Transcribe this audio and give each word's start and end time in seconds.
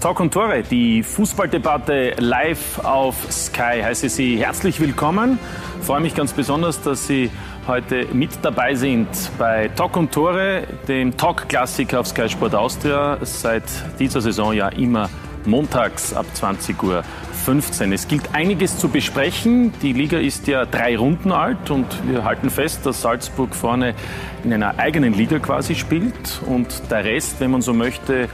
Talk 0.00 0.20
und 0.20 0.32
Tore, 0.32 0.62
die 0.62 1.02
Fußballdebatte 1.02 2.16
live 2.18 2.78
auf 2.84 3.16
Sky. 3.32 3.80
Heiße 3.82 4.08
Sie 4.10 4.36
herzlich 4.36 4.78
willkommen. 4.78 5.38
Freue 5.80 6.00
mich 6.00 6.14
ganz 6.14 6.32
besonders, 6.32 6.82
dass 6.82 7.06
Sie 7.06 7.30
heute 7.66 8.06
mit 8.12 8.30
dabei 8.42 8.74
sind 8.74 9.08
bei 9.38 9.68
Talk 9.68 9.96
und 9.96 10.12
Tore, 10.12 10.64
dem 10.86 11.16
Talk-Klassiker 11.16 12.00
auf 12.00 12.08
Sky 12.08 12.28
Sport 12.28 12.54
Austria. 12.54 13.18
Seit 13.22 13.64
dieser 13.98 14.20
Saison 14.20 14.52
ja 14.52 14.68
immer 14.68 15.08
montags 15.46 16.12
ab 16.12 16.26
20 16.34 16.82
Uhr 16.82 17.02
15. 17.46 17.92
Es 17.92 18.06
gilt 18.06 18.34
einiges 18.34 18.78
zu 18.78 18.88
besprechen. 18.88 19.72
Die 19.80 19.92
Liga 19.92 20.18
ist 20.18 20.46
ja 20.46 20.66
drei 20.66 20.96
Runden 20.96 21.32
alt 21.32 21.70
und 21.70 21.86
wir 22.06 22.24
halten 22.24 22.50
fest, 22.50 22.84
dass 22.84 23.00
Salzburg 23.00 23.54
vorne 23.54 23.94
in 24.44 24.52
einer 24.52 24.78
eigenen 24.78 25.14
Liga 25.14 25.38
quasi 25.38 25.74
spielt 25.74 26.42
und 26.46 26.90
der 26.90 27.04
Rest, 27.04 27.40
wenn 27.40 27.50
man 27.50 27.62
so 27.62 27.72
möchte, 27.72 28.28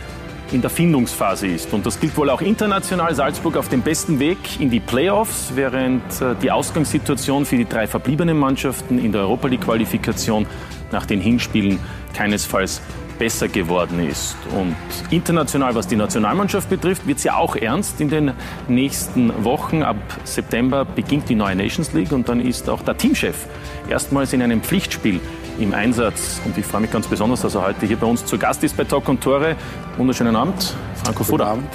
in 0.52 0.60
der 0.60 0.70
Findungsphase 0.70 1.46
ist. 1.46 1.72
Und 1.72 1.86
das 1.86 1.98
gilt 2.00 2.16
wohl 2.16 2.30
auch 2.30 2.40
international. 2.40 3.14
Salzburg 3.14 3.56
auf 3.56 3.68
dem 3.68 3.82
besten 3.82 4.18
Weg 4.18 4.60
in 4.60 4.70
die 4.70 4.80
Playoffs, 4.80 5.52
während 5.54 6.02
äh, 6.20 6.34
die 6.40 6.50
Ausgangssituation 6.50 7.44
für 7.44 7.56
die 7.56 7.68
drei 7.68 7.86
verbliebenen 7.86 8.38
Mannschaften 8.38 8.98
in 8.98 9.12
der 9.12 9.22
Europa 9.22 9.48
League-Qualifikation 9.48 10.46
nach 10.90 11.06
den 11.06 11.20
Hinspielen 11.20 11.78
keinesfalls 12.14 12.82
besser 13.18 13.48
geworden 13.48 14.06
ist. 14.06 14.36
Und 14.58 14.74
international, 15.10 15.74
was 15.74 15.86
die 15.86 15.96
Nationalmannschaft 15.96 16.68
betrifft, 16.68 17.06
wird 17.06 17.18
es 17.18 17.24
ja 17.24 17.36
auch 17.36 17.56
ernst 17.56 18.00
in 18.00 18.08
den 18.08 18.32
nächsten 18.68 19.44
Wochen. 19.44 19.82
Ab 19.82 19.96
September 20.24 20.84
beginnt 20.84 21.28
die 21.28 21.34
neue 21.34 21.54
Nations 21.54 21.92
League 21.92 22.12
und 22.12 22.28
dann 22.28 22.40
ist 22.40 22.68
auch 22.68 22.82
der 22.82 22.96
Teamchef 22.96 23.46
erstmals 23.88 24.32
in 24.32 24.42
einem 24.42 24.60
Pflichtspiel 24.62 25.20
im 25.58 25.74
Einsatz. 25.74 26.40
Und 26.44 26.56
ich 26.56 26.64
freue 26.64 26.82
mich 26.82 26.90
ganz 26.90 27.06
besonders, 27.06 27.42
dass 27.42 27.54
er 27.54 27.62
heute 27.62 27.86
hier 27.86 27.96
bei 27.96 28.06
uns 28.06 28.24
zu 28.24 28.38
Gast 28.38 28.62
ist 28.64 28.76
bei 28.76 28.84
Talk 28.84 29.08
und 29.08 29.20
Tore. 29.20 29.56
Wunderschönen 29.96 30.36
Abend, 30.36 30.74
Franco 31.04 31.24
Fuder. 31.24 31.46
Abend. 31.46 31.68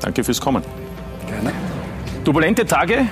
Danke 0.00 0.22
fürs 0.22 0.40
Kommen. 0.40 0.62
Gerne. 1.26 1.52
Turbulente 2.24 2.64
Tage, 2.64 3.06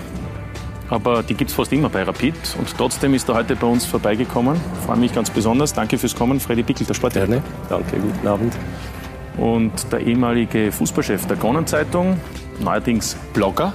aber 0.88 1.22
die 1.22 1.34
gibt 1.34 1.50
es 1.50 1.56
fast 1.56 1.72
immer 1.72 1.88
bei 1.88 2.02
Rapid. 2.02 2.34
Und 2.58 2.76
trotzdem 2.76 3.14
ist 3.14 3.28
er 3.28 3.34
heute 3.34 3.56
bei 3.56 3.66
uns 3.66 3.86
vorbeigekommen. 3.86 4.60
Ich 4.78 4.86
freue 4.86 4.98
mich 4.98 5.14
ganz 5.14 5.30
besonders. 5.30 5.72
Danke 5.72 5.98
fürs 5.98 6.14
Kommen, 6.14 6.38
Freddy 6.38 6.62
Pickel, 6.62 6.86
der 6.86 6.94
Sport. 6.94 7.14
Gerne. 7.14 7.42
Danke, 7.68 7.96
guten 7.98 8.26
Abend. 8.26 8.54
Und 9.38 9.72
der 9.90 10.00
ehemalige 10.00 10.70
Fußballchef 10.70 11.26
der 11.26 11.36
Kronenzeitung, 11.38 12.20
neuerdings 12.60 13.16
Blogger. 13.32 13.72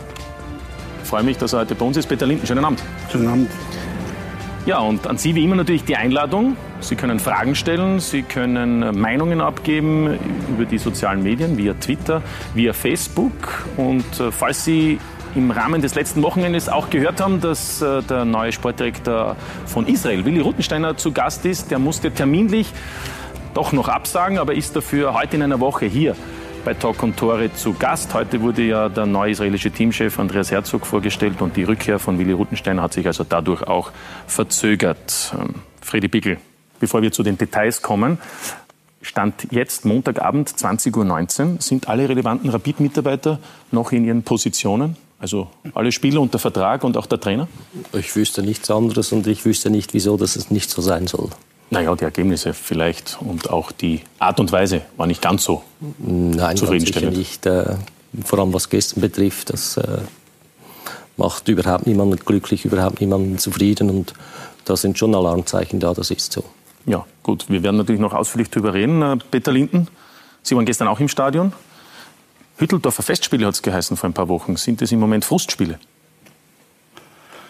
Ich 1.02 1.09
freue 1.09 1.23
mich, 1.23 1.38
dass 1.38 1.53
er 1.53 1.61
heute 1.61 1.73
bei 1.73 1.86
uns 1.86 1.97
ist. 1.97 2.08
Peter 2.08 2.27
Linden, 2.27 2.45
schönen 2.45 2.64
Abend. 2.64 2.83
Schönen 3.11 3.27
Abend. 3.27 3.49
Ja, 4.67 4.79
und 4.79 5.07
an 5.07 5.17
Sie 5.17 5.33
wie 5.33 5.45
immer 5.45 5.55
natürlich 5.55 5.85
die 5.85 5.95
Einladung. 5.95 6.57
Sie 6.81 6.97
können 6.97 7.21
Fragen 7.21 7.55
stellen, 7.55 8.01
Sie 8.01 8.21
können 8.21 8.99
Meinungen 8.99 9.39
abgeben 9.39 10.19
über 10.49 10.65
die 10.65 10.77
sozialen 10.77 11.23
Medien, 11.23 11.57
via 11.57 11.73
Twitter, 11.75 12.21
via 12.53 12.73
Facebook. 12.73 13.65
Und 13.77 14.03
äh, 14.19 14.29
falls 14.29 14.65
Sie 14.65 14.99
im 15.35 15.51
Rahmen 15.51 15.81
des 15.81 15.95
letzten 15.95 16.21
Wochenendes 16.21 16.67
auch 16.67 16.89
gehört 16.89 17.21
haben, 17.21 17.39
dass 17.39 17.81
äh, 17.81 18.03
der 18.03 18.25
neue 18.25 18.51
Sportdirektor 18.51 19.37
von 19.65 19.87
Israel, 19.87 20.25
Willi 20.25 20.41
Ruttensteiner, 20.41 20.97
zu 20.97 21.13
Gast 21.13 21.45
ist, 21.45 21.71
der 21.71 21.79
musste 21.79 22.11
terminlich 22.11 22.67
doch 23.53 23.71
noch 23.71 23.87
absagen, 23.87 24.37
aber 24.37 24.53
ist 24.53 24.75
dafür 24.75 25.13
heute 25.13 25.37
in 25.37 25.43
einer 25.43 25.61
Woche 25.61 25.85
hier 25.85 26.13
bei 26.63 26.73
Talk 26.73 27.03
und 27.03 27.17
Tore 27.17 27.53
zu 27.53 27.73
Gast. 27.73 28.13
Heute 28.13 28.41
wurde 28.41 28.63
ja 28.63 28.89
der 28.89 29.05
neue 29.05 29.31
israelische 29.31 29.72
Teamchef 29.72 30.19
Andreas 30.19 30.52
Herzog 30.52 30.86
vorgestellt 30.86 31.41
und 31.41 31.55
die 31.55 31.64
Rückkehr 31.64 31.99
von 31.99 32.19
Willi 32.19 32.31
Ruttenstein 32.31 32.81
hat 32.81 32.94
sich 32.94 33.08
also 33.08 33.23
dadurch 33.27 33.64
auch 33.64 33.91
verzögert. 34.27 35.33
Ähm, 35.39 35.55
Freddy 35.81 36.08
Bickel, 36.08 36.38
bevor 36.80 37.02
wir 37.02 37.11
zu 37.11 37.23
den 37.23 37.38
Details 37.38 37.81
kommen, 37.81 38.17
Stand 39.02 39.47
jetzt 39.52 39.86
Montagabend 39.86 40.49
20.19 40.49 40.95
Uhr. 41.55 41.61
Sind 41.61 41.88
alle 41.88 42.09
relevanten 42.09 42.49
Rapid-Mitarbeiter 42.49 43.39
noch 43.71 43.92
in 43.92 44.05
ihren 44.05 44.23
Positionen? 44.23 44.97
Also 45.19 45.49
alle 45.73 45.92
Spieler 45.92 46.21
unter 46.21 46.39
Vertrag 46.39 46.83
und 46.83 46.97
auch 46.97 47.05
der 47.05 47.19
Trainer? 47.19 47.47
Ich 47.94 48.16
wüsste 48.16 48.44
nichts 48.44 48.69
anderes 48.69 49.11
und 49.11 49.25
ich 49.27 49.45
wüsste 49.45 49.70
nicht, 49.70 49.93
wieso 49.93 50.17
dass 50.17 50.36
es 50.36 50.52
nicht 50.52 50.70
so 50.70 50.81
sein 50.81 51.08
soll. 51.08 51.30
Naja, 51.70 51.95
die 51.95 52.05
Ergebnisse 52.05 52.54
vielleicht 52.54 53.17
und 53.20 53.50
auch 53.50 53.72
die 53.72 54.02
Art 54.20 54.39
und 54.39 54.52
Weise 54.52 54.83
war 54.95 55.05
nicht 55.05 55.22
ganz 55.22 55.44
so 55.44 55.64
Nein, 56.00 56.55
zufriedenstellend. 56.55 57.11
Nein, 57.11 57.20
nicht. 57.20 57.45
Äh, 57.45 57.76
vor 58.23 58.39
allem 58.39 58.54
was 58.54 58.70
gestern 58.70 59.02
betrifft, 59.02 59.50
das 59.52 59.76
äh, 59.78 60.00
macht 61.17 61.48
überhaupt 61.50 61.86
niemanden 61.86 62.17
glücklich, 62.17 62.64
überhaupt 62.64 63.02
niemanden 63.02 63.38
zufrieden 63.38 63.89
und 63.89 64.14
da 64.64 64.78
sind 64.78 64.98
schon 64.98 65.14
Alarmzeichen 65.14 65.80
da, 65.80 65.94
das 65.94 66.10
ist 66.10 66.32
so. 66.32 66.44
Ja, 66.86 67.05
gut, 67.22 67.50
wir 67.50 67.64
werden 67.64 67.76
natürlich 67.76 67.99
noch 67.99 68.14
ausführlich 68.14 68.49
darüber 68.49 68.73
reden. 68.73 69.02
Äh, 69.02 69.17
Peter 69.30 69.52
Linden, 69.52 69.88
Sie 70.48 70.55
waren 70.55 70.66
gestern 70.66 70.88
auch 70.88 71.02
im 71.02 71.10
Stadion. 71.10 71.52
Hütteldorfer 72.58 73.04
Festspiele 73.04 73.45
hat 73.45 73.55
es 73.55 73.61
geheißen 73.61 73.98
vor 73.98 74.10
ein 74.10 74.14
paar 74.14 74.30
Wochen. 74.30 74.55
Sind 74.55 74.82
es 74.82 74.94
im 74.94 74.99
Moment 74.99 75.26
Frustspiele? 75.26 75.78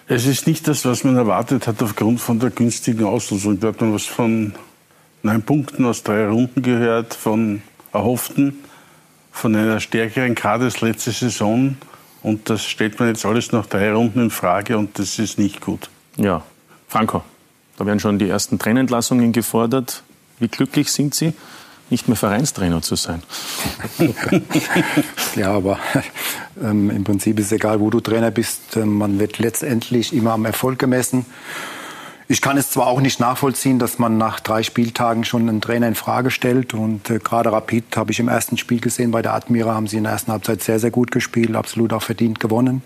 Es 0.09 0.25
ist 0.25 0.47
nicht 0.47 0.65
das, 0.69 0.85
was 0.85 1.03
man 1.03 1.17
erwartet 1.17 1.67
hat 1.67 1.83
aufgrund 1.83 2.21
von 2.21 2.39
der 2.39 2.49
günstigen 2.49 3.03
Auslosung. 3.03 3.59
Da 3.59 3.67
hat 3.67 3.81
man 3.81 3.93
was 3.93 4.05
von 4.05 4.53
neun 5.21 5.41
Punkten 5.41 5.83
aus 5.83 6.01
drei 6.01 6.25
Runden 6.27 6.61
gehört, 6.61 7.13
von 7.13 7.61
erhofften, 7.91 8.63
von 9.33 9.53
einer 9.53 9.81
stärkeren 9.81 10.33
Kader 10.33 10.71
letzte 10.79 11.11
Saison. 11.11 11.75
Und 12.23 12.49
das 12.49 12.63
stellt 12.63 12.99
man 12.99 13.09
jetzt 13.09 13.25
alles 13.25 13.51
nach 13.51 13.65
drei 13.65 13.91
Runden 13.91 14.21
in 14.21 14.29
Frage 14.29 14.77
und 14.77 14.97
das 14.97 15.19
ist 15.19 15.37
nicht 15.39 15.59
gut. 15.59 15.89
Ja, 16.15 16.41
Franco, 16.87 17.23
da 17.77 17.85
werden 17.85 17.99
schon 17.99 18.17
die 18.17 18.29
ersten 18.29 18.59
Trennentlassungen 18.59 19.33
gefordert. 19.33 20.03
Wie 20.39 20.47
glücklich 20.47 20.89
sind 20.89 21.15
Sie? 21.15 21.33
Nicht 21.89 22.07
mehr 22.07 22.17
Vereinstrainer 22.17 22.81
zu 22.81 22.95
sein. 22.95 23.23
ja, 25.35 25.51
aber 25.51 25.79
ähm, 26.61 26.89
im 26.89 27.03
Prinzip 27.03 27.39
ist 27.39 27.47
es 27.47 27.51
egal, 27.53 27.79
wo 27.79 27.89
du 27.89 27.99
Trainer 27.99 28.31
bist. 28.31 28.75
Ähm, 28.75 28.97
man 28.97 29.19
wird 29.19 29.39
letztendlich 29.39 30.13
immer 30.13 30.33
am 30.33 30.45
Erfolg 30.45 30.79
gemessen. 30.79 31.25
Ich 32.29 32.41
kann 32.41 32.57
es 32.57 32.69
zwar 32.69 32.87
auch 32.87 32.99
nicht 32.99 33.21
nachvollziehen, 33.21 33.79
dass 33.79 33.99
man 33.99 34.17
nach 34.17 34.41
drei 34.41 34.61
Spieltagen 34.61 35.23
schon 35.23 35.47
einen 35.47 35.61
Trainer 35.61 35.87
in 35.87 35.95
Frage 35.95 36.29
stellt. 36.29 36.73
Und 36.73 37.09
äh, 37.09 37.19
gerade 37.19 37.53
Rapid 37.53 37.95
habe 37.95 38.11
ich 38.11 38.19
im 38.19 38.27
ersten 38.27 38.57
Spiel 38.57 38.81
gesehen. 38.81 39.11
Bei 39.11 39.21
der 39.21 39.33
Admira 39.33 39.73
haben 39.73 39.87
sie 39.87 39.95
in 39.95 40.03
der 40.03 40.11
ersten 40.11 40.33
Halbzeit 40.33 40.61
sehr, 40.61 40.79
sehr 40.79 40.91
gut 40.91 41.11
gespielt, 41.11 41.55
absolut 41.55 41.93
auch 41.93 42.03
verdient 42.03 42.41
gewonnen. 42.41 42.81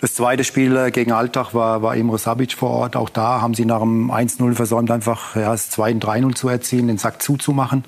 Das 0.00 0.14
zweite 0.14 0.42
Spiel 0.42 0.76
äh, 0.76 0.90
gegen 0.90 1.12
Altach 1.12 1.54
war, 1.54 1.82
war 1.82 1.94
Imre 1.94 2.18
Sabic 2.18 2.54
vor 2.54 2.70
Ort. 2.70 2.96
Auch 2.96 3.10
da 3.10 3.40
haben 3.40 3.54
sie 3.54 3.64
nach 3.64 3.78
dem 3.78 4.10
1-0 4.10 4.54
versäumt, 4.54 4.90
einfach 4.90 5.36
ja, 5.36 5.52
das 5.52 5.70
2-3-0 5.70 6.34
zu 6.34 6.48
erzielen, 6.48 6.88
den 6.88 6.98
Sack 6.98 7.22
zuzumachen. 7.22 7.84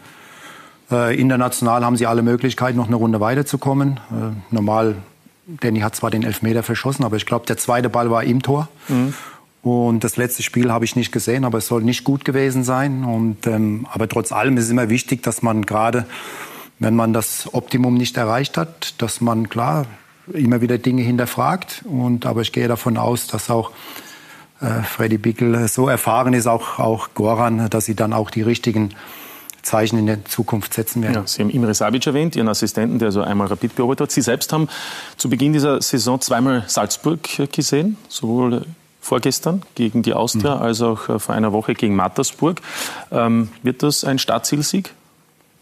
Äh, 0.91 1.21
international 1.21 1.85
haben 1.85 1.97
sie 1.97 2.07
alle 2.07 2.23
Möglichkeiten, 2.23 2.77
noch 2.77 2.87
eine 2.87 2.97
Runde 2.97 3.21
weiterzukommen. 3.21 4.01
Äh, 4.11 4.55
normal, 4.55 4.97
Danny 5.47 5.81
hat 5.81 5.97
zwar 5.97 6.11
den 6.11 6.23
Elfmeter 6.23 6.63
verschossen, 6.63 7.05
aber 7.05 7.17
ich 7.17 7.27
glaube, 7.27 7.47
der 7.47 7.57
zweite 7.57 7.89
Ball 7.89 8.11
war 8.11 8.25
im 8.25 8.43
Tor. 8.43 8.69
Mhm. 8.89 9.15
Und 9.63 10.05
das 10.05 10.17
letzte 10.17 10.45
Spiel 10.45 10.71
habe 10.71 10.85
ich 10.85 10.95
nicht 10.95 11.11
gesehen, 11.11 11.45
aber 11.45 11.59
es 11.59 11.67
soll 11.67 11.83
nicht 11.83 12.05
gut 12.05 12.25
gewesen 12.25 12.63
sein. 12.63 13.03
Und, 13.03 13.49
ähm, 13.49 13.87
aber 13.91 14.09
trotz 14.09 14.31
allem 14.31 14.57
ist 14.57 14.65
es 14.65 14.71
immer 14.71 14.89
wichtig, 14.89 15.25
dass 15.25 15.43
man 15.43 15.67
gerade, 15.67 16.07
wenn 16.79 16.95
man 16.95 17.13
das 17.13 17.53
Optimum 17.53 17.95
nicht 17.95 18.17
erreicht 18.17 18.57
hat, 18.57 18.95
dass 18.99 19.21
man 19.21 19.49
klar 19.49 19.87
immer 20.33 20.61
wieder 20.61 20.79
Dinge 20.79 21.03
hinterfragt. 21.03 21.83
Und, 21.85 22.27
aber 22.27 22.43
ich 22.43 22.53
gehe 22.53 22.69
davon 22.69 22.97
aus, 22.97 23.27
dass 23.27 23.51
auch 23.51 23.73
äh, 24.61 24.83
Freddy 24.83 25.19
Bickel 25.19 25.67
so 25.67 25.89
erfahren 25.89 26.33
ist, 26.33 26.47
auch, 26.47 26.79
auch 26.79 27.09
Goran, 27.15 27.69
dass 27.69 27.87
sie 27.87 27.97
dann 27.97 28.13
auch 28.13 28.31
die 28.31 28.43
richtigen 28.43 28.91
Zeichen 29.67 29.99
in 29.99 30.07
der 30.07 30.25
Zukunft 30.25 30.73
setzen 30.75 31.03
werden. 31.03 31.15
Ja, 31.15 31.27
Sie 31.27 31.43
haben 31.43 31.51
Imre 31.51 31.75
Savic 31.75 32.07
erwähnt, 32.07 32.37
Ihren 32.37 32.49
Assistenten, 32.49 32.99
der 32.99 33.13
so 33.13 33.21
einmal 33.21 33.49
Rapid 33.49 33.75
beobachtet 33.75 34.03
hat. 34.03 34.11
Sie 34.13 34.23
selbst 34.23 34.53
haben 34.53 34.69
zu 35.17 35.29
Beginn 35.29 35.53
dieser 35.53 35.83
Saison 35.83 36.21
zweimal 36.21 36.65
Salzburg 36.69 37.21
gesehen, 37.53 37.97
sowohl 38.09 38.65
vorgestern 39.01 39.63
gegen 39.75 40.03
die 40.03 40.15
Austria 40.15 40.57
mhm. 40.57 40.63
als 40.63 40.81
auch 40.81 41.09
äh, 41.09 41.19
vor 41.19 41.35
einer 41.35 41.53
Woche 41.53 41.75
gegen 41.75 41.97
Mattersburg. 41.97 42.61
Ähm, 43.11 43.51
wird 43.63 43.83
das 43.83 44.05
ein 44.05 44.19
Startzielsieg? 44.19 44.93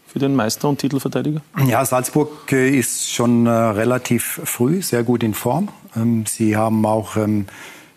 für 0.07 0.19
den 0.19 0.33
Meister 0.33 0.69
und 0.69 0.79
Titelverteidiger? 0.79 1.41
Ja, 1.67 1.83
Salzburg 1.83 2.49
äh, 2.53 2.69
ist 2.69 3.11
schon 3.11 3.47
äh, 3.47 3.49
relativ 3.49 4.39
früh 4.45 4.81
sehr 4.81 5.03
gut 5.03 5.23
in 5.23 5.33
Form. 5.33 5.67
Ähm, 5.93 6.25
sie 6.25 6.55
haben 6.55 6.85
auch 6.85 7.17
ähm, 7.17 7.47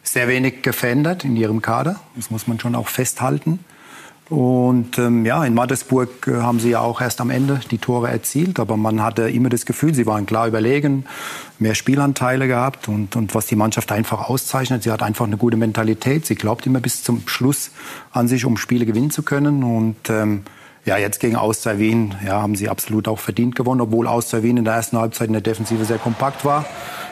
sehr 0.03 0.27
wenig 0.27 0.69
verändert 0.73 1.25
in 1.25 1.37
ihrem 1.37 1.63
Kader. 1.63 2.01
Das 2.17 2.33
muss 2.33 2.49
man 2.49 2.59
schon 2.59 2.75
auch 2.75 2.89
festhalten. 2.89 3.61
Und 4.31 4.99
ähm, 4.99 5.25
ja, 5.25 5.43
in 5.45 5.55
Mattersburg 5.55 6.27
äh, 6.27 6.43
haben 6.43 6.61
sie 6.61 6.71
ja 6.71 6.81
auch 6.81 7.01
erst 7.01 7.21
am 7.21 7.31
Ende 7.31 7.61
die 7.71 7.79
Tore 7.79 8.09
erzielt, 8.09 8.61
aber 8.61 8.77
man 8.77 9.03
hatte 9.03 9.31
immer 9.31 9.49
das 9.49 9.65
Gefühl, 9.65 9.95
sie 9.95 10.05
waren 10.05 10.27
klar 10.27 10.47
überlegen, 10.47 11.07
mehr 11.59 11.75
Spielanteile 11.75 12.47
gehabt 12.47 12.89
und, 12.89 13.17
und 13.17 13.35
was 13.35 13.47
die 13.47 13.57
Mannschaft 13.57 13.91
einfach 13.91 14.29
auszeichnet, 14.29 14.83
sie 14.83 14.91
hat 14.91 15.03
einfach 15.03 15.27
eine 15.27 15.39
gute 15.39 15.57
Mentalität, 15.57 16.27
sie 16.27 16.35
glaubt 16.35 16.67
immer 16.67 16.81
bis 16.81 17.03
zum 17.03 17.27
Schluss 17.27 17.71
an 18.13 18.29
sich, 18.29 18.45
um 18.45 18.59
Spiele 18.59 18.85
gewinnen 18.85 19.11
zu 19.11 19.23
können. 19.23 19.65
Und 19.65 20.11
ähm, 20.11 20.43
ja, 20.89 20.97
jetzt 20.97 21.21
gegen 21.21 21.37
Austria 21.37 21.79
Wien 21.79 22.15
ja, 22.25 22.41
haben 22.41 22.55
sie 22.55 22.71
absolut 22.71 23.09
auch 23.09 23.19
verdient 23.19 23.55
gewonnen, 23.55 23.83
obwohl 23.83 24.07
Austria 24.07 24.43
Wien 24.43 24.57
in 24.57 24.65
der 24.65 24.73
ersten 24.73 24.97
Halbzeit 24.97 25.27
in 25.27 25.35
der 25.35 25.43
Defensive 25.43 25.85
sehr 25.85 25.99
kompakt 25.99 26.47
war. 26.47 26.65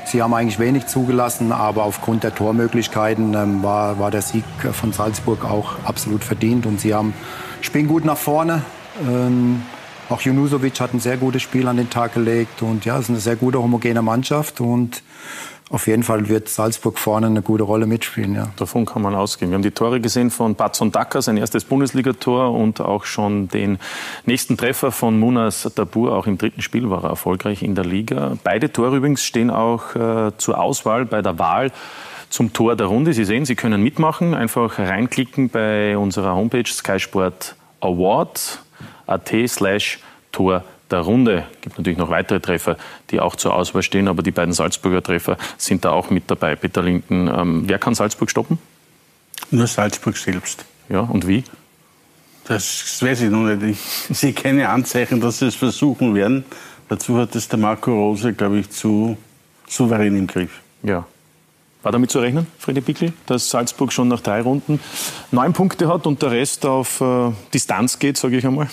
Sie 0.07 0.23
haben 0.23 0.33
eigentlich 0.33 0.59
wenig 0.59 0.87
zugelassen, 0.87 1.53
aber 1.53 1.85
aufgrund 1.85 2.25
der 2.25 2.35
Tormöglichkeiten 2.35 3.35
ähm, 3.35 3.63
war, 3.63 3.99
war 3.99 4.11
der 4.11 4.23
Sieg 4.23 4.45
von 4.73 4.93
Salzburg 4.93 5.45
auch 5.45 5.75
absolut 5.85 6.25
verdient. 6.25 6.65
Und 6.65 6.81
sie 6.81 6.95
haben, 6.95 7.13
spielen 7.61 7.87
gut 7.87 8.07
nach 8.07 8.17
vorne. 8.17 8.63
Ähm, 9.07 9.61
Auch 10.09 10.23
Junusovic 10.23 10.81
hat 10.81 10.95
ein 10.95 11.01
sehr 11.01 11.19
gutes 11.19 11.43
Spiel 11.43 11.69
an 11.69 11.77
den 11.77 11.91
Tag 11.91 12.15
gelegt 12.15 12.63
und 12.63 12.85
ja, 12.85 12.97
es 12.97 13.03
ist 13.03 13.11
eine 13.11 13.19
sehr 13.19 13.37
gute 13.37 13.61
homogene 13.61 14.03
Mannschaft 14.03 14.61
und 14.61 15.03
auf 15.69 15.89
jeden 15.89 16.05
Fall 16.05 16.29
wird 16.29 16.49
Salzburg 16.49 16.97
vorne 16.97 17.27
eine 17.27 17.43
gute 17.43 17.65
Rolle 17.65 17.87
mitspielen. 17.87 18.37
Ja. 18.37 18.51
Davon 18.57 18.87
kann 18.87 19.03
man 19.03 19.17
ausgehen. 19.17 19.51
Wir 19.51 19.57
haben 19.57 19.63
die 19.63 19.73
Tore 19.73 20.01
gesehen 20.01 20.31
von 20.31 20.55
Batson 20.55 20.93
Dacker, 20.93 21.23
sein 21.23 21.37
erstes 21.37 21.65
Bundesligator 21.65 22.53
und 22.53 22.81
auch 22.81 23.05
schon 23.05 23.49
den 23.49 23.79
nächsten 24.27 24.57
Treffer 24.57 24.93
von 24.93 25.19
Munas 25.19 25.69
Dabur. 25.75 26.17
Auch 26.17 26.29
im 26.29 26.39
dritten 26.39 26.63
Spiel 26.63 26.89
war 26.89 27.03
er 27.03 27.11
erfolgreich 27.11 27.65
in 27.65 27.75
der 27.75 27.85
Liga. 27.85 28.39
Beide 28.45 28.73
Tore 28.73 28.97
übrigens 28.97 29.25
stehen 29.25 29.51
auch 29.51 29.97
äh, 29.97 30.31
zur 30.39 30.61
Auswahl 30.61 31.05
bei 31.05 31.21
der 31.21 31.39
Wahl 31.41 31.73
zum 32.31 32.53
Tor 32.53 32.77
der 32.77 32.87
Runde. 32.87 33.13
Sie 33.13 33.25
sehen, 33.25 33.45
Sie 33.45 33.57
können 33.57 33.83
mitmachen. 33.83 34.35
Einfach 34.35 34.79
reinklicken 34.79 35.49
bei 35.49 35.99
unserer 35.99 36.35
Homepage 36.35 36.65
Skysport 36.65 37.57
Award 37.81 38.61
at 39.09 39.33
slash 39.49 39.99
Tor 40.31 40.63
der 40.91 41.01
Runde. 41.01 41.45
Es 41.55 41.61
gibt 41.63 41.79
natürlich 41.79 41.99
noch 41.99 42.11
weitere 42.11 42.41
Treffer, 42.41 42.77
die 43.11 43.21
auch 43.21 43.37
zur 43.37 43.55
Auswahl 43.55 43.83
stehen, 43.83 44.09
aber 44.09 44.23
die 44.23 44.31
beiden 44.31 44.55
Salzburger 44.55 45.03
Treffer 45.03 45.37
sind 45.59 45.85
da 45.85 45.91
auch 45.91 46.11
mit 46.11 46.31
dabei. 46.31 46.57
Peter 46.57 46.83
Linden, 46.83 47.29
ähm, 47.29 47.65
wer 47.67 47.79
kann 47.79 47.95
Salzburg 47.95 48.31
stoppen? 48.31 48.59
Nur 49.51 49.67
Salzburg 49.67 50.17
selbst. 50.17 50.65
Ja, 50.89 51.01
und 51.01 51.27
wie? 51.27 51.45
Das 52.45 53.03
weiß 53.03 53.23
ich 53.23 53.31
noch 53.31 53.43
nicht. 53.43 53.63
Ich 54.11 54.17
sehe 54.17 54.33
keine 54.33 54.69
Anzeichen, 54.69 55.21
dass 55.21 55.41
sie 55.41 55.47
es 55.47 55.57
versuchen 55.57 56.15
werden. 56.15 56.45
Dazu 56.89 57.19
hat 57.19 57.35
es 57.35 57.49
der 57.49 57.59
Marco 57.59 57.93
Rose, 57.93 58.33
glaube 58.33 58.59
ich, 58.59 58.71
zu 58.71 59.17
souverän 59.69 60.17
im 60.17 60.27
Griff. 60.29 60.61
Ja, 60.83 61.07
war 61.87 61.93
damit 61.93 62.11
zu 62.11 62.19
rechnen, 62.19 62.49
Freddy 62.59 62.81
Pickel, 62.81 63.13
dass 63.27 63.49
Salzburg 63.49 63.93
schon 63.93 64.09
nach 64.09 64.21
drei 64.21 64.41
Runden 64.43 64.81
neun 65.31 65.53
Punkte 65.53 65.87
hat 65.87 66.09
und 66.09 66.21
der 66.21 66.33
Rest 66.33 66.67
auf 66.67 67.01
äh, 67.01 67.31
Distanz 67.55 68.01
geht, 68.01 68.17
sage 68.17 68.39
ich 68.39 68.45
einmal? 68.45 68.67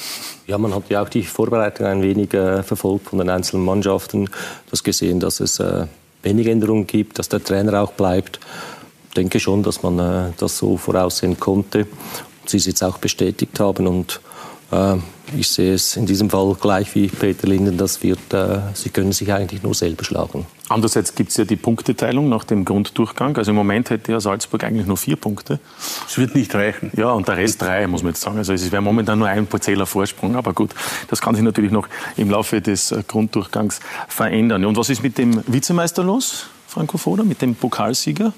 Ja, 0.48 0.58
man 0.58 0.74
hat 0.74 0.90
ja 0.90 1.04
auch 1.04 1.10
die 1.10 1.22
Vorbereitung 1.22 1.86
ein 1.86 2.02
wenig 2.02 2.34
äh, 2.34 2.64
verfolgt 2.64 3.10
von 3.10 3.20
den 3.20 3.30
einzelnen 3.30 3.66
Mannschaften. 3.66 4.26
Du 4.26 4.72
hast 4.72 4.84
gesehen, 4.84 5.20
dass 5.20 5.42
es 5.42 5.60
äh, 5.60 5.86
wenige 6.24 6.50
Änderungen 6.50 6.88
gibt, 6.88 7.20
dass 7.20 7.30
der 7.30 7.44
Trainer 7.44 7.84
auch 7.84 7.92
bleibt. 7.92 8.40
Ich 9.10 9.14
denke 9.14 9.40
schon, 9.40 9.62
dass 9.62 9.84
man 9.84 10.00
äh, 10.00 10.32
das 10.38 10.58
so 10.58 10.78
voraussehen 10.78 11.40
konnte. 11.40 11.86
Sie 12.48 12.58
es 12.58 12.66
jetzt 12.66 12.82
auch 12.82 12.98
bestätigt 12.98 13.60
haben 13.60 13.86
und 13.86 14.22
äh, 14.72 14.96
ich 15.38 15.50
sehe 15.50 15.74
es 15.74 15.96
in 15.98 16.06
diesem 16.06 16.30
Fall 16.30 16.56
gleich 16.60 16.94
wie 16.96 17.08
Peter 17.08 17.48
Linden, 17.48 17.78
das 17.78 18.04
wird, 18.04 18.34
äh, 18.34 18.60
sie 18.74 18.90
können 18.90 19.12
sich 19.12 19.32
eigentlich 19.32 19.64
nur 19.64 19.74
selber 19.74 20.04
schlagen. 20.04 20.46
Andererseits 20.70 21.14
gibt 21.14 21.30
es 21.32 21.38
ja 21.38 21.46
die 21.46 21.56
Punkteteilung 21.56 22.30
nach 22.30 22.46
dem 22.46 22.66
Grunddurchgang. 22.66 23.38
Also 23.38 23.52
im 23.52 23.58
Moment 23.58 23.90
hätte 23.90 24.12
ja 24.12 24.20
Salzburg 24.20 24.64
eigentlich 24.64 24.88
nur 24.88 24.98
vier 24.98 25.18
Punkte. 25.18 25.60
Es 26.08 26.18
wird 26.18 26.36
nicht 26.36 26.56
reichen. 26.56 26.92
Ja, 26.96 27.12
und 27.12 27.28
der 27.28 27.38
Rest 27.38 27.62
drei, 27.62 27.86
muss 27.86 28.02
man 28.02 28.14
jetzt 28.14 28.22
sagen. 28.22 28.38
Also 28.38 28.54
es 28.54 28.72
wäre 28.72 28.82
momentan 28.82 29.20
nur 29.20 29.28
ein 29.28 29.48
Zähler 29.60 29.86
Vorsprung. 29.86 30.36
Aber 30.36 30.54
gut, 30.54 30.72
das 31.10 31.22
kann 31.22 31.36
sich 31.36 31.44
natürlich 31.44 31.72
noch 31.72 31.88
im 32.18 32.30
Laufe 32.30 32.62
des 32.62 32.92
äh, 32.92 33.04
Grunddurchgangs 33.08 33.82
verändern. 34.08 34.66
Und 34.66 34.78
was 34.78 34.90
ist 34.90 35.04
mit 35.04 35.18
dem 35.18 35.44
Vizemeister 35.46 36.04
los, 36.04 36.48
Franco 36.68 36.98
Foda, 36.98 37.24
mit 37.24 37.42
dem 37.42 37.56
Pokalsieger? 37.56 38.34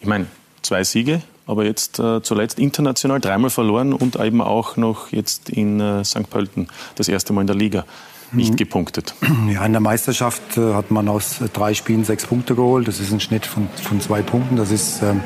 Ich 0.00 0.06
meine, 0.06 0.26
zwei 0.60 0.84
Siege, 0.84 1.22
aber 1.46 1.64
jetzt 1.64 1.98
äh, 1.98 2.22
zuletzt 2.22 2.58
international 2.58 3.20
dreimal 3.20 3.50
verloren 3.50 3.92
und 3.92 4.16
eben 4.16 4.40
auch 4.40 4.76
noch 4.76 5.12
jetzt 5.12 5.50
in 5.50 5.80
äh, 5.80 6.04
St. 6.04 6.28
Pölten 6.30 6.68
das 6.94 7.08
erste 7.08 7.32
Mal 7.32 7.42
in 7.42 7.46
der 7.46 7.56
Liga 7.56 7.84
nicht 8.32 8.52
mhm. 8.52 8.56
gepunktet. 8.56 9.14
Ja, 9.48 9.64
in 9.66 9.72
der 9.72 9.80
Meisterschaft 9.80 10.56
äh, 10.56 10.74
hat 10.74 10.90
man 10.90 11.08
aus 11.08 11.40
äh, 11.40 11.48
drei 11.52 11.74
Spielen 11.74 12.04
sechs 12.04 12.26
Punkte 12.26 12.54
geholt. 12.54 12.88
Das 12.88 13.00
ist 13.00 13.12
ein 13.12 13.20
Schnitt 13.20 13.44
von, 13.44 13.68
von 13.82 14.00
zwei 14.00 14.22
Punkten. 14.22 14.56
Das 14.56 14.70
ist 14.70 15.02
ähm, 15.02 15.20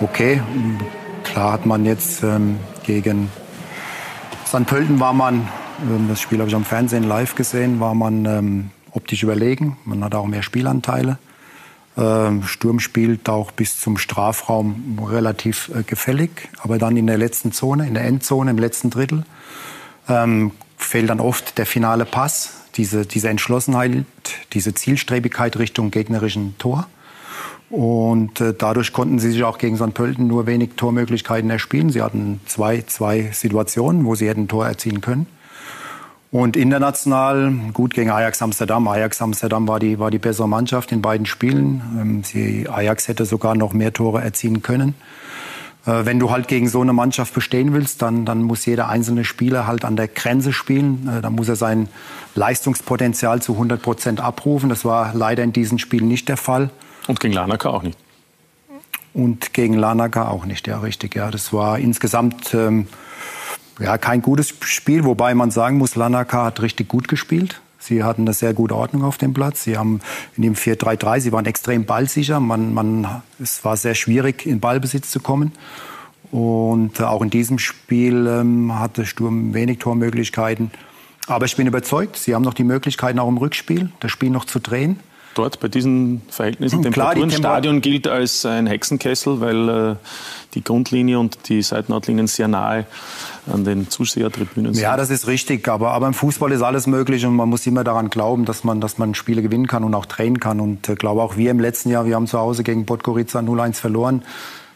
okay. 0.00 0.42
Klar 1.22 1.52
hat 1.52 1.66
man 1.66 1.86
jetzt 1.86 2.22
ähm, 2.22 2.58
gegen 2.84 3.30
St. 4.46 4.66
Pölten 4.66 5.00
war 5.00 5.14
man, 5.14 5.48
ähm, 5.82 6.06
das 6.08 6.20
Spiel 6.20 6.38
habe 6.38 6.48
ich 6.48 6.54
am 6.54 6.64
Fernsehen 6.64 7.04
live 7.04 7.34
gesehen, 7.34 7.80
war 7.80 7.94
man 7.94 8.24
ähm, 8.26 8.70
optisch 8.92 9.22
überlegen. 9.22 9.76
Man 9.84 10.04
hat 10.04 10.14
auch 10.14 10.26
mehr 10.26 10.42
Spielanteile. 10.42 11.18
Ähm, 11.96 12.42
Sturm 12.42 12.80
spielt 12.80 13.28
auch 13.28 13.52
bis 13.52 13.80
zum 13.80 13.98
Strafraum 13.98 14.98
relativ 15.04 15.70
äh, 15.74 15.82
gefällig, 15.84 16.48
aber 16.58 16.78
dann 16.78 16.96
in 16.96 17.06
der 17.06 17.18
letzten 17.18 17.52
Zone, 17.52 17.86
in 17.86 17.94
der 17.94 18.04
Endzone, 18.04 18.50
im 18.50 18.58
letzten 18.58 18.90
Drittel, 18.90 19.24
ähm, 20.08 20.50
fehlt 20.76 21.10
dann 21.10 21.20
oft 21.20 21.56
der 21.56 21.66
finale 21.66 22.04
Pass, 22.04 22.62
diese, 22.74 23.06
diese 23.06 23.28
Entschlossenheit, 23.28 24.04
diese 24.52 24.74
Zielstrebigkeit 24.74 25.56
Richtung 25.58 25.92
gegnerischen 25.92 26.58
Tor. 26.58 26.88
Und 27.70 28.40
äh, 28.40 28.54
dadurch 28.56 28.92
konnten 28.92 29.18
sie 29.18 29.30
sich 29.30 29.44
auch 29.44 29.58
gegen 29.58 29.76
St. 29.76 29.94
Pölten 29.94 30.26
nur 30.26 30.46
wenig 30.46 30.70
Tormöglichkeiten 30.76 31.50
erspielen. 31.50 31.90
Sie 31.90 32.02
hatten 32.02 32.40
zwei, 32.46 32.82
zwei 32.82 33.30
Situationen, 33.32 34.04
wo 34.04 34.14
sie 34.14 34.28
hätten 34.28 34.48
Tor 34.48 34.66
erzielen 34.66 35.00
können. 35.00 35.26
Und 36.34 36.56
international 36.56 37.52
gut 37.72 37.94
gegen 37.94 38.10
Ajax 38.10 38.42
Amsterdam. 38.42 38.88
Ajax 38.88 39.22
Amsterdam 39.22 39.68
war 39.68 39.78
die, 39.78 40.00
war 40.00 40.10
die 40.10 40.18
bessere 40.18 40.48
Mannschaft 40.48 40.90
in 40.90 41.00
beiden 41.00 41.26
Spielen. 41.26 41.80
Ähm, 41.96 42.24
sie, 42.24 42.68
Ajax 42.68 43.06
hätte 43.06 43.24
sogar 43.24 43.54
noch 43.54 43.72
mehr 43.72 43.92
Tore 43.92 44.20
erzielen 44.20 44.60
können. 44.60 44.96
Äh, 45.86 46.04
wenn 46.04 46.18
du 46.18 46.32
halt 46.32 46.48
gegen 46.48 46.66
so 46.68 46.80
eine 46.80 46.92
Mannschaft 46.92 47.34
bestehen 47.34 47.72
willst, 47.72 48.02
dann, 48.02 48.24
dann 48.24 48.42
muss 48.42 48.66
jeder 48.66 48.88
einzelne 48.88 49.24
Spieler 49.24 49.68
halt 49.68 49.84
an 49.84 49.94
der 49.94 50.08
Grenze 50.08 50.52
spielen. 50.52 51.08
Äh, 51.08 51.22
dann 51.22 51.36
muss 51.36 51.48
er 51.48 51.54
sein 51.54 51.88
Leistungspotenzial 52.34 53.40
zu 53.40 53.52
100 53.52 53.80
Prozent 53.80 54.20
abrufen. 54.20 54.68
Das 54.68 54.84
war 54.84 55.14
leider 55.14 55.44
in 55.44 55.52
diesen 55.52 55.78
Spielen 55.78 56.08
nicht 56.08 56.28
der 56.28 56.36
Fall. 56.36 56.70
Und 57.06 57.20
gegen 57.20 57.34
Lanaka 57.34 57.68
auch 57.68 57.84
nicht. 57.84 57.96
Und 59.12 59.54
gegen 59.54 59.74
Lanaka 59.74 60.26
auch 60.26 60.46
nicht, 60.46 60.66
ja, 60.66 60.80
richtig. 60.80 61.14
Ja, 61.14 61.30
das 61.30 61.52
war 61.52 61.78
insgesamt 61.78 62.54
ähm, 62.54 62.88
ja, 63.78 63.98
kein 63.98 64.22
gutes 64.22 64.54
Spiel, 64.60 65.04
wobei 65.04 65.34
man 65.34 65.50
sagen 65.50 65.78
muss, 65.78 65.96
Lanaka 65.96 66.44
hat 66.44 66.62
richtig 66.62 66.88
gut 66.88 67.08
gespielt. 67.08 67.60
Sie 67.78 68.02
hatten 68.02 68.22
eine 68.22 68.32
sehr 68.32 68.54
gute 68.54 68.74
Ordnung 68.74 69.04
auf 69.04 69.18
dem 69.18 69.34
Platz. 69.34 69.64
Sie 69.64 69.76
haben 69.76 70.00
in 70.36 70.42
dem 70.42 70.54
4-3-3, 70.54 71.20
sie 71.20 71.32
waren 71.32 71.44
extrem 71.44 71.84
ballsicher. 71.84 72.40
Man, 72.40 72.72
man, 72.72 73.22
es 73.38 73.64
war 73.64 73.76
sehr 73.76 73.94
schwierig, 73.94 74.46
in 74.46 74.60
Ballbesitz 74.60 75.10
zu 75.10 75.20
kommen. 75.20 75.52
Und 76.30 77.00
auch 77.02 77.20
in 77.20 77.30
diesem 77.30 77.58
Spiel 77.58 78.26
ähm, 78.26 78.78
hatte 78.78 79.04
Sturm 79.04 79.52
wenig 79.52 79.80
Tormöglichkeiten. 79.80 80.70
Aber 81.26 81.44
ich 81.44 81.56
bin 81.56 81.66
überzeugt, 81.66 82.16
sie 82.16 82.34
haben 82.34 82.42
noch 82.42 82.54
die 82.54 82.64
Möglichkeiten, 82.64 83.18
auch 83.18 83.28
im 83.28 83.36
Rückspiel 83.36 83.90
das 84.00 84.10
Spiel 84.10 84.30
noch 84.30 84.44
zu 84.44 84.60
drehen 84.60 84.98
dort 85.34 85.60
bei 85.60 85.68
diesen 85.68 86.22
Verhältnissen. 86.28 86.80
Klar, 86.82 87.14
Temperaturen. 87.14 87.30
Stadion 87.30 87.80
gilt 87.80 88.08
als 88.08 88.44
ein 88.46 88.66
Hexenkessel, 88.66 89.40
weil 89.40 89.68
äh, 89.68 89.96
die 90.54 90.64
Grundlinie 90.64 91.18
und 91.18 91.48
die 91.48 91.62
Seitenautlinien 91.62 92.26
sehr 92.26 92.48
nahe 92.48 92.86
an 93.52 93.64
den 93.64 93.90
Zusehertribünen 93.90 94.74
sind. 94.74 94.82
Ja, 94.82 94.96
das 94.96 95.10
ist 95.10 95.26
richtig, 95.26 95.68
aber, 95.68 95.90
aber 95.90 96.06
im 96.06 96.14
Fußball 96.14 96.50
ist 96.52 96.62
alles 96.62 96.86
möglich 96.86 97.26
und 97.26 97.34
man 97.34 97.48
muss 97.48 97.66
immer 97.66 97.84
daran 97.84 98.10
glauben, 98.10 98.44
dass 98.44 98.64
man, 98.64 98.80
dass 98.80 98.98
man 98.98 99.14
Spiele 99.14 99.42
gewinnen 99.42 99.66
kann 99.66 99.84
und 99.84 99.94
auch 99.94 100.06
drehen 100.06 100.40
kann. 100.40 100.60
Und 100.60 100.88
ich 100.88 100.94
äh, 100.94 100.96
glaube 100.96 101.22
auch 101.22 101.36
wir 101.36 101.50
im 101.50 101.60
letzten 101.60 101.90
Jahr, 101.90 102.06
wir 102.06 102.14
haben 102.14 102.26
zu 102.26 102.38
Hause 102.38 102.62
gegen 102.62 102.86
Podgorica 102.86 103.40
0-1 103.40 103.74
verloren. 103.74 104.22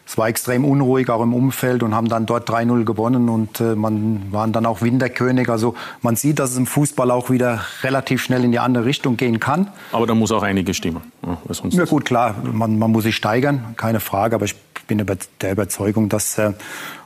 Es 0.09 0.17
war 0.17 0.27
extrem 0.27 0.65
unruhig, 0.65 1.07
auch 1.11 1.21
im 1.21 1.35
Umfeld 1.35 1.83
und 1.83 1.93
haben 1.93 2.09
dann 2.09 2.25
dort 2.25 2.49
3-0 2.49 2.83
gewonnen 2.83 3.29
und 3.29 3.61
äh, 3.61 3.75
man 3.75 4.33
waren 4.33 4.51
dann 4.51 4.65
auch 4.65 4.81
Winterkönig. 4.81 5.49
Also 5.49 5.75
man 6.01 6.15
sieht, 6.15 6.39
dass 6.39 6.49
es 6.49 6.57
im 6.57 6.65
Fußball 6.65 7.11
auch 7.11 7.29
wieder 7.29 7.61
relativ 7.83 8.23
schnell 8.23 8.43
in 8.43 8.51
die 8.51 8.57
andere 8.57 8.85
Richtung 8.85 9.17
gehen 9.17 9.39
kann. 9.39 9.67
Aber 9.91 10.07
da 10.07 10.15
muss 10.15 10.31
auch 10.31 10.41
einige 10.41 10.73
stimmen. 10.73 11.03
Ja, 11.23 11.37
ja 11.69 11.85
gut, 11.85 12.05
klar, 12.05 12.33
man, 12.51 12.79
man 12.79 12.91
muss 12.91 13.03
sich 13.03 13.15
steigern, 13.15 13.75
keine 13.77 13.99
Frage. 13.99 14.33
Aber 14.33 14.45
ich 14.45 14.55
bin 14.89 15.05
der 15.41 15.51
Überzeugung, 15.51 16.09
dass 16.09 16.37
äh, 16.37 16.51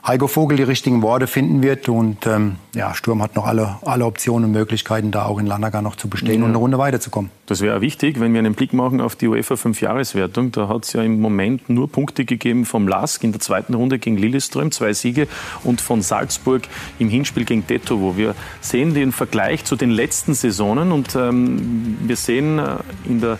Heiko 0.06 0.26
Vogel 0.26 0.56
die 0.56 0.64
richtigen 0.64 1.02
Worte 1.02 1.26
finden 1.26 1.62
wird. 1.62 1.88
Und 1.88 2.26
ähm, 2.26 2.56
ja, 2.74 2.94
Sturm 2.94 3.22
hat 3.22 3.36
noch 3.36 3.46
alle, 3.46 3.76
alle 3.82 4.06
Optionen 4.06 4.46
und 4.46 4.52
Möglichkeiten, 4.52 5.12
da 5.12 5.26
auch 5.26 5.38
in 5.38 5.46
Lanaga 5.46 5.82
noch 5.82 5.94
zu 5.94 6.08
bestehen 6.08 6.40
ja. 6.40 6.44
und 6.44 6.50
eine 6.50 6.58
Runde 6.58 6.78
weiterzukommen. 6.78 7.30
Das 7.46 7.60
wäre 7.60 7.80
wichtig, 7.80 8.18
wenn 8.18 8.32
wir 8.32 8.40
einen 8.40 8.54
Blick 8.54 8.72
machen 8.72 9.00
auf 9.00 9.14
die 9.14 9.28
UEFA 9.28 9.54
5-Jahreswertung. 9.54 10.50
Da 10.50 10.68
hat 10.68 10.84
es 10.84 10.94
ja 10.94 11.02
im 11.02 11.20
Moment 11.20 11.68
nur 11.68 11.88
Punkte 11.88 12.24
gegeben 12.24 12.64
vom 12.64 12.88
LASK 12.88 13.22
in 13.22 13.32
der 13.32 13.40
zweiten 13.40 13.74
Runde 13.74 13.98
gegen 13.98 14.16
Lilleström, 14.16 14.72
zwei 14.72 14.94
Siege, 14.94 15.28
und 15.62 15.80
von 15.80 16.02
Salzburg 16.02 16.62
im 16.98 17.08
Hinspiel 17.08 17.44
gegen 17.44 17.66
Detovo. 17.66 18.16
Wir 18.16 18.34
sehen 18.60 18.94
den 18.94 19.12
Vergleich 19.12 19.64
zu 19.64 19.76
den 19.76 19.90
letzten 19.90 20.34
Saisonen 20.34 20.90
und 20.90 21.14
ähm, 21.14 21.98
wir 22.00 22.16
sehen 22.16 22.58
äh, 22.58 22.76
in 23.04 23.20
der 23.20 23.38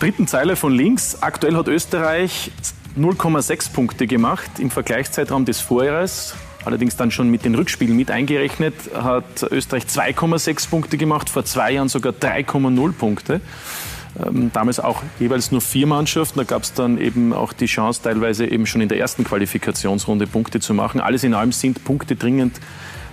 dritten 0.00 0.26
Zeile 0.26 0.56
von 0.56 0.72
links, 0.72 1.22
aktuell 1.22 1.56
hat 1.56 1.66
Österreich 1.66 2.52
0,6 2.98 3.72
Punkte 3.72 4.06
gemacht 4.06 4.58
im 4.58 4.70
Vergleichszeitraum 4.70 5.44
des 5.44 5.60
Vorjahres. 5.60 6.34
Allerdings 6.64 6.96
dann 6.96 7.10
schon 7.10 7.30
mit 7.30 7.44
den 7.44 7.54
Rückspielen 7.54 7.96
mit 7.96 8.10
eingerechnet, 8.10 8.74
hat 8.94 9.42
Österreich 9.50 9.84
2,6 9.84 10.68
Punkte 10.68 10.98
gemacht, 10.98 11.30
vor 11.30 11.44
zwei 11.44 11.72
Jahren 11.72 11.88
sogar 11.88 12.12
3,0 12.12 12.92
Punkte. 12.92 13.40
Ähm, 14.24 14.50
damals 14.52 14.80
auch 14.80 15.02
jeweils 15.20 15.52
nur 15.52 15.60
vier 15.60 15.86
Mannschaften. 15.86 16.38
Da 16.38 16.44
gab 16.44 16.64
es 16.64 16.72
dann 16.72 16.98
eben 16.98 17.32
auch 17.32 17.52
die 17.52 17.66
Chance, 17.66 18.02
teilweise 18.02 18.46
eben 18.46 18.66
schon 18.66 18.80
in 18.80 18.88
der 18.88 18.98
ersten 18.98 19.24
Qualifikationsrunde 19.24 20.26
Punkte 20.26 20.60
zu 20.60 20.74
machen. 20.74 21.00
Alles 21.00 21.24
in 21.24 21.34
allem 21.34 21.52
sind 21.52 21.84
Punkte 21.84 22.16
dringend 22.16 22.60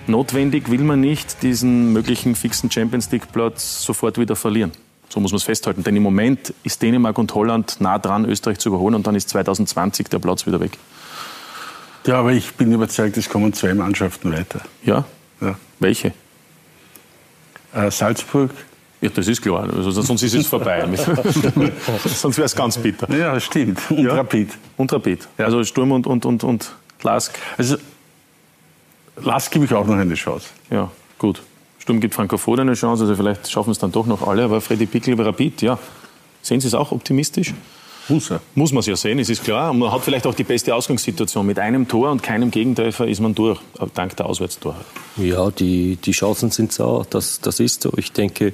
notwendig. 0.07 0.69
Will 0.69 0.81
man 0.81 0.99
nicht 1.01 1.43
diesen 1.43 1.93
möglichen 1.93 2.35
fixen 2.35 2.71
Champions 2.71 3.11
League-Platz 3.11 3.83
sofort 3.83 4.17
wieder 4.17 4.35
verlieren? 4.35 4.71
So 5.09 5.19
muss 5.19 5.31
man 5.31 5.37
es 5.37 5.43
festhalten. 5.43 5.83
Denn 5.83 5.95
im 5.95 6.03
Moment 6.03 6.53
ist 6.63 6.81
Dänemark 6.81 7.17
und 7.17 7.33
Holland 7.33 7.77
nah 7.79 7.99
dran, 7.99 8.25
Österreich 8.25 8.59
zu 8.59 8.69
überholen 8.69 8.95
und 8.95 9.07
dann 9.07 9.15
ist 9.15 9.29
2020 9.29 10.09
der 10.09 10.19
Platz 10.19 10.45
wieder 10.45 10.59
weg. 10.59 10.77
Ja, 12.05 12.19
aber 12.19 12.33
ich 12.33 12.53
bin 12.53 12.71
überzeugt, 12.71 13.17
es 13.17 13.29
kommen 13.29 13.53
zwei 13.53 13.73
Mannschaften 13.73 14.31
weiter. 14.31 14.61
Ja? 14.83 15.05
ja. 15.41 15.55
Welche? 15.79 16.13
Äh, 17.73 17.89
Salzburg. 17.89 18.51
Ja, 19.01 19.09
das 19.09 19.27
ist 19.27 19.41
klar. 19.41 19.69
Also, 19.71 19.91
sonst 19.91 20.23
ist 20.23 20.33
es 20.33 20.47
vorbei. 20.47 20.87
sonst 22.05 22.37
wäre 22.37 22.45
es 22.45 22.55
ganz 22.55 22.77
bitter. 22.77 23.11
Ja, 23.15 23.39
stimmt. 23.39 23.79
Und 23.89 24.05
ja. 24.05 24.13
Rapid. 24.13 24.49
Und 24.77 24.93
Rapid. 24.93 25.27
Ja. 25.37 25.45
Also 25.45 25.63
Sturm 25.63 25.91
und, 25.91 26.07
und, 26.07 26.25
und, 26.25 26.43
und 26.43 26.71
Lask. 27.03 27.37
Also 27.57 27.77
Lask 29.17 29.51
gebe 29.51 29.65
ich 29.65 29.73
auch 29.73 29.85
noch 29.85 29.95
eine 29.95 30.13
Chance. 30.15 30.47
Ja, 30.69 30.91
gut. 31.17 31.41
Sturm 31.85 31.99
gibt 31.99 32.15
Frankofurt 32.15 32.59
eine 32.59 32.73
Chance, 32.73 33.03
also 33.03 33.15
vielleicht 33.15 33.47
schaffen 33.51 33.69
es 33.69 33.77
dann 33.77 33.91
doch 33.91 34.07
noch 34.07 34.27
alle. 34.27 34.45
Aber 34.45 34.59
Freddy 34.59 34.87
Pickel 34.87 35.15
bei 35.15 35.21
Rapid, 35.21 35.61
ja. 35.61 35.77
Sehen 36.41 36.59
Sie 36.59 36.65
es 36.65 36.73
auch 36.73 36.91
optimistisch? 36.91 37.53
Muss 38.07 38.31
er. 38.31 38.41
Muss 38.55 38.71
man 38.71 38.79
es 38.79 38.87
ja 38.87 38.95
sehen, 38.95 39.19
es 39.19 39.29
ist 39.29 39.43
klar. 39.43 39.69
Und 39.69 39.77
man 39.77 39.91
hat 39.91 40.01
vielleicht 40.01 40.25
auch 40.25 40.33
die 40.33 40.43
beste 40.43 40.73
Ausgangssituation. 40.73 41.45
Mit 41.45 41.59
einem 41.59 41.87
Tor 41.87 42.09
und 42.09 42.23
keinem 42.23 42.49
Gegentreffer 42.49 43.07
ist 43.07 43.19
man 43.19 43.35
durch, 43.35 43.59
dank 43.93 44.15
der 44.15 44.25
Auswärtstore. 44.25 44.77
Ja, 45.17 45.51
die, 45.51 45.97
die 45.97 46.11
Chancen 46.11 46.49
sind 46.49 46.77
da, 46.79 47.05
das, 47.07 47.39
das 47.41 47.59
ist 47.59 47.83
so. 47.83 47.93
Ich 47.97 48.11
denke, 48.11 48.53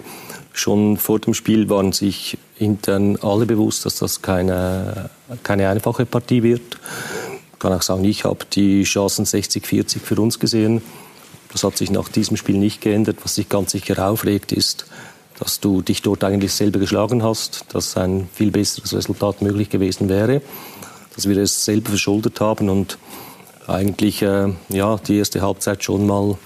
schon 0.52 0.98
vor 0.98 1.20
dem 1.20 1.34
Spiel 1.34 1.70
waren 1.70 1.94
sich 1.94 2.38
intern 2.60 3.18
alle 3.22 3.46
bewusst, 3.46 3.86
dass 3.86 3.96
das 3.96 4.22
keine, 4.22 5.10
keine 5.42 5.70
einfache 5.70 6.06
Partie 6.06 6.44
wird. 6.44 6.78
Ich 7.54 7.60
kann 7.60 7.72
auch 7.72 7.82
sagen, 7.82 8.04
ich 8.04 8.26
habe 8.26 8.40
die 8.52 8.84
Chancen 8.84 9.24
60-40 9.24 10.00
für 10.00 10.20
uns 10.20 10.38
gesehen. 10.38 10.82
Das 11.52 11.64
hat 11.64 11.78
sich 11.78 11.92
nach 11.92 12.10
diesem 12.10 12.38
Spiel 12.38 12.58
nicht 12.58 12.82
geändert. 12.82 13.18
Was 13.24 13.36
sich 13.36 13.50
ganz 13.50 13.72
sicher 13.72 14.08
aufregt, 14.08 14.52
ist, 14.52 14.86
dass 15.40 15.60
du 15.60 15.82
dich 15.82 16.02
dort 16.02 16.24
eigentlich 16.24 16.54
selber 16.54 16.80
geschlagen 16.80 17.24
hast, 17.24 17.66
dass 17.74 17.98
ein 17.98 18.30
viel 18.34 18.52
besseres 18.52 18.94
Resultat 18.94 19.42
möglich 19.42 19.70
gewesen 19.70 20.08
wäre, 20.08 20.42
dass 21.16 21.28
wir 21.28 21.38
es 21.38 21.66
selber 21.66 21.90
verschuldet 21.90 22.40
haben 22.40 22.70
und 22.70 22.98
eigentlich 23.68 24.22
äh, 24.22 24.54
ja, 24.70 24.98
die 24.98 25.18
erste 25.18 25.42
Halbzeit 25.42 25.84
schon 25.84 26.06
mal 26.06 26.38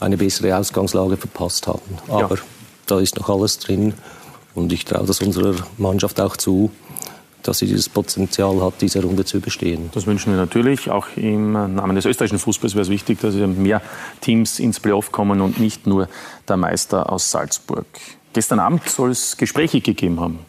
eine 0.00 0.16
bessere 0.16 0.56
Ausgangslage 0.56 1.16
verpasst 1.16 1.66
haben. 1.66 1.98
Aber 2.08 2.36
ja. 2.36 2.42
da 2.86 3.00
ist 3.00 3.16
noch 3.16 3.28
alles 3.28 3.58
drin 3.58 3.94
und 4.54 4.72
ich 4.72 4.84
traue 4.84 5.06
das 5.06 5.20
unserer 5.20 5.54
Mannschaft 5.76 6.20
auch 6.20 6.36
zu, 6.36 6.70
dass 7.42 7.58
sie 7.58 7.66
dieses 7.66 7.88
Potenzial 7.88 8.60
hat, 8.62 8.74
diese 8.80 9.02
Runde 9.02 9.24
zu 9.24 9.38
überstehen. 9.38 9.90
Das 9.94 10.06
wünschen 10.06 10.32
wir 10.32 10.38
natürlich. 10.38 10.90
Auch 10.90 11.06
im 11.16 11.52
Namen 11.52 11.94
des 11.94 12.04
österreichischen 12.04 12.38
Fußballs 12.38 12.74
wäre 12.74 12.82
es 12.82 12.90
wichtig, 12.90 13.20
dass 13.20 13.34
mehr 13.34 13.80
Teams 14.20 14.58
ins 14.58 14.80
Playoff 14.80 15.12
kommen 15.12 15.40
und 15.40 15.58
nicht 15.58 15.86
nur 15.86 16.08
der 16.48 16.56
Meister 16.56 17.10
aus 17.10 17.30
Salzburg. 17.30 17.86
Gestern 18.32 18.60
Abend 18.60 18.88
soll 18.88 19.10
es 19.10 19.36
Gespräche 19.36 19.80
gegeben 19.80 20.20
haben 20.20 20.40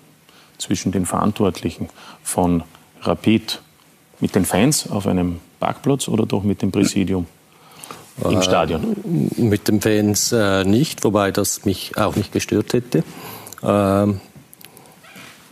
zwischen 0.57 0.91
den 0.91 1.05
Verantwortlichen 1.05 1.89
von 2.23 2.63
Rapid 3.01 3.61
mit 4.19 4.35
den 4.35 4.45
Fans 4.45 4.89
auf 4.89 5.07
einem 5.07 5.39
Parkplatz 5.59 6.07
oder 6.07 6.25
doch 6.25 6.43
mit 6.43 6.61
dem 6.61 6.71
Präsidium 6.71 7.25
im 8.23 8.39
äh, 8.39 8.43
Stadion? 8.43 8.97
Mit 9.37 9.67
den 9.67 9.81
Fans 9.81 10.31
äh, 10.31 10.63
nicht, 10.65 11.03
wobei 11.03 11.31
das 11.31 11.65
mich 11.65 11.97
auch 11.97 12.15
nicht 12.15 12.31
gestört 12.31 12.73
hätte. 12.73 13.03
Ähm, 13.63 14.21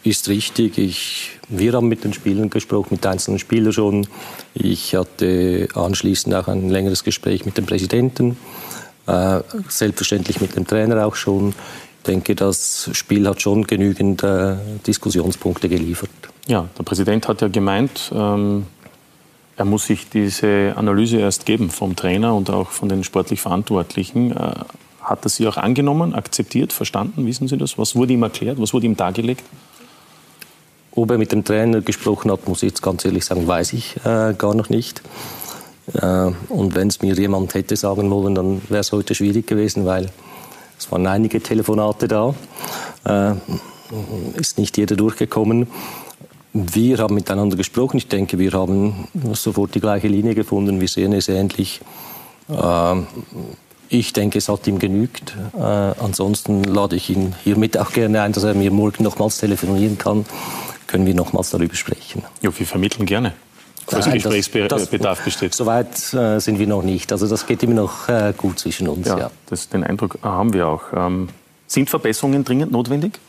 ist 0.07 0.29
richtig. 0.29 0.77
Ich, 0.77 1.31
wir 1.49 1.73
haben 1.73 1.87
mit 1.87 2.03
den 2.03 2.13
Spielern 2.13 2.49
gesprochen, 2.49 2.89
mit 2.91 3.05
einzelnen 3.05 3.39
Spielern 3.39 3.73
schon. 3.73 4.07
Ich 4.53 4.95
hatte 4.95 5.67
anschließend 5.73 6.33
auch 6.35 6.47
ein 6.47 6.69
längeres 6.69 7.03
Gespräch 7.03 7.45
mit 7.45 7.57
dem 7.57 7.65
Präsidenten, 7.65 8.37
äh, 9.05 9.41
selbstverständlich 9.67 10.41
mit 10.41 10.55
dem 10.55 10.65
Trainer 10.65 11.05
auch 11.05 11.15
schon 11.15 11.53
denke, 12.07 12.35
das 12.35 12.89
Spiel 12.93 13.27
hat 13.27 13.41
schon 13.41 13.65
genügend 13.65 14.23
äh, 14.23 14.55
Diskussionspunkte 14.85 15.69
geliefert. 15.69 16.09
Ja, 16.47 16.67
der 16.77 16.83
Präsident 16.83 17.27
hat 17.27 17.41
ja 17.41 17.49
gemeint, 17.49 18.11
ähm, 18.13 18.65
er 19.57 19.65
muss 19.65 19.87
sich 19.87 20.09
diese 20.09 20.73
Analyse 20.75 21.17
erst 21.17 21.45
geben 21.45 21.69
vom 21.69 21.95
Trainer 21.95 22.33
und 22.35 22.49
auch 22.49 22.69
von 22.69 22.89
den 22.89 23.03
sportlich 23.03 23.41
Verantwortlichen. 23.41 24.31
Äh, 24.31 24.53
hat 25.01 25.25
er 25.25 25.29
sie 25.29 25.47
auch 25.47 25.57
angenommen, 25.57 26.13
akzeptiert, 26.13 26.73
verstanden? 26.73 27.25
Wissen 27.25 27.47
Sie 27.47 27.57
das? 27.57 27.77
Was 27.77 27.95
wurde 27.95 28.13
ihm 28.13 28.23
erklärt? 28.23 28.59
Was 28.59 28.73
wurde 28.73 28.85
ihm 28.85 28.97
dargelegt? 28.97 29.43
Ob 30.97 31.11
er 31.11 31.19
mit 31.19 31.31
dem 31.31 31.43
Trainer 31.43 31.81
gesprochen 31.81 32.31
hat, 32.31 32.47
muss 32.47 32.63
ich 32.63 32.69
jetzt 32.69 32.81
ganz 32.81 33.05
ehrlich 33.05 33.23
sagen, 33.23 33.47
weiß 33.47 33.73
ich 33.73 33.97
äh, 33.97 34.33
gar 34.35 34.55
noch 34.55 34.69
nicht. 34.69 35.03
Äh, 35.93 36.31
und 36.49 36.73
wenn 36.73 36.87
es 36.87 37.03
mir 37.03 37.13
jemand 37.13 37.53
hätte 37.53 37.75
sagen 37.75 38.09
wollen, 38.09 38.33
dann 38.33 38.63
wäre 38.67 38.79
es 38.79 38.91
heute 38.91 39.13
schwierig 39.13 39.45
gewesen, 39.45 39.85
weil 39.85 40.09
es 40.79 40.91
waren 40.91 41.05
einige 41.05 41.39
Telefonate 41.39 42.07
da. 42.07 42.33
Äh, 43.05 43.35
ist 44.39 44.57
nicht 44.57 44.75
jeder 44.75 44.95
durchgekommen. 44.95 45.67
Wir 46.53 46.97
haben 46.97 47.13
miteinander 47.13 47.57
gesprochen. 47.57 47.97
Ich 47.97 48.07
denke, 48.07 48.39
wir 48.39 48.53
haben 48.53 49.07
sofort 49.33 49.75
die 49.75 49.79
gleiche 49.79 50.07
Linie 50.07 50.33
gefunden. 50.33 50.81
Wir 50.81 50.87
sehen 50.87 51.13
es 51.13 51.29
ähnlich. 51.29 51.79
Äh, 52.49 52.95
ich 53.89 54.13
denke, 54.13 54.39
es 54.39 54.49
hat 54.49 54.65
ihm 54.65 54.79
genügt. 54.79 55.35
Äh, 55.55 55.61
ansonsten 55.61 56.63
lade 56.63 56.95
ich 56.95 57.11
ihn 57.11 57.35
hiermit 57.43 57.77
auch 57.77 57.91
gerne 57.91 58.23
ein, 58.23 58.33
dass 58.33 58.45
er 58.45 58.55
mir 58.55 58.71
morgen 58.71 59.03
nochmals 59.03 59.37
telefonieren 59.37 59.99
kann. 59.99 60.25
Können 60.87 61.05
wir 61.05 61.13
nochmals 61.13 61.49
darüber 61.49 61.75
sprechen. 61.75 62.23
Ja, 62.41 62.57
wir 62.57 62.65
vermitteln 62.65 63.05
gerne 63.05 63.33
falls 63.87 64.05
Nein, 64.05 64.15
Gesprächsbedarf 64.15 65.23
besteht. 65.23 65.53
Soweit 65.53 66.13
äh, 66.13 66.39
sind 66.39 66.59
wir 66.59 66.67
noch 66.67 66.83
nicht. 66.83 67.11
Also 67.11 67.27
das 67.27 67.45
geht 67.45 67.63
immer 67.63 67.75
noch 67.75 68.09
äh, 68.09 68.33
gut 68.35 68.59
zwischen 68.59 68.87
uns. 68.87 69.07
Ja, 69.07 69.17
ja. 69.17 69.31
Das, 69.47 69.69
den 69.69 69.83
Eindruck 69.83 70.19
haben 70.21 70.53
wir 70.53 70.67
auch. 70.67 70.83
Ähm, 70.93 71.29
sind 71.67 71.89
Verbesserungen 71.89 72.43
dringend 72.43 72.71
notwendig? 72.71 73.19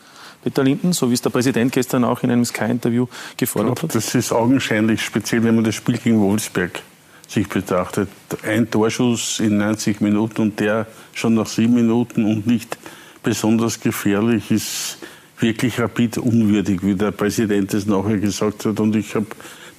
Peter 0.42 0.62
Linden, 0.62 0.92
so 0.92 1.10
wie 1.10 1.14
es 1.14 1.22
der 1.22 1.30
Präsident 1.30 1.72
gestern 1.72 2.04
auch 2.04 2.22
in 2.22 2.30
einem 2.30 2.44
Sky-Interview 2.44 3.06
gefordert 3.36 3.82
hat? 3.82 3.94
Das 3.94 4.14
ist 4.14 4.32
augenscheinlich, 4.32 5.02
speziell 5.02 5.42
wenn 5.42 5.56
man 5.56 5.64
das 5.64 5.74
Spiel 5.74 5.98
gegen 5.98 6.20
Wolfsberg 6.20 6.80
sich 7.26 7.48
betrachtet. 7.48 8.08
Ein 8.44 8.70
Torschuss 8.70 9.40
in 9.40 9.58
90 9.58 10.00
Minuten 10.00 10.40
und 10.40 10.60
der 10.60 10.86
schon 11.12 11.34
nach 11.34 11.46
sieben 11.46 11.74
Minuten 11.74 12.24
und 12.24 12.46
nicht 12.46 12.78
besonders 13.22 13.80
gefährlich 13.80 14.50
ist 14.50 14.98
wirklich 15.40 15.78
rapid 15.80 16.18
unwürdig, 16.18 16.80
wie 16.82 16.94
der 16.94 17.10
Präsident 17.10 17.72
es 17.74 17.86
nachher 17.86 18.18
gesagt 18.18 18.64
hat. 18.64 18.80
Und 18.80 18.96
ich 18.96 19.14
habe 19.14 19.26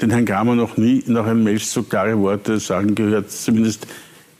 den 0.02 0.10
Herrn 0.12 0.26
Kramer 0.26 0.56
noch 0.56 0.78
nie 0.78 1.04
nach 1.08 1.26
einem 1.26 1.44
Match 1.44 1.66
so 1.66 1.84
klare 1.84 2.18
Worte 2.20 2.60
sagen 2.60 2.96
gehört, 2.96 3.32
zumindest 3.32 3.88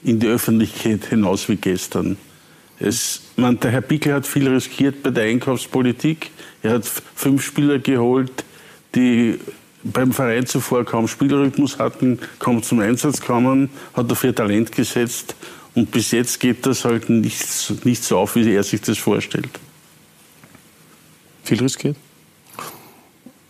in 0.04 0.20
die 0.20 0.28
Öffentlichkeit 0.28 1.06
hinaus 1.06 1.50
wie 1.50 1.58
gestern. 1.58 2.18
Es, 2.80 3.22
man, 3.36 3.60
der 3.60 3.72
Herr 3.72 3.82
Pickel 3.82 4.14
hat 4.14 4.26
viel 4.26 4.48
riskiert 4.48 5.04
bei 5.04 5.10
der 5.10 5.26
Einkaufspolitik. 5.26 6.32
Er 6.64 6.76
hat 6.76 6.90
fünf 7.16 7.44
Spieler 7.44 7.80
geholt, 7.80 8.46
die 8.96 9.38
beim 9.84 10.14
Verein 10.14 10.46
zuvor 10.46 10.86
kaum 10.86 11.08
Spielrhythmus 11.08 11.80
hatten, 11.80 12.20
kaum 12.40 12.64
zum 12.64 12.80
Einsatz 12.80 13.22
kamen, 13.22 13.70
hat 13.94 14.10
dafür 14.10 14.34
Talent 14.34 14.72
gesetzt 14.72 15.36
und 15.76 15.92
bis 15.92 16.12
jetzt 16.12 16.40
geht 16.40 16.66
das 16.66 16.86
halt 16.86 17.10
nicht, 17.10 17.86
nicht 17.86 18.04
so 18.04 18.18
auf, 18.18 18.36
wie 18.36 18.52
er 18.52 18.64
sich 18.64 18.82
das 18.82 18.98
vorstellt. 18.98 19.50
Viel 21.44 21.60
riskiert? 21.60 21.96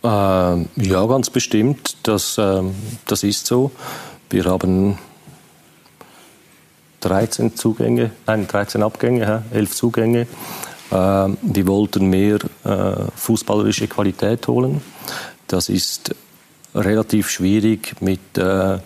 Äh, 0.02 0.06
ja, 0.06 1.06
ganz 1.06 1.30
bestimmt. 1.30 1.96
Das, 2.02 2.38
äh, 2.38 2.62
das 3.06 3.22
ist 3.22 3.46
so. 3.46 3.70
Wir 4.30 4.44
haben 4.44 4.98
13 7.00 7.56
Zugänge, 7.56 8.10
nein, 8.26 8.46
13 8.46 8.82
Abgänge, 8.82 9.42
11 9.52 9.74
Zugänge. 9.74 10.20
Äh, 10.90 10.94
wir 10.94 11.66
wollten 11.66 12.06
mehr 12.06 12.38
äh, 12.64 13.10
fußballerische 13.14 13.88
Qualität 13.88 14.46
holen. 14.48 14.82
Das 15.46 15.68
ist 15.68 16.14
relativ 16.74 17.28
schwierig 17.28 17.96
mit 18.00 18.38
äh, 18.38 18.78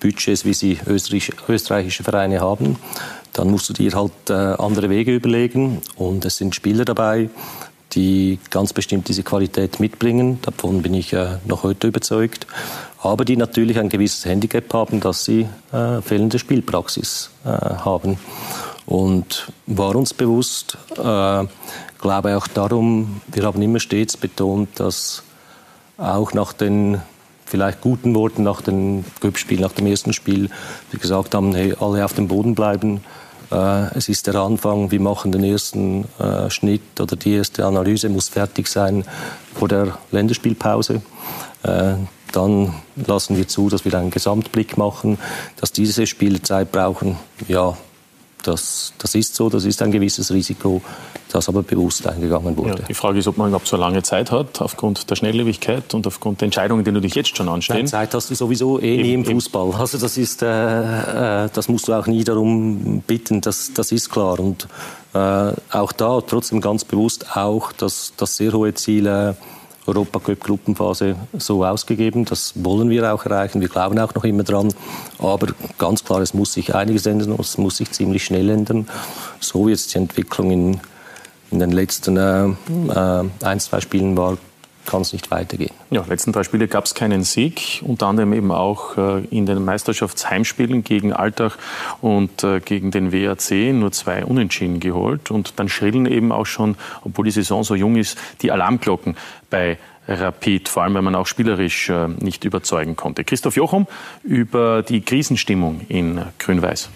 Budgets, 0.00 0.44
wie 0.44 0.54
sie 0.54 0.78
österreichische 0.86 2.04
Vereine 2.04 2.40
haben. 2.40 2.76
Dann 3.32 3.50
musst 3.50 3.68
du 3.68 3.72
dir 3.72 3.92
halt 3.92 4.30
äh, 4.30 4.32
andere 4.32 4.88
Wege 4.90 5.14
überlegen 5.14 5.80
und 5.96 6.24
es 6.24 6.36
sind 6.36 6.54
Spieler 6.54 6.84
dabei, 6.84 7.28
die 7.92 8.38
ganz 8.50 8.72
bestimmt 8.72 9.08
diese 9.08 9.22
Qualität 9.22 9.80
mitbringen. 9.80 10.38
Davon 10.42 10.82
bin 10.82 10.94
ich 10.94 11.12
äh, 11.12 11.38
noch 11.46 11.62
heute 11.62 11.88
überzeugt. 11.88 12.46
Aber 13.00 13.24
die 13.24 13.36
natürlich 13.36 13.78
ein 13.78 13.88
gewisses 13.88 14.24
Handicap 14.24 14.72
haben, 14.74 15.00
dass 15.00 15.24
sie 15.24 15.48
äh, 15.72 16.02
fehlende 16.02 16.38
Spielpraxis 16.38 17.30
äh, 17.44 17.48
haben. 17.48 18.18
Und 18.86 19.52
war 19.66 19.94
uns 19.94 20.14
bewusst, 20.14 20.76
äh, 20.96 21.44
glaube 22.00 22.36
auch 22.36 22.46
darum, 22.48 23.20
wir 23.28 23.44
haben 23.44 23.62
immer 23.62 23.80
stets 23.80 24.16
betont, 24.16 24.80
dass 24.80 25.22
auch 25.98 26.32
nach 26.32 26.52
den 26.52 27.00
vielleicht 27.44 27.80
guten 27.80 28.14
Worten 28.14 28.42
nach 28.42 28.60
dem 28.60 29.04
Cup-Spiel, 29.20 29.60
nach 29.60 29.72
dem 29.72 29.86
ersten 29.86 30.12
Spiel, 30.12 30.50
wir 30.90 31.00
gesagt 31.00 31.34
haben, 31.34 31.54
hey, 31.54 31.74
alle 31.78 32.04
auf 32.04 32.12
dem 32.12 32.28
Boden 32.28 32.54
bleiben, 32.54 33.00
es 33.50 34.08
ist 34.08 34.26
der 34.26 34.34
Anfang, 34.34 34.90
wir 34.90 35.00
machen 35.00 35.32
den 35.32 35.42
ersten 35.42 36.04
äh, 36.18 36.50
Schnitt 36.50 37.00
oder 37.00 37.16
die 37.16 37.34
erste 37.34 37.64
Analyse 37.64 38.08
muss 38.08 38.28
fertig 38.28 38.68
sein 38.68 39.04
vor 39.54 39.68
der 39.68 39.96
Länderspielpause. 40.10 41.00
Äh, 41.62 41.94
dann 42.32 42.74
lassen 43.06 43.36
wir 43.36 43.48
zu, 43.48 43.70
dass 43.70 43.84
wir 43.84 43.94
einen 43.94 44.10
Gesamtblick 44.10 44.76
machen, 44.76 45.18
dass 45.56 45.72
diese 45.72 46.06
Spieler 46.06 46.42
Zeit 46.42 46.72
brauchen. 46.72 47.16
Ja, 47.48 47.76
das, 48.42 48.92
das 48.98 49.14
ist 49.14 49.34
so, 49.34 49.48
das 49.48 49.64
ist 49.64 49.80
ein 49.82 49.92
gewisses 49.92 50.30
Risiko. 50.30 50.82
Das 51.32 51.48
aber 51.48 51.62
bewusst 51.62 52.06
eingegangen 52.06 52.56
wurde. 52.56 52.80
Ja, 52.80 52.86
die 52.88 52.94
Frage 52.94 53.18
ist, 53.18 53.26
ob 53.26 53.36
man 53.36 53.48
überhaupt 53.48 53.68
so 53.68 53.76
lange 53.76 54.02
Zeit 54.02 54.30
hat, 54.30 54.60
aufgrund 54.60 55.10
der 55.10 55.16
Schnelllebigkeit 55.16 55.94
und 55.94 56.06
aufgrund 56.06 56.40
der 56.40 56.46
Entscheidungen, 56.46 56.84
die 56.84 56.90
natürlich 56.90 57.14
jetzt 57.14 57.36
schon 57.36 57.48
anstehen. 57.48 57.76
Nein, 57.76 57.86
Zeit 57.86 58.14
hast 58.14 58.30
du 58.30 58.34
sowieso 58.34 58.80
eh 58.80 59.02
nie 59.02 59.14
im 59.14 59.24
Fußball. 59.24 59.74
Also 59.74 59.98
das 59.98 60.16
ist, 60.16 60.42
äh, 60.42 61.44
äh, 61.44 61.48
das 61.52 61.68
musst 61.68 61.88
du 61.88 61.92
auch 61.92 62.06
nie 62.06 62.24
darum 62.24 63.02
bitten, 63.06 63.40
das, 63.40 63.72
das 63.74 63.92
ist 63.92 64.10
klar. 64.10 64.40
Und 64.40 64.68
äh, 65.14 65.52
auch 65.70 65.92
da 65.92 66.20
trotzdem 66.20 66.60
ganz 66.60 66.84
bewusst 66.84 67.36
auch 67.36 67.72
das, 67.72 68.12
das 68.16 68.36
sehr 68.36 68.52
hohe 68.52 68.74
Ziel 68.74 69.06
äh, 69.06 69.34
Europacup-Gruppenphase 69.88 71.16
so 71.38 71.64
ausgegeben. 71.64 72.24
Das 72.24 72.52
wollen 72.56 72.90
wir 72.90 73.12
auch 73.12 73.24
erreichen. 73.24 73.60
Wir 73.60 73.68
glauben 73.68 73.98
auch 73.98 74.14
noch 74.14 74.24
immer 74.24 74.42
dran. 74.42 74.72
Aber 75.18 75.48
ganz 75.78 76.04
klar, 76.04 76.20
es 76.20 76.34
muss 76.34 76.52
sich 76.52 76.74
einiges 76.74 77.06
ändern. 77.06 77.36
Es 77.40 77.58
muss 77.58 77.78
sich 77.78 77.90
ziemlich 77.90 78.24
schnell 78.24 78.50
ändern. 78.50 78.86
So 79.40 79.68
jetzt 79.68 79.94
die 79.94 79.98
Entwicklung 79.98 80.50
in, 80.50 80.80
in 81.50 81.58
den 81.58 81.70
letzten 81.70 82.16
äh, 82.16 82.46
äh, 82.46 83.24
ein, 83.42 83.60
zwei 83.60 83.80
Spielen 83.80 84.16
war, 84.16 84.38
kann 84.88 85.02
es 85.02 85.12
nicht 85.12 85.30
weitergehen. 85.30 85.72
Ja, 85.90 86.02
letzten 86.08 86.32
drei 86.32 86.44
Spiele 86.44 86.66
gab 86.66 86.86
es 86.86 86.94
keinen 86.94 87.22
Sieg, 87.22 87.82
unter 87.84 88.06
anderem 88.06 88.32
eben 88.32 88.50
auch 88.50 88.96
äh, 88.96 89.24
in 89.26 89.44
den 89.44 89.64
Meisterschaftsheimspielen 89.64 90.82
gegen 90.82 91.12
Altach 91.12 91.58
und 92.00 92.42
äh, 92.42 92.60
gegen 92.60 92.90
den 92.90 93.12
WAC 93.12 93.74
nur 93.74 93.92
zwei 93.92 94.24
Unentschieden 94.24 94.80
geholt. 94.80 95.30
Und 95.30 95.58
dann 95.58 95.68
schrillen 95.68 96.06
eben 96.06 96.32
auch 96.32 96.46
schon, 96.46 96.76
obwohl 97.04 97.26
die 97.26 97.30
Saison 97.30 97.64
so 97.64 97.74
jung 97.74 97.96
ist, 97.96 98.16
die 98.40 98.50
Alarmglocken 98.50 99.16
bei 99.50 99.78
Rapid, 100.08 100.70
vor 100.70 100.84
allem 100.84 100.94
wenn 100.94 101.04
man 101.04 101.14
auch 101.14 101.26
spielerisch 101.26 101.90
äh, 101.90 102.08
nicht 102.08 102.44
überzeugen 102.44 102.96
konnte. 102.96 103.24
Christoph 103.24 103.56
Jochum 103.56 103.86
über 104.22 104.82
die 104.82 105.02
Krisenstimmung 105.02 105.82
in 105.88 106.22
Grün-Weiß. 106.38 106.88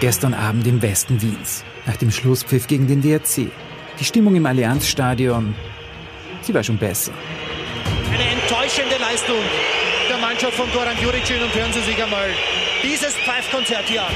Gestern 0.00 0.34
Abend 0.34 0.66
im 0.66 0.82
Westen 0.82 1.22
Wiens, 1.22 1.64
nach 1.86 1.96
dem 1.96 2.10
Schlusspfiff 2.10 2.66
gegen 2.66 2.86
den 2.86 3.02
WRC. 3.02 3.50
Die 3.98 4.04
Stimmung 4.04 4.34
im 4.34 4.44
Allianzstadion, 4.44 5.54
sie 6.42 6.52
war 6.52 6.62
schon 6.62 6.76
besser. 6.76 7.12
Eine 8.12 8.24
enttäuschende 8.24 8.96
Leistung 8.98 9.42
der 10.08 10.18
Mannschaft 10.18 10.54
von 10.54 10.70
Goran 10.72 10.96
Juricin 11.02 11.42
und 11.42 11.54
hören 11.54 11.72
Sie 11.72 11.80
sich 11.80 12.02
einmal 12.02 12.28
dieses 12.82 13.14
Pfeifkonzert 13.14 13.84
hier 13.86 14.02
an. 14.02 14.12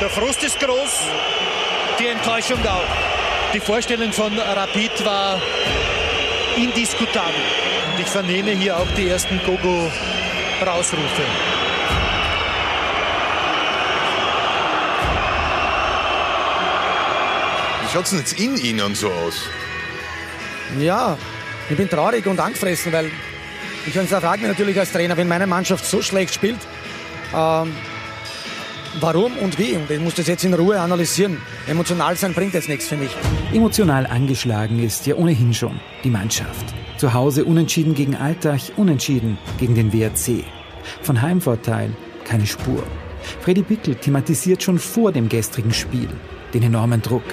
Der 0.00 0.10
Frust 0.10 0.42
ist 0.42 0.58
groß, 0.58 1.02
die 1.98 2.06
Enttäuschung 2.06 2.58
auch. 2.66 3.52
Die 3.54 3.60
Vorstellung 3.60 4.12
von 4.12 4.36
Rapid 4.38 5.04
war 5.04 5.40
indiskutabel. 6.56 7.34
Und 7.94 8.00
ich 8.00 8.08
vernehme 8.08 8.50
hier 8.50 8.76
auch 8.76 8.86
die 8.96 9.08
ersten 9.08 9.40
Gogo-Rausrufe. 9.46 11.22
Schaut 17.98 18.04
es 18.04 18.10
denn 18.10 18.18
jetzt 18.20 18.38
in 18.38 18.56
Ihnen 18.56 18.94
so 18.94 19.10
aus? 19.10 19.42
Ja, 20.78 21.18
ich 21.68 21.76
bin 21.76 21.88
traurig 21.88 22.24
und 22.26 22.38
angefressen, 22.38 22.92
weil 22.92 23.10
ich 23.86 23.92
frage 23.92 24.40
mich 24.40 24.48
natürlich 24.48 24.78
als 24.78 24.92
Trainer, 24.92 25.16
wenn 25.16 25.26
meine 25.26 25.48
Mannschaft 25.48 25.84
so 25.84 26.00
schlecht 26.00 26.32
spielt, 26.32 26.58
ähm, 27.34 27.72
warum 29.00 29.36
und 29.38 29.58
wie? 29.58 29.72
Und 29.72 29.90
ich 29.90 29.98
muss 29.98 30.14
das 30.14 30.28
jetzt 30.28 30.44
in 30.44 30.54
Ruhe 30.54 30.78
analysieren. 30.78 31.38
Emotional 31.66 32.16
sein 32.16 32.34
bringt 32.34 32.54
jetzt 32.54 32.68
nichts 32.68 32.86
für 32.86 32.96
mich. 32.96 33.10
Emotional 33.52 34.06
angeschlagen 34.06 34.80
ist 34.80 35.06
ja 35.06 35.16
ohnehin 35.16 35.52
schon 35.52 35.80
die 36.04 36.10
Mannschaft. 36.10 36.66
Zu 36.98 37.14
Hause 37.14 37.44
unentschieden 37.44 37.94
gegen 37.94 38.14
Alltag, 38.14 38.60
unentschieden 38.76 39.38
gegen 39.58 39.74
den 39.74 39.92
WRC. 39.92 40.44
Von 41.02 41.20
Heimvorteil 41.20 41.90
keine 42.24 42.46
Spur. 42.46 42.84
Freddy 43.40 43.62
Pickel 43.62 43.96
thematisiert 43.96 44.62
schon 44.62 44.78
vor 44.78 45.10
dem 45.10 45.28
gestrigen 45.28 45.72
Spiel 45.72 46.10
den 46.54 46.62
enormen 46.62 47.02
Druck. 47.02 47.24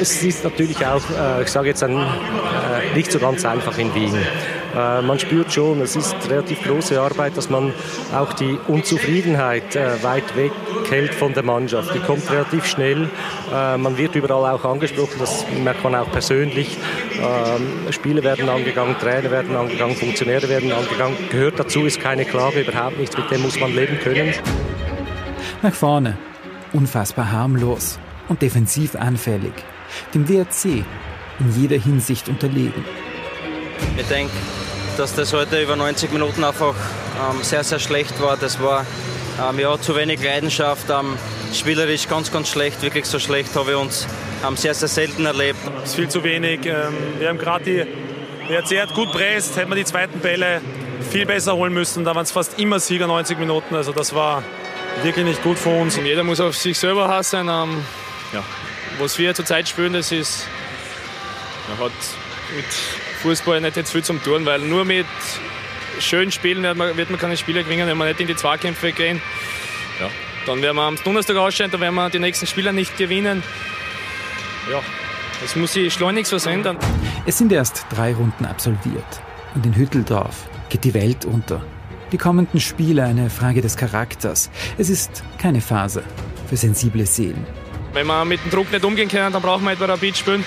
Es 0.00 0.22
ist 0.22 0.44
natürlich 0.44 0.84
auch, 0.86 1.02
äh, 1.10 1.42
ich 1.42 1.48
sage 1.48 1.68
jetzt, 1.68 1.82
ein, 1.82 1.96
äh, 1.96 2.94
nicht 2.94 3.10
so 3.10 3.18
ganz 3.18 3.44
einfach 3.44 3.76
in 3.78 3.92
Wien. 3.94 4.14
Äh, 4.76 5.02
man 5.02 5.18
spürt 5.18 5.52
schon, 5.52 5.80
es 5.80 5.96
ist 5.96 6.14
relativ 6.30 6.62
große 6.62 7.00
Arbeit, 7.00 7.36
dass 7.36 7.50
man 7.50 7.72
auch 8.14 8.32
die 8.32 8.58
Unzufriedenheit 8.68 9.74
weit 10.02 10.36
weg 10.36 10.52
hält 10.88 11.14
von 11.14 11.34
der 11.34 11.42
Mannschaft. 11.42 11.94
Die 11.94 11.98
kommt 11.98 12.30
relativ 12.30 12.66
schnell. 12.66 13.08
Man 13.50 13.96
wird 13.96 14.14
überall 14.14 14.54
auch 14.54 14.64
angesprochen, 14.64 15.14
das 15.18 15.44
merkt 15.62 15.82
man 15.82 15.94
auch 15.94 16.10
persönlich. 16.10 16.76
Ähm, 17.18 17.92
Spiele 17.92 18.22
werden 18.22 18.48
angegangen, 18.48 18.96
Trainer 18.98 19.30
werden 19.30 19.56
angegangen, 19.56 19.96
Funktionäre 19.96 20.48
werden 20.48 20.72
angegangen. 20.72 21.16
Gehört 21.30 21.58
dazu, 21.58 21.86
ist 21.86 22.00
keine 22.00 22.24
Klage, 22.24 22.60
überhaupt 22.60 22.98
nichts, 22.98 23.16
mit 23.16 23.30
dem 23.30 23.42
muss 23.42 23.58
man 23.58 23.74
leben 23.74 23.98
können. 23.98 24.32
Nach 25.62 25.74
vorne, 25.74 26.16
unfassbar 26.72 27.32
harmlos 27.32 27.98
und 28.28 28.42
defensiv 28.42 28.94
anfällig 28.94 29.52
dem 30.14 30.28
WRC 30.28 30.84
in 31.40 31.60
jeder 31.60 31.76
Hinsicht 31.76 32.28
unterlegen. 32.28 32.84
Ich 33.96 34.06
denke, 34.06 34.32
dass 34.96 35.14
das 35.14 35.32
heute 35.32 35.62
über 35.62 35.76
90 35.76 36.12
Minuten 36.12 36.42
einfach 36.42 36.74
ähm, 36.74 37.42
sehr, 37.42 37.64
sehr 37.64 37.78
schlecht 37.78 38.20
war. 38.20 38.36
Das 38.36 38.60
war 38.60 38.84
ähm, 39.48 39.58
ja, 39.58 39.80
zu 39.80 39.94
wenig 39.96 40.22
Leidenschaft, 40.22 40.90
ähm, 40.90 41.16
spielerisch 41.52 42.08
ganz, 42.08 42.32
ganz 42.32 42.48
schlecht. 42.48 42.82
Wirklich 42.82 43.06
so 43.06 43.18
schlecht 43.18 43.54
habe 43.54 43.70
ich 43.70 43.76
uns 43.76 44.06
ähm, 44.46 44.56
sehr, 44.56 44.74
sehr 44.74 44.88
selten 44.88 45.26
erlebt. 45.26 45.58
Es 45.82 45.90
ist 45.90 45.96
viel 45.96 46.08
zu 46.08 46.24
wenig. 46.24 46.66
Ähm, 46.66 46.94
wir 47.18 47.28
haben 47.28 47.38
gerade 47.38 47.64
die 47.64 47.86
WRC 48.48 48.82
hat 48.82 48.94
gut 48.94 49.12
presst, 49.12 49.56
hätten 49.56 49.70
wir 49.70 49.76
die 49.76 49.84
zweiten 49.84 50.20
Bälle 50.20 50.60
viel 51.10 51.26
besser 51.26 51.54
holen 51.54 51.72
müssen. 51.72 52.04
Da 52.04 52.14
waren 52.14 52.24
es 52.24 52.32
fast 52.32 52.58
immer 52.58 52.80
Sieger 52.80 53.06
90 53.06 53.38
Minuten. 53.38 53.74
Also 53.74 53.92
das 53.92 54.14
war 54.14 54.42
wirklich 55.02 55.24
nicht 55.24 55.42
gut 55.42 55.58
für 55.58 55.70
uns. 55.70 55.96
Jeder 55.96 56.24
muss 56.24 56.40
auf 56.40 56.56
sich 56.56 56.78
selber 56.78 57.08
hassen. 57.08 57.48
Ähm, 57.48 57.84
ja, 58.32 58.42
was 58.98 59.18
wir 59.18 59.34
zurzeit 59.34 59.68
spielen, 59.68 59.92
das 59.92 60.12
ist, 60.12 60.46
man 61.68 61.78
hat 61.86 61.92
mit 62.54 62.66
Fußball 63.22 63.60
nicht 63.60 63.76
jetzt 63.76 63.92
viel 63.92 64.02
zum 64.02 64.22
tun, 64.22 64.46
weil 64.46 64.60
nur 64.60 64.84
mit 64.84 65.06
schönen 66.00 66.32
Spielen 66.32 66.62
wird 66.62 66.76
man, 66.76 66.96
wird 66.96 67.10
man 67.10 67.18
keine 67.18 67.36
Spiele 67.36 67.64
gewinnen, 67.64 67.86
wenn 67.88 67.98
wir 67.98 68.06
nicht 68.06 68.20
in 68.20 68.26
die 68.26 68.36
Zweikämpfe 68.36 68.92
gehen. 68.92 69.20
Ja, 70.00 70.08
dann 70.46 70.62
werden 70.62 70.76
wir 70.76 70.82
am 70.82 70.96
Donnerstag 71.02 71.36
ausscheiden, 71.36 71.72
dann 71.72 71.80
werden 71.80 71.94
wir 71.94 72.10
die 72.10 72.18
nächsten 72.18 72.46
Spieler 72.46 72.72
nicht 72.72 72.96
gewinnen. 72.96 73.42
Ja, 74.70 74.80
das 75.40 75.56
muss 75.56 75.72
sich 75.72 75.92
schleunigst 75.92 76.32
was 76.32 76.46
ändern. 76.46 76.78
Es 77.26 77.38
sind 77.38 77.52
erst 77.52 77.86
drei 77.90 78.14
Runden 78.14 78.44
absolviert 78.44 79.20
und 79.54 79.66
in 79.66 79.74
Hütteldorf 79.74 80.48
geht 80.68 80.84
die 80.84 80.94
Welt 80.94 81.24
unter. 81.24 81.64
Die 82.12 82.18
kommenden 82.18 82.60
Spiele 82.60 83.04
eine 83.04 83.28
Frage 83.28 83.60
des 83.60 83.76
Charakters. 83.76 84.50
Es 84.78 84.88
ist 84.88 85.22
keine 85.36 85.60
Phase 85.60 86.02
für 86.48 86.56
sensible 86.56 87.04
Seelen. 87.04 87.46
Wenn 87.92 88.06
wir 88.06 88.24
mit 88.24 88.42
dem 88.44 88.50
Druck 88.50 88.70
nicht 88.70 88.84
umgehen 88.84 89.08
können, 89.08 89.32
dann 89.32 89.42
brauchen 89.42 89.64
wir 89.64 89.72
etwa 89.72 89.86
Rapid 89.86 90.16
spielen. 90.16 90.44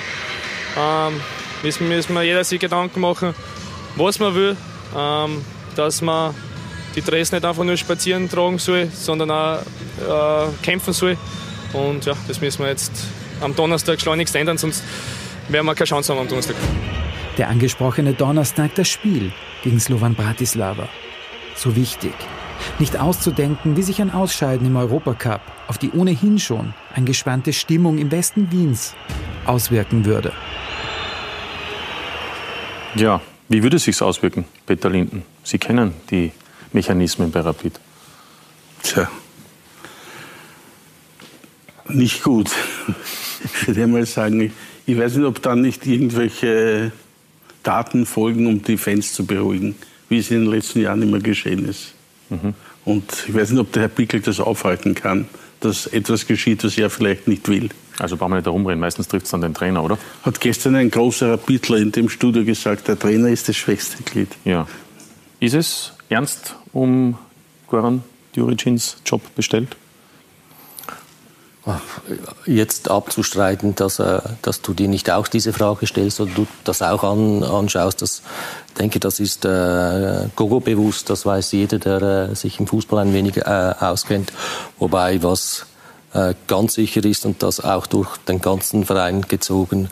Ähm, 0.78 1.20
müssen, 1.64 1.88
müssen 1.88 2.14
wir 2.14 2.24
jeder 2.24 2.44
sich 2.44 2.60
Gedanken 2.60 3.02
machen, 3.02 3.34
was 3.96 4.20
man 4.20 4.36
will, 4.36 4.56
ähm, 4.98 5.44
dass 5.76 6.02
man 6.02 6.34
die 6.96 7.02
Dress 7.02 7.32
nicht 7.32 7.46
einfach 7.46 7.64
nur 7.64 7.78
spazieren 7.78 8.30
tragen 8.30 8.60
soll, 8.60 8.88
sondern 8.94 9.32
auch 9.32 9.60
äh, 9.60 10.48
kämpfen 10.64 10.94
soll. 10.94 11.18
Und 11.74 12.06
ja, 12.06 12.14
das 12.28 12.42
müssen 12.42 12.64
wir 12.64 12.70
jetzt 12.70 12.92
am 13.42 13.56
Donnerstag 13.56 14.00
schleunigst 14.00 14.36
ändern, 14.36 14.58
sonst 14.58 14.84
werden 15.48 15.66
wir 15.66 15.76
keine 15.76 15.88
Chance 15.88 16.14
haben 16.14 16.22
am 16.22 16.28
Donnerstag. 16.28 16.56
Der 17.38 17.48
angesprochene 17.50 18.14
Donnerstag 18.14 18.76
das 18.76 18.90
Spiel 18.90 19.32
gegen 19.64 19.80
Slovan 19.80 20.16
Bratislava. 20.16 20.90
So 21.56 21.76
wichtig. 21.76 22.14
Nicht 22.80 23.00
auszudenken, 23.00 23.78
wie 23.78 23.84
sich 23.84 24.02
ein 24.02 24.12
Ausscheiden 24.12 24.66
im 24.68 24.76
Europacup 24.76 25.42
auf 25.68 25.78
die 25.78 25.92
ohnehin 25.92 26.40
schon 26.40 26.74
angespannte 26.96 27.54
Stimmung 27.54 27.98
im 27.98 28.12
Westen 28.12 28.52
Wiens 28.52 28.96
auswirken 29.46 30.06
würde. 30.06 30.32
Ja, 32.96 33.22
wie 33.50 33.64
würde 33.64 33.78
es 33.78 33.84
sich 33.84 34.02
auswirken, 34.02 34.46
Peter 34.66 34.90
Linden? 34.90 35.24
Sie 35.44 35.58
kennen 35.58 35.94
die 36.10 36.32
Mechanismen 36.74 37.32
bei 37.32 37.42
Rapid. 37.42 37.80
Tja, 38.84 39.10
nicht 41.94 42.24
gut. 42.24 42.50
Ich 43.44 43.68
würde 43.68 43.88
mal 43.88 44.06
sagen, 44.06 44.54
ich 44.86 44.98
weiß 45.00 45.16
nicht, 45.16 45.26
ob 45.26 45.42
dann 45.42 45.62
nicht 45.62 45.88
irgendwelche 45.88 46.92
Daten 47.64 48.06
folgen, 48.06 48.46
um 48.46 48.62
die 48.62 48.78
Fans 48.78 49.14
zu 49.14 49.26
beruhigen, 49.26 49.74
wie 50.10 50.20
es 50.20 50.30
in 50.30 50.42
den 50.42 50.52
letzten 50.52 50.82
Jahren 50.82 51.02
immer 51.02 51.18
geschehen 51.18 51.68
ist. 51.68 51.96
Mhm. 52.32 52.56
Und 52.84 53.26
ich 53.28 53.34
weiß 53.36 53.52
nicht, 53.52 53.60
ob 53.60 53.72
der 53.72 53.84
Herr 53.84 53.90
Pickel 53.90 54.22
das 54.22 54.40
aufhalten 54.40 54.96
kann 54.96 55.28
dass 55.62 55.88
etwas 55.88 56.28
geschieht, 56.28 56.64
was 56.64 56.78
er 56.78 56.90
vielleicht 56.90 57.28
nicht 57.28 57.48
will. 57.48 57.70
Also 58.00 58.18
brauchen 58.18 58.32
wir 58.32 58.38
nicht 58.38 58.48
herumreden, 58.48 58.80
meistens 58.80 59.08
trifft 59.08 59.26
es 59.26 59.32
dann 59.32 59.42
den 59.42 59.54
Trainer, 59.54 59.84
oder? 59.84 59.98
Hat 60.24 60.42
gestern 60.42 60.76
ein 60.76 60.90
großer 60.90 61.34
Rapidler 61.34 61.78
in 61.78 61.92
dem 61.92 62.10
Studio 62.10 62.44
gesagt, 62.44 62.88
der 62.88 62.98
Trainer 62.98 63.30
ist 63.30 63.48
das 63.48 63.56
schwächste 63.56 64.02
Glied. 64.04 64.30
Ja. 64.44 64.68
Ist 65.40 65.54
es 65.54 65.94
ernst 66.10 66.56
um 66.74 67.18
Goran 67.68 68.04
Djuricins 68.36 68.98
Job 69.06 69.22
bestellt? 69.36 69.76
Jetzt 72.48 72.90
abzustreiten, 72.90 73.76
dass, 73.76 74.00
äh, 74.00 74.20
dass 74.42 74.62
du 74.62 74.74
dir 74.74 74.88
nicht 74.88 75.12
auch 75.12 75.28
diese 75.28 75.54
Frage 75.54 75.86
stellst 75.86 76.20
oder 76.20 76.32
du 76.32 76.48
das 76.64 76.82
auch 76.82 77.04
an, 77.04 77.44
anschaust, 77.44 78.02
das 78.02 78.24
denke, 78.80 79.00
das 79.00 79.20
ist 79.20 79.46
äh, 79.46 80.28
Gogo 80.36 80.60
bewusst, 80.60 81.12
das 81.12 81.26
weiß 81.26 81.52
jeder, 81.52 81.78
der 81.78 82.02
äh, 82.02 82.36
sich 82.36 82.60
im 82.60 82.66
Fußball 82.66 83.06
ein 83.06 83.14
wenig 83.14 83.38
äh, 83.38 83.74
auskennt. 83.80 84.34
Wobei, 84.80 85.22
was 85.22 85.68
äh, 86.14 86.34
ganz 86.48 86.74
sicher 86.74 87.06
ist 87.06 87.26
und 87.26 87.44
das 87.44 87.60
auch 87.60 87.86
durch 87.86 88.18
den 88.28 88.42
ganzen 88.42 88.84
Verein 88.86 89.22
gezogen. 89.22 89.90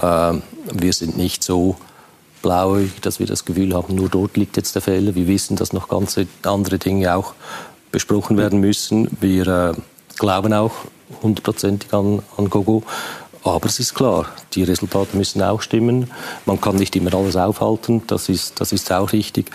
Äh, 0.00 0.34
wir 0.72 0.92
sind 0.92 1.16
nicht 1.16 1.44
so 1.44 1.76
blauäugig, 2.42 3.00
dass 3.00 3.20
wir 3.20 3.26
das 3.26 3.44
Gefühl 3.44 3.74
haben, 3.74 3.94
nur 3.94 4.08
dort 4.08 4.36
liegt 4.36 4.56
jetzt 4.56 4.74
der 4.74 4.82
Fehler. 4.82 5.14
Wir 5.14 5.28
wissen, 5.28 5.56
dass 5.56 5.72
noch 5.72 5.88
ganz 5.88 6.18
andere 6.42 6.78
Dinge 6.78 7.14
auch 7.14 7.34
besprochen 7.92 8.36
werden 8.36 8.58
müssen. 8.58 9.08
Wir 9.20 9.46
äh, 9.46 9.72
glauben 10.18 10.52
auch 10.52 10.72
hundertprozentig 11.22 11.92
an, 11.92 12.22
an 12.36 12.50
Gogo. 12.50 12.82
Aber 13.44 13.66
es 13.66 13.80
ist 13.80 13.94
klar, 13.94 14.26
die 14.54 14.62
Resultate 14.62 15.16
müssen 15.16 15.42
auch 15.42 15.62
stimmen. 15.62 16.10
Man 16.46 16.60
kann 16.60 16.76
nicht 16.76 16.94
immer 16.94 17.12
alles 17.14 17.36
aufhalten, 17.36 18.02
das 18.06 18.28
ist, 18.28 18.60
das 18.60 18.72
ist 18.72 18.92
auch 18.92 19.12
richtig. 19.12 19.50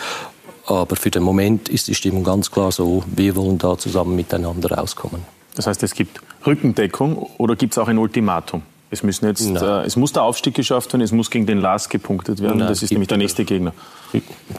Aber 0.65 0.97
für 0.97 1.09
den 1.09 1.23
Moment 1.23 1.69
ist 1.69 1.87
die 1.87 1.95
Stimmung 1.95 2.25
ganz 2.25 2.51
klar 2.51 2.71
so, 2.73 3.03
wir 3.07 3.35
wollen 3.37 3.57
da 3.57 3.77
zusammen 3.77 4.15
miteinander 4.15 4.71
rauskommen. 4.77 5.21
Das 5.55 5.65
heißt, 5.67 5.81
es 5.83 5.93
gibt 5.93 6.21
Rückendeckung 6.45 7.17
oder 7.37 7.55
gibt 7.55 7.73
es 7.73 7.77
auch 7.77 7.87
ein 7.87 7.97
Ultimatum? 7.97 8.61
Es, 8.89 9.03
müssen 9.03 9.25
jetzt, 9.25 9.45
äh, 9.45 9.81
es 9.81 9.97
muss 9.97 10.13
der 10.13 10.23
Aufstieg 10.23 10.53
geschafft 10.53 10.93
werden, 10.93 11.01
es 11.01 11.11
muss 11.11 11.29
gegen 11.29 11.45
den 11.45 11.57
Lars 11.57 11.89
gepunktet 11.89 12.41
werden. 12.41 12.59
Nein, 12.59 12.69
das 12.69 12.83
ist 12.83 12.91
nämlich 12.91 13.09
der 13.09 13.17
nächste 13.17 13.43
Gegner. 13.43 13.73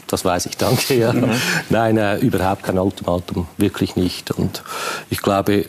Das 0.06 0.24
weiß 0.24 0.46
ich, 0.46 0.56
danke. 0.58 0.94
Ja. 0.98 1.12
Mhm. 1.12 1.30
Nein, 1.70 1.96
äh, 1.96 2.18
überhaupt 2.18 2.62
kein 2.62 2.78
Ultimatum, 2.78 3.46
wirklich 3.56 3.96
nicht. 3.96 4.30
Und 4.30 4.62
ich 5.08 5.22
glaube, 5.22 5.66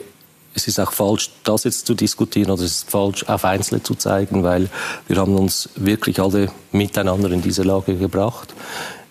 es 0.54 0.68
ist 0.68 0.80
auch 0.80 0.92
falsch, 0.92 1.32
das 1.44 1.64
jetzt 1.64 1.86
zu 1.86 1.94
diskutieren 1.94 2.52
oder 2.52 2.64
es 2.64 2.72
ist 2.72 2.90
falsch, 2.90 3.24
auf 3.26 3.46
Einzelne 3.46 3.84
zu 3.84 3.96
zeigen, 3.96 4.44
weil 4.44 4.70
wir 5.08 5.18
haben 5.18 5.36
uns 5.36 5.70
wirklich 5.76 6.20
alle 6.20 6.52
miteinander 6.72 7.32
in 7.32 7.42
diese 7.42 7.64
Lage 7.64 7.96
gebracht. 7.96 8.54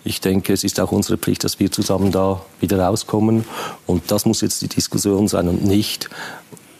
Ich 0.03 0.21
denke, 0.21 0.53
es 0.53 0.63
ist 0.63 0.79
auch 0.79 0.91
unsere 0.91 1.17
Pflicht, 1.17 1.43
dass 1.43 1.59
wir 1.59 1.71
zusammen 1.71 2.11
da 2.11 2.41
wieder 2.59 2.79
rauskommen. 2.79 3.45
Und 3.85 4.11
das 4.11 4.25
muss 4.25 4.41
jetzt 4.41 4.61
die 4.61 4.69
Diskussion 4.69 5.27
sein 5.27 5.47
und 5.47 5.63
nicht, 5.63 6.09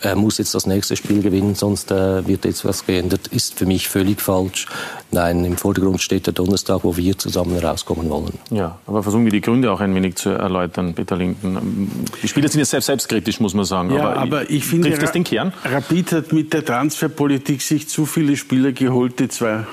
er 0.01 0.15
muss 0.15 0.37
jetzt 0.37 0.55
das 0.55 0.65
nächste 0.65 0.95
Spiel 0.95 1.21
gewinnen, 1.21 1.55
sonst 1.55 1.91
äh, 1.91 2.25
wird 2.25 2.45
jetzt 2.45 2.63
was 2.63 2.85
geändert, 2.85 3.27
ist 3.27 3.57
für 3.59 3.65
mich 3.65 3.89
völlig 3.89 4.21
falsch. 4.21 4.67
Nein, 5.11 5.43
im 5.43 5.57
Vordergrund 5.57 6.01
steht 6.01 6.25
der 6.25 6.33
Donnerstag, 6.33 6.83
wo 6.83 6.95
wir 6.95 7.17
zusammen 7.17 7.57
rauskommen 7.57 8.09
wollen. 8.09 8.33
Ja, 8.49 8.79
aber 8.85 9.03
versuchen 9.03 9.25
wir 9.25 9.31
die 9.31 9.41
Gründe 9.41 9.71
auch 9.71 9.81
ein 9.81 9.93
wenig 9.93 10.15
zu 10.15 10.29
erläutern, 10.29 10.93
Peter 10.93 11.17
Linden. 11.17 12.05
Die 12.23 12.27
Spieler 12.27 12.47
sind 12.47 12.59
jetzt 12.59 12.69
selbst 12.69 12.85
selbstkritisch, 12.85 13.39
muss 13.39 13.53
man 13.53 13.65
sagen. 13.65 13.93
Ja, 13.93 14.09
aber, 14.09 14.17
aber 14.17 14.49
ich 14.49 14.63
finde, 14.63 14.89
trifft 14.89 15.03
das 15.03 15.11
den 15.11 15.23
Kern? 15.23 15.51
Rapid 15.65 16.11
hat 16.13 16.33
mit 16.33 16.53
der 16.53 16.63
Transferpolitik 16.63 17.61
sich 17.61 17.89
zu 17.89 18.05
viele 18.05 18.37
Spieler 18.37 18.71
geholt, 18.71 19.19
die 19.19 19.27
zwar, 19.27 19.67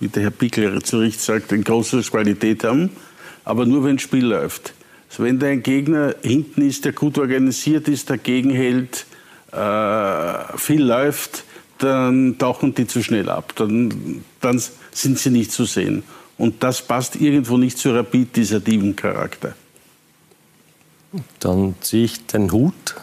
wie 0.00 0.08
der 0.08 0.24
Herr 0.24 0.30
Pickel 0.30 0.82
zu 0.82 0.98
Recht 0.98 1.20
sagt, 1.20 1.52
eine 1.52 1.62
große 1.62 2.00
Qualität 2.02 2.64
haben, 2.64 2.90
aber 3.44 3.64
nur 3.64 3.84
wenn 3.84 3.96
das 3.96 4.02
Spiel 4.02 4.26
läuft. 4.26 4.72
Also 5.10 5.22
wenn 5.22 5.38
da 5.38 5.46
ein 5.46 5.62
Gegner 5.62 6.16
hinten 6.22 6.62
ist, 6.62 6.84
der 6.84 6.92
gut 6.92 7.16
organisiert 7.18 7.88
ist, 7.88 8.10
dagegen 8.10 8.50
hält, 8.50 9.06
äh, 9.52 10.58
viel 10.58 10.82
läuft, 10.82 11.44
dann 11.78 12.38
tauchen 12.38 12.74
die 12.74 12.86
zu 12.86 13.02
schnell 13.02 13.28
ab. 13.28 13.52
Dann, 13.56 14.24
dann 14.40 14.60
sind 14.92 15.18
sie 15.18 15.30
nicht 15.30 15.52
zu 15.52 15.64
sehen. 15.64 16.02
Und 16.36 16.62
das 16.62 16.82
passt 16.82 17.16
irgendwo 17.16 17.56
nicht 17.56 17.78
zu 17.78 17.90
Rapid, 17.94 18.36
dieser 18.36 18.60
Dievencharakter. 18.60 19.54
Dann 21.40 21.74
ziehe 21.80 22.04
ich 22.04 22.26
den 22.26 22.52
Hut 22.52 22.96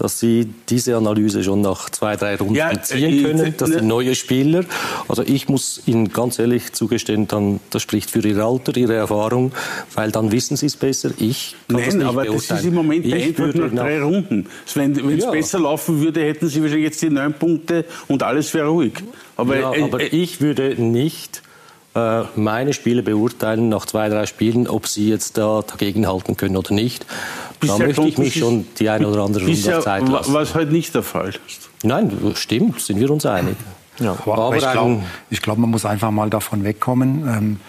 dass 0.00 0.18
sie 0.18 0.48
diese 0.70 0.96
Analyse 0.96 1.44
schon 1.44 1.60
nach 1.60 1.90
zwei, 1.90 2.16
drei 2.16 2.36
Runden 2.36 2.54
ja, 2.54 2.82
ziehen 2.82 3.22
können. 3.22 3.54
Das 3.58 3.68
sind 3.68 3.86
neue 3.86 4.14
Spieler. 4.14 4.64
Also 5.08 5.22
ich 5.22 5.50
muss 5.50 5.82
Ihnen 5.84 6.10
ganz 6.10 6.38
ehrlich 6.38 6.72
zugestehen, 6.72 7.28
dann, 7.28 7.60
das 7.68 7.82
spricht 7.82 8.10
für 8.10 8.26
Ihr 8.26 8.38
Alter, 8.38 8.74
Ihre 8.78 8.94
Erfahrung, 8.94 9.52
weil 9.94 10.10
dann 10.10 10.32
wissen 10.32 10.56
Sie 10.56 10.66
es 10.66 10.76
besser. 10.76 11.10
Ich 11.18 11.54
kann 11.68 11.76
Nein, 11.76 11.84
das 11.84 11.94
nicht 11.96 12.06
aber 12.06 12.24
beurteilen. 12.24 12.48
das 12.48 12.60
ist 12.60 12.66
im 12.66 12.74
Moment 12.74 13.04
der 13.04 13.22
Eindruck 13.22 13.54
nach 13.54 13.74
drei 13.74 14.00
Runden. 14.00 14.46
Wenn 14.72 14.92
es 14.92 15.24
ja. 15.24 15.30
besser 15.30 15.58
laufen 15.60 16.00
würde, 16.00 16.24
hätten 16.24 16.48
Sie 16.48 16.62
wahrscheinlich 16.62 16.86
jetzt 16.86 17.02
die 17.02 17.10
neun 17.10 17.34
Punkte 17.34 17.84
und 18.08 18.22
alles 18.22 18.54
wäre 18.54 18.68
ruhig. 18.68 18.94
Aber, 19.36 19.58
ja, 19.58 19.74
äh, 19.74 19.82
aber 19.82 20.00
äh, 20.00 20.06
ich 20.06 20.40
würde 20.40 20.82
nicht 20.82 21.42
äh, 21.44 21.49
meine 21.92 22.72
Spiele 22.72 23.02
beurteilen 23.02 23.68
nach 23.68 23.84
zwei, 23.84 24.08
drei 24.08 24.26
Spielen, 24.26 24.68
ob 24.68 24.86
sie 24.86 25.08
jetzt 25.08 25.36
da 25.36 25.62
dagegen 25.62 26.06
halten 26.06 26.36
können 26.36 26.56
oder 26.56 26.72
nicht. 26.72 27.04
Bisher 27.58 27.78
da 27.78 27.86
möchte 27.86 28.02
ich 28.06 28.16
mich 28.16 28.38
schon 28.38 28.66
die 28.78 28.88
eine 28.88 29.08
oder 29.08 29.22
andere 29.24 29.44
Runde 29.44 29.80
Zeit 29.80 30.08
lassen. 30.08 30.32
Was 30.32 30.54
halt 30.54 30.70
nicht 30.70 30.94
der 30.94 31.02
Fall 31.02 31.30
ist. 31.30 31.68
Nein, 31.82 32.12
stimmt, 32.34 32.80
sind 32.80 33.00
wir 33.00 33.10
uns 33.10 33.26
einig. 33.26 33.56
Ja, 33.98 34.16
aber, 34.24 34.38
aber 34.38 34.56
ich 34.56 34.70
glaube, 34.70 35.02
glaub, 35.42 35.58
man 35.58 35.70
muss 35.70 35.84
einfach 35.84 36.10
mal 36.10 36.30
davon 36.30 36.64
wegkommen, 36.64 37.28
ähm, 37.28 37.60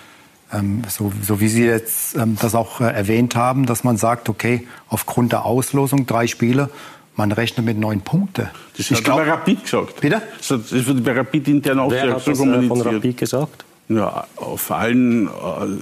ähm, 0.54 0.82
so, 0.88 1.12
so, 1.22 1.40
wie 1.40 1.48
Sie 1.48 1.66
jetzt 1.66 2.16
ähm, 2.16 2.38
das 2.42 2.56
auch 2.56 2.82
äh, 2.82 2.86
erwähnt 2.86 3.36
haben, 3.36 3.66
dass 3.66 3.84
man 3.84 3.98
sagt, 3.98 4.28
okay, 4.30 4.68
aufgrund 4.90 5.32
der 5.32 5.46
Auslosung 5.46 6.06
drei 6.06 6.28
Spiele, 6.28 6.70
man 7.16 7.32
rechnet 7.32 7.66
mit 7.66 7.78
neun 7.78 8.02
Punkten. 8.02 8.50
Das 8.78 8.92
ich 8.92 8.98
hat 8.98 9.04
glaub, 9.04 9.18
bei 9.18 9.30
Rapid 9.30 9.64
gesagt. 9.64 10.02
Bitte? 10.02 10.22
Das 10.38 10.72
wird 10.72 11.04
bei 11.04 11.14
Rapid 11.14 11.48
intern 11.48 11.80
auch 11.80 11.92
Wer 11.92 12.16
hat 12.16 12.28
das, 12.28 12.40
äh, 12.40 12.64
von 12.64 12.82
Rapid 12.82 13.18
gesagt? 13.18 13.66
Ja, 13.96 14.26
auf 14.36 14.72
allen 14.72 15.28
äh, 15.28 15.30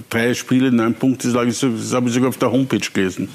drei 0.09 0.33
Spielen 0.33 0.75
neun 0.75 0.95
Punkte, 0.95 1.31
das, 1.31 1.59
das 1.59 1.93
habe 1.93 2.07
ich 2.07 2.13
sogar 2.13 2.29
auf 2.29 2.37
der 2.37 2.51
Homepage 2.51 2.79
gelesen. 2.79 3.29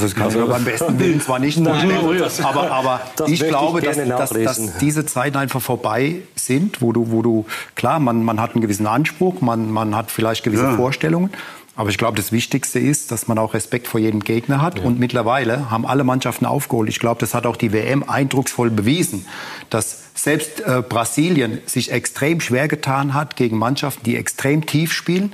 Das 0.00 0.14
kann 0.14 0.24
also, 0.24 0.44
ich 0.44 0.48
beim 0.48 0.64
besten 0.64 0.98
Willen 0.98 1.20
zwar 1.20 1.38
nicht 1.38 1.58
vorstellen, 1.58 2.46
aber, 2.46 2.70
aber 2.70 3.00
ich 3.26 3.40
glaube, 3.46 3.80
ich 3.80 3.84
dass, 3.84 4.30
dass, 4.30 4.30
dass, 4.30 4.78
diese 4.78 5.04
Zeiten 5.04 5.36
einfach 5.36 5.60
vorbei 5.60 6.22
sind, 6.34 6.80
wo 6.80 6.92
du, 6.92 7.10
wo 7.10 7.22
du 7.22 7.46
klar, 7.74 7.98
man, 7.98 8.22
man 8.22 8.40
hat 8.40 8.54
einen 8.54 8.62
gewissen 8.62 8.86
Anspruch, 8.86 9.40
man, 9.40 9.70
man 9.70 9.94
hat 9.94 10.10
vielleicht 10.10 10.44
gewisse 10.44 10.64
ja. 10.64 10.76
Vorstellungen, 10.76 11.30
aber 11.74 11.88
ich 11.88 11.96
glaube, 11.96 12.16
das 12.16 12.32
Wichtigste 12.32 12.78
ist, 12.78 13.10
dass 13.10 13.28
man 13.28 13.38
auch 13.38 13.54
Respekt 13.54 13.86
vor 13.86 13.98
jedem 13.98 14.20
Gegner 14.20 14.60
hat. 14.60 14.78
Ja. 14.78 14.84
Und 14.84 14.98
mittlerweile 14.98 15.70
haben 15.70 15.86
alle 15.86 16.04
Mannschaften 16.04 16.44
aufgeholt. 16.44 16.88
Ich 16.90 16.98
glaube, 16.98 17.20
das 17.20 17.32
hat 17.32 17.46
auch 17.46 17.56
die 17.56 17.72
WM 17.72 18.04
eindrucksvoll 18.06 18.70
bewiesen, 18.70 19.24
dass 19.70 20.02
selbst 20.14 20.60
äh, 20.60 20.82
Brasilien 20.86 21.60
sich 21.64 21.90
extrem 21.90 22.40
schwer 22.40 22.68
getan 22.68 23.14
hat 23.14 23.36
gegen 23.36 23.56
Mannschaften, 23.56 24.04
die 24.04 24.16
extrem 24.16 24.66
tief 24.66 24.92
spielen, 24.92 25.32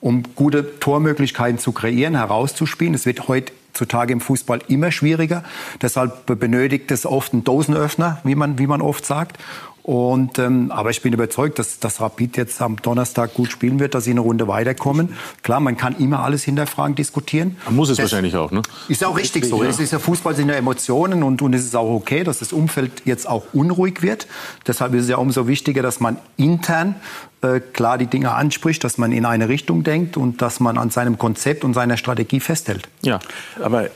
um 0.00 0.22
gute 0.36 0.78
Tormöglichkeiten 0.78 1.58
zu 1.58 1.72
kreieren, 1.72 2.14
herauszuspielen. 2.14 2.94
Es 2.94 3.04
wird 3.04 3.26
heutzutage 3.26 4.12
im 4.12 4.20
Fußball 4.20 4.60
immer 4.68 4.92
schwieriger. 4.92 5.42
Deshalb 5.82 6.24
benötigt 6.38 6.92
es 6.92 7.04
oft 7.04 7.32
einen 7.32 7.42
Dosenöffner, 7.42 8.20
wie 8.22 8.36
man, 8.36 8.60
wie 8.60 8.68
man 8.68 8.80
oft 8.80 9.04
sagt. 9.04 9.38
Und, 9.82 10.38
ähm, 10.38 10.70
aber 10.70 10.90
ich 10.90 11.00
bin 11.00 11.12
überzeugt, 11.12 11.58
dass, 11.58 11.78
dass 11.78 12.00
Rapid 12.00 12.36
jetzt 12.36 12.60
am 12.60 12.76
Donnerstag 12.76 13.34
gut 13.34 13.50
spielen 13.50 13.80
wird, 13.80 13.94
dass 13.94 14.04
sie 14.04 14.10
eine 14.10 14.20
Runde 14.20 14.46
weiterkommen. 14.46 15.14
Klar, 15.42 15.60
man 15.60 15.76
kann 15.76 15.96
immer 15.96 16.20
alles 16.20 16.44
hinterfragen, 16.44 16.94
diskutieren. 16.94 17.56
Man 17.64 17.76
muss 17.76 17.88
es 17.88 17.96
das 17.96 18.04
wahrscheinlich 18.04 18.36
auch, 18.36 18.50
ne? 18.50 18.62
Ist 18.88 19.04
auch 19.04 19.16
richtig 19.16 19.46
so. 19.46 19.62
Ja. 19.62 19.70
Es 19.70 19.80
ist 19.80 19.92
ja 19.92 19.98
Fußball 19.98 20.34
sind 20.34 20.48
ja 20.48 20.54
Emotionen 20.54 21.22
und, 21.22 21.40
und 21.40 21.54
es 21.54 21.64
ist 21.64 21.74
auch 21.74 21.90
okay, 21.90 22.24
dass 22.24 22.40
das 22.40 22.52
Umfeld 22.52 23.02
jetzt 23.04 23.26
auch 23.28 23.54
unruhig 23.54 24.02
wird. 24.02 24.26
Deshalb 24.66 24.94
ist 24.94 25.04
es 25.04 25.08
ja 25.08 25.16
umso 25.16 25.46
wichtiger, 25.46 25.82
dass 25.82 25.98
man 25.98 26.18
intern 26.36 26.96
äh, 27.40 27.60
klar 27.60 27.96
die 27.96 28.06
Dinge 28.06 28.32
anspricht, 28.32 28.84
dass 28.84 28.98
man 28.98 29.12
in 29.12 29.24
eine 29.24 29.48
Richtung 29.48 29.82
denkt 29.82 30.16
und 30.18 30.42
dass 30.42 30.60
man 30.60 30.76
an 30.76 30.90
seinem 30.90 31.16
Konzept 31.16 31.64
und 31.64 31.72
seiner 31.72 31.96
Strategie 31.96 32.40
festhält. 32.40 32.88
Ja, 33.00 33.18
aber 33.62 33.88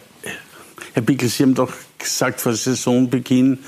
Herr 0.95 1.03
Bickel, 1.03 1.29
Sie 1.29 1.43
haben 1.43 1.55
doch 1.55 1.73
gesagt 1.99 2.41
vor 2.41 2.55
Saisonbeginn, 2.55 3.59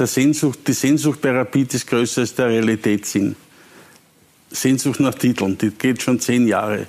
Die 0.00 0.06
Sehnsucht 0.06 1.20
bei 1.20 1.30
Rapid 1.32 1.74
ist 1.74 1.86
größer 1.86 2.20
als 2.20 2.34
der 2.34 2.48
Realitätssinn. 2.48 3.34
Sehnsucht 4.50 5.00
nach 5.00 5.14
Titeln, 5.14 5.58
die 5.58 5.70
geht 5.70 6.02
schon 6.02 6.20
zehn 6.20 6.46
Jahre. 6.46 6.86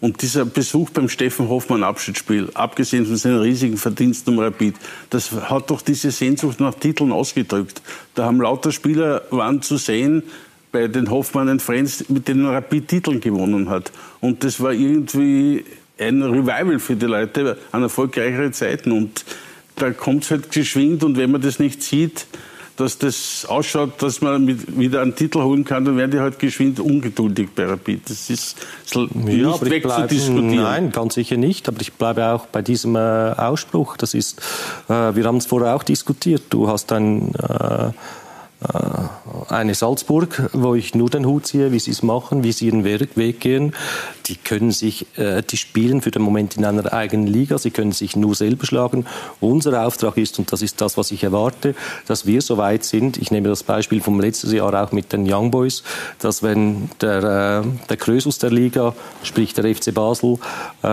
Und 0.00 0.22
dieser 0.22 0.44
Besuch 0.44 0.90
beim 0.90 1.08
Steffen 1.08 1.48
Hoffmann 1.48 1.82
Abschiedsspiel, 1.82 2.50
abgesehen 2.54 3.04
von 3.04 3.16
seinen 3.16 3.40
riesigen 3.40 3.76
Verdiensten 3.76 4.34
um 4.34 4.40
Rapid, 4.40 4.76
das 5.10 5.32
hat 5.32 5.70
doch 5.70 5.82
diese 5.82 6.10
Sehnsucht 6.10 6.60
nach 6.60 6.74
Titeln 6.74 7.10
ausgedrückt. 7.10 7.82
Da 8.14 8.26
haben 8.26 8.40
lauter 8.40 8.70
Spieler 8.70 9.22
waren 9.30 9.60
zu 9.60 9.76
sehen 9.76 10.22
bei 10.70 10.86
den 10.86 11.10
Hoffmann 11.10 11.58
Friends, 11.58 12.08
mit 12.08 12.28
denen 12.28 12.46
Rapid 12.46 12.86
Titeln 12.86 13.20
gewonnen 13.20 13.68
hat. 13.68 13.90
Und 14.20 14.44
das 14.44 14.60
war 14.60 14.72
irgendwie 14.72 15.64
ein 15.98 16.22
Revival 16.22 16.78
für 16.78 16.94
die 16.94 17.06
Leute 17.06 17.58
an 17.72 17.82
erfolgreichere 17.82 18.52
Zeiten. 18.52 18.92
Und 18.92 19.24
da 19.78 19.90
kommt 19.90 20.24
es 20.24 20.30
halt 20.30 20.50
geschwind 20.50 21.04
und 21.04 21.16
wenn 21.16 21.30
man 21.30 21.40
das 21.40 21.58
nicht 21.58 21.82
sieht, 21.82 22.26
dass 22.78 22.96
das 22.96 23.44
ausschaut, 23.48 24.00
dass 24.02 24.20
man 24.20 24.44
mit, 24.44 24.78
wieder 24.78 25.02
einen 25.02 25.16
Titel 25.16 25.42
holen 25.42 25.64
kann, 25.64 25.84
dann 25.84 25.96
werden 25.96 26.12
die 26.12 26.20
halt 26.20 26.38
geschwind 26.38 26.78
ungeduldig 26.78 27.48
bei 27.54 27.64
Rapid. 27.64 28.08
Das 28.08 28.30
ist, 28.30 28.56
das 28.84 29.02
ist 29.02 29.14
ja, 29.14 29.50
nicht 29.50 29.70
wegzudiskutieren. 29.70 30.62
Nein, 30.62 30.92
ganz 30.92 31.14
sicher 31.14 31.36
nicht. 31.36 31.68
Aber 31.68 31.80
ich 31.80 31.92
bleibe 31.92 32.26
auch 32.28 32.46
bei 32.46 32.62
diesem 32.62 32.94
äh, 32.94 32.98
Ausspruch. 32.98 33.96
Das 33.96 34.14
ist, 34.14 34.38
äh, 34.88 34.92
wir 34.92 35.24
haben 35.24 35.38
es 35.38 35.46
vorher 35.46 35.74
auch 35.74 35.82
diskutiert. 35.82 36.42
Du 36.50 36.68
hast 36.68 36.92
ein 36.92 37.34
äh, 37.34 37.90
eine 39.48 39.74
Salzburg, 39.74 40.50
wo 40.52 40.74
ich 40.74 40.94
nur 40.94 41.08
den 41.10 41.26
Hut 41.26 41.46
ziehe, 41.46 41.70
wie 41.70 41.78
sie 41.78 41.92
es 41.92 42.02
machen, 42.02 42.42
wie 42.42 42.52
sie 42.52 42.66
ihren 42.66 42.84
Weg 42.84 43.40
gehen. 43.40 43.72
Die 44.26 44.36
können 44.36 44.72
sich, 44.72 45.06
äh, 45.16 45.42
die 45.42 45.56
spielen 45.56 46.02
für 46.02 46.10
den 46.10 46.22
Moment 46.22 46.56
in 46.56 46.64
einer 46.64 46.92
eigenen 46.92 47.28
Liga, 47.28 47.56
sie 47.58 47.70
können 47.70 47.92
sich 47.92 48.16
nur 48.16 48.34
selber 48.34 48.66
schlagen. 48.66 49.06
Unser 49.40 49.86
Auftrag 49.86 50.16
ist, 50.16 50.38
und 50.38 50.52
das 50.52 50.62
ist 50.62 50.80
das, 50.80 50.96
was 50.96 51.12
ich 51.12 51.22
erwarte, 51.22 51.74
dass 52.06 52.26
wir 52.26 52.42
so 52.42 52.56
weit 52.58 52.84
sind, 52.84 53.16
ich 53.16 53.30
nehme 53.30 53.48
das 53.48 53.62
Beispiel 53.62 54.00
vom 54.00 54.20
letzten 54.20 54.54
Jahr 54.54 54.74
auch 54.74 54.92
mit 54.92 55.12
den 55.12 55.32
Young 55.32 55.50
Boys, 55.50 55.84
dass 56.18 56.42
wenn 56.42 56.90
der, 57.00 57.62
äh, 57.64 57.86
der 57.88 57.96
Krösus 57.96 58.38
der 58.38 58.50
Liga, 58.50 58.94
sprich 59.22 59.54
der 59.54 59.72
FC 59.72 59.94
Basel, 59.94 60.38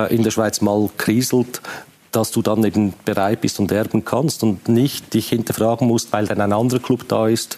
in 0.09 0.23
der 0.23 0.31
Schweiz 0.31 0.61
mal 0.61 0.89
kriselt, 0.97 1.61
dass 2.15 2.31
du 2.31 2.41
dann 2.41 2.63
eben 2.63 2.93
bereit 3.03 3.41
bist 3.41 3.59
und 3.59 3.71
erben 3.71 4.05
kannst 4.05 4.43
und 4.43 4.69
nicht 4.69 5.13
dich 5.13 5.29
hinterfragen 5.29 5.87
musst, 5.87 6.13
weil 6.13 6.25
dann 6.27 6.39
ein 6.39 6.53
anderer 6.53 6.79
Club 6.79 7.07
da 7.07 7.27
ist, 7.27 7.57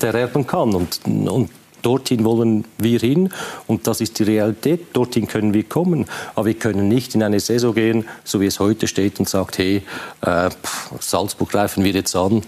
der 0.00 0.14
erben 0.14 0.46
kann. 0.46 0.74
Und, 0.74 1.00
und 1.04 1.50
Dorthin 1.82 2.24
wollen 2.24 2.64
wir 2.78 3.00
hin 3.00 3.30
und 3.66 3.86
das 3.86 4.00
ist 4.00 4.18
die 4.18 4.22
Realität. 4.22 4.86
Dorthin 4.94 5.26
können 5.26 5.52
wir 5.52 5.64
kommen, 5.64 6.06
aber 6.34 6.46
wir 6.46 6.54
können 6.54 6.88
nicht 6.88 7.14
in 7.14 7.22
eine 7.22 7.40
Saison 7.40 7.74
gehen, 7.74 8.06
so 8.24 8.40
wie 8.40 8.46
es 8.46 8.60
heute 8.60 8.86
steht 8.86 9.18
und 9.18 9.28
sagt, 9.28 9.58
hey, 9.58 9.82
äh, 10.22 10.48
Salzburg 11.00 11.50
greifen 11.50 11.84
wir 11.84 11.92
jetzt 11.92 12.14
an, 12.16 12.42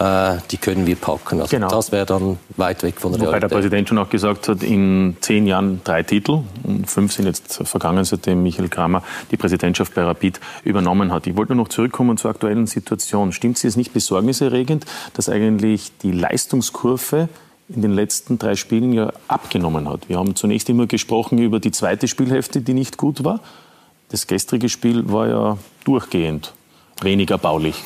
äh, 0.00 0.38
die 0.50 0.56
können 0.56 0.86
wir 0.86 0.96
packen. 0.96 1.40
Also 1.40 1.54
genau. 1.54 1.68
das 1.68 1.92
wäre 1.92 2.06
dann 2.06 2.38
weit 2.56 2.82
weg 2.82 2.98
von 2.98 3.12
der 3.12 3.20
Wobei 3.20 3.32
Realität. 3.32 3.50
der 3.50 3.56
Präsident 3.56 3.88
schon 3.88 3.98
auch 3.98 4.08
gesagt 4.08 4.48
hat, 4.48 4.62
in 4.62 5.16
zehn 5.20 5.46
Jahren 5.46 5.82
drei 5.84 6.02
Titel 6.02 6.40
und 6.62 6.88
fünf 6.88 7.12
sind 7.12 7.26
jetzt 7.26 7.60
vergangen, 7.64 8.04
seitdem 8.04 8.42
Michael 8.42 8.70
Kramer 8.70 9.02
die 9.30 9.36
Präsidentschaft 9.36 9.94
bei 9.94 10.02
Rapid 10.02 10.40
übernommen 10.64 11.12
hat. 11.12 11.26
Ich 11.26 11.36
wollte 11.36 11.54
nur 11.54 11.64
noch 11.64 11.68
zurückkommen 11.68 12.16
zur 12.16 12.30
aktuellen 12.30 12.66
Situation. 12.66 13.32
Stimmt 13.32 13.58
Sie 13.58 13.68
es 13.68 13.76
nicht 13.76 13.92
besorgniserregend, 13.92 14.86
dass 15.12 15.28
eigentlich 15.28 15.92
die 16.02 16.12
Leistungskurve 16.12 17.28
in 17.68 17.82
den 17.82 17.92
letzten 17.92 18.38
drei 18.38 18.56
Spielen 18.56 18.94
ja 18.94 19.12
abgenommen 19.28 19.86
hat. 19.86 20.08
Wir 20.08 20.16
haben 20.16 20.34
zunächst 20.34 20.70
immer 20.70 20.86
gesprochen 20.86 21.38
über 21.38 21.60
die 21.60 21.72
zweite 21.72 22.08
Spielhälfte, 22.08 22.62
die 22.62 22.72
nicht 22.72 22.96
gut 22.96 23.22
war. 23.22 23.40
Das 24.08 24.26
gestrige 24.26 24.70
Spiel 24.70 25.12
war 25.12 25.28
ja 25.28 25.58
durchgehend 25.84 26.54
weniger 27.02 27.36
baulich. 27.36 27.76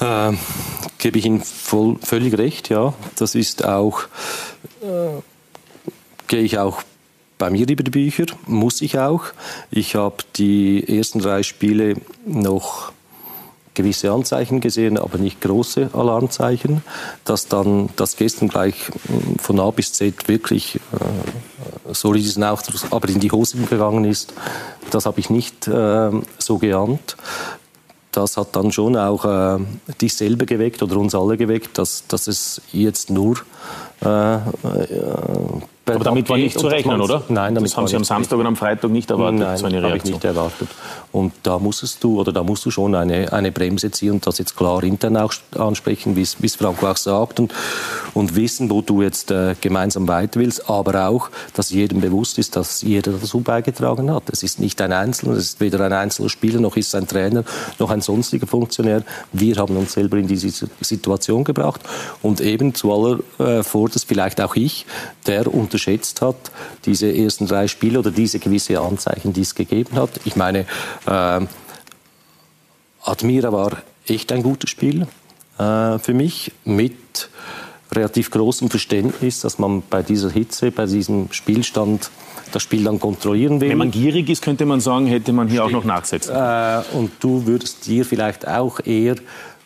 Äh, 0.00 0.32
gebe 0.98 1.18
ich 1.18 1.26
Ihnen 1.26 1.42
voll, 1.42 1.96
völlig 2.02 2.36
recht, 2.38 2.68
ja. 2.68 2.94
Das 3.16 3.34
ist 3.34 3.64
auch, 3.64 4.02
äh, 4.82 5.20
gehe 6.26 6.42
ich 6.42 6.58
auch 6.58 6.82
bei 7.38 7.50
mir 7.50 7.68
über 7.68 7.82
die 7.82 7.90
Bücher, 7.90 8.26
muss 8.46 8.80
ich 8.82 8.98
auch. 8.98 9.24
Ich 9.70 9.94
habe 9.96 10.16
die 10.36 10.84
ersten 10.88 11.18
drei 11.18 11.42
Spiele 11.42 11.94
noch 12.26 12.92
gewisse 13.74 14.12
Anzeichen 14.12 14.60
gesehen, 14.60 14.98
aber 14.98 15.18
nicht 15.18 15.40
große 15.40 15.90
Alarmzeichen. 15.92 16.82
Dass 17.24 17.48
dann 17.48 17.90
das 17.96 18.16
gestern 18.16 18.48
gleich 18.48 18.74
hm, 19.06 19.38
von 19.38 19.60
A 19.60 19.70
bis 19.70 19.92
Z 19.92 20.28
wirklich, 20.28 20.76
äh, 20.76 21.92
sorry 21.92 22.20
diesen 22.20 22.44
Ausdruck, 22.44 22.92
aber 22.92 23.08
in 23.08 23.20
die 23.20 23.32
Hose 23.32 23.58
gegangen 23.58 24.04
ist, 24.04 24.32
das 24.90 25.06
habe 25.06 25.20
ich 25.20 25.28
nicht 25.28 25.66
äh, 25.66 26.10
so 26.38 26.58
geahnt. 26.58 27.16
Das 28.14 28.36
hat 28.36 28.54
dann 28.54 28.70
schon 28.70 28.96
auch 28.96 29.24
äh, 29.24 29.58
dich 30.00 30.14
selber 30.14 30.46
geweckt 30.46 30.82
oder 30.82 30.96
uns 30.96 31.14
alle 31.14 31.36
geweckt, 31.36 31.78
dass, 31.78 32.06
dass 32.06 32.26
es 32.28 32.62
jetzt 32.72 33.10
nur 33.10 33.38
äh, 34.00 34.38
aber 35.86 36.04
damit 36.04 36.28
war 36.28 36.36
nicht 36.36 36.58
zu 36.58 36.66
rechnen, 36.66 37.00
oder? 37.00 37.22
Nein, 37.28 37.54
damit 37.54 37.70
das 37.70 37.76
haben 37.76 37.86
Sie 37.86 37.96
am 37.96 38.04
Samstag 38.04 38.38
und 38.38 38.46
am 38.46 38.56
Freitag 38.56 38.90
nicht 38.90 39.10
erwartet, 39.10 39.40
Nein, 39.40 39.56
so 39.58 39.66
eine 39.66 39.82
Reaktion. 39.82 39.90
habe 39.90 39.96
ich 39.98 40.04
nicht 40.04 40.24
erwartet. 40.24 40.68
Und 41.12 41.32
da 41.42 41.58
musstest 41.58 42.02
du, 42.02 42.20
oder 42.20 42.32
da 42.32 42.42
musst 42.42 42.64
du 42.64 42.70
schon 42.70 42.94
eine, 42.94 43.32
eine 43.32 43.52
Bremse 43.52 43.90
ziehen 43.90 44.12
und 44.12 44.26
das 44.26 44.38
jetzt 44.38 44.56
klar 44.56 44.82
intern 44.82 45.16
auch 45.16 45.32
ansprechen, 45.56 46.16
wie 46.16 46.22
es 46.22 46.56
Franco 46.56 46.88
auch 46.88 46.96
sagt 46.96 47.38
und, 47.38 47.52
und 48.14 48.34
wissen, 48.34 48.70
wo 48.70 48.82
du 48.82 49.02
jetzt 49.02 49.30
äh, 49.30 49.54
gemeinsam 49.60 50.08
weiter 50.08 50.40
willst, 50.40 50.68
aber 50.68 51.08
auch, 51.08 51.30
dass 51.54 51.70
jedem 51.70 52.00
bewusst 52.00 52.38
ist, 52.38 52.56
dass 52.56 52.82
jeder 52.82 53.12
dazu 53.12 53.40
beigetragen 53.40 54.12
hat. 54.12 54.24
Es 54.30 54.42
ist 54.42 54.58
nicht 54.58 54.80
ein 54.80 54.92
Einzelner, 54.92 55.34
es 55.34 55.44
ist 55.44 55.60
weder 55.60 55.80
ein 55.80 55.92
einzelner 55.92 56.30
Spieler, 56.30 56.60
noch 56.60 56.76
ist 56.76 56.88
es 56.88 56.94
ein 56.94 57.06
Trainer, 57.06 57.44
noch 57.78 57.90
ein 57.90 58.00
sonstiger 58.00 58.46
Funktionär. 58.46 59.02
Wir 59.32 59.56
haben 59.56 59.76
uns 59.76 59.92
selber 59.92 60.16
in 60.16 60.26
diese 60.26 60.68
Situation 60.80 61.44
gebracht 61.44 61.80
und 62.22 62.40
eben 62.40 62.74
zu 62.74 62.92
aller 62.92 63.18
äh, 63.38 63.62
Vorderst 63.62 64.06
vielleicht 64.08 64.40
auch 64.40 64.56
ich, 64.56 64.86
der 65.26 65.52
unter 65.52 65.73
unterschätzt 65.74 66.22
hat, 66.22 66.36
diese 66.84 67.12
ersten 67.12 67.46
drei 67.46 67.66
Spiele 67.66 67.98
oder 67.98 68.10
diese 68.10 68.38
gewisse 68.38 68.80
Anzeichen, 68.80 69.32
die 69.32 69.40
es 69.40 69.54
gegeben 69.54 69.96
hat. 69.96 70.10
Ich 70.24 70.36
meine, 70.36 70.66
äh, 71.06 71.40
Admira 73.02 73.52
war 73.52 73.72
echt 74.06 74.30
ein 74.32 74.42
gutes 74.42 74.70
Spiel 74.70 75.06
äh, 75.58 75.98
für 75.98 76.14
mich 76.14 76.52
mit 76.64 77.28
relativ 77.92 78.30
großem 78.30 78.70
Verständnis, 78.70 79.40
dass 79.40 79.58
man 79.58 79.82
bei 79.88 80.02
dieser 80.02 80.30
Hitze, 80.30 80.70
bei 80.70 80.86
diesem 80.86 81.32
Spielstand 81.32 82.10
das 82.52 82.62
Spiel 82.62 82.84
dann 82.84 83.00
kontrollieren 83.00 83.60
will. 83.60 83.70
Wenn 83.70 83.78
man 83.78 83.90
gierig 83.90 84.28
ist, 84.30 84.42
könnte 84.42 84.64
man 84.64 84.80
sagen, 84.80 85.06
hätte 85.06 85.32
man 85.32 85.48
hier 85.48 85.62
Stimmt. 85.62 85.74
auch 85.74 85.78
noch 85.80 85.84
nachsetzen. 85.84 86.34
Äh, 86.34 86.96
und 86.96 87.10
du 87.20 87.46
würdest 87.46 87.86
dir 87.86 88.04
vielleicht 88.04 88.46
auch 88.46 88.78
eher 88.84 89.16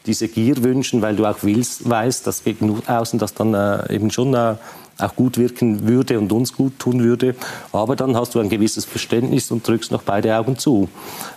diese 0.06 0.28
Gier 0.28 0.62
wünschen, 0.64 1.02
weil 1.02 1.16
du 1.16 1.26
auch 1.26 1.38
willst, 1.42 1.88
weißt, 1.88 2.26
dass 2.26 2.44
gegen 2.44 2.82
außen 2.86 3.18
das 3.18 3.34
dann 3.34 3.52
äh, 3.52 3.94
eben 3.94 4.10
schon 4.10 4.32
äh, 4.34 4.54
auch 4.98 5.14
gut 5.14 5.38
wirken 5.38 5.86
würde 5.86 6.18
und 6.18 6.32
uns 6.32 6.52
gut 6.52 6.78
tun 6.78 7.02
würde. 7.02 7.34
Aber 7.72 7.96
dann 7.96 8.16
hast 8.16 8.34
du 8.34 8.40
ein 8.40 8.48
gewisses 8.48 8.84
Verständnis 8.84 9.50
und 9.50 9.66
drückst 9.66 9.92
noch 9.92 10.02
beide 10.02 10.36
Augen 10.36 10.58
zu. 10.58 10.88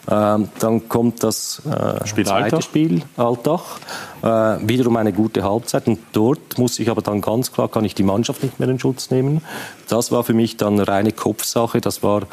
Ähm, 0.10 0.50
dann 0.60 0.90
kommt 0.90 1.24
das 1.24 1.62
äh, 1.66 2.04
zweite 2.06 2.34
Alltag. 2.34 2.64
Spiel, 2.64 3.04
Alltag. 3.18 3.62
Äh, 4.24 4.28
wiederum 4.68 4.98
eine 4.98 5.14
gute 5.14 5.44
Halbzeit. 5.44 5.88
Und 5.88 6.00
dort 6.12 6.58
muss 6.58 6.80
ich 6.80 6.90
aber 6.90 7.02
dann 7.02 7.22
ganz 7.22 7.52
klar, 7.52 7.70
kann 7.70 7.86
ich 7.86 7.96
die 7.96 8.04
Mannschaft 8.04 8.44
nicht 8.44 8.60
mehr 8.60 8.70
in 8.70 8.80
Schutz 8.80 9.12
nehmen. 9.12 9.42
Das 9.88 10.12
war 10.12 10.24
für 10.24 10.34
mich 10.34 10.58
dann 10.58 10.80
reine 10.80 11.12
Kopfsache. 11.12 11.82
Das 11.82 12.02
war 12.02 12.24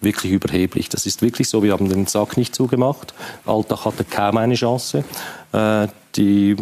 wirklich 0.00 0.32
überheblich. 0.32 0.88
Das 0.88 1.06
ist 1.06 1.22
wirklich 1.22 1.48
so. 1.48 1.62
Wir 1.62 1.72
haben 1.72 1.88
den 1.88 2.06
Sack 2.06 2.36
nicht 2.36 2.54
zugemacht. 2.54 3.12
Alltag 3.44 3.84
hatte 3.84 4.04
kaum 4.04 4.36
eine 4.38 4.54
Chance. 4.54 5.04
Äh, 5.52 5.88
die 6.16 6.56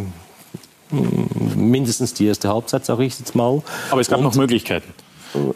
mindestens 0.90 2.14
die 2.14 2.27
erste 2.27 2.49
Halbzeit, 2.49 2.85
sage 2.85 3.05
ich 3.05 3.18
jetzt 3.18 3.35
mal. 3.35 3.62
Aber 3.90 4.01
es 4.01 4.09
gab 4.09 4.18
Und 4.18 4.25
noch 4.25 4.35
Möglichkeiten. 4.35 4.92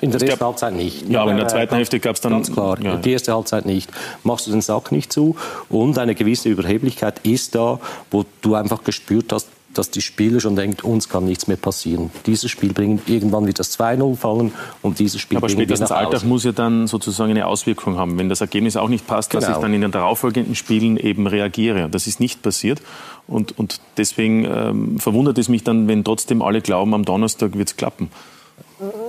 In 0.00 0.10
der 0.10 0.20
ersten 0.20 0.44
Halbzeit 0.44 0.74
nicht. 0.74 1.08
Ja, 1.08 1.22
aber 1.22 1.30
in 1.30 1.38
der 1.38 1.48
zweiten 1.48 1.74
Hälfte 1.74 2.00
gab 2.00 2.16
es 2.16 2.20
dann... 2.20 2.32
Ganz 2.32 2.52
klar, 2.52 2.78
ja. 2.82 2.96
die 2.96 3.12
erste 3.12 3.32
Halbzeit 3.32 3.66
nicht. 3.66 3.90
Machst 4.24 4.46
du 4.46 4.50
den 4.50 4.60
Sack 4.60 4.92
nicht 4.92 5.12
zu 5.12 5.36
und 5.68 5.98
eine 5.98 6.14
gewisse 6.14 6.48
Überheblichkeit 6.48 7.20
ist 7.20 7.54
da, 7.54 7.80
wo 8.10 8.24
du 8.42 8.54
einfach 8.56 8.84
gespürt 8.84 9.32
hast, 9.32 9.48
dass 9.74 9.90
die 9.90 10.02
Spieler 10.02 10.40
schon 10.40 10.56
denken, 10.56 10.84
uns 10.84 11.08
kann 11.08 11.24
nichts 11.24 11.46
mehr 11.46 11.56
passieren. 11.56 12.10
Dieses 12.26 12.50
Spiel 12.50 12.72
bringt 12.72 13.08
irgendwann 13.08 13.46
wieder 13.46 13.58
das 13.58 13.78
2-0 13.78 14.16
fallen 14.16 14.52
und 14.82 14.98
dieses 14.98 15.20
Spiel 15.20 15.38
Aber 15.38 15.48
spätestens 15.48 15.92
Alltag 15.92 16.24
muss 16.24 16.44
ja 16.44 16.52
dann 16.52 16.88
sozusagen 16.88 17.30
eine 17.30 17.46
Auswirkung 17.46 17.96
haben. 17.96 18.18
Wenn 18.18 18.28
das 18.28 18.40
Ergebnis 18.40 18.76
auch 18.76 18.88
nicht 18.88 19.06
passt, 19.06 19.30
genau. 19.30 19.46
dass 19.46 19.56
ich 19.56 19.62
dann 19.62 19.72
in 19.72 19.80
den 19.80 19.92
darauffolgenden 19.92 20.56
Spielen 20.56 20.96
eben 20.96 21.26
reagiere. 21.26 21.88
Das 21.88 22.06
ist 22.06 22.18
nicht 22.18 22.42
passiert 22.42 22.82
und, 23.30 23.58
und 23.58 23.80
deswegen 23.96 24.44
ähm, 24.44 24.98
verwundert 24.98 25.38
es 25.38 25.48
mich 25.48 25.64
dann, 25.64 25.88
wenn 25.88 26.04
trotzdem 26.04 26.42
alle 26.42 26.60
glauben, 26.60 26.92
am 26.94 27.04
Donnerstag 27.04 27.56
wird 27.56 27.68
es 27.68 27.76
klappen. 27.76 28.10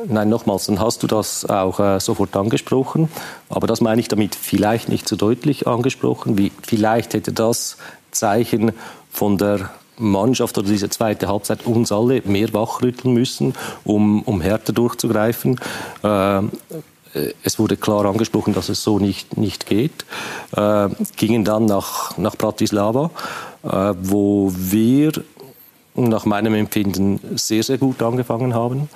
Nein, 0.07 0.29
nochmals, 0.29 0.65
dann 0.65 0.79
hast 0.79 1.01
du 1.01 1.07
das 1.07 1.45
auch 1.45 1.79
äh, 1.79 1.99
sofort 1.99 2.35
angesprochen. 2.35 3.09
Aber 3.49 3.67
das 3.67 3.81
meine 3.81 4.01
ich 4.01 4.07
damit 4.07 4.35
vielleicht 4.35 4.89
nicht 4.89 5.07
so 5.07 5.15
deutlich 5.15 5.65
angesprochen, 5.65 6.37
wie 6.37 6.51
vielleicht 6.61 7.13
hätte 7.13 7.31
das 7.31 7.77
Zeichen 8.11 8.73
von 9.09 9.37
der 9.37 9.69
Mannschaft 9.97 10.57
oder 10.57 10.67
diese 10.67 10.89
zweite 10.89 11.27
Halbzeit 11.27 11.65
uns 11.65 11.91
alle 11.91 12.21
mehr 12.25 12.53
wachrütteln 12.53 13.13
müssen, 13.13 13.53
um, 13.85 14.23
um 14.23 14.41
härter 14.41 14.73
durchzugreifen. 14.73 15.59
Äh, 16.03 16.41
es 17.43 17.59
wurde 17.59 17.77
klar 17.77 18.05
angesprochen, 18.05 18.53
dass 18.53 18.69
es 18.69 18.83
so 18.83 18.99
nicht, 18.99 19.37
nicht 19.37 19.65
geht. 19.65 20.05
Äh, 20.55 20.89
gingen 21.17 21.43
dann 21.43 21.65
nach, 21.65 22.17
nach 22.17 22.35
Bratislava, 22.35 23.11
äh, 23.63 23.93
wo 24.01 24.51
wir 24.55 25.11
nach 25.95 26.25
meinem 26.25 26.53
Empfinden 26.53 27.19
sehr, 27.35 27.63
sehr 27.63 27.77
gut 27.77 28.01
angefangen 28.01 28.53
haben, 28.53 28.89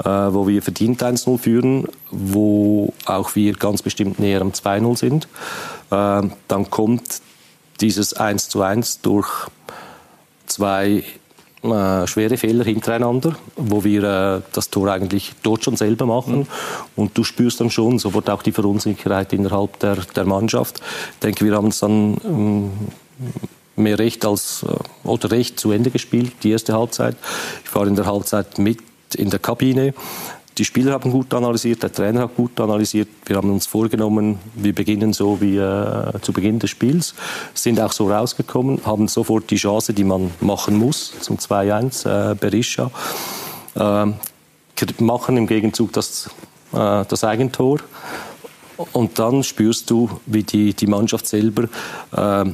äh, 0.00 0.04
wo 0.04 0.48
wir 0.48 0.62
verdient 0.62 1.02
1-0 1.02 1.38
führen, 1.38 1.86
wo 2.10 2.92
auch 3.06 3.34
wir 3.34 3.54
ganz 3.54 3.82
bestimmt 3.82 4.18
näher 4.18 4.40
am 4.40 4.50
2-0 4.50 4.96
sind. 4.96 5.28
Äh, 5.90 6.28
dann 6.48 6.70
kommt 6.70 7.20
dieses 7.80 8.16
1-1 8.16 8.98
durch 9.02 9.28
zwei 10.46 11.04
äh, 11.62 12.06
schwere 12.06 12.36
Fehler 12.36 12.64
hintereinander, 12.64 13.36
wo 13.56 13.84
wir 13.84 14.02
äh, 14.02 14.40
das 14.52 14.70
Tor 14.70 14.88
eigentlich 14.90 15.32
dort 15.42 15.64
schon 15.64 15.76
selber 15.76 16.06
machen. 16.06 16.40
Mhm. 16.40 16.46
Und 16.96 17.18
du 17.18 17.24
spürst 17.24 17.60
dann 17.60 17.70
schon 17.70 17.98
sofort 17.98 18.30
auch 18.30 18.42
die 18.42 18.52
Verunsicherheit 18.52 19.32
innerhalb 19.32 19.78
der, 19.80 19.96
der 20.16 20.24
Mannschaft. 20.24 20.80
Ich 21.14 21.18
denke, 21.20 21.44
wir 21.44 21.54
haben 21.54 21.68
es 21.68 21.80
dann 21.80 22.16
ähm, 22.24 22.70
mehr 23.76 23.98
recht 23.98 24.24
als 24.24 24.62
äh, 24.62 25.06
oder 25.06 25.30
recht 25.30 25.60
zu 25.60 25.70
Ende 25.72 25.90
gespielt, 25.90 26.32
die 26.42 26.50
erste 26.50 26.72
Halbzeit. 26.72 27.16
Ich 27.64 27.74
war 27.74 27.86
in 27.86 27.96
der 27.96 28.06
Halbzeit 28.06 28.58
mit 28.58 28.78
in 29.16 29.28
der 29.28 29.40
Kabine. 29.40 29.92
Die 30.60 30.66
Spieler 30.66 30.92
haben 30.92 31.10
gut 31.10 31.32
analysiert, 31.32 31.82
der 31.82 31.90
Trainer 31.90 32.20
hat 32.20 32.36
gut 32.36 32.60
analysiert. 32.60 33.08
Wir 33.24 33.36
haben 33.36 33.50
uns 33.50 33.64
vorgenommen, 33.64 34.38
wir 34.54 34.74
beginnen 34.74 35.14
so 35.14 35.40
wie 35.40 35.56
äh, 35.56 36.20
zu 36.20 36.34
Beginn 36.34 36.58
des 36.58 36.68
Spiels, 36.68 37.14
sind 37.54 37.80
auch 37.80 37.92
so 37.92 38.12
rausgekommen, 38.12 38.84
haben 38.84 39.08
sofort 39.08 39.50
die 39.50 39.56
Chance, 39.56 39.94
die 39.94 40.04
man 40.04 40.32
machen 40.42 40.76
muss, 40.76 41.14
zum 41.18 41.38
2-1, 41.38 42.32
äh, 42.32 42.34
Berisha, 42.34 42.90
äh, 43.74 44.06
machen 44.98 45.38
im 45.38 45.46
Gegenzug 45.46 45.94
das, 45.94 46.28
äh, 46.74 47.06
das 47.08 47.24
Eigentor. 47.24 47.78
Und 48.92 49.18
dann 49.18 49.42
spürst 49.42 49.88
du, 49.88 50.10
wie 50.26 50.42
die, 50.42 50.74
die 50.74 50.86
Mannschaft 50.86 51.26
selber 51.26 51.70
äh, 52.12 52.44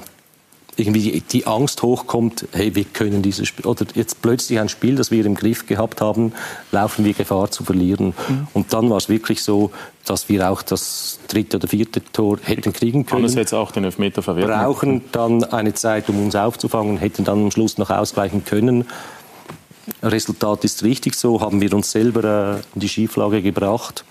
irgendwie 0.76 1.20
die 1.20 1.46
Angst 1.46 1.82
hochkommt, 1.82 2.46
hey, 2.52 2.74
wir 2.74 2.84
können 2.84 3.22
dieses 3.22 3.48
Spiel, 3.48 3.66
oder 3.66 3.86
jetzt 3.94 4.20
plötzlich 4.20 4.60
ein 4.60 4.68
Spiel, 4.68 4.96
das 4.96 5.10
wir 5.10 5.24
im 5.24 5.34
Griff 5.34 5.66
gehabt 5.66 6.00
haben, 6.00 6.32
laufen 6.70 7.04
wir 7.04 7.14
Gefahr 7.14 7.50
zu 7.50 7.64
verlieren. 7.64 8.14
Mhm. 8.28 8.48
Und 8.52 8.72
dann 8.72 8.90
war 8.90 8.98
es 8.98 9.08
wirklich 9.08 9.42
so, 9.42 9.70
dass 10.04 10.28
wir 10.28 10.50
auch 10.50 10.62
das 10.62 11.18
dritte 11.28 11.56
oder 11.56 11.68
vierte 11.68 12.02
Tor 12.12 12.38
hätten 12.42 12.72
kriegen 12.72 13.06
können. 13.06 13.24
Andererseits 13.24 13.54
auch 13.54 13.72
den 13.72 13.84
Elfmeter 13.84 14.22
verwerten. 14.22 14.54
Brauchen 14.54 15.04
dann 15.12 15.44
eine 15.44 15.72
Zeit, 15.74 16.08
um 16.08 16.22
uns 16.22 16.36
aufzufangen, 16.36 16.98
hätten 16.98 17.24
dann 17.24 17.44
am 17.44 17.50
Schluss 17.50 17.78
noch 17.78 17.90
ausgleichen 17.90 18.44
können. 18.44 18.84
Resultat 20.02 20.64
ist 20.64 20.82
richtig 20.82 21.14
so, 21.14 21.40
haben 21.40 21.60
wir 21.60 21.72
uns 21.72 21.90
selber 21.90 22.56
äh, 22.56 22.74
in 22.74 22.80
die 22.80 22.88
Schieflage 22.88 23.40
gebracht. 23.40 24.04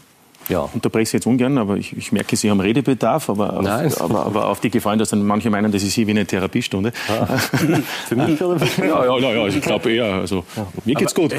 Ja. 0.49 0.69
Unterbreche 0.73 1.11
Sie 1.11 1.17
jetzt 1.17 1.25
ungern, 1.25 1.57
aber 1.57 1.77
ich, 1.77 1.95
ich, 1.97 2.11
merke, 2.11 2.35
Sie 2.35 2.49
haben 2.49 2.59
Redebedarf, 2.59 3.29
aber 3.29 3.59
auf, 3.59 4.01
aber, 4.01 4.25
aber 4.25 4.47
auf 4.47 4.59
die 4.59 4.69
Gefallen, 4.69 4.99
dass 4.99 5.09
dann 5.09 5.25
manche 5.25 5.49
meinen, 5.49 5.71
das 5.71 5.83
ist 5.83 5.93
hier 5.93 6.07
wie 6.07 6.11
eine 6.11 6.25
Therapiestunde. 6.25 6.91
Ah. 7.07 7.37
für 8.07 8.15
mich 8.15 8.41
oder 8.41 8.59
für 8.59 8.81
mich? 8.81 8.89
Ja, 8.89 9.05
ja, 9.05 9.31
ja, 9.33 9.47
ich 9.47 9.61
glaube 9.61 9.91
eher. 9.91 10.05
Also, 10.05 10.45
mir 10.85 10.95
geht's 10.95 11.15
aber, 11.15 11.29
gut. 11.29 11.33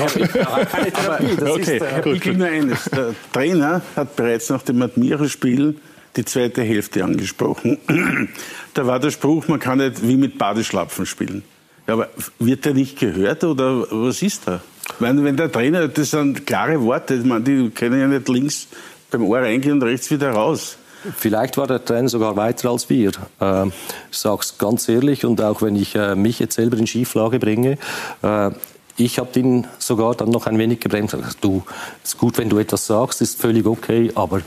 Aber 0.46 0.64
keine 0.64 0.92
Therapie, 0.92 1.36
das 1.38 1.50
okay, 1.50 1.76
ist, 1.76 1.84
Herr 1.84 2.02
gut, 2.02 2.20
gut. 2.20 2.36
nur 2.36 2.46
eines. 2.46 2.84
Der 2.84 3.14
Trainer 3.32 3.82
hat 3.94 4.16
bereits 4.16 4.48
nach 4.48 4.62
dem 4.62 4.82
Admira-Spiel 4.82 5.76
die 6.16 6.24
zweite 6.24 6.62
Hälfte 6.62 7.04
angesprochen. 7.04 7.78
da 8.74 8.86
war 8.86 8.98
der 8.98 9.10
Spruch, 9.10 9.48
man 9.48 9.60
kann 9.60 9.78
nicht 9.78 10.06
wie 10.06 10.16
mit 10.16 10.38
Badeschlapfen 10.38 11.06
spielen. 11.06 11.42
Ja, 11.86 11.94
aber 11.94 12.08
wird 12.38 12.64
der 12.64 12.74
nicht 12.74 12.98
gehört 12.98 13.44
oder 13.44 13.86
was 13.90 14.22
ist 14.22 14.48
da? 14.48 14.60
Wenn, 14.98 15.24
wenn 15.24 15.36
der 15.36 15.50
Trainer, 15.50 15.88
das 15.88 16.10
sind 16.10 16.46
klare 16.46 16.80
Worte, 16.82 17.16
meine, 17.24 17.42
die 17.42 17.70
können 17.70 18.00
ja 18.00 18.06
nicht 18.06 18.28
links 18.28 18.68
beim 19.10 19.24
Ohr 19.24 19.38
reingehen 19.38 19.74
und 19.74 19.82
rechts 19.82 20.10
wieder 20.10 20.30
raus. 20.32 20.78
Vielleicht 21.16 21.56
war 21.56 21.66
der 21.66 21.84
Trainer 21.84 22.08
sogar 22.08 22.36
weiter 22.36 22.70
als 22.70 22.88
wir. 22.90 23.12
Äh, 23.40 23.66
ich 24.10 24.18
sage 24.18 24.40
es 24.40 24.58
ganz 24.58 24.88
ehrlich 24.88 25.24
und 25.24 25.40
auch 25.40 25.62
wenn 25.62 25.76
ich 25.76 25.94
äh, 25.94 26.14
mich 26.14 26.38
jetzt 26.38 26.56
selber 26.56 26.76
in 26.78 26.86
Schieflage 26.86 27.38
bringe, 27.38 27.78
äh, 28.22 28.50
ich 28.96 29.18
habe 29.18 29.38
ihn 29.38 29.66
sogar 29.78 30.14
dann 30.14 30.30
noch 30.30 30.46
ein 30.46 30.58
wenig 30.58 30.80
gebremst. 30.80 31.16
Du, 31.42 31.62
ist 32.02 32.16
gut, 32.16 32.38
wenn 32.38 32.48
du 32.48 32.58
etwas 32.58 32.86
sagst, 32.86 33.20
ist 33.20 33.38
völlig 33.38 33.66
okay, 33.66 34.10
aber 34.14 34.40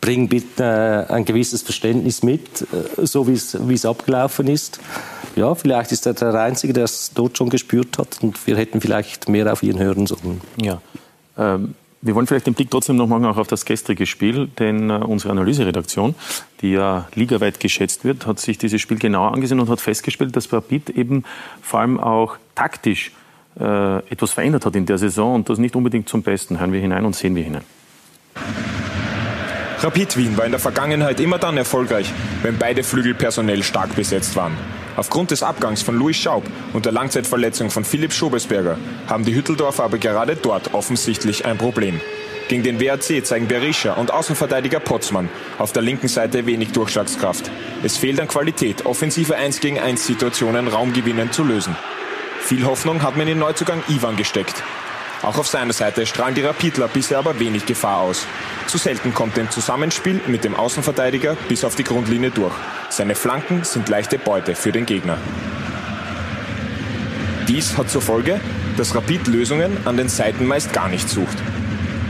bring 0.00 0.28
bitte 0.28 1.06
äh, 1.08 1.12
ein 1.12 1.24
gewisses 1.24 1.62
Verständnis 1.62 2.24
mit, 2.24 2.66
so 2.96 3.28
wie 3.28 3.34
es 3.74 3.86
abgelaufen 3.86 4.48
ist. 4.48 4.80
Ja, 5.36 5.54
vielleicht 5.54 5.92
ist 5.92 6.04
er 6.06 6.14
der 6.14 6.34
Einzige, 6.34 6.72
der 6.72 6.84
es 6.84 7.12
dort 7.14 7.38
schon 7.38 7.48
gespürt 7.48 7.96
hat 7.98 8.18
und 8.22 8.44
wir 8.46 8.56
hätten 8.56 8.80
vielleicht 8.80 9.28
mehr 9.28 9.52
auf 9.52 9.62
ihn 9.62 9.78
hören 9.78 10.08
sollen. 10.08 10.40
Ja. 10.60 10.82
Ähm 11.38 11.74
wir 12.00 12.14
wollen 12.14 12.26
vielleicht 12.26 12.46
den 12.46 12.54
Blick 12.54 12.70
trotzdem 12.70 12.96
noch 12.96 13.08
machen 13.08 13.24
auch 13.24 13.36
auf 13.38 13.48
das 13.48 13.64
gestrige 13.64 14.06
Spiel, 14.06 14.48
denn 14.58 14.90
äh, 14.90 14.94
unsere 14.94 15.32
Analyseredaktion, 15.32 16.14
die 16.60 16.72
ja 16.72 17.08
ligaweit 17.14 17.60
geschätzt 17.60 18.04
wird, 18.04 18.26
hat 18.26 18.38
sich 18.38 18.58
dieses 18.58 18.80
Spiel 18.80 18.98
genauer 18.98 19.32
angesehen 19.32 19.58
und 19.58 19.68
hat 19.68 19.80
festgestellt, 19.80 20.36
dass 20.36 20.52
Rapid 20.52 20.90
eben 20.90 21.24
vor 21.60 21.80
allem 21.80 21.98
auch 21.98 22.36
taktisch 22.54 23.12
äh, 23.58 23.98
etwas 24.10 24.30
verändert 24.30 24.64
hat 24.64 24.76
in 24.76 24.86
der 24.86 24.98
Saison 24.98 25.34
und 25.34 25.48
das 25.48 25.58
nicht 25.58 25.74
unbedingt 25.74 26.08
zum 26.08 26.22
Besten. 26.22 26.60
Hören 26.60 26.72
wir 26.72 26.80
hinein 26.80 27.04
und 27.04 27.16
sehen 27.16 27.34
wir 27.34 27.42
hinein. 27.42 27.64
Rapid 29.80 30.16
Wien 30.16 30.36
war 30.36 30.44
in 30.44 30.50
der 30.50 30.60
Vergangenheit 30.60 31.20
immer 31.20 31.38
dann 31.38 31.56
erfolgreich, 31.56 32.12
wenn 32.42 32.58
beide 32.58 32.82
Flügel 32.82 33.14
personell 33.14 33.62
stark 33.62 33.94
besetzt 33.94 34.34
waren. 34.36 34.56
Aufgrund 34.98 35.30
des 35.30 35.44
Abgangs 35.44 35.80
von 35.82 35.96
Louis 35.96 36.16
Schaub 36.16 36.42
und 36.72 36.84
der 36.84 36.90
Langzeitverletzung 36.90 37.70
von 37.70 37.84
Philipp 37.84 38.12
Schobesberger 38.12 38.76
haben 39.06 39.24
die 39.24 39.32
Hütteldorfer 39.32 39.84
aber 39.84 39.98
gerade 39.98 40.34
dort 40.34 40.74
offensichtlich 40.74 41.44
ein 41.46 41.56
Problem. 41.56 42.00
Gegen 42.48 42.64
den 42.64 42.80
WAC 42.80 43.24
zeigen 43.24 43.46
Berisha 43.46 43.92
und 43.92 44.12
Außenverteidiger 44.12 44.80
Potzmann 44.80 45.28
auf 45.58 45.72
der 45.72 45.82
linken 45.82 46.08
Seite 46.08 46.46
wenig 46.46 46.72
Durchschlagskraft. 46.72 47.48
Es 47.84 47.96
fehlt 47.96 48.18
an 48.18 48.26
Qualität, 48.26 48.86
offensive 48.86 49.36
1 49.36 49.60
gegen 49.60 49.78
1 49.78 50.04
Situationen 50.04 50.66
Raumgewinnen 50.66 51.30
zu 51.30 51.44
lösen. 51.44 51.76
Viel 52.40 52.66
Hoffnung 52.66 53.04
hat 53.04 53.12
man 53.12 53.28
in 53.28 53.34
den 53.34 53.38
Neuzugang 53.38 53.84
Ivan 53.88 54.16
gesteckt. 54.16 54.64
Auch 55.22 55.36
auf 55.36 55.48
seiner 55.48 55.72
Seite 55.72 56.06
strahlen 56.06 56.34
die 56.34 56.42
Rapidler 56.42 56.86
bisher 56.86 57.18
aber 57.18 57.40
wenig 57.40 57.66
Gefahr 57.66 57.98
aus. 57.98 58.24
Zu 58.66 58.78
selten 58.78 59.12
kommt 59.12 59.36
er 59.36 59.44
im 59.44 59.50
Zusammenspiel 59.50 60.20
mit 60.28 60.44
dem 60.44 60.54
Außenverteidiger 60.54 61.36
bis 61.48 61.64
auf 61.64 61.74
die 61.74 61.84
Grundlinie 61.84 62.30
durch. 62.30 62.54
Seine 62.88 63.14
Flanken 63.14 63.64
sind 63.64 63.88
leichte 63.88 64.18
Beute 64.18 64.54
für 64.54 64.70
den 64.70 64.86
Gegner. 64.86 65.18
Dies 67.48 67.76
hat 67.76 67.90
zur 67.90 68.02
Folge, 68.02 68.40
dass 68.76 68.94
Rapid 68.94 69.26
Lösungen 69.26 69.76
an 69.86 69.96
den 69.96 70.08
Seiten 70.08 70.46
meist 70.46 70.72
gar 70.72 70.88
nicht 70.88 71.08
sucht. 71.08 71.38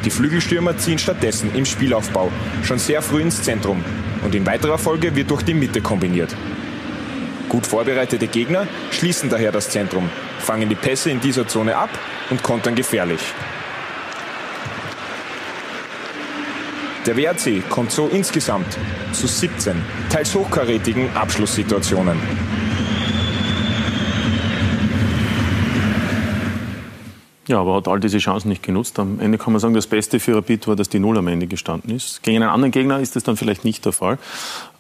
Die 0.05 0.11
Flügelstürmer 0.11 0.77
ziehen 0.77 0.99
stattdessen 0.99 1.55
im 1.55 1.65
Spielaufbau 1.65 2.31
schon 2.63 2.79
sehr 2.79 3.03
früh 3.03 3.23
ins 3.23 3.43
Zentrum 3.43 3.85
und 4.23 4.35
in 4.35 4.45
weiterer 4.47 4.79
Folge 4.79 5.15
wird 5.17 5.31
durch 5.31 5.43
die 5.43 5.55
Mitte 5.55 5.81
kombiniert. 5.81 6.35
Gut 7.49 7.67
vorbereitete 7.67 8.27
Gegner 8.27 8.67
schließen 8.91 9.31
daher 9.31 9.53
das 9.53 9.71
Zentrum, 9.71 10.11
fangen 10.39 10.69
die 10.69 10.75
Pässe 10.75 11.11
in 11.11 11.21
dieser 11.21 11.49
Zone 11.49 11.77
ab 11.77 11.91
und 12.31 12.43
kontern 12.43 12.75
gefährlich. 12.75 13.21
Der 17.07 17.17
WRC 17.17 17.67
kommt 17.71 17.91
so 17.91 18.07
insgesamt 18.09 18.77
zu 19.13 19.27
17 19.27 19.83
teils 20.11 20.35
hochkarätigen 20.35 21.09
Abschlusssituationen. 21.17 22.19
Ja, 27.49 27.61
aber 27.61 27.77
hat 27.77 27.89
all 27.89 27.99
diese 27.99 28.19
Chancen 28.19 28.51
nicht 28.51 28.63
genutzt. 28.63 28.99
Am 28.99 29.21
Ende 29.21 29.39
kann 29.39 29.55
man 29.55 29.61
sagen, 29.61 29.73
das 29.73 29.87
Beste 29.87 30.21
für 30.21 30.37
Rapid 30.37 30.69
war, 30.69 30.77
dass 30.77 30.91
die 30.91 30.99
Null 30.99 31.17
am 31.17 31.29
Ende 31.29 31.47
gestanden 31.47 31.97
ist. 31.97 32.23
Gegen 32.23 32.43
einen 32.43 32.51
anderen 32.51 32.73
Gegner 32.73 33.01
ist 33.01 33.17
das 33.17 33.25
dann 33.25 33.39
vielleicht 33.39 33.65
nicht 33.65 33.87
der 33.87 33.93
Fall. 33.93 34.19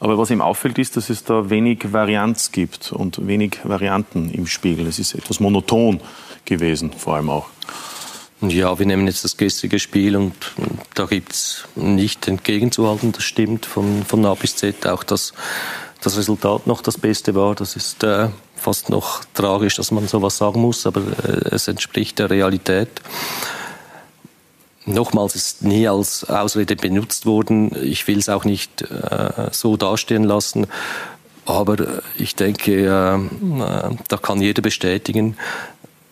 Aber 0.01 0.19
was 0.19 0.31
ihm 0.31 0.43
auffällt, 0.43 0.79
ist, 0.79 0.95
dass 0.99 1.09
es 1.09 1.25
da 1.25 1.49
wenig 1.49 1.95
Varianz 1.95 2.53
gibt 2.53 2.93
und 2.93 3.27
wenig 3.27 3.61
Varianten 3.65 4.31
im 4.31 4.47
Spiel. 4.47 4.87
Es 4.87 4.99
ist 4.99 5.15
etwas 5.15 5.41
monoton 5.41 6.01
gewesen, 6.45 6.93
vor 6.93 7.17
allem 7.17 7.31
auch. 7.31 7.47
Ja, 8.43 8.79
wir 8.79 8.85
nehmen 8.85 9.07
jetzt 9.07 9.25
das 9.25 9.39
gestrige 9.39 9.79
Spiel 9.79 10.15
und 10.15 10.35
da 10.95 11.07
gibt 11.07 11.33
es 11.33 11.65
nicht 11.75 12.29
entgegenzuhalten, 12.29 13.13
das 13.13 13.25
stimmt 13.25 13.67
von, 13.67 14.05
von 14.05 14.25
A 14.27 14.35
bis 14.35 14.57
Z. 14.57 14.87
Auch 14.87 15.03
dass 15.05 15.33
das 16.03 16.17
Resultat 16.19 16.67
noch 16.67 16.83
das 16.83 16.99
Beste 16.99 17.35
war, 17.35 17.55
das 17.55 17.75
ist 17.75 18.05
äh, 18.05 18.29
fast 18.59 18.91
noch 18.91 19.25
tragisch, 19.35 19.77
dass 19.77 19.91
man 19.91 20.07
sowas 20.09 20.37
sagen 20.37 20.61
muss, 20.61 20.87
aber 20.87 21.01
äh, 21.01 21.55
es 21.55 21.69
entspricht 21.69 22.19
der 22.19 22.31
Realität. 22.31 22.89
Nochmals 24.89 25.35
ist 25.35 25.63
nie 25.63 25.87
als 25.87 26.25
Ausrede 26.25 26.75
benutzt 26.75 27.27
worden. 27.27 27.71
Ich 27.83 28.09
will 28.09 28.19
es 28.19 28.31
auch 28.31 28.45
nicht 28.45 28.83
äh, 28.83 29.51
so 29.53 29.77
dastehen 29.77 30.25
lassen. 30.25 30.67
Aber 31.45 31.77
ich 32.19 32.35
denke, 32.37 32.73
äh, 32.73 33.15
äh, 33.17 33.97
da 34.09 34.17
kann 34.17 34.41
jeder 34.41 34.63
bestätigen. 34.63 35.37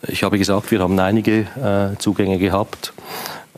Ich 0.08 0.22
habe 0.22 0.38
gesagt, 0.38 0.70
wir 0.70 0.80
haben 0.80 0.98
einige 0.98 1.40
äh, 1.40 1.98
Zugänge 1.98 2.38
gehabt. 2.38 2.92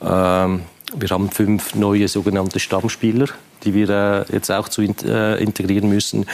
Ähm, 0.01 0.63
wir 0.95 1.09
haben 1.11 1.31
fünf 1.31 1.75
neue 1.75 2.09
sogenannte 2.09 2.61
Stammspieler, 2.61 3.27
die 3.65 3.75
wir 3.75 3.91
äh, 3.91 4.33
jetzt 4.33 4.51
auch 4.51 4.69
zu 4.69 4.83
in, 4.83 4.95
integrieren 4.95 5.89
müssen. 5.89 6.27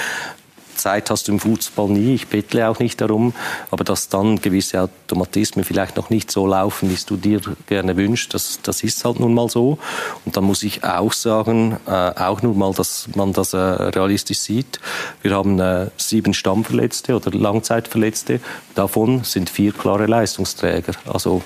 Zeit 0.84 1.08
hast 1.08 1.28
du 1.28 1.32
im 1.32 1.40
Fußball 1.40 1.88
nie, 1.88 2.14
ich 2.14 2.26
bettle 2.26 2.68
auch 2.68 2.78
nicht 2.78 3.00
darum, 3.00 3.32
aber 3.70 3.84
dass 3.84 4.10
dann 4.10 4.42
gewisse 4.42 4.82
Automatismen 4.82 5.64
vielleicht 5.64 5.96
noch 5.96 6.10
nicht 6.10 6.30
so 6.30 6.46
laufen, 6.46 6.90
wie 6.90 6.98
du 7.06 7.16
dir 7.16 7.40
gerne 7.66 7.96
wünschst, 7.96 8.34
das, 8.34 8.60
das 8.62 8.82
ist 8.82 9.02
halt 9.02 9.18
nun 9.18 9.32
mal 9.32 9.48
so. 9.48 9.78
Und 10.26 10.36
dann 10.36 10.44
muss 10.44 10.62
ich 10.62 10.84
auch 10.84 11.14
sagen, 11.14 11.78
äh, 11.86 11.90
auch 11.90 12.42
nur 12.42 12.54
mal, 12.54 12.74
dass 12.74 13.08
man 13.14 13.32
das 13.32 13.54
äh, 13.54 13.56
realistisch 13.56 14.40
sieht. 14.40 14.78
Wir 15.22 15.32
haben 15.32 15.58
äh, 15.58 15.88
sieben 15.96 16.34
Stammverletzte 16.34 17.16
oder 17.16 17.30
Langzeitverletzte, 17.30 18.40
davon 18.74 19.24
sind 19.24 19.48
vier 19.48 19.72
klare 19.72 20.04
Leistungsträger. 20.04 20.92
Also 21.06 21.40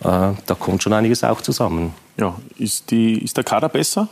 äh, 0.00 0.32
da 0.44 0.54
kommt 0.58 0.82
schon 0.82 0.92
einiges 0.92 1.22
auch 1.22 1.40
zusammen. 1.40 1.94
Ja, 2.18 2.34
ist, 2.58 2.90
die, 2.90 3.22
ist 3.22 3.36
der 3.36 3.44
Kader 3.44 3.68
besser? 3.68 4.08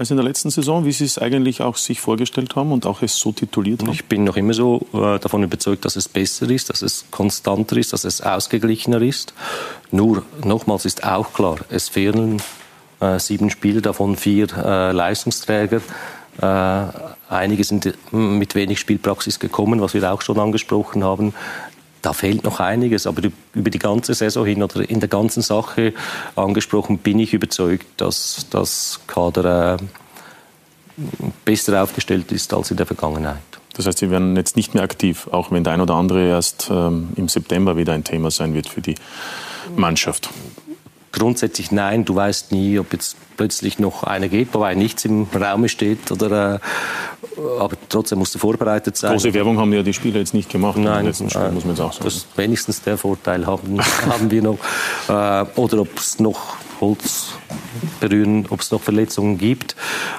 Als 0.00 0.10
in 0.10 0.16
der 0.16 0.24
letzten 0.24 0.48
Saison, 0.48 0.86
wie 0.86 0.92
Sie 0.92 1.04
es 1.04 1.18
eigentlich 1.18 1.60
auch 1.60 1.76
sich 1.76 2.00
vorgestellt 2.00 2.56
haben 2.56 2.72
und 2.72 2.86
auch 2.86 3.02
es 3.02 3.16
so 3.16 3.32
tituliert 3.32 3.82
haben? 3.82 3.92
Ich 3.92 4.06
bin 4.06 4.24
noch 4.24 4.38
immer 4.38 4.54
so 4.54 4.80
äh, 4.94 5.18
davon 5.18 5.42
überzeugt, 5.42 5.84
dass 5.84 5.94
es 5.94 6.08
besser 6.08 6.48
ist, 6.48 6.70
dass 6.70 6.80
es 6.80 7.04
konstanter 7.10 7.76
ist, 7.76 7.92
dass 7.92 8.04
es 8.04 8.22
ausgeglichener 8.22 9.02
ist. 9.02 9.34
Nur, 9.90 10.22
nochmals 10.42 10.86
ist 10.86 11.04
auch 11.04 11.34
klar, 11.34 11.58
es 11.68 11.90
fehlen 11.90 12.40
äh, 13.00 13.18
sieben 13.18 13.50
Spieler, 13.50 13.82
davon 13.82 14.16
vier 14.16 14.46
äh, 14.56 14.92
Leistungsträger. 14.92 15.82
Äh, 16.40 16.84
einige 17.28 17.62
sind 17.64 17.92
mit 18.10 18.54
wenig 18.54 18.80
Spielpraxis 18.80 19.38
gekommen, 19.38 19.82
was 19.82 19.92
wir 19.92 20.10
auch 20.10 20.22
schon 20.22 20.38
angesprochen 20.38 21.04
haben 21.04 21.34
da 22.02 22.12
fehlt 22.12 22.44
noch 22.44 22.60
einiges, 22.60 23.06
aber 23.06 23.22
über 23.54 23.70
die 23.70 23.78
ganze 23.78 24.14
Saison 24.14 24.46
hin 24.46 24.62
oder 24.62 24.88
in 24.88 25.00
der 25.00 25.08
ganzen 25.08 25.42
Sache 25.42 25.92
angesprochen 26.36 26.98
bin 26.98 27.18
ich 27.18 27.34
überzeugt, 27.34 27.86
dass 27.96 28.46
das 28.50 29.00
Kader 29.06 29.74
äh, 29.74 29.78
besser 31.44 31.82
aufgestellt 31.82 32.32
ist 32.32 32.52
als 32.54 32.70
in 32.70 32.76
der 32.76 32.86
Vergangenheit. 32.86 33.38
Das 33.74 33.86
heißt, 33.86 33.98
Sie 33.98 34.10
werden 34.10 34.36
jetzt 34.36 34.56
nicht 34.56 34.74
mehr 34.74 34.82
aktiv, 34.82 35.28
auch 35.30 35.50
wenn 35.50 35.64
der 35.64 35.74
ein 35.74 35.80
oder 35.80 35.94
andere 35.94 36.28
erst 36.28 36.68
ähm, 36.70 37.10
im 37.16 37.28
September 37.28 37.76
wieder 37.76 37.92
ein 37.92 38.04
Thema 38.04 38.30
sein 38.30 38.54
wird 38.54 38.68
für 38.68 38.80
die 38.80 38.96
Mannschaft. 39.76 40.30
Grundsätzlich 41.12 41.72
nein, 41.72 42.04
du 42.04 42.14
weißt 42.14 42.52
nie, 42.52 42.78
ob 42.78 42.92
jetzt 42.92 43.16
plötzlich 43.36 43.78
noch 43.78 44.04
einer 44.04 44.28
geht, 44.28 44.52
wobei 44.52 44.74
nichts 44.74 45.04
im 45.04 45.26
Raume 45.34 45.68
steht 45.68 46.10
oder, 46.12 46.56
äh, 46.56 46.58
aber 47.58 47.76
trotzdem 47.88 48.18
musst 48.18 48.34
du 48.34 48.38
vorbereitet 48.38 48.96
sein. 48.96 49.12
Große 49.12 49.32
Werbung 49.34 49.58
haben 49.58 49.72
ja 49.72 49.82
die 49.82 49.92
Spieler 49.92 50.18
jetzt 50.18 50.34
nicht 50.34 50.50
gemacht. 50.50 50.76
Nein, 50.78 51.06
letzten 51.06 51.30
Spiel, 51.30 51.50
muss 51.50 51.64
man 51.64 51.74
jetzt 51.74 51.80
auch 51.80 51.92
sagen. 51.92 52.04
Das 52.04 52.26
wenigstens 52.36 52.82
der 52.82 52.98
Vorteil 52.98 53.46
haben, 53.46 53.78
haben 54.08 54.30
wir 54.30 54.42
noch. 54.42 54.58
Äh, 55.08 55.46
oder 55.56 55.80
ob 55.80 55.98
es 55.98 56.18
noch 56.18 56.56
Holz 56.80 57.32
berühren, 58.00 58.46
ob 58.50 58.60
es 58.60 58.70
noch 58.70 58.80
Verletzungen 58.80 59.38
gibt. 59.38 59.76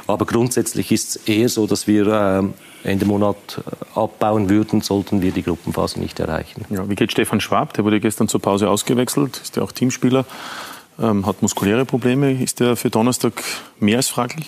Aber 0.07 0.25
grundsätzlich 0.25 0.91
ist 0.91 1.15
es 1.15 1.27
eher 1.27 1.49
so, 1.49 1.67
dass 1.67 1.87
wir 1.87 2.07
äh, 2.83 2.89
Ende 2.89 3.05
Monat 3.05 3.35
äh, 3.57 3.99
abbauen 3.99 4.49
würden, 4.49 4.81
sollten 4.81 5.21
wir 5.21 5.31
die 5.31 5.43
Gruppenphase 5.43 5.99
nicht 5.99 6.19
erreichen. 6.19 6.65
Ja, 6.69 6.87
wie 6.89 6.95
geht 6.95 7.11
Stefan 7.11 7.41
Schwab? 7.41 7.73
Der 7.73 7.83
wurde 7.83 7.99
gestern 7.99 8.27
zur 8.27 8.41
Pause 8.41 8.69
ausgewechselt, 8.69 9.39
ist 9.43 9.55
ja 9.55 9.63
auch 9.63 9.71
Teamspieler, 9.71 10.25
ähm, 10.99 11.25
hat 11.25 11.41
muskuläre 11.41 11.85
Probleme. 11.85 12.31
Ist 12.31 12.59
der 12.59 12.75
für 12.75 12.89
Donnerstag 12.89 13.33
mehr 13.79 13.97
als 13.97 14.09
fraglich? 14.09 14.47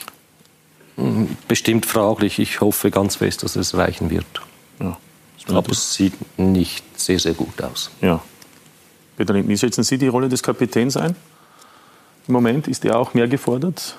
Bestimmt 1.47 1.85
fraglich. 1.85 2.39
Ich 2.39 2.61
hoffe 2.61 2.91
ganz 2.91 3.15
fest, 3.17 3.43
dass 3.43 3.55
es 3.55 3.75
reichen 3.75 4.09
wird. 4.09 4.25
Ja, 4.79 4.97
Aber 5.47 5.71
es 5.71 5.93
sieht 5.93 6.13
nicht 6.37 6.99
sehr, 6.99 7.19
sehr 7.19 7.33
gut 7.33 7.61
aus. 7.61 7.91
Ja. 8.01 8.21
Peter 9.17 9.33
Linden, 9.33 9.49
wie 9.49 9.57
schätzen 9.57 9.83
Sie 9.83 9.97
die 9.97 10.07
Rolle 10.07 10.29
des 10.29 10.43
Kapitäns 10.43 10.97
ein? 10.97 11.15
Im 12.27 12.33
Moment 12.33 12.67
ist 12.67 12.85
er 12.85 12.97
auch 12.97 13.13
mehr 13.13 13.27
gefordert? 13.27 13.97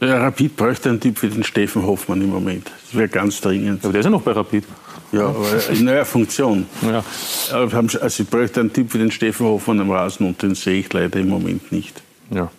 Ja, 0.00 0.18
Rapid 0.18 0.56
bräuchte 0.56 0.88
einen 0.88 0.98
Typ 0.98 1.22
wie 1.22 1.28
den 1.28 1.44
Steffen 1.44 1.84
Hoffmann 1.86 2.20
im 2.22 2.30
Moment. 2.30 2.70
Das 2.86 2.94
wäre 2.94 3.08
ganz 3.08 3.40
dringend. 3.40 3.84
Aber 3.84 3.92
der 3.92 4.00
ist 4.00 4.06
ja 4.06 4.10
noch 4.10 4.22
bei 4.22 4.32
Rapid. 4.32 4.64
Ja, 5.12 5.26
aber 5.26 5.68
in 5.68 5.84
neuer 5.84 6.04
Funktion. 6.04 6.66
Ja. 6.82 7.04
Also 7.52 8.22
ich 8.22 8.28
bräuchte 8.28 8.60
einen 8.60 8.72
Typ 8.72 8.92
wie 8.94 8.98
den 8.98 9.12
Steffen 9.12 9.46
Hoffmann 9.46 9.78
am 9.80 9.90
Rasen 9.90 10.26
und 10.26 10.42
den 10.42 10.54
sehe 10.54 10.80
ich 10.80 10.92
leider 10.92 11.20
im 11.20 11.28
Moment 11.28 11.70
nicht. 11.70 12.02
Ja. 12.30 12.50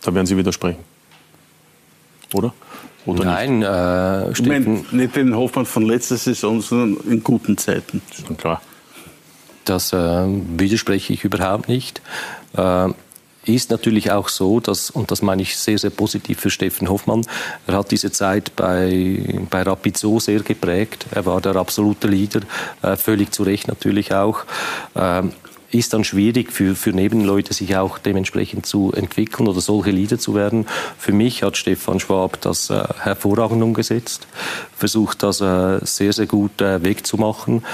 Da 0.00 0.14
werden 0.14 0.26
Sie 0.26 0.36
widersprechen. 0.36 0.91
Oder? 2.34 2.52
Oder 3.04 3.24
Nein, 3.24 3.62
äh, 3.62 4.30
Ich 4.30 4.46
meine, 4.46 4.84
nicht 4.92 5.16
den 5.16 5.34
Hoffmann 5.34 5.66
von 5.66 5.84
letzter 5.84 6.16
Saison, 6.16 6.60
sondern 6.60 7.04
in 7.10 7.22
guten 7.22 7.58
Zeiten. 7.58 8.00
nicht? 8.08 8.26
Schon 8.26 8.36
klar. 8.36 8.62
Das 9.64 9.92
äh, 9.92 9.96
widerspreche 9.96 11.12
ich 11.12 11.24
überhaupt 11.24 11.68
nicht. 11.68 12.00
Äh, 12.56 12.88
ist 13.44 13.70
natürlich 13.70 14.12
auch 14.12 14.28
so, 14.28 14.60
dass, 14.60 14.90
und 14.90 15.10
das 15.10 15.20
meine 15.20 15.42
ich 15.42 15.56
sehr, 15.56 15.78
sehr 15.78 15.90
positiv 15.90 16.38
für 16.38 16.50
Steffen 16.50 16.88
Hoffmann, 16.88 17.22
er 17.66 17.74
hat 17.78 17.90
diese 17.90 18.12
Zeit 18.12 18.54
bei, 18.54 19.44
bei 19.50 19.62
Rapid 19.62 19.96
so 19.98 20.20
sehr 20.20 20.40
geprägt. 20.40 21.06
Er 21.10 21.26
war 21.26 21.40
der 21.40 21.56
absolute 21.56 22.06
Leader, 22.06 22.42
äh, 22.82 22.96
völlig 22.96 23.32
zu 23.32 23.42
Recht 23.42 23.66
natürlich 23.66 24.14
auch. 24.14 24.44
Ähm, 24.94 25.32
ist 25.72 25.92
dann 25.92 26.04
schwierig 26.04 26.52
für, 26.52 26.74
für 26.74 26.90
Nebenleute, 26.90 27.54
sich 27.54 27.76
auch 27.76 27.98
dementsprechend 27.98 28.66
zu 28.66 28.92
entwickeln 28.92 29.48
oder 29.48 29.60
solche 29.60 29.90
Leader 29.90 30.18
zu 30.18 30.34
werden. 30.34 30.66
Für 30.98 31.12
mich 31.12 31.42
hat 31.42 31.56
Stefan 31.56 32.00
Schwab 32.00 32.40
das 32.40 32.70
äh, 32.70 32.82
hervorragend 33.00 33.62
umgesetzt, 33.62 34.26
versucht 34.76 35.22
das 35.22 35.40
äh, 35.40 35.78
sehr, 35.82 36.12
sehr 36.12 36.26
gut 36.26 36.60
äh, 36.60 36.82
wegzumachen. 36.82 37.64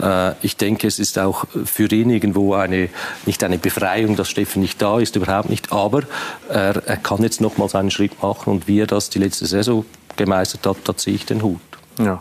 Äh, 0.00 0.32
ich 0.42 0.56
denke, 0.56 0.86
es 0.86 0.98
ist 0.98 1.18
auch 1.18 1.46
für 1.64 1.90
ihn 1.90 2.10
irgendwo 2.10 2.54
eine, 2.54 2.88
nicht 3.26 3.42
eine 3.44 3.58
Befreiung, 3.58 4.16
dass 4.16 4.28
Steffen 4.28 4.60
nicht 4.60 4.82
da 4.82 4.98
ist, 4.98 5.16
überhaupt 5.16 5.50
nicht, 5.50 5.72
aber 5.72 6.02
er, 6.48 6.82
er 6.86 6.96
kann 6.96 7.22
jetzt 7.22 7.40
nochmals 7.40 7.74
einen 7.74 7.90
Schritt 7.90 8.22
machen 8.22 8.50
und 8.52 8.68
wie 8.68 8.80
er 8.80 8.86
das 8.86 9.10
die 9.10 9.18
letzte 9.18 9.46
Saison 9.46 9.84
gemeistert 10.16 10.66
hat, 10.66 10.76
da 10.84 10.96
ziehe 10.96 11.16
ich 11.16 11.26
den 11.26 11.42
Hut. 11.42 11.60
Ja. 11.98 12.20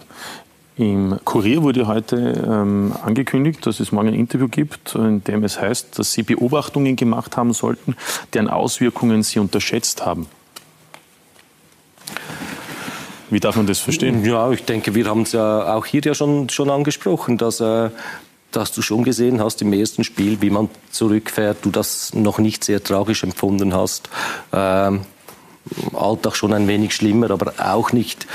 Im 0.75 1.19
Kurier 1.23 1.61
wurde 1.61 1.85
heute 1.85 2.15
ähm, 2.17 2.93
angekündigt, 3.03 3.65
dass 3.65 3.79
es 3.79 3.91
morgen 3.91 4.07
ein 4.07 4.13
Interview 4.15 4.47
gibt, 4.47 4.95
in 4.95 5.23
dem 5.23 5.43
es 5.43 5.61
heißt, 5.61 5.99
dass 5.99 6.13
Sie 6.13 6.23
Beobachtungen 6.23 6.95
gemacht 6.95 7.37
haben 7.37 7.53
sollten, 7.53 7.95
deren 8.33 8.47
Auswirkungen 8.49 9.21
Sie 9.21 9.37
unterschätzt 9.37 10.03
haben. 10.03 10.25
Wie 13.29 13.39
darf 13.39 13.55
man 13.55 13.67
das 13.67 13.79
verstehen? 13.79 14.25
Ja, 14.25 14.51
ich 14.51 14.63
denke, 14.65 14.95
wir 14.95 15.05
haben 15.05 15.21
es 15.21 15.31
ja 15.31 15.75
auch 15.75 15.85
hier 15.85 16.01
ja 16.03 16.15
schon, 16.15 16.49
schon 16.49 16.71
angesprochen, 16.71 17.37
dass, 17.37 17.59
äh, 17.59 17.91
dass 18.51 18.71
du 18.71 18.81
schon 18.81 19.03
gesehen 19.03 19.43
hast 19.43 19.61
im 19.61 19.73
ersten 19.73 20.03
Spiel, 20.03 20.41
wie 20.41 20.49
man 20.49 20.69
zurückfährt, 20.89 21.57
du 21.63 21.69
das 21.69 22.15
noch 22.15 22.39
nicht 22.39 22.63
sehr 22.63 22.83
tragisch 22.83 23.23
empfunden 23.23 23.75
hast. 23.75 24.09
Ähm, 24.51 25.01
Alltag 25.93 26.35
schon 26.35 26.53
ein 26.53 26.67
wenig 26.67 26.93
schlimmer, 26.95 27.31
aber 27.31 27.53
auch 27.57 27.91
nicht. 27.91 28.25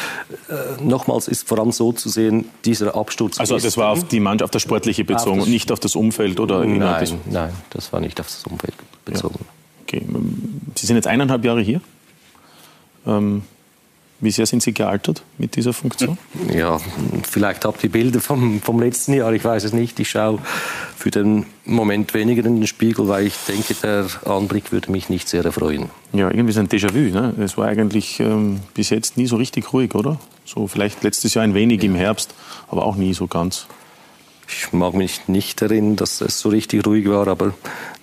Äh, 0.48 0.82
nochmals 0.82 1.28
ist 1.28 1.46
vor 1.48 1.58
allem 1.58 1.72
so 1.72 1.92
zu 1.92 2.08
sehen, 2.08 2.46
dieser 2.64 2.94
Absturz. 2.96 3.38
Also 3.40 3.58
das 3.58 3.76
war 3.76 3.90
auf 3.90 4.04
die 4.08 4.20
Mannschaft, 4.20 4.44
auf 4.44 4.50
das 4.50 4.62
Sportliche 4.62 5.04
bezogen 5.04 5.38
das- 5.38 5.46
und 5.46 5.50
nicht 5.52 5.70
auf 5.72 5.80
das 5.80 5.94
Umfeld 5.96 6.40
oder 6.40 6.62
innerhalb 6.62 7.00
des- 7.00 7.10
Nein, 7.10 7.20
nein, 7.30 7.52
das 7.70 7.92
war 7.92 8.00
nicht 8.00 8.20
auf 8.20 8.26
das 8.26 8.44
Umfeld 8.44 8.74
bezogen. 9.04 9.38
Okay. 9.82 10.02
Sie 10.76 10.86
sind 10.86 10.96
jetzt 10.96 11.06
eineinhalb 11.06 11.44
Jahre 11.44 11.60
hier. 11.62 11.80
Ähm, 13.06 13.42
wie 14.20 14.30
sehr 14.32 14.46
sind 14.46 14.62
Sie 14.64 14.72
gealtert 14.74 15.22
mit 15.38 15.54
dieser 15.54 15.72
Funktion? 15.72 16.18
Ja, 16.52 16.80
vielleicht 17.30 17.64
habt 17.64 17.84
ihr 17.84 17.90
Bilder 17.92 18.20
vom, 18.20 18.60
vom 18.60 18.80
letzten 18.80 19.12
Jahr, 19.14 19.32
ich 19.32 19.44
weiß 19.44 19.62
es 19.64 19.72
nicht. 19.72 20.00
Ich 20.00 20.10
schaue 20.10 20.40
für 20.98 21.12
den 21.12 21.46
Moment 21.64 22.12
weniger 22.12 22.44
in 22.44 22.56
den 22.56 22.66
Spiegel, 22.66 23.06
weil 23.06 23.28
ich 23.28 23.34
denke, 23.46 23.72
der 23.74 24.06
Anblick 24.24 24.72
würde 24.72 24.90
mich 24.90 25.08
nicht 25.08 25.28
sehr 25.28 25.44
erfreuen. 25.44 25.90
Ja, 26.12 26.28
irgendwie 26.28 26.50
ist 26.50 26.58
ein 26.58 26.68
Déjà-vu. 26.68 27.14
Ne? 27.14 27.34
Es 27.38 27.56
war 27.56 27.68
eigentlich 27.68 28.18
ähm, 28.18 28.58
bis 28.74 28.90
jetzt 28.90 29.16
nie 29.16 29.28
so 29.28 29.36
richtig 29.36 29.72
ruhig, 29.72 29.94
oder? 29.94 30.18
So 30.44 30.66
vielleicht 30.66 31.04
letztes 31.04 31.34
Jahr 31.34 31.44
ein 31.44 31.54
wenig 31.54 31.84
im 31.84 31.94
Herbst, 31.94 32.34
aber 32.66 32.84
auch 32.84 32.96
nie 32.96 33.14
so 33.14 33.28
ganz. 33.28 33.68
Ich 34.48 34.72
mag 34.72 34.94
mich 34.94 35.28
nicht 35.28 35.62
erinnern, 35.62 35.94
dass 35.94 36.20
es 36.20 36.40
so 36.40 36.48
richtig 36.48 36.84
ruhig 36.84 37.08
war, 37.08 37.28
aber 37.28 37.54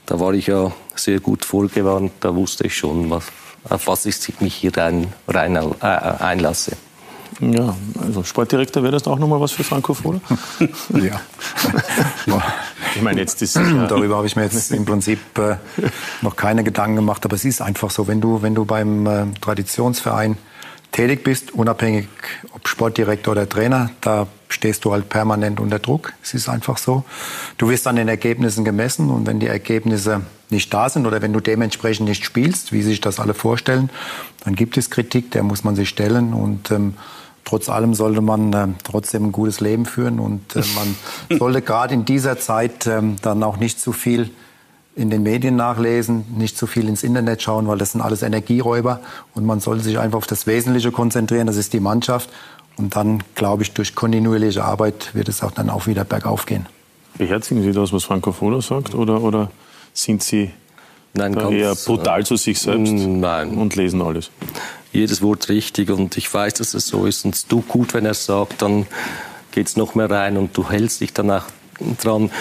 da 0.05 0.21
war 0.21 0.33
ich 0.33 0.47
ja 0.47 0.71
sehr 0.95 1.19
gut 1.19 1.43
vorgewarnt. 1.43 2.13
Da 2.21 2.33
wusste 2.33 2.67
ich 2.67 2.77
schon, 2.77 3.09
was, 3.09 3.25
auf 3.67 3.87
was 3.87 4.05
ich 4.05 4.39
mich 4.39 4.55
hier 4.55 4.75
rein, 4.77 5.11
rein 5.27 5.57
äh, 5.57 5.85
einlasse. 5.85 6.77
Ja, 7.41 7.75
also 8.01 8.23
Sportdirektor 8.23 8.83
wäre 8.83 8.93
das 8.93 9.05
auch 9.05 9.19
nochmal 9.19 9.41
was 9.41 9.51
für 9.51 9.65
Franco 9.65 9.93
Foda? 9.93 10.21
Ja. 10.93 11.19
Ich 12.95 13.01
meine, 13.01 13.19
jetzt 13.19 13.41
ist 13.41 13.55
ja, 13.55 13.87
Darüber 13.87 14.17
habe 14.17 14.27
ich 14.27 14.35
mir 14.35 14.43
jetzt 14.43 14.71
im 14.71 14.85
Prinzip 14.85 15.19
äh, 15.37 15.57
noch 16.21 16.35
keine 16.35 16.63
Gedanken 16.63 16.97
gemacht, 16.97 17.25
aber 17.25 17.35
es 17.35 17.45
ist 17.45 17.61
einfach 17.61 17.89
so, 17.89 18.07
wenn 18.07 18.21
du, 18.21 18.41
wenn 18.41 18.55
du 18.55 18.65
beim 18.65 19.05
äh, 19.05 19.25
Traditionsverein 19.41 20.37
tätig 20.91 21.23
bist, 21.23 21.53
unabhängig 21.53 22.07
ob 22.53 22.67
Sportdirektor 22.67 23.33
oder 23.33 23.49
Trainer, 23.49 23.89
da 23.99 24.27
stehst 24.47 24.85
du 24.85 24.93
halt 24.93 25.09
permanent 25.09 25.59
unter 25.59 25.79
Druck. 25.79 26.13
Es 26.23 26.33
ist 26.33 26.47
einfach 26.47 26.77
so. 26.77 27.03
Du 27.57 27.69
wirst 27.69 27.87
an 27.87 27.97
den 27.97 28.07
Ergebnissen 28.07 28.63
gemessen 28.63 29.09
und 29.09 29.27
wenn 29.27 29.41
die 29.41 29.47
Ergebnisse 29.47 30.21
nicht 30.49 30.73
da 30.73 30.87
sind 30.89 31.05
oder 31.05 31.21
wenn 31.21 31.33
du 31.33 31.41
dementsprechend 31.41 32.07
nicht 32.07 32.23
spielst, 32.23 32.71
wie 32.71 32.81
sich 32.81 33.01
das 33.01 33.19
alle 33.19 33.33
vorstellen, 33.33 33.89
dann 34.45 34.55
gibt 34.55 34.77
es 34.77 34.89
Kritik, 34.89 35.31
der 35.31 35.43
muss 35.43 35.63
man 35.63 35.75
sich 35.75 35.89
stellen 35.89 36.33
und 36.33 36.71
ähm, 36.71 36.93
Trotz 37.45 37.69
allem 37.69 37.93
sollte 37.93 38.21
man 38.21 38.53
äh, 38.53 38.67
trotzdem 38.83 39.25
ein 39.25 39.31
gutes 39.31 39.61
Leben 39.61 39.85
führen 39.85 40.19
und 40.19 40.55
äh, 40.55 40.63
man 40.75 41.37
sollte 41.39 41.61
gerade 41.61 41.93
in 41.93 42.03
dieser 42.03 42.37
Zeit 42.39 42.87
ähm, 42.87 43.15
dann 43.21 43.43
auch 43.43 43.57
nicht 43.57 43.79
zu 43.79 43.93
viel 43.93 44.31
in 44.95 45.09
den 45.09 45.23
Medien 45.23 45.55
nachlesen, 45.55 46.25
nicht 46.37 46.57
zu 46.57 46.67
viel 46.67 46.87
ins 46.87 47.03
Internet 47.03 47.41
schauen, 47.41 47.67
weil 47.67 47.77
das 47.77 47.91
sind 47.91 48.01
alles 48.01 48.23
Energieräuber 48.23 49.01
und 49.33 49.45
man 49.45 49.59
sollte 49.59 49.83
sich 49.83 49.99
einfach 49.99 50.17
auf 50.17 50.27
das 50.27 50.47
Wesentliche 50.47 50.91
konzentrieren, 50.91 51.47
das 51.47 51.57
ist 51.57 51.73
die 51.73 51.79
Mannschaft 51.79 52.29
und 52.77 52.95
dann, 52.95 53.21
glaube 53.35 53.63
ich, 53.63 53.73
durch 53.73 53.93
kontinuierliche 53.93 54.63
Arbeit 54.63 55.13
wird 55.13 55.29
es 55.29 55.43
auch 55.43 55.51
dann 55.51 55.69
auch 55.69 55.85
wieder 55.85 56.03
bergauf 56.03 56.45
gehen. 56.45 56.65
beherzigen 57.17 57.61
Sie 57.61 57.73
das, 57.73 57.93
was 57.93 58.05
Franco 58.05 58.31
Foda 58.31 58.61
sagt, 58.61 58.95
oder, 58.95 59.21
oder 59.21 59.51
sind 59.93 60.23
Sie 60.23 60.51
Nein, 61.13 61.33
eher 61.33 61.75
brutal 61.75 62.25
zu 62.25 62.35
sich 62.35 62.59
selbst 62.59 62.91
Nein. 62.91 63.51
und 63.51 63.75
lesen 63.75 64.01
alles? 64.01 64.31
Jedes 64.95 65.21
Wort 65.21 65.49
richtig 65.49 65.89
und 65.89 66.17
ich 66.17 66.33
weiß, 66.33 66.55
dass 66.55 66.73
es 66.73 66.87
so 66.87 67.05
ist. 67.05 67.25
Und 67.25 67.35
es 67.35 67.47
tut 67.47 67.67
gut, 67.67 67.93
wenn 67.93 68.05
er 68.05 68.11
es 68.11 68.25
sagt, 68.25 68.61
dann 68.61 68.87
geht 69.51 69.67
es 69.67 69.77
noch 69.77 69.95
mehr 69.95 70.09
rein 70.09 70.37
und 70.37 70.55
du 70.57 70.69
hältst 70.69 71.01
dich 71.01 71.13
danach 71.13 71.47
dran. 72.01 72.31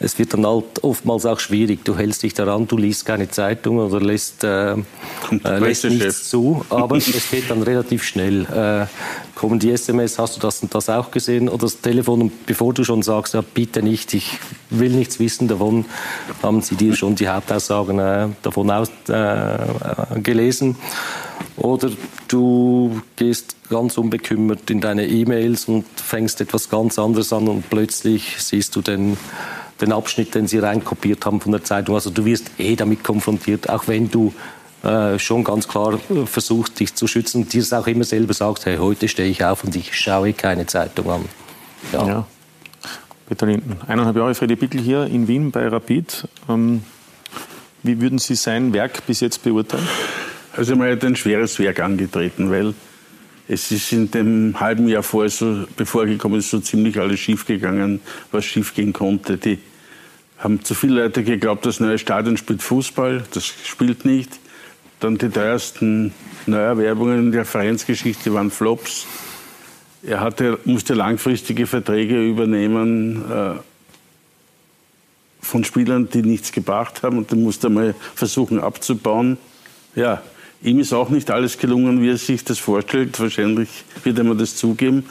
Es 0.00 0.18
wird 0.18 0.34
dann 0.34 0.44
halt 0.44 0.82
oftmals 0.82 1.24
auch 1.24 1.38
schwierig. 1.38 1.84
Du 1.84 1.96
hältst 1.96 2.24
dich 2.24 2.34
daran, 2.34 2.66
du 2.66 2.76
liest 2.76 3.06
keine 3.06 3.30
Zeitung 3.30 3.78
oder 3.78 4.00
lässt, 4.00 4.42
äh, 4.42 4.72
äh, 4.72 4.78
lässt 5.58 5.84
nichts 5.84 6.28
zu, 6.28 6.64
aber 6.70 6.96
es 6.96 7.30
geht 7.30 7.48
dann 7.48 7.62
relativ 7.62 8.02
schnell. 8.02 8.44
Äh, 8.44 8.86
kommen 9.34 9.60
die 9.60 9.70
SMS, 9.70 10.18
hast 10.18 10.36
du 10.36 10.40
das 10.40 10.62
und 10.62 10.74
das 10.74 10.90
auch 10.90 11.10
gesehen? 11.10 11.48
Oder 11.48 11.62
das 11.62 11.80
Telefon, 11.80 12.22
und 12.22 12.46
bevor 12.46 12.74
du 12.74 12.82
schon 12.82 13.02
sagst, 13.02 13.34
ja, 13.34 13.42
bitte 13.42 13.82
nicht, 13.82 14.12
ich 14.14 14.38
will 14.68 14.90
nichts 14.90 15.20
wissen 15.20 15.48
davon, 15.48 15.84
haben 16.42 16.60
sie 16.60 16.74
dir 16.74 16.94
schon 16.96 17.14
die 17.14 17.28
Hauptaussagen 17.28 17.98
äh, 17.98 18.28
davon 18.42 18.70
aus, 18.70 18.88
äh, 19.08 20.20
gelesen. 20.20 20.76
Oder 21.56 21.90
du 22.28 23.00
gehst 23.16 23.56
ganz 23.70 23.96
unbekümmert 23.96 24.68
in 24.70 24.80
deine 24.80 25.06
E-Mails 25.06 25.66
und 25.66 25.84
fängst 25.96 26.40
etwas 26.40 26.68
ganz 26.68 26.98
anderes 26.98 27.32
an 27.32 27.48
und 27.48 27.70
plötzlich 27.70 28.36
siehst 28.38 28.74
du 28.74 28.82
den, 28.82 29.16
den 29.80 29.92
Abschnitt, 29.92 30.34
den 30.34 30.48
sie 30.48 30.58
reinkopiert 30.58 31.24
haben 31.24 31.40
von 31.40 31.52
der 31.52 31.62
Zeitung. 31.62 31.94
Also 31.94 32.10
du 32.10 32.24
wirst 32.24 32.50
eh 32.58 32.74
damit 32.74 33.04
konfrontiert, 33.04 33.70
auch 33.70 33.86
wenn 33.86 34.10
du 34.10 34.34
äh, 34.82 35.18
schon 35.18 35.44
ganz 35.44 35.68
klar 35.68 35.98
versuchst, 36.26 36.80
dich 36.80 36.94
zu 36.94 37.06
schützen 37.06 37.42
und 37.42 37.52
dir 37.52 37.62
es 37.62 37.72
auch 37.72 37.86
immer 37.86 38.04
selber 38.04 38.34
sagst, 38.34 38.66
hey, 38.66 38.76
heute 38.78 39.08
stehe 39.08 39.28
ich 39.28 39.44
auf 39.44 39.64
und 39.64 39.76
ich 39.76 39.96
schaue 39.96 40.32
keine 40.32 40.66
Zeitung 40.66 41.10
an. 41.10 41.24
Ja. 41.92 42.06
Ja. 42.06 42.26
Peter 43.26 43.46
Linden, 43.46 43.78
eineinhalb 43.86 44.16
Jahre 44.16 44.34
Freddy 44.34 44.56
Pickel 44.56 44.80
hier 44.80 45.06
in 45.06 45.28
Wien 45.28 45.50
bei 45.50 45.66
Rapid. 45.66 46.28
Ähm, 46.48 46.82
wie 47.82 48.00
würden 48.00 48.18
Sie 48.18 48.34
sein 48.34 48.72
Werk 48.72 49.06
bis 49.06 49.20
jetzt 49.20 49.42
beurteilen? 49.42 49.86
Also 50.56 50.76
man 50.76 50.90
hat 50.90 51.04
ein 51.04 51.16
schweres 51.16 51.58
Werk 51.58 51.80
angetreten, 51.80 52.50
weil 52.50 52.74
es 53.48 53.70
ist 53.72 53.92
in 53.92 54.10
dem 54.10 54.58
halben 54.60 54.88
Jahr 54.88 55.02
vorher 55.02 55.30
so, 55.30 55.64
bevor 55.76 56.06
gekommen 56.06 56.38
ist, 56.38 56.50
so 56.50 56.60
ziemlich 56.60 56.98
alles 56.98 57.20
schiefgegangen, 57.20 58.00
was 58.30 58.44
schiefgehen 58.44 58.92
konnte. 58.92 59.36
Die 59.36 59.58
haben 60.38 60.62
zu 60.64 60.74
viele 60.74 61.02
Leute 61.02 61.24
geglaubt, 61.24 61.66
das 61.66 61.80
neue 61.80 61.98
Stadion 61.98 62.36
spielt 62.36 62.62
Fußball, 62.62 63.24
das 63.32 63.46
spielt 63.46 64.04
nicht. 64.04 64.38
Dann 65.00 65.18
die 65.18 65.28
teuersten 65.28 66.14
Neuerwerbungen 66.46 67.18
in 67.18 67.32
der 67.32 67.44
Vereinsgeschichte 67.44 68.32
waren 68.32 68.50
Flops. 68.50 69.06
Er 70.02 70.20
hatte, 70.20 70.58
musste 70.64 70.94
langfristige 70.94 71.66
Verträge 71.66 72.22
übernehmen 72.22 73.24
äh, 73.30 73.54
von 75.40 75.64
Spielern, 75.64 76.08
die 76.10 76.22
nichts 76.22 76.52
gebracht 76.52 77.02
haben 77.02 77.18
und 77.18 77.32
dann 77.32 77.42
musste 77.42 77.66
er 77.66 77.70
mal 77.70 77.94
versuchen 78.14 78.60
abzubauen. 78.60 79.36
Ja, 79.94 80.22
ihm 80.64 80.80
ist 80.80 80.92
auch 80.92 81.10
nicht 81.10 81.30
alles 81.30 81.58
gelungen, 81.58 82.02
wie 82.02 82.10
er 82.10 82.16
sich 82.16 82.42
das 82.42 82.58
vorstellt. 82.58 83.20
Wahrscheinlich 83.20 83.68
wird 84.02 84.18
er 84.18 84.24
mir 84.24 84.34
das 84.34 84.56
zugeben. 84.56 85.04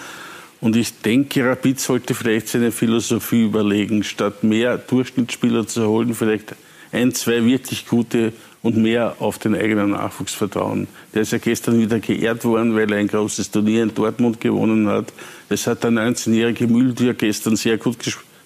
Und 0.59 0.75
ich 0.75 1.01
denke, 1.01 1.45
Rapid 1.45 1.79
sollte 1.79 2.13
vielleicht 2.13 2.47
seine 2.47 2.71
Philosophie 2.71 3.43
überlegen, 3.43 4.03
statt 4.03 4.43
mehr 4.43 4.77
Durchschnittsspieler 4.77 5.67
zu 5.67 5.87
holen, 5.87 6.15
vielleicht 6.15 6.55
ein, 6.91 7.13
zwei 7.13 7.43
wirklich 7.45 7.85
gute 7.87 8.33
und 8.61 8.77
mehr 8.77 9.17
auf 9.19 9.37
den 9.37 9.55
eigenen 9.55 9.91
Nachwuchs 9.91 10.33
vertrauen. 10.33 10.87
Der 11.13 11.23
ist 11.23 11.33
ja 11.33 11.37
gestern 11.37 11.79
wieder 11.79 11.99
geehrt 11.99 12.45
worden, 12.45 12.75
weil 12.75 12.91
er 12.91 12.99
ein 12.99 13.07
großes 13.07 13.51
Turnier 13.51 13.83
in 13.83 13.93
Dortmund 13.93 14.39
gewonnen 14.39 14.87
hat. 14.87 15.11
Es 15.49 15.67
hat 15.67 15.83
der 15.83 15.91
19-jährige 15.91 16.67
Mühltier 16.67 17.13
gestern 17.13 17.57
sehr 17.57 17.77
gut, 17.77 17.97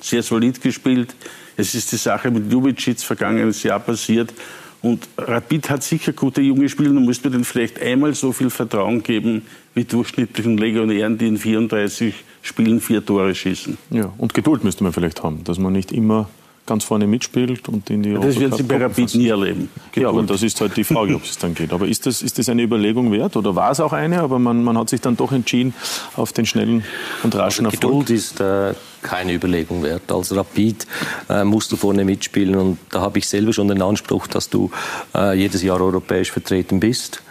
sehr 0.01 0.23
solid 0.23 0.59
gespielt. 0.59 1.13
Es 1.55 1.75
ist 1.75 1.91
die 1.91 1.97
Sache 1.97 2.31
mit 2.31 2.51
Ljubicic 2.51 2.99
vergangenes 2.99 3.61
Jahr 3.61 3.79
passiert. 3.79 4.33
Und 4.81 5.07
Rapid 5.17 5.69
hat 5.69 5.83
sicher 5.83 6.13
gute 6.13 6.41
junge 6.41 6.69
Spieler, 6.69 6.93
du 6.93 6.99
musst 6.99 7.25
mir 7.25 7.31
denen 7.31 7.43
vielleicht 7.43 7.81
einmal 7.81 8.13
so 8.13 8.31
viel 8.31 8.49
Vertrauen 8.49 9.01
geben 9.01 9.43
wie 9.73 9.83
durchschnittlichen 9.83 10.57
Legionären, 10.57 11.17
die 11.17 11.27
in 11.27 11.37
34 11.37 12.13
Spielen 12.41 12.79
vier 12.79 13.05
Tore 13.05 13.33
schießen. 13.33 13.77
Ja, 13.89 14.13
und 14.17 14.33
Geduld 14.33 14.63
müsste 14.63 14.83
man 14.83 14.93
vielleicht 14.93 15.23
haben, 15.23 15.43
dass 15.43 15.57
man 15.57 15.73
nicht 15.73 15.91
immer 15.91 16.29
ganz 16.67 16.83
vorne 16.83 17.07
mitspielt 17.07 17.67
und 17.69 17.89
in 17.89 18.03
die 18.03 18.13
Das 18.13 18.39
werden 18.39 18.55
Sie 18.55 18.63
bei 18.63 18.77
Rapid 18.77 19.15
nie 19.15 19.29
erleben. 19.29 19.69
Geduld. 19.91 20.03
Ja, 20.03 20.09
aber 20.09 20.21
das 20.23 20.43
ist 20.43 20.61
halt 20.61 20.77
die 20.77 20.83
Frage, 20.83 21.15
ob 21.15 21.23
es 21.23 21.37
dann 21.39 21.55
geht. 21.55 21.73
Aber 21.73 21.87
ist 21.87 22.05
das, 22.05 22.21
ist 22.21 22.37
das 22.37 22.49
eine 22.49 22.61
Überlegung 22.61 23.11
wert 23.11 23.35
oder 23.35 23.55
war 23.55 23.71
es 23.71 23.79
auch 23.79 23.93
eine? 23.93 24.21
Aber 24.21 24.37
man, 24.37 24.63
man 24.63 24.77
hat 24.77 24.89
sich 24.89 25.01
dann 25.01 25.17
doch 25.17 25.31
entschieden 25.31 25.73
auf 26.15 26.33
den 26.33 26.45
schnellen 26.45 26.83
und 27.23 27.35
raschen 27.35 27.65
also 27.65 27.75
Erfolg. 27.77 28.05
Geduld 28.05 28.09
ist 28.11 28.39
äh, 28.39 28.75
keine 29.01 29.33
Überlegung 29.33 29.81
wert. 29.81 30.11
Als 30.11 30.35
Rapid 30.35 30.85
äh, 31.29 31.43
musst 31.43 31.71
du 31.71 31.77
vorne 31.77 32.05
mitspielen 32.05 32.55
und 32.55 32.77
da 32.91 33.01
habe 33.01 33.17
ich 33.17 33.27
selber 33.27 33.53
schon 33.53 33.69
den 33.69 33.81
Anspruch, 33.81 34.27
dass 34.27 34.49
du 34.49 34.69
äh, 35.15 35.37
jedes 35.37 35.63
Jahr 35.63 35.81
europäisch 35.81 36.31
vertreten 36.31 36.79
bist. 36.79 37.23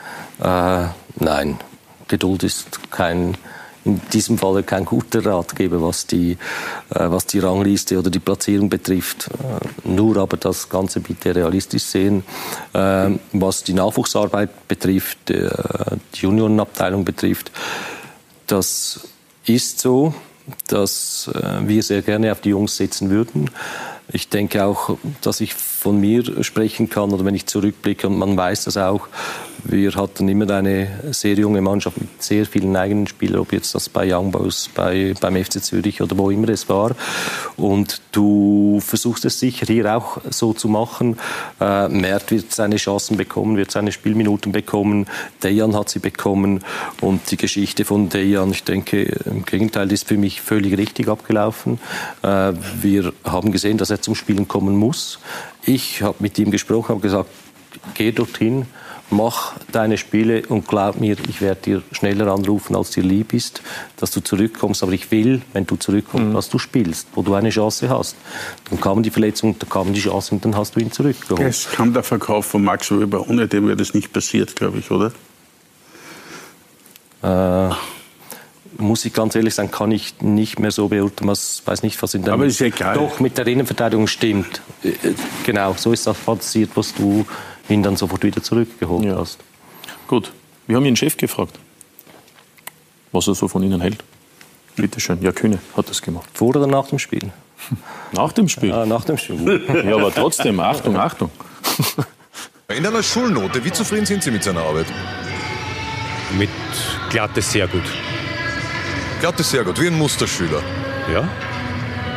Äh, 0.43 0.87
nein, 1.21 1.59
Geduld 2.09 2.43
ist 2.43 2.91
kein 2.91 3.37
in 3.87 4.01
diesem 4.13 4.37
Fall 4.37 4.63
kein 4.65 4.85
guter 4.85 5.25
Ratgeber, 5.25 5.81
was 5.81 6.07
die, 6.07 6.33
äh, 6.91 7.09
was 7.09 7.27
die 7.27 7.39
Rangliste 7.39 7.99
oder 7.99 8.11
die 8.11 8.19
Platzierung 8.19 8.69
betrifft. 8.69 9.29
Äh, 9.29 9.89
nur 9.89 10.17
aber 10.17 10.37
das 10.37 10.69
Ganze 10.69 11.01
bitte 11.01 11.35
realistisch 11.35 11.85
sehen. 11.85 12.25
Äh, 12.73 13.11
was 13.33 13.63
die 13.63 13.75
Nachwuchsarbeit 13.75 14.69
betrifft, 14.69 15.31
äh, 15.31 15.49
die 16.15 16.21
Juniorenabteilung 16.21 17.05
betrifft, 17.05 17.53
das 18.49 19.01
ist 19.45 19.81
so, 19.81 20.15
dass 20.69 21.29
wir 21.63 21.83
sehr 21.83 22.03
gerne 22.03 22.31
auf 22.31 22.41
die 22.41 22.51
Jungs 22.51 22.77
setzen 22.77 23.11
würden. 23.11 23.51
Ich 24.13 24.29
denke 24.29 24.65
auch, 24.65 24.97
dass 25.21 25.41
ich 25.41 25.55
von 25.55 26.01
mir 26.01 26.45
sprechen 26.45 26.89
kann 26.89 27.13
oder 27.13 27.25
wenn 27.25 27.35
ich 27.35 27.47
zurückblicke 27.47 28.07
und 28.07 28.19
man 28.19 28.37
weiß 28.37 28.65
das 28.65 28.77
auch, 28.77 29.09
wir 29.69 29.95
hatten 29.95 30.29
immer 30.29 30.49
eine 30.51 30.89
sehr 31.11 31.35
junge 31.35 31.61
Mannschaft 31.61 32.01
mit 32.01 32.23
sehr 32.23 32.47
vielen 32.47 32.77
eigenen 32.77 33.07
Spielern, 33.07 33.41
ob 33.41 33.53
jetzt 33.53 33.75
das 33.75 33.89
bei 33.89 34.13
Young 34.13 34.31
Boys, 34.31 34.71
bei, 34.75 35.15
beim 35.21 35.43
FC 35.43 35.63
Zürich 35.63 36.01
oder 36.01 36.17
wo 36.19 36.31
immer 36.31 36.49
es 36.49 36.69
war. 36.69 36.93
Und 37.57 38.01
du 38.13 38.81
versuchst 38.81 39.25
es 39.25 39.41
sicher 39.41 39.67
hier 39.67 39.97
auch 39.97 40.19
so 40.31 40.53
zu 40.53 40.69
machen. 40.69 41.19
Äh, 41.61 41.89
Mert 41.89 42.31
wird 42.31 42.53
seine 42.53 42.77
Chancen 42.77 43.17
bekommen, 43.17 43.57
wird 43.57 43.71
seine 43.71 43.93
Spielminuten 43.93 44.53
bekommen. 44.53 45.07
Dejan 45.43 45.75
hat 45.75 45.89
sie 45.89 45.99
bekommen. 45.99 46.61
Und 47.01 47.31
die 47.31 47.37
Geschichte 47.37 47.85
von 47.85 48.09
Dejan, 48.09 48.51
ich 48.51 48.65
denke, 48.65 49.05
im 49.25 49.45
Gegenteil, 49.45 49.91
ist 49.93 50.09
für 50.09 50.17
mich 50.17 50.41
völlig 50.41 50.77
richtig 50.79 51.09
abgelaufen. 51.09 51.79
Äh, 52.23 52.53
wir 52.81 53.13
haben 53.25 53.53
gesehen, 53.53 53.79
dass 53.79 53.91
er 53.91 54.01
zum 54.01 54.15
Spielen 54.15 54.49
kommen 54.49 54.77
muss. 54.77 55.19
Ich 55.65 56.03
habe 56.03 56.17
mit 56.21 56.39
ihm 56.39 56.51
gesprochen, 56.51 56.91
habe 56.91 57.01
gesagt, 57.01 57.31
geh 57.95 58.13
dorthin, 58.13 58.67
mach 59.11 59.55
deine 59.73 59.99
Spiele 59.99 60.43
und 60.49 60.67
glaub 60.67 60.99
mir, 60.99 61.17
ich 61.29 61.41
werde 61.41 61.61
dir 61.61 61.83
schneller 61.93 62.33
anrufen, 62.33 62.75
als 62.75 62.91
dir 62.91 63.03
lieb 63.03 63.33
ist, 63.33 63.63
dass 63.97 64.11
du 64.11 64.21
zurückkommst. 64.21 64.83
Aber 64.83 64.93
ich 64.93 65.11
will, 65.11 65.43
wenn 65.53 65.67
du 65.67 65.77
zurückkommst, 65.77 66.29
mhm. 66.29 66.35
dass 66.35 66.49
du 66.49 66.59
spielst, 66.59 67.09
wo 67.15 67.23
du 67.23 67.35
eine 67.35 67.51
Chance 67.51 67.89
hast. 67.89 68.17
Dann 68.71 68.81
kam 68.81 69.03
die 69.03 69.11
Verletzung, 69.11 69.59
dann 69.59 69.69
kam 69.69 69.93
die 69.93 70.01
Chance 70.01 70.35
und 70.35 70.45
dann 70.45 70.57
hast 70.57 70.77
du 70.77 70.81
ihn 70.81 70.91
zurückgeholt. 70.91 71.41
Es 71.41 71.71
kam 71.71 71.93
der 71.93 72.03
Verkauf 72.03 72.47
von 72.47 72.65
Max 72.65 72.91
Weber, 72.91 73.29
ohne 73.29 73.47
dem 73.47 73.67
wäre 73.67 73.77
das 73.77 73.95
nicht 73.95 74.13
passiert, 74.13 74.57
glaube 74.57 74.79
ich, 74.79 74.91
oder? 74.91 75.13
Äh, 77.23 77.75
muss 78.79 79.05
ich 79.05 79.13
ganz 79.13 79.35
ehrlich 79.35 79.55
sagen, 79.55 79.71
kann 79.71 79.91
ich 79.91 80.21
nicht 80.21 80.59
mehr 80.59 80.71
so 80.71 80.89
beurteilen. 80.89 81.33
Ich 81.33 81.67
weiß 81.67 81.83
nicht, 81.83 82.01
was 82.03 82.15
in 82.15 82.25
der 82.25 82.35
Aber 82.35 82.45
ist 82.45 82.61
egal. 82.61 82.95
Doch, 82.95 83.21
mit 83.21 83.39
der 83.39 83.47
Innenverteidigung 83.47 84.07
stimmt. 84.07 84.61
Äh, 84.83 84.93
genau, 85.45 85.75
so 85.79 85.93
ist 85.93 86.07
das 86.07 86.17
passiert, 86.19 86.71
was 86.75 86.95
du 86.95 87.25
ihn 87.69 87.83
dann 87.83 87.97
sofort 87.97 88.23
wieder 88.23 88.43
zurückgeholt 88.43 89.05
ja. 89.05 89.17
hast. 89.17 89.39
Gut, 90.07 90.33
wir 90.67 90.77
haben 90.77 90.85
Ihren 90.85 90.97
Chef 90.97 91.17
gefragt, 91.17 91.59
was 93.13 93.27
er 93.27 93.35
so 93.35 93.49
von 93.49 93.63
Ihnen 93.63 93.81
hält. 93.81 94.03
Bitte 94.77 95.01
schön. 95.01 95.23
Ja, 95.23 95.33
Kühne 95.33 95.59
hat 95.77 95.89
das 95.89 96.03
gemacht. 96.03 96.29
Vor 96.35 96.49
oder 96.49 96.67
nach 96.67 96.89
dem 96.89 96.99
Spiel? 96.99 97.33
Nach 98.13 98.33
dem 98.33 98.49
Spiel? 98.49 98.73
Ah, 98.73 98.87
nach 98.87 99.05
dem 99.05 99.19
Spiel. 99.19 99.67
ja, 99.85 99.97
aber 99.97 100.15
trotzdem, 100.15 100.61
Achtung, 100.61 100.97
Achtung. 100.97 101.31
In 102.69 102.87
einer 102.87 103.03
Schulnote, 103.03 103.65
wie 103.65 103.73
zufrieden 103.73 104.07
sind 104.07 104.23
Sie 104.23 104.31
mit 104.31 104.45
seiner 104.45 104.61
Arbeit? 104.61 104.87
Mit 106.39 106.51
Glatte 107.11 107.43
sehr 107.43 107.67
gut. 107.67 107.83
Glatte 109.21 109.43
sehr 109.43 109.65
gut, 109.65 109.81
wie 109.81 109.89
ein 109.89 109.99
Musterschüler. 109.99 110.63
Ja, 111.13 111.29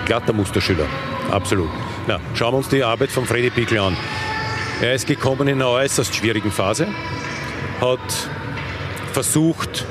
glatter 0.05 0.33
Musterschüler, 0.33 0.85
absolut. 1.31 1.69
Na, 2.07 2.19
schauen 2.33 2.53
wir 2.53 2.57
uns 2.57 2.69
die 2.69 2.83
Arbeit 2.83 3.11
von 3.11 3.25
Freddy 3.25 3.49
Pickel 3.49 3.79
an. 3.79 3.95
Er 4.81 4.93
ist 4.93 5.07
gekommen 5.07 5.49
in 5.49 5.61
einer 5.61 5.71
äußerst 5.71 6.15
schwierigen 6.15 6.51
Phase, 6.51 6.87
hat 7.81 7.99
versucht 9.11 9.85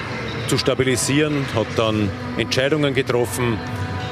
zu 0.46 0.56
stabilisieren, 0.56 1.44
hat 1.54 1.66
dann 1.76 2.08
Entscheidungen 2.38 2.94
getroffen, 2.94 3.58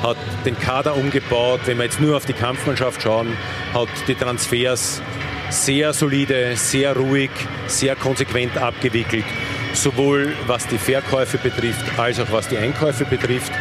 hat 0.03 0.19
den 0.45 0.59
Kader 0.59 0.95
umgebaut. 0.95 1.61
Wenn 1.65 1.79
wir 1.79 1.85
jetzt 1.85 1.99
nur 1.99 2.15
auf 2.15 2.27
die 2.27 2.35
Kampfmannschaft 2.35 3.01
schauen, 3.01 3.29
hat 3.73 3.89
die 4.07 4.15
Transfers 4.15 5.01
sehr 5.49 5.95
solide, 5.95 6.57
sehr 6.57 6.95
ruhig, 6.95 7.31
sehr 7.69 7.97
konsequent 7.97 8.59
abgewickelt, 8.59 9.25
sowohl 9.73 10.35
was 10.47 10.67
die 10.67 10.77
Verkäufe 10.77 11.39
betrifft, 11.39 11.99
als 11.99 12.21
auch 12.21 12.31
was 12.31 12.49
die 12.49 12.59
Einkäufe 12.59 13.07
betrifft. 13.07 13.53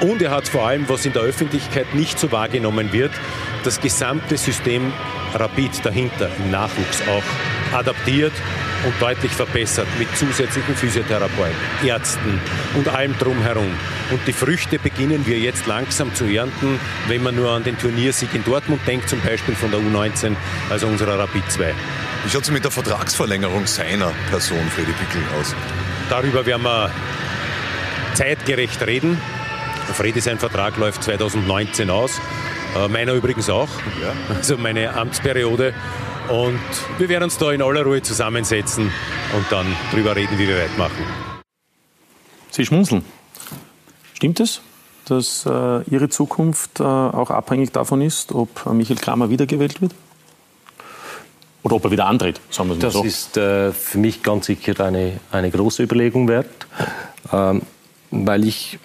Und 0.00 0.22
er 0.22 0.30
hat 0.30 0.48
vor 0.48 0.66
allem, 0.66 0.88
was 0.88 1.04
in 1.06 1.12
der 1.12 1.22
Öffentlichkeit 1.22 1.94
nicht 1.94 2.18
so 2.18 2.30
wahrgenommen 2.30 2.92
wird, 2.92 3.10
das 3.64 3.80
gesamte 3.80 4.36
System 4.36 4.92
Rapid 5.34 5.84
dahinter 5.84 6.30
im 6.38 6.50
Nachwuchs 6.50 7.02
auch 7.08 7.76
adaptiert 7.76 8.32
und 8.84 8.94
deutlich 9.00 9.32
verbessert 9.32 9.88
mit 9.98 10.08
zusätzlichen 10.16 10.74
Physiotherapeuten, 10.76 11.56
Ärzten 11.84 12.40
und 12.76 12.88
allem 12.88 13.18
drumherum. 13.18 13.70
Und 14.10 14.20
die 14.26 14.32
Früchte 14.32 14.78
beginnen 14.78 15.26
wir 15.26 15.38
jetzt 15.38 15.66
langsam 15.66 16.14
zu 16.14 16.24
ernten, 16.24 16.78
wenn 17.08 17.22
man 17.22 17.34
nur 17.34 17.50
an 17.50 17.64
den 17.64 17.76
Turniersieg 17.76 18.32
in 18.34 18.44
Dortmund 18.44 18.80
denkt, 18.86 19.08
zum 19.08 19.20
Beispiel 19.20 19.54
von 19.54 19.70
der 19.70 19.80
U19, 19.80 20.36
also 20.70 20.86
unserer 20.86 21.18
Rapid 21.18 21.50
2. 21.50 21.74
Wie 22.24 22.30
schaut 22.30 22.42
es 22.42 22.50
mit 22.50 22.64
der 22.64 22.70
Vertragsverlängerung 22.70 23.66
seiner 23.66 24.12
Person, 24.30 24.64
Freddy 24.74 24.92
Pickel, 24.92 25.22
aus? 25.40 25.54
Darüber 26.08 26.46
werden 26.46 26.62
wir 26.62 26.90
zeitgerecht 28.14 28.80
reden. 28.86 29.20
Freddy, 29.94 30.20
sein 30.20 30.38
Vertrag 30.38 30.76
läuft 30.76 31.02
2019 31.02 31.90
aus. 31.90 32.20
Äh, 32.76 32.88
meiner 32.88 33.14
übrigens 33.14 33.48
auch. 33.50 33.68
Ja. 34.02 34.12
Also 34.34 34.56
meine 34.56 34.94
Amtsperiode. 34.94 35.74
Und 36.28 36.60
wir 36.98 37.08
werden 37.08 37.24
uns 37.24 37.38
da 37.38 37.52
in 37.52 37.62
aller 37.62 37.82
Ruhe 37.82 38.02
zusammensetzen 38.02 38.92
und 39.34 39.46
dann 39.50 39.66
drüber 39.92 40.14
reden, 40.14 40.38
wie 40.38 40.46
wir 40.46 40.58
weitermachen. 40.58 41.04
Sie 42.50 42.66
schmunzeln. 42.66 43.04
Stimmt 44.12 44.40
es, 44.40 44.60
dass 45.06 45.46
äh, 45.46 45.82
Ihre 45.90 46.08
Zukunft 46.10 46.80
äh, 46.80 46.82
auch 46.82 47.30
abhängig 47.30 47.72
davon 47.72 48.02
ist, 48.02 48.32
ob 48.32 48.66
Michael 48.72 48.98
Kramer 48.98 49.30
wiedergewählt 49.30 49.80
wird? 49.80 49.94
Oder 51.62 51.76
ob 51.76 51.84
er 51.84 51.90
wieder 51.90 52.06
antritt, 52.06 52.40
sagen 52.50 52.70
wir 52.70 52.76
das 52.76 52.92
so. 52.92 53.02
Das 53.02 53.08
ist 53.08 53.36
äh, 53.36 53.72
für 53.72 53.98
mich 53.98 54.22
ganz 54.22 54.46
sicher 54.46 54.84
eine, 54.84 55.20
eine 55.32 55.50
große 55.50 55.82
Überlegung 55.82 56.28
wert, 56.28 56.66
ähm, 57.32 57.62
weil 58.10 58.44
ich 58.44 58.78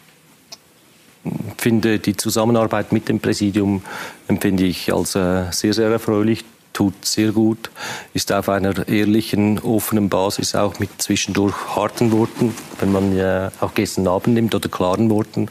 finde, 1.58 2.00
die 2.00 2.16
Zusammenarbeit 2.18 2.92
mit 2.92 3.10
dem 3.10 3.20
Präsidium 3.20 3.82
empfinde 4.28 4.66
ich 4.66 4.94
als 4.94 5.16
äh, 5.16 5.46
sehr, 5.52 5.74
sehr 5.74 5.90
erfreulich. 5.90 6.44
tut 6.74 7.06
sehr 7.06 7.32
gut, 7.32 7.70
ist 8.14 8.32
auf 8.32 8.50
einer 8.50 8.88
ehrlichen, 8.88 9.60
offenen 9.60 10.10
Basis, 10.10 10.56
auch 10.56 10.80
mit 10.80 10.90
zwischendurch 10.98 11.56
harten 11.76 12.12
Worten, 12.12 12.54
wenn 12.80 12.92
man 12.92 13.16
ja 13.16 13.52
auch 13.62 13.76
gestern 13.76 14.08
Abend 14.08 14.34
nimmt, 14.34 14.56
oder 14.56 14.70
klaren 14.70 15.10
Worten. 15.10 15.50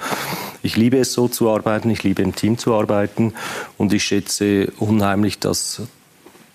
Ich 0.64 0.76
liebe 0.76 0.98
es 0.98 1.12
so 1.12 1.28
zu 1.28 1.48
arbeiten, 1.48 1.90
ich 1.90 2.02
liebe 2.02 2.22
im 2.22 2.34
Team 2.34 2.58
zu 2.58 2.74
arbeiten 2.74 3.34
und 3.78 3.92
ich 3.92 4.04
schätze 4.04 4.72
unheimlich, 4.78 5.38
dass 5.38 5.82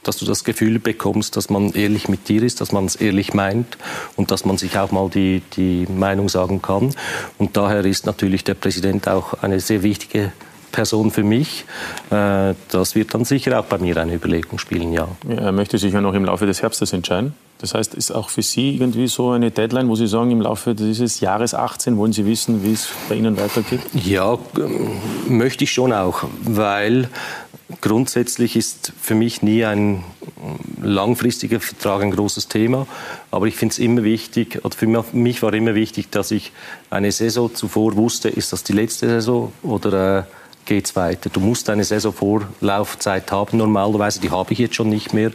dass 0.03 0.17
du 0.17 0.25
das 0.25 0.43
Gefühl 0.43 0.79
bekommst, 0.79 1.35
dass 1.35 1.49
man 1.49 1.71
ehrlich 1.73 2.07
mit 2.07 2.29
dir 2.29 2.43
ist, 2.43 2.61
dass 2.61 2.71
man 2.71 2.85
es 2.85 2.95
ehrlich 2.95 3.33
meint 3.33 3.77
und 4.15 4.31
dass 4.31 4.45
man 4.45 4.57
sich 4.57 4.77
auch 4.77 4.91
mal 4.91 5.09
die, 5.09 5.41
die 5.55 5.85
Meinung 5.89 6.29
sagen 6.29 6.61
kann. 6.61 6.93
Und 7.37 7.57
daher 7.57 7.83
ist 7.85 8.05
natürlich 8.05 8.43
der 8.43 8.53
Präsident 8.53 9.07
auch 9.07 9.33
eine 9.41 9.59
sehr 9.59 9.83
wichtige 9.83 10.31
Person 10.71 11.11
für 11.11 11.23
mich. 11.23 11.65
Äh, 12.11 12.53
das 12.69 12.95
wird 12.95 13.13
dann 13.13 13.25
sicher 13.25 13.59
auch 13.59 13.65
bei 13.65 13.77
mir 13.79 13.97
eine 13.97 14.13
Überlegung 14.13 14.59
spielen, 14.59 14.93
ja. 14.93 15.07
ja 15.27 15.35
er 15.35 15.51
möchte 15.51 15.77
sich 15.77 15.93
ja 15.93 16.01
noch 16.01 16.13
im 16.13 16.25
Laufe 16.25 16.45
des 16.45 16.61
Herbstes 16.61 16.93
entscheiden. 16.93 17.33
Das 17.59 17.73
heißt, 17.73 17.95
ist 17.95 18.11
auch 18.11 18.29
für 18.29 18.43
Sie 18.43 18.75
irgendwie 18.75 19.07
so 19.07 19.31
eine 19.31 19.49
Deadline, 19.49 19.89
wo 19.89 19.95
Sie 19.95 20.05
sagen, 20.05 20.29
im 20.29 20.41
Laufe 20.41 20.75
dieses 20.75 21.19
Jahres 21.21 21.55
18 21.55 21.97
wollen 21.97 22.13
Sie 22.13 22.25
wissen, 22.25 22.63
wie 22.63 22.73
es 22.73 22.89
bei 23.09 23.15
Ihnen 23.15 23.35
weitergeht? 23.37 23.79
Ja, 23.93 24.37
möchte 25.27 25.63
ich 25.63 25.71
schon 25.71 25.91
auch, 25.91 26.25
weil 26.43 27.09
grundsätzlich 27.81 28.55
ist 28.55 28.93
für 28.99 29.15
mich 29.15 29.41
nie 29.41 29.65
ein 29.65 30.03
langfristiger 30.81 31.59
Vertrag 31.59 32.01
ein 32.01 32.11
großes 32.11 32.47
Thema. 32.47 32.87
Aber 33.31 33.47
ich 33.47 33.55
finde 33.55 33.73
es 33.73 33.79
immer 33.79 34.03
wichtig, 34.03 34.63
oder 34.63 34.75
für 34.75 34.87
mich 34.87 35.41
war 35.41 35.53
immer 35.53 35.75
wichtig, 35.75 36.09
dass 36.09 36.31
ich 36.31 36.51
eine 36.89 37.11
Saison 37.11 37.53
zuvor 37.53 37.95
wusste, 37.95 38.29
ist 38.29 38.53
das 38.53 38.63
die 38.63 38.73
letzte 38.73 39.07
Saison 39.07 39.51
oder 39.63 40.19
äh, 40.19 40.23
geht 40.67 40.95
weiter. 40.95 41.29
Du 41.31 41.39
musst 41.39 41.69
eine 41.69 41.83
Saisonvorlaufzeit 41.83 43.31
haben, 43.31 43.57
normalerweise, 43.57 44.19
die 44.19 44.29
habe 44.29 44.53
ich 44.53 44.59
jetzt 44.59 44.75
schon 44.75 44.89
nicht 44.89 45.13
mehr, 45.13 45.31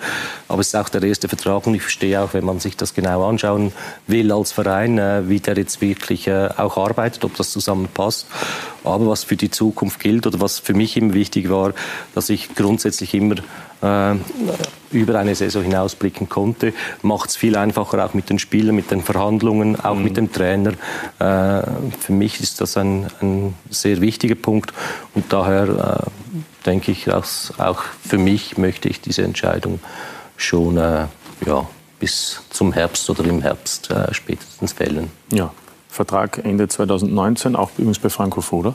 aber 0.47 0.61
es 0.61 0.68
ist 0.68 0.76
auch 0.76 0.89
der 0.89 1.03
erste 1.03 1.28
Vertrag 1.28 1.66
und 1.66 1.74
ich 1.74 1.83
verstehe 1.83 2.20
auch, 2.20 2.35
wenn 2.35 2.45
man 2.45 2.61
sich 2.61 2.76
das 2.76 2.95
genau 2.95 3.28
anschauen 3.28 3.72
will 4.07 4.30
als 4.30 4.53
Verein, 4.53 4.99
äh, 4.99 5.28
wie 5.28 5.41
der 5.41 5.57
jetzt 5.57 5.80
wirklich 5.80 6.28
äh, 6.28 6.51
auch 6.57 6.76
arbeitet, 6.76 7.24
ob 7.24 7.35
das 7.37 7.51
zusammenpasst. 7.51 8.26
Aber 8.85 9.09
was 9.09 9.24
für 9.24 9.37
die 9.37 9.51
Zukunft 9.51 10.01
gilt 10.01 10.26
oder 10.26 10.41
was 10.41 10.59
für 10.59 10.74
mich 10.74 10.97
immer 10.97 11.14
wichtig 11.14 11.51
war, 11.51 11.72
dass 12.14 12.28
ich 12.28 12.55
grundsätzlich 12.55 13.14
immer 13.14 13.37
äh, 13.83 14.14
über 14.91 15.18
eine 15.18 15.35
Saison 15.35 15.62
hinausblicken 15.62 16.28
konnte, 16.28 16.72
macht 17.03 17.30
es 17.30 17.37
viel 17.37 17.57
einfacher 17.57 18.05
auch 18.05 18.14
mit 18.14 18.30
den 18.30 18.39
Spielern, 18.39 18.74
mit 18.74 18.91
den 18.91 19.03
Verhandlungen, 19.03 19.78
auch 19.80 19.95
mhm. 19.95 20.05
mit 20.05 20.16
dem 20.16 20.33
Trainer. 20.33 20.72
Äh, 21.18 21.62
für 21.99 22.12
mich 22.12 22.41
ist 22.41 22.61
das 22.61 22.76
ein, 22.76 23.07
ein, 23.20 23.55
sehr 23.70 24.01
wichtiger 24.01 24.35
Punkt 24.35 24.72
und 25.14 25.33
daher 25.33 26.07
äh, 26.07 26.66
denke 26.66 26.93
ich, 26.93 27.05
dass 27.05 27.53
auch 27.59 27.83
für 28.07 28.18
mich 28.18 28.59
möchte 28.59 28.89
ich 28.89 29.01
diese 29.01 29.22
Entscheidung 29.22 29.80
schon 30.37 30.76
äh, 30.76 31.07
ja, 31.47 31.66
bis 31.99 32.41
zum 32.51 32.72
Herbst 32.72 33.09
oder 33.11 33.24
im 33.24 33.43
Herbst 33.43 33.91
äh, 33.91 34.12
spätestens 34.12 34.72
fällen. 34.72 35.11
Ja, 35.30 35.53
Vertrag 35.93 36.40
Ende 36.43 36.68
2019, 36.68 37.55
auch 37.55 37.70
übrigens 37.76 37.99
bei 37.99 38.09
Franco 38.09 38.40
Foda, 38.40 38.74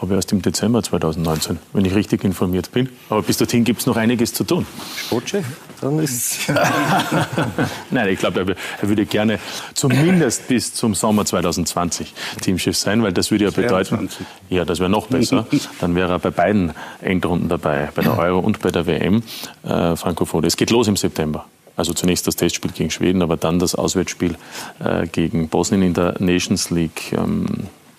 aber 0.00 0.14
erst 0.14 0.30
im 0.30 0.42
Dezember 0.42 0.80
2019, 0.80 1.58
wenn 1.72 1.84
ich 1.84 1.92
richtig 1.92 2.22
informiert 2.22 2.70
bin. 2.70 2.88
Aber 3.10 3.20
bis 3.20 3.36
dorthin 3.38 3.64
gibt 3.64 3.80
es 3.80 3.86
noch 3.86 3.96
einiges 3.96 4.32
zu 4.32 4.44
tun. 4.44 4.64
Sportchef? 4.96 5.44
Dann 5.80 5.98
ist 5.98 6.38
Nein, 7.90 8.08
ich 8.10 8.20
glaube, 8.20 8.54
er, 8.80 8.88
würde 8.88 9.06
gerne 9.06 9.40
zumindest 9.74 10.46
bis 10.46 10.72
zum 10.72 10.94
Sommer 10.94 11.24
2020 11.24 12.14
Teamchef 12.40 12.76
sein, 12.76 13.02
weil 13.02 13.12
das 13.12 13.32
würde 13.32 13.46
ja 13.46 13.50
bedeuten, 13.50 14.08
ja, 14.48 14.64
das 14.64 14.78
wäre 14.78 14.88
noch 14.88 15.08
besser. 15.08 15.48
Dann 15.80 15.96
wäre 15.96 16.12
er 16.12 16.18
bei 16.20 16.30
beiden 16.30 16.74
Endrunden 17.00 17.48
dabei, 17.48 17.88
bei 17.92 18.02
der 18.02 18.16
Euro 18.18 18.38
und 18.38 18.60
bei 18.60 18.70
der 18.70 18.86
WM. 18.86 19.24
Äh, 19.64 19.96
Franco 19.96 20.26
Foda. 20.26 20.46
Es 20.46 20.56
geht 20.56 20.70
los 20.70 20.86
im 20.86 20.94
September. 20.96 21.44
Also 21.76 21.94
zunächst 21.94 22.26
das 22.26 22.36
Testspiel 22.36 22.70
gegen 22.72 22.90
Schweden, 22.90 23.22
aber 23.22 23.36
dann 23.36 23.58
das 23.58 23.74
Auswärtsspiel 23.74 24.36
äh, 24.84 25.06
gegen 25.06 25.48
Bosnien 25.48 25.82
in 25.82 25.94
der 25.94 26.20
Nations 26.20 26.70
League. 26.70 27.12
Ähm, 27.12 27.46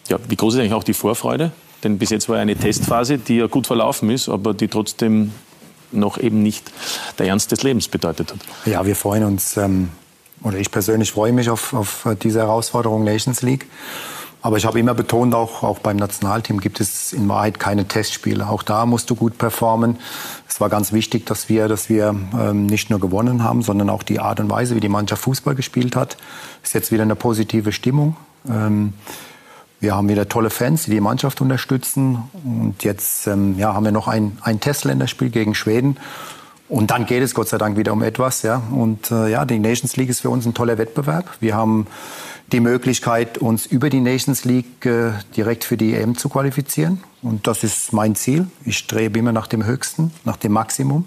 ja, 0.07 0.17
wie 0.28 0.36
groß 0.36 0.53
ist 0.53 0.59
eigentlich 0.59 0.74
auch 0.74 0.84
die 0.84 0.93
Vorfreude? 0.93 1.51
Denn 1.84 1.97
bis 1.97 2.11
jetzt 2.11 2.30
war 2.30 2.38
eine 2.38 2.55
Testphase, 2.55 3.17
die 3.17 3.38
ja 3.38 3.47
gut 3.47 3.67
verlaufen 3.67 4.09
ist, 4.09 4.30
aber 4.30 4.53
die 4.53 4.67
trotzdem 4.67 5.32
noch 5.91 6.17
eben 6.17 6.41
nicht 6.41 6.71
der 7.19 7.28
Ernst 7.28 7.51
des 7.51 7.63
Lebens 7.63 7.88
bedeutet 7.88 8.32
hat. 8.32 8.39
Ja, 8.65 8.86
wir 8.86 8.95
freuen 8.95 9.24
uns, 9.24 9.57
ähm, 9.57 9.89
oder 10.43 10.57
ich 10.57 10.71
persönlich 10.71 11.11
freue 11.11 11.34
mich 11.34 11.49
auf, 11.49 11.74
auf 11.74 12.07
diese 12.21 12.39
Herausforderung 12.39 13.03
Nations 13.03 13.41
League. 13.41 13.67
Aber 14.43 14.57
ich 14.57 14.65
habe 14.65 14.77
immer 14.77 14.93
betont, 14.93 15.33
auch, 15.33 15.63
auch 15.63 15.79
beim 15.79 15.95
Nationalteam 15.95 16.59
gibt 16.59 16.81
es 16.81 17.13
in 17.13 17.29
Wahrheit 17.29 17.61
keine 17.61 17.87
Testspiele. 17.87 18.49
Auch 18.49 18.61
da 18.61 18.85
musst 18.85 19.09
du 19.09 19.15
gut 19.15 19.37
performen. 19.37 19.99
Es 20.49 20.59
war 20.59 20.67
ganz 20.67 20.91
wichtig, 20.91 21.25
dass 21.25 21.47
wir, 21.47 21.69
dass 21.69 21.87
wir 21.87 22.13
ähm, 22.37 22.65
nicht 22.65 22.89
nur 22.89 22.99
gewonnen 22.99 23.41
haben, 23.41 23.61
sondern 23.61 23.89
auch 23.89 24.03
die 24.03 24.19
Art 24.19 24.41
und 24.41 24.49
Weise, 24.49 24.75
wie 24.75 24.81
die 24.81 24.89
Mannschaft 24.89 25.21
Fußball 25.23 25.55
gespielt 25.55 25.95
hat. 25.95 26.17
Ist 26.61 26.73
jetzt 26.73 26.91
wieder 26.91 27.03
eine 27.03 27.15
positive 27.15 27.71
Stimmung. 27.71 28.17
Ähm, 28.45 28.91
wir 29.79 29.95
haben 29.95 30.09
wieder 30.09 30.27
tolle 30.27 30.49
Fans, 30.49 30.83
die 30.83 30.91
die 30.91 30.99
Mannschaft 30.99 31.39
unterstützen. 31.39 32.23
Und 32.43 32.83
jetzt 32.83 33.27
ähm, 33.27 33.57
ja, 33.57 33.73
haben 33.73 33.85
wir 33.85 33.93
noch 33.93 34.09
ein, 34.09 34.37
ein 34.41 34.59
Testländerspiel 34.59 35.29
gegen 35.29 35.55
Schweden. 35.55 35.95
Und 36.67 36.91
dann 36.91 37.05
geht 37.05 37.23
es 37.23 37.33
Gott 37.33 37.47
sei 37.47 37.57
Dank 37.57 37.77
wieder 37.77 37.93
um 37.93 38.03
etwas. 38.03 38.41
Ja. 38.41 38.61
Und 38.71 39.09
äh, 39.09 39.29
ja, 39.29 39.45
die 39.45 39.59
Nations 39.59 39.95
League 39.95 40.09
ist 40.09 40.19
für 40.19 40.29
uns 40.29 40.45
ein 40.45 40.53
toller 40.53 40.77
Wettbewerb. 40.77 41.29
Wir 41.39 41.55
haben 41.55 41.87
die 42.51 42.59
Möglichkeit, 42.59 43.37
uns 43.37 43.65
über 43.65 43.89
die 43.89 43.99
Nations 43.99 44.45
League 44.45 44.85
äh, 44.85 45.11
direkt 45.35 45.63
für 45.63 45.77
die 45.77 45.93
EM 45.93 46.17
zu 46.17 46.29
qualifizieren. 46.29 47.03
Und 47.21 47.47
das 47.47 47.63
ist 47.63 47.93
mein 47.93 48.15
Ziel. 48.15 48.47
Ich 48.65 48.77
strebe 48.77 49.17
immer 49.19 49.31
nach 49.31 49.47
dem 49.47 49.65
Höchsten, 49.65 50.11
nach 50.25 50.37
dem 50.37 50.51
Maximum. 50.51 51.05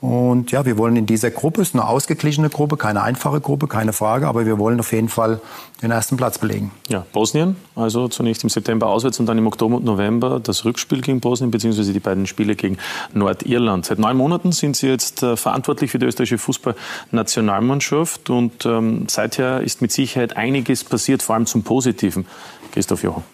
Und 0.00 0.52
ja, 0.52 0.64
wir 0.64 0.78
wollen 0.78 0.94
in 0.94 1.06
dieser 1.06 1.32
Gruppe, 1.32 1.60
es 1.60 1.70
ist 1.70 1.74
eine 1.74 1.88
ausgeglichene 1.88 2.50
Gruppe, 2.50 2.76
keine 2.76 3.02
einfache 3.02 3.40
Gruppe, 3.40 3.66
keine 3.66 3.92
Frage, 3.92 4.28
aber 4.28 4.46
wir 4.46 4.56
wollen 4.56 4.78
auf 4.78 4.92
jeden 4.92 5.08
Fall 5.08 5.40
den 5.82 5.90
ersten 5.90 6.16
Platz 6.16 6.38
belegen. 6.38 6.70
Ja, 6.88 7.04
Bosnien, 7.12 7.56
also 7.74 8.06
zunächst 8.06 8.44
im 8.44 8.48
September 8.48 8.86
auswärts 8.86 9.18
und 9.18 9.26
dann 9.26 9.38
im 9.38 9.48
Oktober 9.48 9.76
und 9.76 9.84
November 9.84 10.38
das 10.38 10.64
Rückspiel 10.64 11.00
gegen 11.00 11.18
Bosnien, 11.18 11.50
beziehungsweise 11.50 11.92
die 11.92 11.98
beiden 11.98 12.28
Spiele 12.28 12.54
gegen 12.54 12.78
Nordirland. 13.12 13.86
Seit 13.86 13.98
neun 13.98 14.16
Monaten 14.16 14.52
sind 14.52 14.76
Sie 14.76 14.86
jetzt 14.86 15.24
äh, 15.24 15.36
verantwortlich 15.36 15.90
für 15.90 15.98
die 15.98 16.06
österreichische 16.06 16.38
Fußballnationalmannschaft 16.38 18.30
und 18.30 18.66
ähm, 18.66 19.06
seither 19.08 19.62
ist 19.62 19.82
mit 19.82 19.90
Sicherheit 19.90 20.36
einiges 20.36 20.84
passiert, 20.84 21.22
vor 21.22 21.34
allem 21.34 21.46
zum 21.46 21.64
Positiven. 21.64 22.24
Christoph 22.70 23.02
Jochen. 23.02 23.24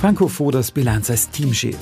Franco 0.00 0.28
Foders 0.28 0.70
Bilanz 0.70 1.10
als 1.10 1.28
Teamchef. 1.28 1.76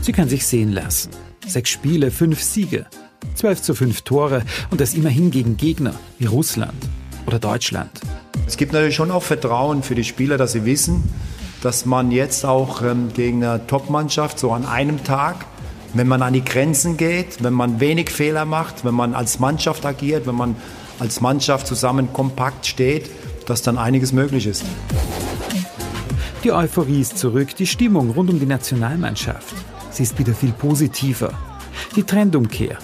Sie 0.00 0.12
kann 0.12 0.30
sich 0.30 0.46
sehen 0.46 0.72
lassen. 0.72 1.10
Sechs 1.46 1.70
Spiele, 1.70 2.10
fünf 2.10 2.40
Siege, 2.40 2.86
12 3.34 3.62
zu 3.62 3.74
5 3.74 4.02
Tore 4.02 4.42
und 4.70 4.80
das 4.80 4.94
immerhin 4.94 5.30
gegen 5.30 5.56
Gegner 5.56 5.94
wie 6.18 6.26
Russland 6.26 6.74
oder 7.26 7.38
Deutschland. 7.38 7.90
Es 8.46 8.56
gibt 8.56 8.72
natürlich 8.72 8.94
schon 8.94 9.10
auch 9.10 9.22
Vertrauen 9.22 9.82
für 9.82 9.94
die 9.94 10.04
Spieler, 10.04 10.38
dass 10.38 10.52
sie 10.52 10.64
wissen, 10.64 11.02
dass 11.60 11.84
man 11.84 12.10
jetzt 12.10 12.44
auch 12.44 12.82
ähm, 12.82 13.10
gegen 13.14 13.44
eine 13.44 13.66
Top-Mannschaft 13.66 14.38
so 14.38 14.52
an 14.52 14.64
einem 14.64 15.04
Tag, 15.04 15.44
wenn 15.94 16.08
man 16.08 16.22
an 16.22 16.32
die 16.32 16.44
Grenzen 16.44 16.96
geht, 16.96 17.42
wenn 17.42 17.52
man 17.52 17.80
wenig 17.80 18.10
Fehler 18.10 18.44
macht, 18.44 18.84
wenn 18.84 18.94
man 18.94 19.14
als 19.14 19.38
Mannschaft 19.38 19.84
agiert, 19.84 20.26
wenn 20.26 20.34
man 20.34 20.56
als 20.98 21.20
Mannschaft 21.20 21.66
zusammen 21.66 22.12
kompakt 22.12 22.66
steht, 22.66 23.10
dass 23.46 23.62
dann 23.62 23.78
einiges 23.78 24.12
möglich 24.12 24.46
ist. 24.46 24.64
Die 26.44 26.52
Euphorie 26.52 27.00
ist 27.00 27.18
zurück, 27.18 27.54
die 27.56 27.66
Stimmung 27.66 28.10
rund 28.10 28.30
um 28.30 28.40
die 28.40 28.46
Nationalmannschaft. 28.46 29.54
Sie 29.92 30.04
ist 30.04 30.18
wieder 30.18 30.32
viel 30.32 30.52
positiver. 30.52 31.32
Die 31.94 32.02
Trendumkehr 32.02 32.78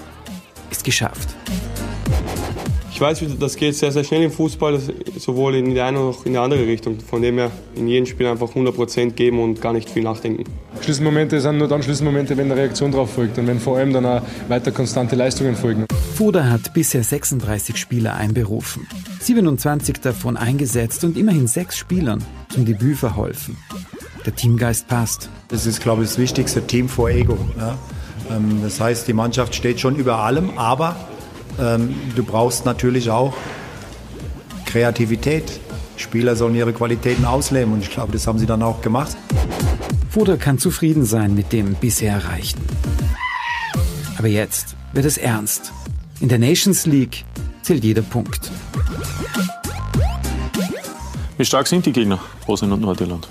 ist 0.70 0.84
geschafft. 0.84 1.34
Ich 2.92 3.00
weiß, 3.00 3.22
das 3.38 3.56
geht 3.56 3.76
sehr, 3.76 3.92
sehr 3.92 4.04
schnell 4.04 4.24
im 4.24 4.30
Fußball, 4.30 4.78
sowohl 5.16 5.54
in 5.54 5.72
die 5.72 5.80
eine 5.80 6.00
als 6.00 6.18
auch 6.18 6.26
in 6.26 6.32
die 6.32 6.38
andere 6.38 6.66
Richtung. 6.66 6.98
Von 7.00 7.22
dem 7.22 7.38
her 7.38 7.50
in 7.76 7.88
jedem 7.88 8.06
Spiel 8.06 8.26
einfach 8.26 8.50
100% 8.50 9.12
geben 9.12 9.40
und 9.40 9.60
gar 9.60 9.72
nicht 9.72 9.88
viel 9.88 10.02
nachdenken. 10.02 10.44
Schlüsselmomente 10.82 11.40
sind 11.40 11.58
nur 11.58 11.68
dann 11.68 11.82
Schlüsselmomente, 11.82 12.36
wenn 12.36 12.50
eine 12.50 12.60
Reaktion 12.60 12.90
darauf 12.90 13.14
folgt 13.14 13.38
und 13.38 13.46
wenn 13.46 13.60
vor 13.60 13.78
allem 13.78 13.92
dann 13.92 14.04
auch 14.04 14.22
weiter 14.48 14.72
konstante 14.72 15.16
Leistungen 15.16 15.54
folgen. 15.54 15.86
Foda 16.16 16.50
hat 16.50 16.74
bisher 16.74 17.04
36 17.04 17.76
Spieler 17.76 18.16
einberufen, 18.16 18.86
27 19.20 20.00
davon 20.00 20.36
eingesetzt 20.36 21.04
und 21.04 21.16
immerhin 21.16 21.46
sechs 21.46 21.78
Spielern 21.78 22.22
zum 22.48 22.64
Debüt 22.64 22.96
verholfen. 22.96 23.56
Der 24.28 24.36
Teamgeist 24.36 24.86
passt. 24.88 25.30
Das 25.48 25.64
ist, 25.64 25.80
glaube 25.80 26.02
ich, 26.02 26.10
das 26.10 26.18
Wichtigste, 26.18 26.60
Team 26.60 26.90
vor 26.90 27.08
Ego. 27.08 27.38
Ja? 27.58 27.78
Ähm, 28.30 28.60
das 28.62 28.78
heißt, 28.78 29.08
die 29.08 29.14
Mannschaft 29.14 29.54
steht 29.54 29.80
schon 29.80 29.96
über 29.96 30.18
allem, 30.18 30.58
aber 30.58 30.96
ähm, 31.58 31.94
du 32.14 32.22
brauchst 32.22 32.66
natürlich 32.66 33.08
auch 33.08 33.32
Kreativität. 34.66 35.44
Spieler 35.96 36.36
sollen 36.36 36.54
ihre 36.54 36.74
Qualitäten 36.74 37.24
ausleben 37.24 37.72
und 37.72 37.82
ich 37.82 37.90
glaube, 37.90 38.12
das 38.12 38.26
haben 38.26 38.38
sie 38.38 38.44
dann 38.44 38.62
auch 38.62 38.82
gemacht. 38.82 39.16
Foda 40.10 40.36
kann 40.36 40.58
zufrieden 40.58 41.06
sein 41.06 41.34
mit 41.34 41.54
dem 41.54 41.72
bisher 41.72 42.12
Erreichten. 42.12 42.60
Aber 44.18 44.28
jetzt 44.28 44.76
wird 44.92 45.06
es 45.06 45.16
ernst. 45.16 45.72
In 46.20 46.28
der 46.28 46.38
Nations 46.38 46.84
League 46.84 47.24
zählt 47.62 47.82
jeder 47.82 48.02
Punkt. 48.02 48.50
Wie 51.38 51.44
stark 51.46 51.66
sind 51.66 51.86
die 51.86 51.92
Gegner, 51.92 52.18
Bosnien 52.46 52.72
und 52.72 52.82
Nordirland? 52.82 53.26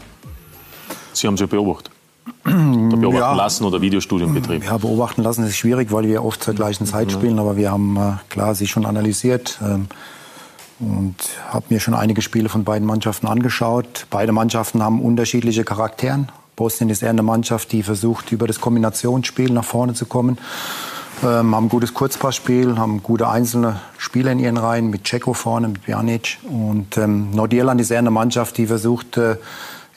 Sie 1.20 1.28
haben 1.28 1.38
sie 1.38 1.48
beobachtet. 1.48 1.92
Da 2.44 2.52
beobachten 2.52 3.16
ja, 3.16 3.34
lassen 3.34 3.66
oder 3.66 3.82
Videostudium 3.82 4.34
betrieben? 4.34 4.64
Ja, 4.66 4.78
beobachten 4.78 5.24
lassen 5.24 5.46
ist 5.46 5.58
schwierig, 5.58 5.92
weil 5.92 6.08
wir 6.08 6.24
oft 6.24 6.44
zur 6.44 6.54
gleichen 6.54 6.86
Zeit 6.86 7.12
spielen. 7.12 7.40
Aber 7.40 7.58
wir 7.58 7.72
haben 7.72 7.98
äh, 7.98 8.14
klar 8.30 8.56
sie 8.56 8.68
schon 8.68 8.86
analysiert. 8.86 9.60
Ähm, 9.62 9.88
und 10.80 11.16
habe 11.50 11.66
mir 11.70 11.80
schon 11.80 11.96
einige 11.96 12.22
Spiele 12.22 12.50
von 12.50 12.64
beiden 12.64 12.88
Mannschaften 12.88 13.28
angeschaut. 13.28 14.06
Beide 14.10 14.32
Mannschaften 14.32 14.84
haben 14.84 15.02
unterschiedliche 15.02 15.64
Charakteren. 15.64 16.30
Bosnien 16.56 16.90
ist 16.90 17.02
eher 17.02 17.10
eine 17.10 17.24
Mannschaft, 17.24 17.72
die 17.72 17.84
versucht, 17.84 18.32
über 18.32 18.48
das 18.48 18.62
Kombinationsspiel 18.62 19.52
nach 19.52 19.66
vorne 19.66 19.94
zu 19.94 20.06
kommen. 20.06 20.38
Ähm, 21.24 21.56
haben 21.56 21.66
ein 21.66 21.70
gutes 21.70 21.96
Kurzpassspiel, 21.96 22.78
haben 22.78 23.02
gute 23.02 23.28
einzelne 23.28 23.80
Spieler 23.98 24.32
in 24.32 24.40
ihren 24.40 24.58
Reihen, 24.58 24.90
mit 24.90 25.08
Ceko 25.08 25.34
vorne, 25.34 25.68
mit 25.70 25.84
Pjanic. 25.84 26.38
Und 26.48 26.98
ähm, 26.98 27.32
Nordirland 27.32 27.82
ist 27.82 27.90
eher 27.90 28.00
eine 28.00 28.12
Mannschaft, 28.12 28.58
die 28.58 28.68
versucht, 28.68 29.18
äh, 29.18 29.38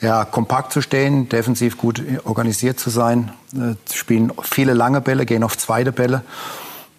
ja, 0.01 0.25
kompakt 0.25 0.73
zu 0.73 0.81
stehen, 0.81 1.29
defensiv 1.29 1.77
gut 1.77 2.03
organisiert 2.25 2.79
zu 2.79 2.89
sein, 2.89 3.31
äh, 3.53 3.75
spielen 3.93 4.33
viele 4.41 4.73
lange 4.73 4.99
Bälle, 4.99 5.25
gehen 5.25 5.43
auf 5.43 5.57
zweite 5.57 5.91
Bälle. 5.91 6.23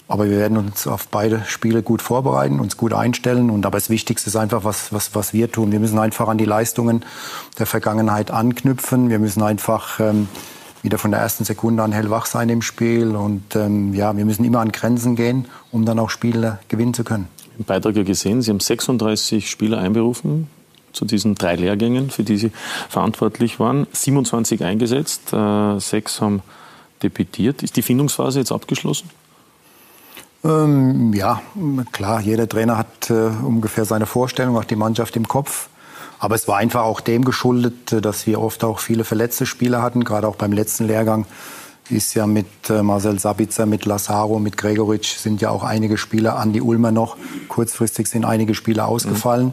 Aber 0.09 0.29
wir 0.29 0.37
werden 0.37 0.59
uns 0.59 0.87
auf 0.87 1.09
beide 1.09 1.43
Spiele 1.47 1.83
gut 1.83 2.03
vorbereiten, 2.03 2.61
uns 2.61 2.77
gut 2.77 2.93
einstellen. 2.93 3.51
Und 3.51 3.65
aber 3.65 3.79
das 3.79 3.89
Wichtigste 3.89 4.29
ist 4.29 4.37
einfach, 4.37 4.63
was, 4.63 4.93
was, 4.93 5.15
was 5.15 5.33
wir 5.33 5.51
tun. 5.51 5.73
Wir 5.73 5.81
müssen 5.81 5.99
einfach 5.99 6.29
an 6.29 6.39
die 6.39 6.45
Leistungen 6.45 7.05
der 7.59 7.67
Vergangenheit 7.67 8.31
anknüpfen. 8.31 9.09
Wir 9.09 9.19
müssen 9.19 9.43
einfach 9.43 10.01
ähm, 10.01 10.29
wieder 10.83 10.99
von 10.99 11.13
der 11.13 11.21
ersten 11.21 11.45
Sekunde 11.45 11.83
an 11.83 11.93
hellwach 11.93 12.27
sein 12.27 12.51
im 12.51 12.61
Spiel. 12.61 13.17
Und 13.17 13.57
ähm, 13.57 13.95
ja, 13.95 14.15
wir 14.15 14.27
müssen 14.27 14.45
immer 14.45 14.61
an 14.61 14.71
Grenzen 14.71 15.17
gehen, 15.17 15.47
um 15.71 15.87
dann 15.87 15.99
auch 15.99 16.11
Spiele 16.11 16.59
gewinnen 16.69 16.93
zu 16.93 17.05
können. 17.05 17.29
Im 17.59 17.65
Beitrag 17.65 17.95
gesehen, 17.95 18.43
Sie 18.43 18.51
haben 18.51 18.61
36 18.61 19.49
Spieler 19.49 19.79
einberufen 19.79 20.49
zu 20.93 21.05
diesen 21.05 21.35
drei 21.35 21.57
Lehrgängen, 21.57 22.11
für 22.11 22.23
die 22.23 22.37
Sie 22.37 22.53
verantwortlich 22.89 23.61
waren. 23.61 23.87
27 23.93 24.65
eingesetzt, 24.65 25.33
äh, 25.33 25.79
sechs 25.79 26.21
haben 26.21 26.43
debütiert. 27.03 27.63
Ist 27.63 27.77
die 27.77 27.83
Findungsphase 27.83 28.39
jetzt 28.39 28.53
abgeschlossen? 28.53 29.11
Ähm, 30.45 31.13
ja, 31.13 31.41
klar, 31.93 32.21
jeder 32.21 32.49
Trainer 32.49 32.77
hat 32.77 33.11
äh, 33.11 33.15
ungefähr 33.15 33.85
seine 33.85 34.07
Vorstellung, 34.07 34.57
auch 34.57 34.65
die 34.65 34.77
Mannschaft 34.77 35.17
im 35.17 35.29
Kopf. 35.29 35.69
Aber 36.19 36.35
es 36.35 36.47
war 36.47 36.59
einfach 36.59 36.83
auch 36.83 37.01
dem 37.01 37.25
geschuldet, 37.25 37.93
äh, 37.93 38.01
dass 38.01 38.27
wir 38.27 38.41
oft 38.41 38.65
auch 38.65 38.81
viele 38.81 39.05
verletzte 39.05 39.47
Spieler 39.47 39.83
hatten. 39.83 40.05
Gerade 40.05 40.27
auch 40.27 40.37
beim 40.37 40.53
letzten 40.53 40.87
Lehrgang 40.87 41.27
ist 41.91 42.15
ja 42.15 42.27
mit 42.27 42.71
äh, 42.71 42.83
Marcel 42.83 43.19
Sabitzer, 43.19 43.67
mit 43.67 43.85
Lazaro, 43.85 44.39
mit 44.39 44.57
Gregoritsch 44.57 45.17
sind 45.17 45.41
ja 45.41 45.51
auch 45.51 45.63
einige 45.63 45.97
Spieler, 45.97 46.39
Andi 46.39 46.61
Ulmer 46.61 46.91
noch. 46.91 47.17
Kurzfristig 47.49 48.09
sind 48.09 48.25
einige 48.25 48.55
Spieler 48.55 48.89
ausgefallen. 48.89 49.47
Mhm. 49.47 49.53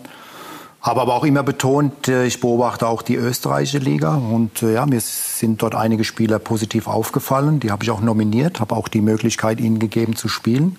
Habe 0.82 1.02
aber 1.02 1.16
auch 1.16 1.26
immer 1.26 1.44
betont, 1.44 2.08
äh, 2.08 2.26
ich 2.26 2.40
beobachte 2.40 2.88
auch 2.88 3.02
die 3.02 3.16
österreichische 3.16 3.80
Liga 3.80 4.16
und 4.16 4.62
ja, 4.62 4.86
mir 4.86 5.02
sind 5.02 5.62
dort 5.62 5.76
einige 5.76 6.04
Spieler 6.04 6.40
positiv 6.40 6.88
aufgefallen. 6.88 7.60
Die 7.60 7.72
habe 7.72 7.84
ich 7.84 7.92
auch 7.92 8.02
nominiert, 8.02 8.60
habe 8.60 8.76
auch 8.76 8.88
die 8.88 9.02
Möglichkeit 9.02 9.60
ihnen 9.60 9.80
gegeben 9.80 10.16
zu 10.16 10.30
spielen. 10.30 10.78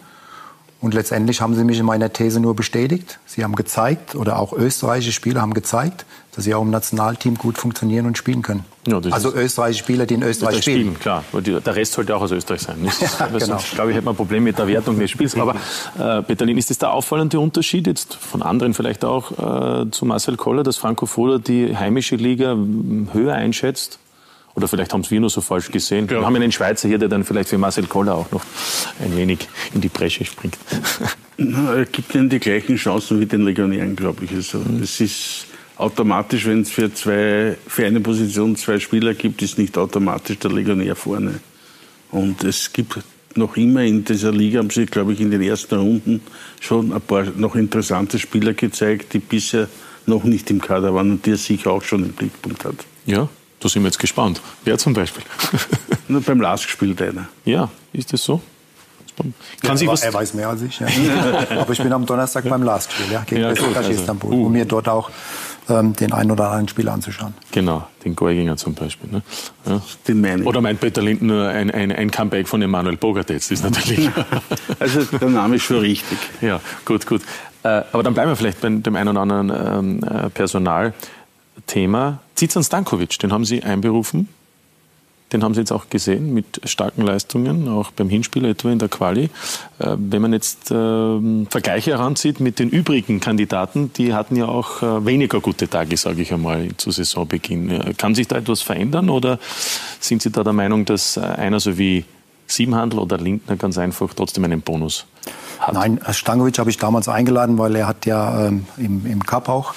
Und 0.80 0.94
letztendlich 0.94 1.42
haben 1.42 1.54
sie 1.54 1.64
mich 1.64 1.78
in 1.78 1.84
meiner 1.84 2.10
These 2.10 2.40
nur 2.40 2.56
bestätigt. 2.56 3.18
Sie 3.26 3.44
haben 3.44 3.54
gezeigt, 3.54 4.14
oder 4.14 4.38
auch 4.38 4.54
österreichische 4.54 5.12
Spieler 5.12 5.42
haben 5.42 5.52
gezeigt, 5.52 6.06
dass 6.34 6.44
sie 6.44 6.54
auch 6.54 6.62
im 6.62 6.70
Nationalteam 6.70 7.34
gut 7.34 7.58
funktionieren 7.58 8.06
und 8.06 8.16
spielen 8.16 8.40
können. 8.40 8.64
Ja, 8.86 8.98
also 9.10 9.34
österreichische 9.34 9.84
Spieler, 9.84 10.06
die 10.06 10.14
in 10.14 10.22
Österreich 10.22 10.62
spielen. 10.62 10.96
spielen. 10.96 10.98
Klar, 10.98 11.24
der 11.34 11.76
Rest 11.76 11.92
sollte 11.92 12.16
auch 12.16 12.22
aus 12.22 12.30
Österreich 12.32 12.62
sein. 12.62 12.80
Nicht? 12.80 12.96
Ja, 13.20 13.26
genau. 13.26 13.38
Sonst, 13.38 13.72
glaube 13.72 13.90
ich, 13.90 13.96
hätte 13.96 14.06
man 14.06 14.14
ein 14.14 14.16
Problem 14.16 14.44
mit 14.44 14.58
der 14.58 14.66
Wertung 14.66 14.98
des 14.98 15.10
Spiels. 15.10 15.36
Aber 15.36 15.54
äh, 15.98 16.22
Peterlin, 16.22 16.56
ist 16.56 16.70
das 16.70 16.78
der 16.78 16.92
auffallende 16.92 17.38
Unterschied 17.38 17.86
jetzt 17.86 18.14
von 18.14 18.40
anderen 18.40 18.72
vielleicht 18.72 19.04
auch 19.04 19.84
äh, 19.84 19.90
zu 19.90 20.06
Marcel 20.06 20.36
Koller, 20.36 20.62
dass 20.62 20.78
Franco 20.78 21.04
Foda 21.04 21.38
die 21.38 21.76
heimische 21.76 22.16
Liga 22.16 22.56
höher 23.12 23.34
einschätzt? 23.34 23.98
Oder 24.54 24.68
vielleicht 24.68 24.92
haben 24.92 25.02
es 25.02 25.10
wir 25.10 25.20
nur 25.20 25.30
so 25.30 25.40
falsch 25.40 25.70
gesehen. 25.70 26.06
Ja. 26.06 26.20
Wir 26.20 26.26
haben 26.26 26.36
einen 26.36 26.52
Schweizer 26.52 26.88
hier, 26.88 26.98
der 26.98 27.08
dann 27.08 27.24
vielleicht 27.24 27.48
für 27.48 27.58
Marcel 27.58 27.86
Koller 27.86 28.14
auch 28.14 28.30
noch 28.32 28.42
ein 29.02 29.16
wenig 29.16 29.48
in 29.74 29.80
die 29.80 29.88
Bresche 29.88 30.24
springt. 30.24 30.58
Na, 31.36 31.74
er 31.74 31.86
gibt 31.86 32.14
ihnen 32.14 32.28
die 32.28 32.40
gleichen 32.40 32.76
Chancen 32.76 33.20
wie 33.20 33.26
den 33.26 33.42
Legionären, 33.42 33.96
glaube 33.96 34.24
ich. 34.24 34.32
Also, 34.32 34.58
mhm. 34.58 34.82
Es 34.82 35.00
ist 35.00 35.46
automatisch, 35.76 36.46
wenn 36.46 36.62
es 36.62 36.70
für, 36.70 36.92
zwei, 36.92 37.56
für 37.66 37.86
eine 37.86 38.00
Position 38.00 38.56
zwei 38.56 38.78
Spieler 38.78 39.14
gibt, 39.14 39.40
ist 39.40 39.56
nicht 39.58 39.78
automatisch 39.78 40.38
der 40.38 40.50
Legionär 40.50 40.96
vorne. 40.96 41.40
Und 42.10 42.44
es 42.44 42.72
gibt 42.72 42.98
noch 43.36 43.56
immer 43.56 43.82
in 43.82 44.04
dieser 44.04 44.32
Liga, 44.32 44.58
haben 44.58 44.70
sie, 44.70 44.86
glaube 44.86 45.12
ich, 45.12 45.20
in 45.20 45.30
den 45.30 45.42
ersten 45.42 45.76
Runden 45.76 46.20
schon 46.60 46.92
ein 46.92 47.00
paar 47.00 47.24
noch 47.36 47.54
interessante 47.54 48.18
Spieler 48.18 48.52
gezeigt, 48.52 49.14
die 49.14 49.20
bisher 49.20 49.68
noch 50.06 50.24
nicht 50.24 50.50
im 50.50 50.60
Kader 50.60 50.92
waren 50.94 51.12
und 51.12 51.26
die 51.26 51.30
er 51.30 51.36
sicher 51.36 51.70
auch 51.70 51.82
schon 51.82 52.04
im 52.04 52.12
Blickpunkt 52.12 52.64
hat. 52.64 52.84
Ja, 53.06 53.28
da 53.60 53.68
sind 53.68 53.82
wir 53.82 53.88
jetzt 53.88 53.98
gespannt. 53.98 54.40
Wer 54.64 54.78
zum 54.78 54.94
Beispiel? 54.94 55.22
Nur 56.08 56.22
beim 56.22 56.40
Last 56.40 56.64
gespielt 56.64 57.00
einer. 57.00 57.28
Ja, 57.44 57.68
ist 57.92 58.12
das 58.12 58.24
so? 58.24 58.40
Kann 59.62 59.76
ja, 59.76 59.92
er, 59.92 60.02
er 60.02 60.14
weiß 60.14 60.32
mehr 60.34 60.48
als 60.48 60.62
ich. 60.62 60.80
Ja. 60.80 60.86
Aber 61.60 61.72
ich 61.72 61.82
bin 61.82 61.92
am 61.92 62.06
Donnerstag 62.06 62.48
beim 62.48 62.62
Last 62.62 62.90
Spiel 62.92 63.12
ja, 63.12 63.22
gegen 63.26 63.42
ja, 63.42 63.50
Besiktas 63.50 63.76
also, 63.76 63.90
Istanbul, 63.90 64.32
uh. 64.32 64.46
um 64.46 64.52
mir 64.52 64.64
dort 64.64 64.88
auch 64.88 65.10
ähm, 65.68 65.94
den 65.94 66.12
einen 66.12 66.30
oder 66.30 66.46
anderen 66.46 66.68
Spieler 66.68 66.94
anzuschauen. 66.94 67.34
Genau, 67.52 67.86
den 68.02 68.16
Goiginger 68.16 68.56
zum 68.56 68.72
Beispiel. 68.72 69.10
Ne? 69.10 69.22
Ja. 69.66 69.82
Den 70.08 70.22
meine 70.22 70.42
ich. 70.42 70.48
Oder 70.48 70.62
meint 70.62 70.80
Peter 70.80 71.02
Linden 71.02 71.26
nur 71.26 71.46
ein, 71.48 71.70
ein, 71.70 71.92
ein 71.92 72.10
Comeback 72.10 72.48
von 72.48 72.62
Emanuel 72.62 72.96
Bogartetz? 72.96 73.50
ist 73.50 73.62
natürlich. 73.62 74.08
also 74.78 75.04
der 75.04 75.28
Name 75.28 75.56
ist 75.56 75.64
schon 75.64 75.80
richtig. 75.80 76.18
Ja, 76.40 76.60
gut, 76.86 77.06
gut. 77.06 77.20
Äh, 77.62 77.82
aber 77.92 78.02
dann 78.02 78.14
bleiben 78.14 78.30
wir 78.30 78.36
vielleicht 78.36 78.62
bei 78.62 78.70
dem 78.70 78.96
einen 78.96 79.08
oder 79.08 79.20
anderen 79.20 80.00
ähm, 80.00 80.02
äh, 80.02 80.30
Personal. 80.30 80.94
Thema. 81.66 82.20
Zizan 82.40 82.64
Stankovic, 82.64 83.18
den 83.18 83.34
haben 83.34 83.44
Sie 83.44 83.62
einberufen. 83.62 84.26
Den 85.30 85.44
haben 85.44 85.52
Sie 85.52 85.60
jetzt 85.60 85.72
auch 85.72 85.90
gesehen 85.90 86.32
mit 86.32 86.62
starken 86.64 87.02
Leistungen, 87.02 87.68
auch 87.68 87.90
beim 87.90 88.08
Hinspiel 88.08 88.46
etwa 88.46 88.70
in 88.70 88.78
der 88.78 88.88
Quali. 88.88 89.24
Äh, 89.78 89.96
wenn 89.98 90.22
man 90.22 90.32
jetzt 90.32 90.70
äh, 90.70 91.44
Vergleiche 91.50 91.90
heranzieht 91.90 92.40
mit 92.40 92.58
den 92.58 92.70
übrigen 92.70 93.20
Kandidaten, 93.20 93.92
die 93.92 94.14
hatten 94.14 94.36
ja 94.36 94.46
auch 94.46 94.80
äh, 94.80 95.04
weniger 95.04 95.40
gute 95.40 95.68
Tage, 95.68 95.98
sage 95.98 96.22
ich 96.22 96.32
einmal, 96.32 96.70
zu 96.78 96.90
Saisonbeginn. 96.90 97.70
Äh, 97.70 97.92
kann 97.92 98.14
sich 98.14 98.26
da 98.26 98.36
etwas 98.36 98.62
verändern 98.62 99.10
oder 99.10 99.38
sind 100.00 100.22
Sie 100.22 100.30
da 100.30 100.42
der 100.42 100.54
Meinung, 100.54 100.86
dass 100.86 101.18
einer 101.18 101.60
so 101.60 101.76
wie 101.76 102.06
Siebenhandel 102.46 103.00
oder 103.00 103.18
Lindner 103.18 103.56
ganz 103.56 103.76
einfach 103.76 104.14
trotzdem 104.14 104.44
einen 104.44 104.62
Bonus 104.62 105.04
hat? 105.58 105.74
Nein, 105.74 106.00
Stankovic 106.10 106.58
habe 106.58 106.70
ich 106.70 106.78
damals 106.78 107.06
eingeladen, 107.06 107.58
weil 107.58 107.76
er 107.76 107.86
hat 107.86 108.06
ja 108.06 108.46
ähm, 108.46 108.64
im, 108.78 109.22
Cup 109.26 109.50
auch 109.50 109.74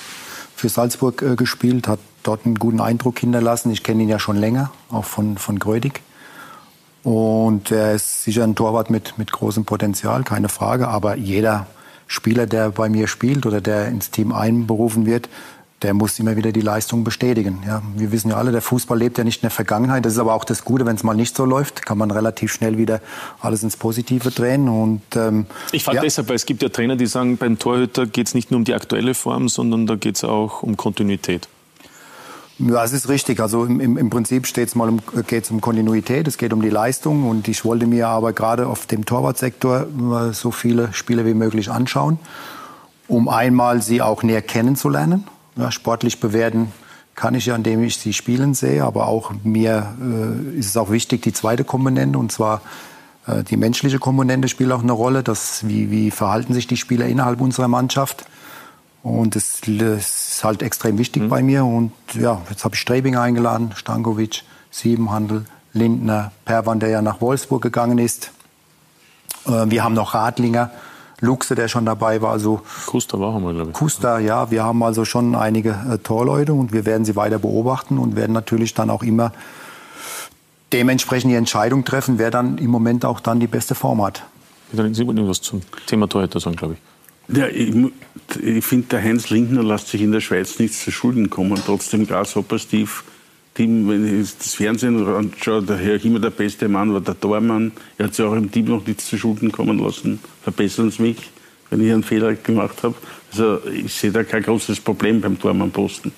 für 0.56 0.70
Salzburg 0.70 1.38
gespielt, 1.38 1.90
hat 1.90 2.00
dort 2.24 2.46
einen 2.46 2.56
guten 2.56 2.82
Eindruck 2.82 3.20
hinterlassen. 3.20 3.72
Ich 3.72 3.84
kenne 3.84 4.04
ihn 4.04 4.10
ja 4.10 4.20
schon 4.20 4.38
länger, 4.38 4.72
auch 4.90 5.06
von, 5.06 5.38
von 5.38 5.60
Grödig. 5.60 6.02
Und 7.04 7.72
er 7.72 7.94
ist 7.94 8.24
sicher 8.24 8.44
ein 8.44 8.56
Torwart 8.56 8.90
mit, 8.90 9.18
mit 9.18 9.32
großem 9.32 9.66
Potenzial, 9.66 10.24
keine 10.24 10.50
Frage. 10.50 10.88
Aber 10.88 11.16
jeder 11.16 11.68
Spieler, 12.08 12.46
der 12.46 12.70
bei 12.72 12.90
mir 12.90 13.08
spielt 13.08 13.46
oder 13.46 13.60
der 13.60 13.88
ins 13.88 14.10
Team 14.10 14.32
einberufen 14.32 15.06
wird, 15.06 15.30
der 15.84 15.94
muss 15.94 16.18
immer 16.18 16.38
wieder 16.38 16.54
die 16.54 16.62
Leistung 16.62 17.04
bestätigen. 17.04 17.62
Ja, 17.68 17.82
wir 17.96 18.14
wissen 18.14 18.30
ja 18.30 18.38
alle, 18.38 18.54
der 18.54 18.62
Fußball 18.62 18.98
lebt 18.98 19.18
ja 19.18 19.26
nicht 19.26 19.40
in 19.40 19.42
der 19.42 19.52
Vergangenheit. 19.52 20.06
Das 20.06 20.14
ist 20.14 20.20
aber 20.20 20.34
auch 20.34 20.46
das 20.46 20.64
Gute, 20.64 20.86
wenn 20.86 20.96
es 20.96 21.04
mal 21.04 21.14
nicht 21.14 21.36
so 21.36 21.44
läuft, 21.44 21.86
kann 21.86 21.98
man 21.98 22.10
relativ 22.10 22.54
schnell 22.54 22.78
wieder 22.78 23.02
alles 23.42 23.64
ins 23.64 23.76
Positive 23.76 24.32
drehen. 24.32 24.70
Und, 24.70 25.02
ähm, 25.16 25.46
ich 25.74 25.84
frage 25.84 25.98
ja. 25.98 26.04
deshalb, 26.04 26.30
weil 26.30 26.38
es 26.38 26.46
gibt 26.46 26.64
ja 26.64 26.70
Trainer, 26.70 26.96
die 26.96 27.06
sagen, 27.06 27.36
beim 27.36 27.60
Torhüter 27.60 28.06
geht 28.06 28.28
es 28.28 28.34
nicht 28.34 28.50
nur 28.50 28.60
um 28.60 28.64
die 28.64 28.74
aktuelle 28.74 29.14
Form, 29.14 29.50
sondern 29.50 29.86
da 29.86 29.96
geht 29.96 30.16
es 30.16 30.24
auch 30.24 30.64
um 30.64 30.78
Kontinuität. 30.78 31.50
Ja, 32.60 32.84
es 32.84 32.94
ist 32.94 33.10
richtig. 33.10 33.40
Also 33.40 33.66
im, 33.66 33.98
im, 33.98 34.10
Prinzip 34.10 34.48
um, 34.76 35.02
geht 35.28 35.44
es 35.44 35.52
um 35.52 35.60
Kontinuität, 35.60 36.28
es 36.28 36.38
geht 36.38 36.54
um 36.54 36.62
die 36.62 36.70
Leistung. 36.70 37.28
Und 37.28 37.48
ich 37.48 37.66
wollte 37.66 37.88
mir 37.88 38.08
aber 38.08 38.34
gerade 38.34 38.68
auf 38.68 38.86
dem 38.86 39.06
Torwartsektor 39.06 39.88
so 40.32 40.52
viele 40.52 40.94
Spiele 40.94 41.26
wie 41.26 41.34
möglich 41.34 41.70
anschauen, 41.72 42.20
um 43.08 43.28
einmal 43.28 43.82
sie 43.82 44.02
auch 44.02 44.24
näher 44.24 44.42
kennenzulernen 44.42 45.26
ja, 45.56 45.72
sportlich 45.72 46.20
bewerten 46.20 46.72
kann 47.16 47.36
ich 47.36 47.46
ja, 47.46 47.56
indem 47.56 47.84
ich 47.84 47.98
sie 47.98 48.14
spielen 48.14 48.54
sehe, 48.56 48.84
aber 48.84 49.08
auch 49.08 49.32
mir 49.44 49.96
äh, 50.02 50.58
ist 50.58 50.68
es 50.68 50.78
auch 50.78 50.90
wichtig, 50.90 51.22
die 51.22 51.34
zweite 51.34 51.64
Komponente, 51.64 52.18
und 52.18 52.32
zwar 52.32 52.62
äh, 53.28 53.44
die 53.44 53.58
menschliche 53.58 54.00
Komponente 54.00 54.48
spielt 54.48 54.72
auch 54.72 54.82
eine 54.82 54.94
Rolle, 54.94 55.22
das, 55.22 55.68
wie, 55.68 55.92
wie 55.92 56.10
verhalten 56.10 56.54
sich 56.56 56.66
die 56.66 56.78
Spieler 56.78 57.06
innerhalb 57.06 57.40
unserer 57.40 57.68
Mannschaft. 57.68 58.26
Und 59.04 59.36
das, 59.36 59.62
das 59.68 60.23
ist 60.36 60.44
halt 60.44 60.64
extrem 60.64 60.98
wichtig 60.98 61.24
mhm. 61.24 61.30
bei 61.30 61.44
mir. 61.44 61.66
Und 61.66 61.92
ja, 62.14 62.42
jetzt 62.50 62.64
habe 62.66 62.76
ich 62.76 62.82
Strebing 62.82 63.16
eingeladen, 63.16 63.72
Stankovic, 63.76 64.44
Siebenhandel, 64.72 65.46
Lindner, 65.74 66.32
Perwan, 66.46 66.80
der 66.80 66.90
ja 66.90 67.02
nach 67.02 67.22
Wolfsburg 67.22 67.62
gegangen 67.62 67.98
ist. 67.98 68.32
Äh, 69.46 69.66
wir 69.68 69.84
haben 69.84 69.94
noch 69.94 70.14
Radlinger, 70.14 70.72
Luxe, 71.20 71.56
der 71.56 71.68
schon 71.68 71.86
dabei 71.86 72.22
war. 72.22 72.32
Also 72.32 72.62
Kuster 72.86 73.20
war 73.20 73.34
haben 73.34 73.44
wir, 73.44 73.54
glaube 73.54 73.72
ich. 73.72 73.76
Kuster, 73.76 74.20
ja. 74.20 74.52
Wir 74.52 74.64
haben 74.64 74.82
also 74.84 75.06
schon 75.06 75.36
einige 75.36 75.70
äh, 75.90 75.98
Torleute 76.00 76.54
und 76.54 76.74
wir 76.74 76.86
werden 76.86 77.06
sie 77.06 77.16
weiter 77.16 77.40
beobachten 77.40 77.98
und 77.98 78.16
werden 78.16 78.34
natürlich 78.34 78.74
dann 78.74 78.90
auch 78.90 79.04
immer 79.04 79.32
dementsprechend 80.72 81.32
die 81.32 81.36
Entscheidung 81.36 81.86
treffen, 81.86 82.18
wer 82.18 82.32
dann 82.32 82.58
im 82.58 82.72
Moment 82.72 83.06
auch 83.06 83.20
dann 83.20 83.40
die 83.40 83.48
beste 83.48 83.76
Form 83.76 84.04
hat. 84.04 84.24
Sie 84.72 84.80
wollten 84.80 85.18
irgendwas 85.18 85.42
zum 85.42 85.62
Thema 85.86 86.10
Torhüter 86.10 86.40
sagen, 86.40 86.56
glaube 86.56 86.74
ich. 86.74 86.93
Ja, 87.30 87.48
ich, 87.48 87.74
ich 88.42 88.66
finde, 88.66 88.88
der 88.88 89.04
Heinz 89.04 89.30
Lindner 89.30 89.64
lässt 89.64 89.88
sich 89.88 90.02
in 90.02 90.12
der 90.12 90.20
Schweiz 90.20 90.60
nichts 90.60 90.84
zu 90.84 90.92
Schulden 90.92 91.30
kommen. 91.30 91.60
Trotzdem 91.66 92.06
Grasshopper 92.06 92.60
Steve 92.60 92.90
Team, 93.54 93.88
wenn 93.88 94.22
ich 94.22 94.36
das 94.38 94.56
Fernsehen 94.56 95.06
anschaue, 95.06 95.64
Herr 95.78 96.04
immer 96.04 96.20
der 96.20 96.32
beste 96.32 96.68
Mann 96.68 96.92
war 96.92 97.02
der 97.02 97.20
Tormann. 97.20 97.72
Er 97.98 98.06
hat 98.06 98.16
sich 98.16 98.26
auch 98.26 98.34
im 98.34 98.52
Team 98.52 98.66
noch 98.66 98.86
nichts 98.86 99.08
zu 99.08 99.18
Schulden 99.18 99.52
kommen 99.52 99.78
lassen. 99.78 100.20
Verbessern 100.42 100.90
Sie 100.90 101.02
mich, 101.04 101.18
wenn 101.70 101.86
ich 101.86 101.94
einen 101.94 102.04
Fehler 102.04 102.34
gemacht 102.34 102.82
habe. 102.82 102.96
Also 103.32 103.60
ich 103.68 103.94
sehe 103.94 104.12
da 104.12 104.24
kein 104.24 104.42
großes 104.42 104.80
Problem 104.80 105.22
beim 105.22 105.40
Tormann-Posten. 105.40 106.12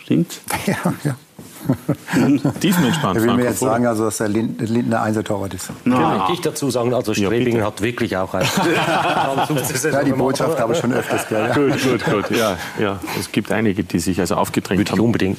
Stimmt's? 0.00 0.40
Ja, 0.66 0.94
ja. 1.04 1.18
Tiefenentspannt. 2.60 3.18
Ich 3.18 3.24
will 3.24 3.34
mir 3.34 3.44
jetzt 3.44 3.60
sagen, 3.60 3.86
also, 3.86 4.04
dass 4.04 4.18
der 4.18 4.28
Lind- 4.28 4.60
Lindner 4.68 5.02
Einzeltorwart 5.02 5.54
ist. 5.54 5.70
Kann 5.84 6.22
ich 6.32 6.40
dazu 6.40 6.70
sagen, 6.70 6.94
also 6.94 7.14
Strebingen 7.14 7.64
hat 7.64 7.80
wirklich 7.82 8.16
auch 8.16 8.32
ein. 8.34 8.46
Ja, 9.92 10.02
die 10.04 10.12
Botschaft 10.12 10.58
habe 10.60 10.72
ich 10.72 10.78
schon 10.78 10.92
öfters 10.92 11.28
gehört. 11.28 11.56
ja. 11.56 11.62
Gut, 11.62 11.82
gut, 11.82 12.04
gut. 12.28 12.36
Ja, 12.36 12.56
ja. 12.78 12.98
Es 13.18 13.30
gibt 13.32 13.50
einige, 13.52 13.84
die 13.84 13.98
sich 13.98 14.18
also 14.20 14.34
aufgedrängt 14.36 14.78
Würde 14.80 14.88
ich 14.90 14.92
haben. 14.98 15.04
unbedingt. 15.04 15.38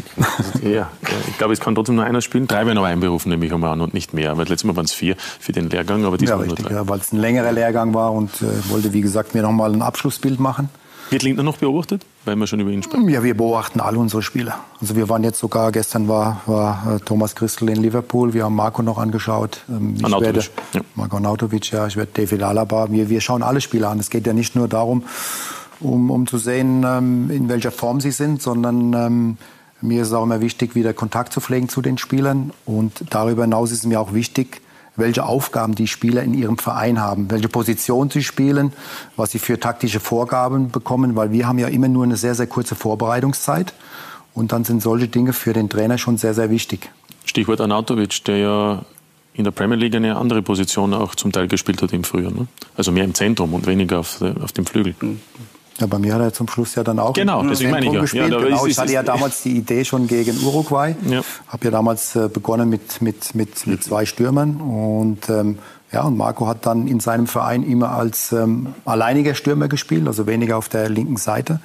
Ja, 0.64 0.70
ja, 0.70 0.90
ich 1.28 1.38
glaube, 1.38 1.54
es 1.54 1.60
kann 1.60 1.76
trotzdem 1.76 1.96
nur 1.96 2.06
einer 2.06 2.22
spielen. 2.22 2.48
Drei 2.48 2.66
werden 2.66 2.78
aber 2.78 2.88
einberufen, 2.88 3.30
nehme 3.30 3.46
ich 3.46 3.54
einmal 3.54 3.72
an, 3.74 3.82
und 3.82 3.94
nicht 3.94 4.14
mehr. 4.14 4.38
Weil 4.38 4.48
letztes 4.48 4.64
Mal 4.66 4.76
waren 4.76 4.86
es 4.86 4.94
vier 4.94 5.16
für 5.40 5.52
den 5.52 5.70
Lehrgang, 5.70 6.04
aber 6.06 6.16
Ja, 6.16 6.18
diesmal 6.18 6.38
nur 6.40 6.46
richtig, 6.48 6.66
drei. 6.68 6.76
ja, 6.76 6.88
weil 6.88 7.00
es 7.00 7.12
ein 7.12 7.18
längerer 7.20 7.52
Lehrgang 7.52 7.94
war 7.94 8.12
und 8.14 8.30
äh, 8.42 8.46
wollte, 8.70 8.94
wie 8.94 9.02
gesagt, 9.02 9.34
mir 9.36 9.42
nochmal 9.42 9.74
ein 9.74 9.82
Abschlussbild 9.82 10.40
machen. 10.40 10.70
Wird 11.10 11.24
Lindner 11.24 11.44
noch 11.44 11.58
beobachtet, 11.58 12.06
weil 12.26 12.36
wir 12.36 12.46
schon 12.46 12.60
über 12.60 12.70
ihn 12.70 12.84
sprechen? 12.84 13.10
Ja, 13.10 13.24
wir 13.24 13.36
beobachten 13.36 13.80
alle 13.80 13.98
unsere 13.98 14.22
Spieler. 14.22 14.60
Also 14.80 14.96
wir 14.96 15.10
waren 15.10 15.24
jetzt 15.24 15.40
sogar, 15.40 15.72
gestern 15.72 16.08
war, 16.08 16.42
war 16.46 16.96
äh, 16.96 17.00
Thomas 17.00 17.36
Christel 17.36 17.70
in 17.70 17.82
Liverpool, 17.82 18.34
wir 18.34 18.44
haben 18.44 18.56
Marco 18.56 18.84
noch 18.84 19.00
angeschaut. 19.00 19.62
Ähm, 19.70 19.96
ich 19.96 20.04
werde, 20.04 20.42
ja. 20.74 20.82
Marco 20.94 21.16
Arnautovic, 21.16 21.72
ja, 21.72 21.88
ich 21.88 21.96
werde 21.96 22.12
David 22.14 22.44
Alaba. 22.44 22.92
Wir, 22.92 23.10
wir 23.10 23.22
schauen 23.22 23.42
alle 23.42 23.60
Spieler 23.60 23.90
an. 23.90 24.00
Es 24.00 24.12
geht 24.12 24.28
ja 24.28 24.34
nicht 24.34 24.56
nur 24.56 24.68
darum, 24.68 25.04
um, 25.80 26.12
um 26.12 26.28
zu 26.28 26.38
sehen, 26.38 26.84
ähm, 26.86 27.32
in 27.32 27.50
welcher 27.50 27.72
Form 27.72 28.02
sie 28.02 28.12
sind, 28.12 28.42
sondern 28.42 28.94
ähm, 28.94 29.38
mir 29.82 30.04
ist 30.04 30.10
es 30.10 30.14
auch 30.14 30.24
immer 30.24 30.42
wichtig, 30.42 30.76
wieder 30.76 30.94
Kontakt 30.94 31.34
zu 31.34 31.42
pflegen 31.42 31.70
zu 31.70 31.82
den 31.82 31.98
Spielern. 31.98 32.52
Und 32.66 33.06
darüber 33.10 33.44
hinaus 33.44 33.72
ist 33.72 33.86
mir 33.86 34.00
auch 34.00 34.14
wichtig, 34.14 34.62
welche 35.00 35.26
Aufgaben 35.26 35.76
die 35.76 35.88
Spieler 35.88 36.24
in 36.24 36.34
ihrem 36.34 36.58
Verein 36.58 37.00
haben, 37.00 37.32
welche 37.32 37.50
Position 37.50 38.10
sie 38.10 38.24
spielen, 38.24 38.74
was 39.16 39.32
sie 39.32 39.40
für 39.40 39.60
taktische 39.60 40.00
Vorgaben 40.00 40.72
bekommen, 40.72 41.16
weil 41.16 41.32
wir 41.32 41.48
haben 41.48 41.60
ja 41.60 41.68
immer 41.68 41.88
nur 41.88 42.04
eine 42.04 42.18
sehr, 42.18 42.36
sehr 42.36 42.48
kurze 42.48 42.76
Vorbereitungszeit. 42.76 43.74
Und 44.34 44.52
dann 44.52 44.64
sind 44.64 44.82
solche 44.82 45.08
Dinge 45.08 45.34
für 45.34 45.54
den 45.54 45.70
Trainer 45.70 45.98
schon 45.98 46.18
sehr, 46.18 46.34
sehr 46.34 46.50
wichtig. 46.50 46.92
Stichwort 47.26 47.62
Arnautovic, 47.62 48.24
der 48.26 48.38
ja 48.38 48.86
in 49.34 49.44
der 49.44 49.52
Premier 49.52 49.78
League 49.78 49.96
eine 49.96 50.18
andere 50.18 50.42
Position 50.42 50.94
auch 50.94 51.16
zum 51.16 51.32
Teil 51.32 51.48
gespielt 51.48 51.82
hat 51.82 51.94
im 51.94 52.04
Frühjahr. 52.04 52.32
Ne? 52.32 52.48
Also 52.76 52.92
mehr 52.92 53.06
im 53.06 53.14
Zentrum 53.14 53.54
und 53.54 53.68
weniger 53.68 54.00
auf, 54.00 54.22
auf 54.22 54.52
dem 54.52 54.66
Flügel. 54.66 54.96
Ja, 55.80 55.88
bei 55.88 55.98
mir 55.98 56.14
hat 56.14 56.22
er 56.22 56.34
zum 56.34 56.48
Schluss 56.50 56.76
ja 56.76 56.84
dann 56.84 57.00
auch 57.00 57.14
Genau, 57.14 57.42
deswegen 57.44 57.72
meine 57.72 57.86
ich 57.86 57.92
ja. 57.92 57.98
Ja, 57.98 58.02
gespielt. 58.02 58.34
da 58.34 58.40
genau, 58.40 58.66
ich 58.66 58.78
hatte 58.78 58.92
ja 58.92 59.04
damals 59.04 59.44
die 59.44 59.56
Idee 59.56 59.86
schon 59.86 60.08
gegen 60.08 60.38
Uruguay. 60.44 60.96
Ja. 61.08 61.22
Habe 61.48 61.66
ja 61.66 61.72
damals 61.72 62.16
äh, 62.16 62.28
begonnen 62.28 62.70
mit, 62.70 63.02
mit, 63.02 63.34
mit, 63.34 63.66
mit 63.66 63.84
zwei 63.84 64.06
Stürmern. 64.06 64.58
Und, 64.60 65.30
ähm, 65.30 65.60
ja, 65.92 66.04
und 66.04 66.18
Marco 66.18 66.48
hat 66.48 66.66
dann 66.66 66.88
in 66.88 67.00
seinem 67.00 67.28
Verein 67.28 67.64
immer 67.64 67.92
als 67.92 68.34
ähm, 68.34 68.74
alleiniger 68.84 69.36
Stürmer 69.36 69.70
gespielt, 69.70 70.06
also 70.06 70.28
weniger 70.28 70.58
auf 70.58 70.68
der 70.68 70.90
linken 70.90 71.18
Seite. 71.18 71.62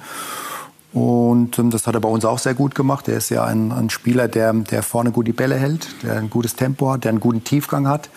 Und 0.93 1.59
ähm, 1.59 1.71
das 1.71 1.85
hat 1.85 1.95
er 1.95 1.99
bei 1.99 2.07
uns 2.07 2.23
auch 2.23 2.39
sehr 2.39 2.53
gut 2.53 2.73
gemacht. 2.73 3.09
Er 3.09 3.17
ist 3.17 3.29
ja 3.29 3.43
ein, 3.43 3.73
ein 3.73 3.89
Spieler, 3.89 4.29
der, 4.29 4.53
der 4.53 4.81
vorne 4.81 5.11
gut 5.11 5.27
die 5.27 5.33
Bälle 5.33 5.55
hält, 5.55 5.89
der 6.03 6.17
ein 6.19 6.29
gutes 6.29 6.55
Tempo 6.55 6.89
hat, 6.93 7.03
der 7.03 7.09
einen 7.09 7.19
guten 7.19 7.43
Tiefgang 7.43 7.89
hat, 7.89 8.09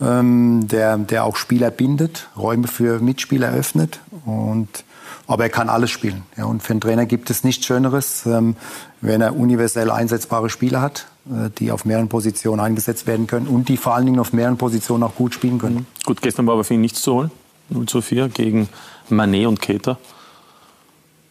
ähm, 0.00 0.68
der, 0.68 0.98
der 0.98 1.24
auch 1.24 1.34
Spieler 1.34 1.72
bindet, 1.72 2.28
Räume 2.36 2.68
für 2.68 3.00
Mitspieler 3.00 3.52
öffnet. 3.52 3.98
Und, 4.24 4.84
aber 5.26 5.44
er 5.44 5.50
kann 5.50 5.68
alles 5.68 5.90
spielen. 5.90 6.22
Ja, 6.36 6.44
und 6.44 6.62
für 6.62 6.72
einen 6.72 6.80
Trainer 6.80 7.06
gibt 7.06 7.30
es 7.30 7.44
nichts 7.44 7.66
Schöneres, 7.66 8.26
ähm, 8.26 8.56
wenn 9.00 9.20
er 9.20 9.36
universell 9.36 9.90
einsetzbare 9.90 10.50
Spieler 10.50 10.80
hat, 10.80 11.06
äh, 11.26 11.50
die 11.58 11.72
auf 11.72 11.84
mehreren 11.84 12.08
Positionen 12.08 12.60
eingesetzt 12.60 13.06
werden 13.06 13.26
können 13.26 13.46
und 13.46 13.68
die 13.68 13.76
vor 13.76 13.94
allen 13.94 14.06
Dingen 14.06 14.18
auf 14.18 14.32
mehreren 14.32 14.56
Positionen 14.56 15.02
auch 15.02 15.14
gut 15.14 15.34
spielen 15.34 15.58
können. 15.58 15.86
Gut, 16.04 16.22
gestern 16.22 16.46
war 16.46 16.54
aber 16.54 16.64
für 16.64 16.74
ihn 16.74 16.80
nichts 16.80 17.02
zu 17.02 17.14
holen. 17.14 17.30
0 17.70 17.86
zu 17.86 18.02
4 18.02 18.28
gegen 18.28 18.68
Manet 19.08 19.46
und 19.46 19.60
Keter. 19.60 19.98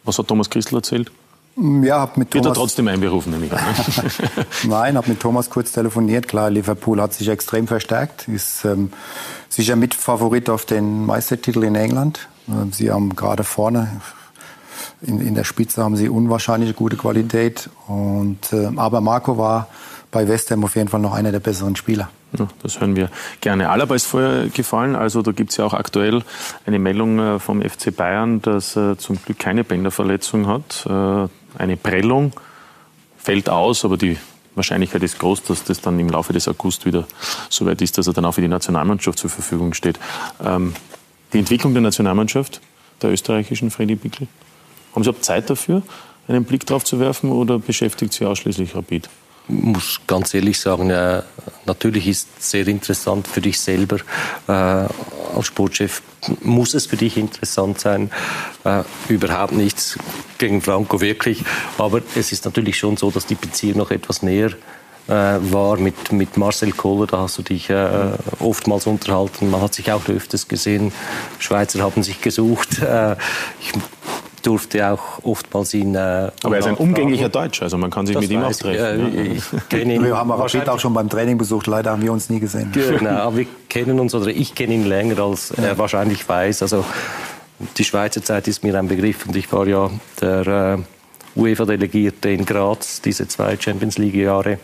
Was 0.04 0.18
hat 0.18 0.28
Thomas 0.28 0.50
Christel 0.50 0.76
erzählt? 0.76 1.12
Ja, 1.56 2.00
hab 2.00 2.16
mit 2.16 2.32
Wird 2.32 2.46
er 2.46 2.54
Thomas, 2.54 2.58
trotzdem 2.58 2.88
einberufen, 2.88 3.32
nehme 3.32 3.46
ich 3.46 3.52
an. 3.52 3.60
ne? 3.60 4.46
Nein, 4.64 4.96
habe 4.96 5.10
mit 5.10 5.20
Thomas 5.20 5.50
kurz 5.50 5.72
telefoniert. 5.72 6.26
Klar, 6.26 6.50
Liverpool 6.50 7.00
hat 7.00 7.12
sich 7.12 7.28
extrem 7.28 7.66
verstärkt, 7.66 8.26
ist 8.28 8.64
ähm, 8.64 8.90
sicher 9.50 9.76
Mitfavorit 9.76 10.48
auf 10.48 10.64
den 10.64 11.04
Meistertitel 11.04 11.62
in 11.64 11.74
England. 11.74 12.28
Ähm, 12.48 12.72
Sie 12.72 12.90
haben 12.90 13.14
gerade 13.16 13.44
vorne 13.44 14.00
in, 15.02 15.20
in 15.20 15.34
der 15.34 15.44
Spitze 15.44 15.82
haben 15.82 15.96
sie 15.96 16.08
unwahrscheinlich 16.08 16.74
gute 16.76 16.96
Qualität. 16.96 17.68
Und, 17.86 18.52
äh, 18.52 18.70
aber 18.76 19.00
Marco 19.00 19.38
war 19.38 19.68
bei 20.10 20.28
West 20.28 20.50
Ham 20.50 20.64
auf 20.64 20.76
jeden 20.76 20.88
Fall 20.88 21.00
noch 21.00 21.14
einer 21.14 21.32
der 21.32 21.40
besseren 21.40 21.76
Spieler. 21.76 22.10
Ja, 22.38 22.48
das 22.62 22.80
hören 22.80 22.96
wir 22.96 23.10
gerne. 23.40 23.68
Alaba 23.68 23.94
ist 23.94 24.06
vorher 24.06 24.48
gefallen. 24.48 24.96
Also 24.96 25.22
da 25.22 25.32
gibt 25.32 25.50
es 25.50 25.56
ja 25.58 25.64
auch 25.64 25.74
aktuell 25.74 26.22
eine 26.66 26.78
Meldung 26.78 27.18
äh, 27.18 27.38
vom 27.38 27.62
FC 27.62 27.94
Bayern, 27.94 28.40
dass 28.40 28.76
er 28.76 28.98
zum 28.98 29.22
Glück 29.22 29.38
keine 29.38 29.64
Bänderverletzung 29.64 30.46
hat. 30.46 30.86
Äh, 30.86 31.28
Eine 31.58 31.76
Prellung 31.76 32.32
fällt 33.18 33.50
aus, 33.50 33.84
aber 33.84 33.96
die 33.96 34.16
Wahrscheinlichkeit 34.54 35.02
ist 35.02 35.18
groß, 35.18 35.42
dass 35.44 35.64
das 35.64 35.80
dann 35.80 35.98
im 35.98 36.08
Laufe 36.08 36.32
des 36.32 36.48
August 36.48 36.86
wieder 36.86 37.06
so 37.48 37.66
weit 37.66 37.82
ist, 37.82 37.98
dass 37.98 38.06
er 38.06 38.12
dann 38.12 38.24
auch 38.24 38.32
für 38.32 38.40
die 38.40 38.48
Nationalmannschaft 38.48 39.18
zur 39.18 39.30
Verfügung 39.30 39.74
steht. 39.74 39.98
Ähm, 40.44 40.74
Die 41.32 41.38
Entwicklung 41.38 41.72
der 41.72 41.82
Nationalmannschaft, 41.82 42.60
der 43.00 43.10
österreichischen 43.10 43.70
Freddy 43.70 43.94
Bickel, 43.94 44.28
haben 44.94 45.02
Sie 45.02 45.08
überhaupt 45.08 45.24
Zeit 45.24 45.48
dafür, 45.48 45.82
einen 46.28 46.44
Blick 46.44 46.66
drauf 46.66 46.84
zu 46.84 47.00
werfen 47.00 47.30
oder 47.30 47.58
beschäftigt 47.58 48.12
Sie 48.12 48.24
ausschließlich 48.24 48.74
Rapid? 48.74 49.08
muss 49.48 50.00
ganz 50.06 50.34
ehrlich 50.34 50.58
sagen, 50.60 50.90
äh, 50.90 51.22
natürlich 51.66 52.06
ist 52.06 52.28
es 52.38 52.50
sehr 52.50 52.66
interessant 52.68 53.26
für 53.26 53.40
dich 53.40 53.60
selber. 53.60 53.96
Äh, 54.46 54.52
als 54.52 55.46
Sportchef 55.46 56.02
muss 56.42 56.74
es 56.74 56.86
für 56.86 56.96
dich 56.96 57.16
interessant 57.16 57.80
sein. 57.80 58.10
Äh, 58.64 58.82
überhaupt 59.08 59.52
nichts 59.52 59.98
gegen 60.38 60.60
Franco 60.60 61.00
wirklich. 61.00 61.42
Aber 61.78 62.02
es 62.14 62.32
ist 62.32 62.44
natürlich 62.44 62.78
schon 62.78 62.96
so, 62.96 63.10
dass 63.10 63.26
die 63.26 63.34
Beziehung 63.34 63.78
noch 63.78 63.90
etwas 63.90 64.22
näher 64.22 64.50
äh, 64.50 64.54
war 65.08 65.76
mit, 65.78 66.12
mit 66.12 66.36
Marcel 66.36 66.72
Kohler. 66.72 67.06
Da 67.06 67.18
hast 67.18 67.38
du 67.38 67.42
dich 67.42 67.68
äh, 67.70 67.88
oftmals 68.38 68.86
unterhalten. 68.86 69.50
Man 69.50 69.60
hat 69.60 69.74
sich 69.74 69.90
auch 69.92 70.08
öfters 70.08 70.48
gesehen. 70.48 70.92
Schweizer 71.38 71.80
haben 71.82 72.02
sich 72.02 72.20
gesucht. 72.20 72.80
Äh, 72.80 73.16
ich 73.60 73.72
durfte 74.42 74.88
auch 74.92 75.22
oftmals 75.22 75.72
ihn. 75.74 75.94
Äh, 75.94 76.30
Aber 76.42 76.54
er 76.54 76.58
ist 76.58 76.66
ein 76.66 76.74
umgänglicher 76.74 77.28
Deutscher, 77.28 77.64
also 77.64 77.78
man 77.78 77.90
kann 77.90 78.06
sich 78.06 78.14
Das 78.14 78.22
mit 78.22 78.30
ihm 78.30 78.42
auch 78.42 78.52
treffen. 78.52 79.14
Äh, 79.16 79.34
ja. 79.70 79.78
ihn 79.78 80.04
Wir 80.04 80.16
haben 80.16 80.30
wahrscheinlich- 80.30 80.68
auch 80.68 80.80
schon 80.80 80.94
beim 80.94 81.08
Training 81.08 81.38
besucht. 81.38 81.66
Leider 81.66 81.90
haben 81.92 82.02
wir 82.02 82.12
uns 82.12 82.28
nie 82.28 82.40
gesehen. 82.40 82.70
Genau, 82.72 83.34
wir 83.36 83.46
kennen 83.68 84.00
uns 84.00 84.14
oder 84.14 84.28
ich 84.28 84.54
kenne 84.54 84.74
ihn 84.74 84.84
länger, 84.84 85.18
als 85.20 85.52
er 85.52 85.78
wahrscheinlich 85.78 86.28
weiß. 86.28 86.62
Also 86.62 86.84
die 87.76 87.84
Schweizer 87.84 88.22
Zeit 88.22 88.48
ist 88.48 88.64
mir 88.64 88.76
ein 88.76 88.88
Begriff 88.88 89.26
und 89.26 89.36
ich 89.36 89.52
war 89.52 89.66
ja 89.66 89.90
der 90.20 90.46
äh, 90.46 90.78
UEFA-Delegierte 91.36 92.30
in 92.30 92.44
Graz 92.44 93.00
diese 93.00 93.26
zwei 93.28 93.56
Champions 93.58 93.98
League-Jahre. 93.98 94.58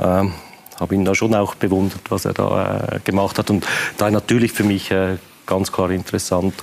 Ähm, 0.00 0.32
habe 0.78 0.94
ihn 0.94 1.04
da 1.04 1.14
schon 1.14 1.34
auch 1.34 1.54
bewundert, 1.56 2.02
was 2.08 2.24
er 2.24 2.34
da 2.34 2.88
äh, 2.92 3.00
gemacht 3.00 3.38
hat 3.38 3.50
und 3.50 3.66
da 3.96 4.10
natürlich 4.10 4.52
für 4.52 4.64
mich 4.64 4.90
äh, 4.90 5.16
ganz 5.46 5.72
klar 5.72 5.90
interessant 5.90 6.54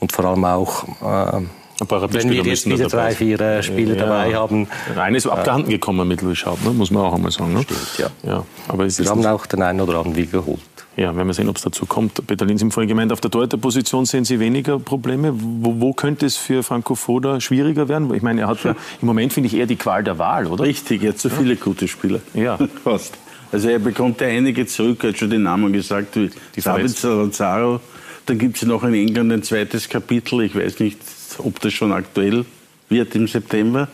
und 0.00 0.12
vor 0.12 0.24
allem 0.26 0.44
auch 0.44 0.84
äh, 1.02 1.42
wenn 1.80 2.30
wir 2.30 2.42
jetzt 2.42 2.66
wieder 2.66 2.88
dabei 2.88 3.10
drei, 3.10 3.14
vier 3.14 3.40
äh, 3.40 3.62
Spieler 3.62 3.94
Ja. 3.94 4.04
dabei 4.04 4.34
haben. 4.34 4.66
Der 4.94 5.02
eine 5.02 5.16
ist 5.16 5.28
abgehanden 5.28 5.70
gekommen 5.70 6.08
mit 6.08 6.22
Louis 6.22 6.36
Schaub, 6.36 6.62
ne? 6.64 6.70
muss 6.70 6.90
man 6.90 7.04
auch 7.04 7.14
einmal 7.14 7.30
sagen. 7.30 7.54
Ne? 7.54 7.62
Stimmt, 7.62 7.98
ja. 7.98 8.10
ja. 8.24 8.44
Aber 8.66 8.88
Wir 8.88 9.08
haben 9.08 9.24
auch 9.26 9.46
den 9.46 9.62
einen 9.62 9.80
oder 9.80 9.98
anderen 9.98 10.16
Weg 10.16 10.32
geholt. 10.32 10.58
Ja, 10.98 11.14
werden 11.14 11.28
wir 11.28 11.34
sehen, 11.34 11.48
ob 11.48 11.54
es 11.54 11.62
dazu 11.62 11.86
kommt. 11.86 12.26
Peter 12.26 12.44
Linz 12.44 12.60
im 12.60 12.72
vorhin 12.72 12.88
gemeint, 12.88 13.12
auf 13.12 13.20
der 13.20 13.30
Torhüterposition 13.30 14.04
sehen 14.04 14.24
Sie 14.24 14.40
weniger 14.40 14.80
Probleme. 14.80 15.32
Wo, 15.32 15.80
wo 15.80 15.92
könnte 15.92 16.26
es 16.26 16.36
für 16.36 16.64
Franco 16.64 16.96
Foda 16.96 17.40
schwieriger 17.40 17.88
werden? 17.88 18.12
Ich 18.14 18.22
meine, 18.22 18.40
er 18.40 18.48
hat 18.48 18.64
ja 18.64 18.72
im 19.00 19.06
Moment, 19.06 19.32
finde 19.32 19.46
ich, 19.46 19.54
eher 19.54 19.66
die 19.66 19.76
Qual 19.76 20.02
der 20.02 20.18
Wahl, 20.18 20.48
oder? 20.48 20.64
Richtig, 20.64 21.04
er 21.04 21.10
hat 21.10 21.20
so 21.20 21.28
viele 21.28 21.54
gute 21.54 21.86
Spieler. 21.86 22.18
Ja. 22.34 22.58
Fast. 22.84 23.16
Also 23.52 23.68
er 23.68 23.78
bekommt 23.78 24.20
ja 24.20 24.26
einige 24.26 24.66
zurück, 24.66 25.04
er 25.04 25.10
hat 25.10 25.18
schon 25.18 25.30
den 25.30 25.44
Namen 25.44 25.72
gesagt, 25.72 26.16
wie 26.16 26.30
Die 26.56 26.60
Sabitzer 26.60 27.14
Lazaro. 27.14 27.78
Dann 28.26 28.38
gibt 28.38 28.56
es 28.56 28.64
noch 28.64 28.82
in 28.82 28.94
England 28.94 29.32
ein 29.32 29.42
zweites 29.44 29.88
Kapitel, 29.88 30.40
ich 30.40 30.56
weiß 30.56 30.80
nicht, 30.80 30.98
ob 31.38 31.60
das 31.60 31.72
schon 31.74 31.92
aktuell 31.92 32.44
wird 32.88 33.14
im 33.14 33.28
September. 33.28 33.86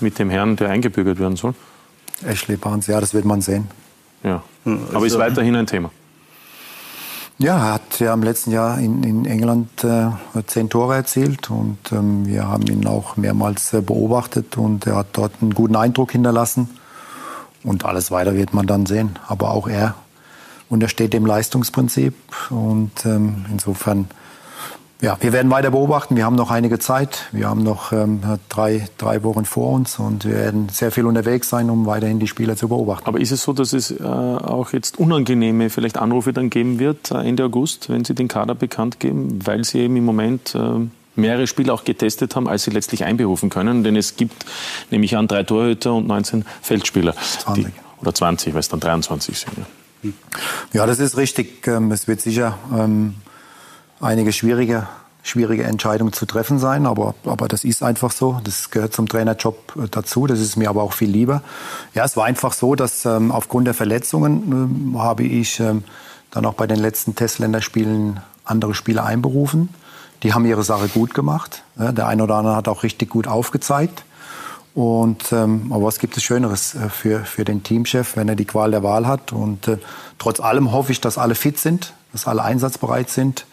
Mit 0.00 0.18
dem 0.18 0.28
Herrn, 0.28 0.56
der 0.56 0.70
eingebürgert 0.70 1.20
werden 1.20 1.36
soll. 1.36 1.54
Ashley 2.26 2.56
Barnes, 2.56 2.88
ja, 2.88 2.98
das 2.98 3.14
wird 3.14 3.24
man 3.24 3.42
sehen. 3.42 3.68
Ja. 4.24 4.42
Aber 4.64 4.94
also- 4.94 5.06
ist 5.06 5.18
weiterhin 5.18 5.54
ein 5.54 5.66
Thema. 5.66 5.92
Ja, 7.40 7.56
er 7.56 7.74
hat 7.74 8.00
ja 8.00 8.12
im 8.14 8.24
letzten 8.24 8.50
Jahr 8.50 8.80
in, 8.80 9.04
in 9.04 9.24
England 9.24 9.84
äh, 9.84 10.10
zehn 10.48 10.68
Tore 10.68 10.96
erzielt 10.96 11.50
und 11.50 11.78
ähm, 11.92 12.26
wir 12.26 12.48
haben 12.48 12.64
ihn 12.66 12.84
auch 12.84 13.16
mehrmals 13.16 13.72
äh, 13.72 13.80
beobachtet 13.80 14.56
und 14.56 14.88
er 14.88 14.96
hat 14.96 15.06
dort 15.12 15.34
einen 15.40 15.54
guten 15.54 15.76
Eindruck 15.76 16.10
hinterlassen. 16.10 16.68
Und 17.62 17.84
alles 17.84 18.10
weiter 18.10 18.34
wird 18.34 18.54
man 18.54 18.66
dann 18.66 18.86
sehen. 18.86 19.20
Aber 19.28 19.52
auch 19.52 19.68
er 19.68 19.94
untersteht 20.68 21.12
dem 21.12 21.26
Leistungsprinzip 21.26 22.14
und 22.50 23.06
ähm, 23.06 23.46
insofern 23.52 24.08
Ja, 25.00 25.16
wir 25.20 25.32
werden 25.32 25.48
weiter 25.50 25.70
beobachten. 25.70 26.16
Wir 26.16 26.24
haben 26.24 26.34
noch 26.34 26.50
einige 26.50 26.80
Zeit. 26.80 27.26
Wir 27.30 27.48
haben 27.48 27.62
noch 27.62 27.92
ähm, 27.92 28.20
drei, 28.48 28.88
drei 28.98 29.22
Wochen 29.22 29.44
vor 29.44 29.72
uns 29.72 30.00
und 30.00 30.24
wir 30.24 30.34
werden 30.34 30.68
sehr 30.70 30.90
viel 30.90 31.06
unterwegs 31.06 31.48
sein, 31.48 31.70
um 31.70 31.86
weiterhin 31.86 32.18
die 32.18 32.26
Spieler 32.26 32.56
zu 32.56 32.66
beobachten. 32.66 33.06
Aber 33.06 33.20
ist 33.20 33.30
es 33.30 33.44
so, 33.44 33.52
dass 33.52 33.72
es 33.72 33.92
äh, 33.92 34.02
auch 34.02 34.72
jetzt 34.72 34.98
unangenehme 34.98 35.70
vielleicht 35.70 35.98
Anrufe 35.98 36.32
dann 36.32 36.50
geben 36.50 36.80
wird 36.80 37.12
äh, 37.12 37.18
Ende 37.18 37.44
August, 37.44 37.90
wenn 37.90 38.04
Sie 38.04 38.14
den 38.14 38.26
Kader 38.26 38.56
bekannt 38.56 38.98
geben, 38.98 39.38
weil 39.44 39.62
Sie 39.62 39.78
eben 39.78 39.96
im 39.96 40.04
Moment 40.04 40.56
äh, 40.56 40.88
mehrere 41.14 41.46
Spieler 41.46 41.74
auch 41.74 41.84
getestet 41.84 42.34
haben, 42.34 42.48
als 42.48 42.64
sie 42.64 42.70
letztlich 42.72 43.04
einberufen 43.04 43.50
können? 43.50 43.84
Denn 43.84 43.94
es 43.94 44.16
gibt 44.16 44.46
nämlich 44.90 45.16
an 45.16 45.28
drei 45.28 45.44
Torhüter 45.44 45.94
und 45.94 46.08
19 46.08 46.44
Feldspieler. 46.62 47.14
20. 47.14 47.66
Die, 47.66 47.72
oder 48.00 48.14
20, 48.14 48.54
weil 48.54 48.60
es 48.60 48.68
dann 48.68 48.80
23 48.80 49.38
sind. 49.38 49.52
Ja, 50.02 50.10
ja 50.72 50.86
das 50.86 50.98
ist 50.98 51.16
richtig. 51.16 51.66
Ähm, 51.68 51.92
es 51.92 52.08
wird 52.08 52.20
sicher 52.20 52.58
ähm, 52.76 53.14
einige 54.00 54.32
schwierige, 54.32 54.86
schwierige 55.22 55.64
Entscheidungen 55.64 56.12
zu 56.12 56.26
treffen 56.26 56.58
sein, 56.58 56.86
aber, 56.86 57.14
aber 57.24 57.48
das 57.48 57.64
ist 57.64 57.82
einfach 57.82 58.12
so. 58.12 58.40
Das 58.44 58.70
gehört 58.70 58.92
zum 58.92 59.08
Trainerjob 59.08 59.74
äh, 59.76 59.88
dazu. 59.90 60.26
Das 60.26 60.40
ist 60.40 60.56
mir 60.56 60.68
aber 60.68 60.82
auch 60.82 60.92
viel 60.92 61.10
lieber. 61.10 61.42
Ja, 61.94 62.04
es 62.04 62.16
war 62.16 62.24
einfach 62.24 62.52
so, 62.52 62.74
dass 62.74 63.04
ähm, 63.04 63.30
aufgrund 63.32 63.66
der 63.66 63.74
Verletzungen 63.74 64.94
äh, 64.94 64.98
habe 64.98 65.24
ich 65.24 65.60
ähm, 65.60 65.84
dann 66.30 66.46
auch 66.46 66.54
bei 66.54 66.66
den 66.66 66.78
letzten 66.78 67.14
Testländerspielen 67.14 68.20
andere 68.44 68.74
Spieler 68.74 69.04
einberufen. 69.04 69.68
Die 70.22 70.34
haben 70.34 70.44
ihre 70.46 70.64
Sache 70.64 70.88
gut 70.88 71.14
gemacht. 71.14 71.62
Ja, 71.78 71.92
der 71.92 72.06
eine 72.08 72.24
oder 72.24 72.36
andere 72.36 72.56
hat 72.56 72.68
auch 72.68 72.82
richtig 72.82 73.10
gut 73.10 73.28
aufgezeigt. 73.28 74.04
Und, 74.74 75.32
ähm, 75.32 75.72
aber 75.72 75.86
was 75.86 75.98
gibt 75.98 76.16
es 76.16 76.22
Schöneres 76.22 76.74
äh, 76.74 76.88
für, 76.88 77.24
für 77.24 77.44
den 77.44 77.62
Teamchef, 77.62 78.16
wenn 78.16 78.28
er 78.28 78.36
die 78.36 78.44
Qual 78.44 78.70
der 78.70 78.82
Wahl 78.82 79.06
hat? 79.06 79.32
Und 79.32 79.66
äh, 79.66 79.78
trotz 80.18 80.40
allem 80.40 80.72
hoffe 80.72 80.92
ich, 80.92 81.00
dass 81.00 81.18
alle 81.18 81.34
fit 81.34 81.58
sind, 81.58 81.94
dass 82.12 82.26
alle 82.28 82.42
einsatzbereit 82.42 83.10
sind 83.10 83.46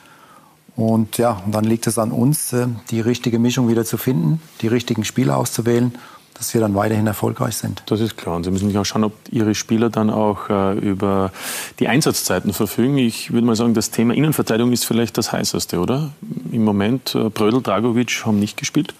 und 0.75 1.17
ja, 1.17 1.41
und 1.45 1.53
dann 1.55 1.63
liegt 1.63 1.87
es 1.87 1.97
an 1.97 2.11
uns, 2.11 2.51
äh, 2.53 2.67
die 2.91 3.01
richtige 3.01 3.39
Mischung 3.39 3.69
wieder 3.69 3.85
zu 3.85 3.97
finden, 3.97 4.41
die 4.61 4.67
richtigen 4.67 5.05
Spieler 5.05 5.37
auszuwählen, 5.37 5.93
dass 6.33 6.53
wir 6.53 6.59
dann 6.59 6.75
weiterhin 6.75 7.07
erfolgreich 7.07 7.55
sind. 7.55 7.83
Das 7.85 8.01
ist 8.01 8.17
klar. 8.17 8.35
Und 8.35 8.43
Sie 8.43 8.51
müssen 8.51 8.67
sich 8.67 8.77
auch 8.77 8.83
schauen, 8.83 9.05
ob 9.05 9.13
Ihre 9.31 9.55
Spieler 9.55 9.89
dann 9.89 10.09
auch 10.09 10.49
äh, 10.49 10.77
über 10.77 11.31
die 11.79 11.87
Einsatzzeiten 11.87 12.51
verfügen. 12.51 12.97
Ich 12.97 13.31
würde 13.31 13.47
mal 13.47 13.55
sagen, 13.55 13.73
das 13.73 13.89
Thema 13.89 14.13
Innenverteidigung 14.13 14.73
ist 14.73 14.85
vielleicht 14.85 15.17
das 15.17 15.31
heißeste, 15.31 15.79
oder? 15.79 16.11
Im 16.51 16.65
Moment, 16.65 17.15
äh, 17.15 17.29
Brödel, 17.29 17.61
Dragovic 17.61 18.25
haben 18.25 18.39
nicht 18.39 18.57
gespielt. 18.57 18.93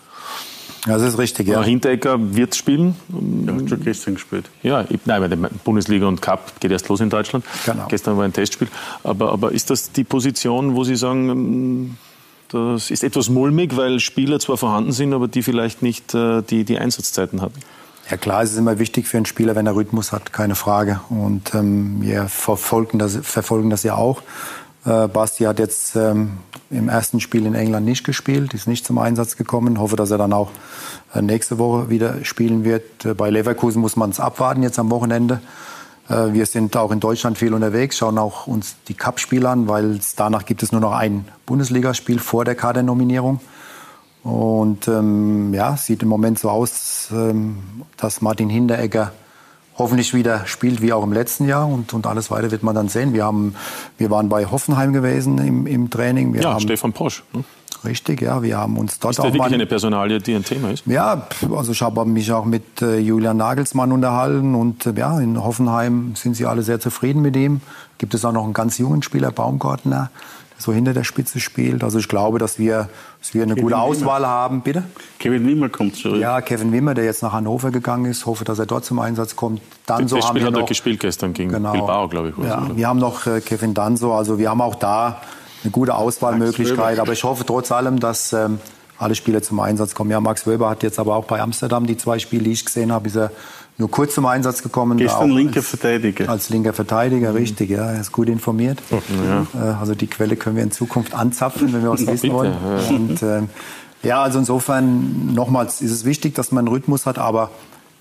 Ja, 0.86 0.98
das 0.98 1.14
ist 1.14 1.18
richtig, 1.18 1.48
ja. 1.48 1.64
Hinteregger 1.64 2.36
wird 2.36 2.56
spielen. 2.56 2.96
Ja, 3.46 3.54
hat 3.54 3.70
schon 3.70 3.84
gestern 3.84 4.14
gespielt. 4.16 4.50
Ja, 4.62 4.86
ich, 4.88 5.00
nein, 5.06 5.22
weil 5.22 5.30
die 5.30 5.38
Bundesliga 5.64 6.06
und 6.06 6.22
Cup 6.22 6.60
geht 6.60 6.72
erst 6.72 6.88
los 6.90 7.00
in 7.00 7.10
Deutschland. 7.10 7.44
Genau. 7.66 7.88
Gestern 7.88 8.18
war 8.18 8.24
ein 8.24 8.34
Testspiel. 8.34 8.68
Aber, 9.04 9.32
aber 9.32 9.52
ist 9.52 9.70
das 9.70 9.92
die 9.92 10.04
Position, 10.04 10.76
wo 10.76 10.84
Sie 10.84 10.96
sagen, 10.96 11.30
ähm, 11.30 11.98
das 12.50 12.92
ist 12.92 13.04
etwas 13.04 13.30
mulmig, 13.30 13.76
weil 13.76 14.00
Spieler 14.00 14.40
zwar 14.40 14.58
vorhanden 14.58 14.92
sind, 14.92 15.14
aber 15.14 15.28
die 15.28 15.42
vielleicht 15.42 15.82
nicht 15.82 16.14
äh, 16.14 16.44
die, 16.44 16.64
die 16.64 16.78
Einsatzzeiten 16.78 17.42
hatten? 17.42 17.60
Ja 18.10 18.18
klar, 18.18 18.44
es 18.44 18.52
ist 18.52 18.58
immer 18.58 18.78
wichtig 18.78 19.08
für 19.08 19.18
einen 19.18 19.26
Spieler, 19.26 19.56
wenn 19.56 19.66
er 19.66 19.76
Rhythmus 19.76 20.12
hat, 20.12 20.32
keine 20.32 20.54
Frage. 20.54 21.02
Und 21.10 21.56
ähm, 21.56 21.98
wir 22.02 22.28
verfolgen 22.28 23.00
das, 23.00 23.18
verfolgen 23.24 23.72
das 23.72 23.82
ja 23.82 23.96
auch. 23.96 24.22
Äh, 24.86 25.08
Basti 25.08 25.46
hat 25.46 25.60
jetzt 25.60 25.96
ähm, 25.96 26.38
im 26.70 26.90
ersten 26.90 27.20
Spiel 27.20 27.46
in 27.46 27.56
England 27.56 27.86
nicht 27.86 28.04
gespielt, 28.04 28.54
ist 28.54 28.68
nicht 28.68 28.86
zum 28.86 28.98
Einsatz 28.98 29.36
gekommen. 29.36 29.80
Hoffe, 29.80 29.96
dass 29.96 30.12
er 30.12 30.18
dann 30.18 30.34
auch 30.34 30.52
äh, 31.14 31.22
nächste 31.22 31.58
Woche 31.58 31.90
wieder 31.90 32.24
spielen 32.24 32.64
wird. 32.64 33.06
Äh, 33.06 33.14
bei 33.14 33.30
Leverkusen 33.30 33.82
muss 33.82 33.96
man 33.96 34.12
es 34.12 34.20
abwarten 34.20 34.62
jetzt 34.64 34.78
am 34.78 34.92
Wochenende. 34.92 35.42
Äh, 36.08 36.34
wir 36.34 36.46
sind 36.46 36.78
auch 36.78 36.92
in 36.92 37.00
Deutschland 37.00 37.38
viel 37.38 37.54
unterwegs, 37.54 37.98
schauen 37.98 38.18
auch 38.20 38.46
uns 38.48 38.76
die 38.88 38.94
Cup-Spiele 38.94 39.50
an, 39.50 39.68
weil 39.68 40.00
danach 40.16 40.46
gibt 40.46 40.62
es 40.62 40.72
nur 40.72 40.82
noch 40.82 40.94
ein 40.94 41.26
Bundesligaspiel 41.46 42.20
vor 42.20 42.46
der 42.46 42.56
Kadernominierung. 42.56 43.40
Und 44.24 44.88
ähm, 44.88 45.54
ja, 45.54 45.78
sieht 45.78 46.02
im 46.04 46.10
Moment 46.10 46.40
so 46.40 46.50
aus, 46.50 47.10
ähm, 47.12 47.58
dass 47.98 48.22
Martin 48.22 48.50
Hinteregger 48.50 49.14
hoffentlich 49.78 50.14
wieder 50.14 50.46
spielt 50.46 50.82
wie 50.82 50.94
auch 50.94 51.04
im 51.04 51.14
letzten 51.14 51.48
Jahr 51.48 51.68
und, 51.68 51.94
und 51.94 52.08
alles 52.08 52.32
weiter 52.32 52.52
wird 52.52 52.64
man 52.64 52.76
dann 52.76 52.90
sehen. 52.90 53.14
Wir, 53.14 53.26
haben, 53.26 53.56
wir 53.98 54.10
waren 54.10 54.30
bei 54.30 54.46
Hoffenheim 54.46 54.94
gewesen 54.94 55.38
im, 55.38 55.68
im 55.68 55.90
Training. 55.90 56.34
Wir 56.34 56.42
ja, 56.42 56.54
haben, 56.54 56.62
Stefan 56.62 56.94
Posch. 56.94 57.24
Ne? 57.34 57.44
Richtig, 57.84 58.22
ja, 58.22 58.42
wir 58.42 58.58
haben 58.58 58.78
uns 58.78 59.00
dort 59.00 59.14
ist 59.14 59.20
auch 59.20 59.26
wirklich 59.26 59.40
mal, 59.40 59.54
eine 59.54 59.66
Personalie, 59.66 60.20
die 60.20 60.34
ein 60.34 60.44
Thema 60.44 60.72
ist? 60.72 60.88
Ja, 60.88 61.28
also 61.56 61.72
ich 61.72 61.82
habe 61.82 62.04
mich 62.06 62.32
auch 62.32 62.46
mit 62.46 62.82
äh, 62.82 62.98
Julian 62.98 63.38
Nagelsmann 63.38 63.92
unterhalten 63.92 64.56
und 64.56 64.86
äh, 64.88 64.94
ja, 64.96 65.20
in 65.20 65.44
Hoffenheim 65.44 66.14
sind 66.16 66.36
sie 66.36 66.46
alle 66.46 66.64
sehr 66.64 66.80
zufrieden 66.80 67.22
mit 67.22 67.36
ihm. 67.36 67.62
Gibt 67.98 68.14
es 68.14 68.26
auch 68.26 68.32
noch 68.32 68.44
einen 68.44 68.54
ganz 68.54 68.78
jungen 68.78 69.04
Spieler, 69.04 69.32
Baumgartner, 69.32 70.10
so 70.58 70.72
hinter 70.72 70.94
der 70.94 71.04
Spitze 71.04 71.40
spielt. 71.40 71.84
Also 71.84 72.00
ich 72.00 72.08
glaube, 72.08 72.40
dass 72.40 72.58
wir, 72.58 72.90
dass 73.20 73.34
wir 73.34 73.44
eine 73.44 73.56
Kevin 73.56 73.64
gute 73.64 73.78
Auswahl 73.78 74.22
Wimmer. 74.22 74.30
haben. 74.30 74.62
Bitte? 74.62 74.84
Kevin 75.20 75.46
Wimmer 75.48 75.70
kommt 75.70 75.96
zurück. 75.96 76.20
Ja, 76.20 76.42
Kevin 76.42 76.72
Wimmer, 76.72 76.94
der 76.94 77.06
jetzt 77.06 77.24
nach 77.24 77.34
Hannover 77.34 77.72
gegangen 77.72 78.06
ist. 78.06 78.26
Hoffe, 78.26 78.46
dass 78.46 78.60
er 78.60 78.66
dort 78.66 78.86
zum 78.86 79.00
Einsatz 79.00 79.36
kommt. 79.36 79.62
Danso 79.86 80.16
das 80.16 80.26
Spiel 80.26 80.42
haben 80.42 80.54
wir 80.54 80.60
hat 80.60 80.66
er 80.66 80.68
gespielt 80.68 81.00
gestern 81.00 81.34
gegen 81.34 81.52
genau, 81.52 81.74
Bilbao, 81.74 82.08
glaube 82.08 82.30
ich. 82.30 82.46
Ja, 82.46 82.70
wir 82.74 82.88
haben 82.88 83.00
noch 83.00 83.28
äh, 83.28 83.42
Kevin 83.42 83.74
Danso. 83.74 84.14
Also 84.14 84.40
wir 84.40 84.50
haben 84.50 84.62
auch 84.62 84.76
da 84.76 85.22
eine 85.64 85.72
gute 85.72 85.96
Auswahlmöglichkeit. 85.96 87.00
Aber 87.00 87.12
ich 87.12 87.24
hoffe 87.24 87.46
trotz 87.46 87.72
allem, 87.72 88.00
dass 88.00 88.32
ähm, 88.34 88.60
alle 88.98 89.16
Spieler 89.16 89.42
zum 89.42 89.60
Einsatz 89.60 89.94
kommen. 89.94 90.12
Ja, 90.12 90.20
Max 90.20 90.48
Wöber 90.48 90.70
hat 90.70 90.84
jetzt 90.84 91.00
aber 91.00 91.16
auch 91.16 91.26
bei 91.26 91.42
Amsterdam 91.42 91.86
die 91.86 91.98
zwei 91.98 92.20
Spiele, 92.20 92.44
die 92.44 92.52
ich 92.52 92.66
gesehen 92.66 92.92
habe, 92.92 93.08
ist 93.08 93.18
er 93.18 93.32
nur 93.78 93.92
kurz 93.92 94.14
zum 94.14 94.26
Einsatz 94.26 94.64
gekommen. 94.64 94.98
Gestern 94.98 95.32
linker 95.32 95.62
Verteidiger. 95.62 96.30
Als 96.30 96.50
linker 96.50 96.74
Verteidiger, 96.74 97.32
mhm. 97.32 97.38
richtig, 97.38 97.70
ja. 97.70 97.92
Er 97.92 98.00
ist 98.00 98.12
gut 98.12 98.30
informiert. 98.30 98.80
Ja. 98.92 99.48
Äh, 99.54 99.74
also 99.80 99.96
die 99.96 100.08
Quelle 100.08 100.38
können 100.38 100.56
wir 100.56 100.64
in 100.64 100.72
Zukunft 100.72 101.14
anzapfen, 101.14 101.74
wenn 101.74 101.84
wir 101.84 101.92
was 101.92 102.08
wissen 102.08 102.32
wollen. 102.32 102.54
Ja. 102.54 102.96
Und, 102.96 103.22
äh, 103.22 103.42
ja, 104.04 104.22
also 104.22 104.40
insofern, 104.40 105.34
nochmals, 105.34 105.82
ist 105.82 105.92
es 105.92 106.06
wichtig, 106.06 106.36
dass 106.36 106.52
man 106.52 106.66
einen 106.66 106.74
Rhythmus 106.74 107.06
hat, 107.06 107.18
aber 107.18 107.50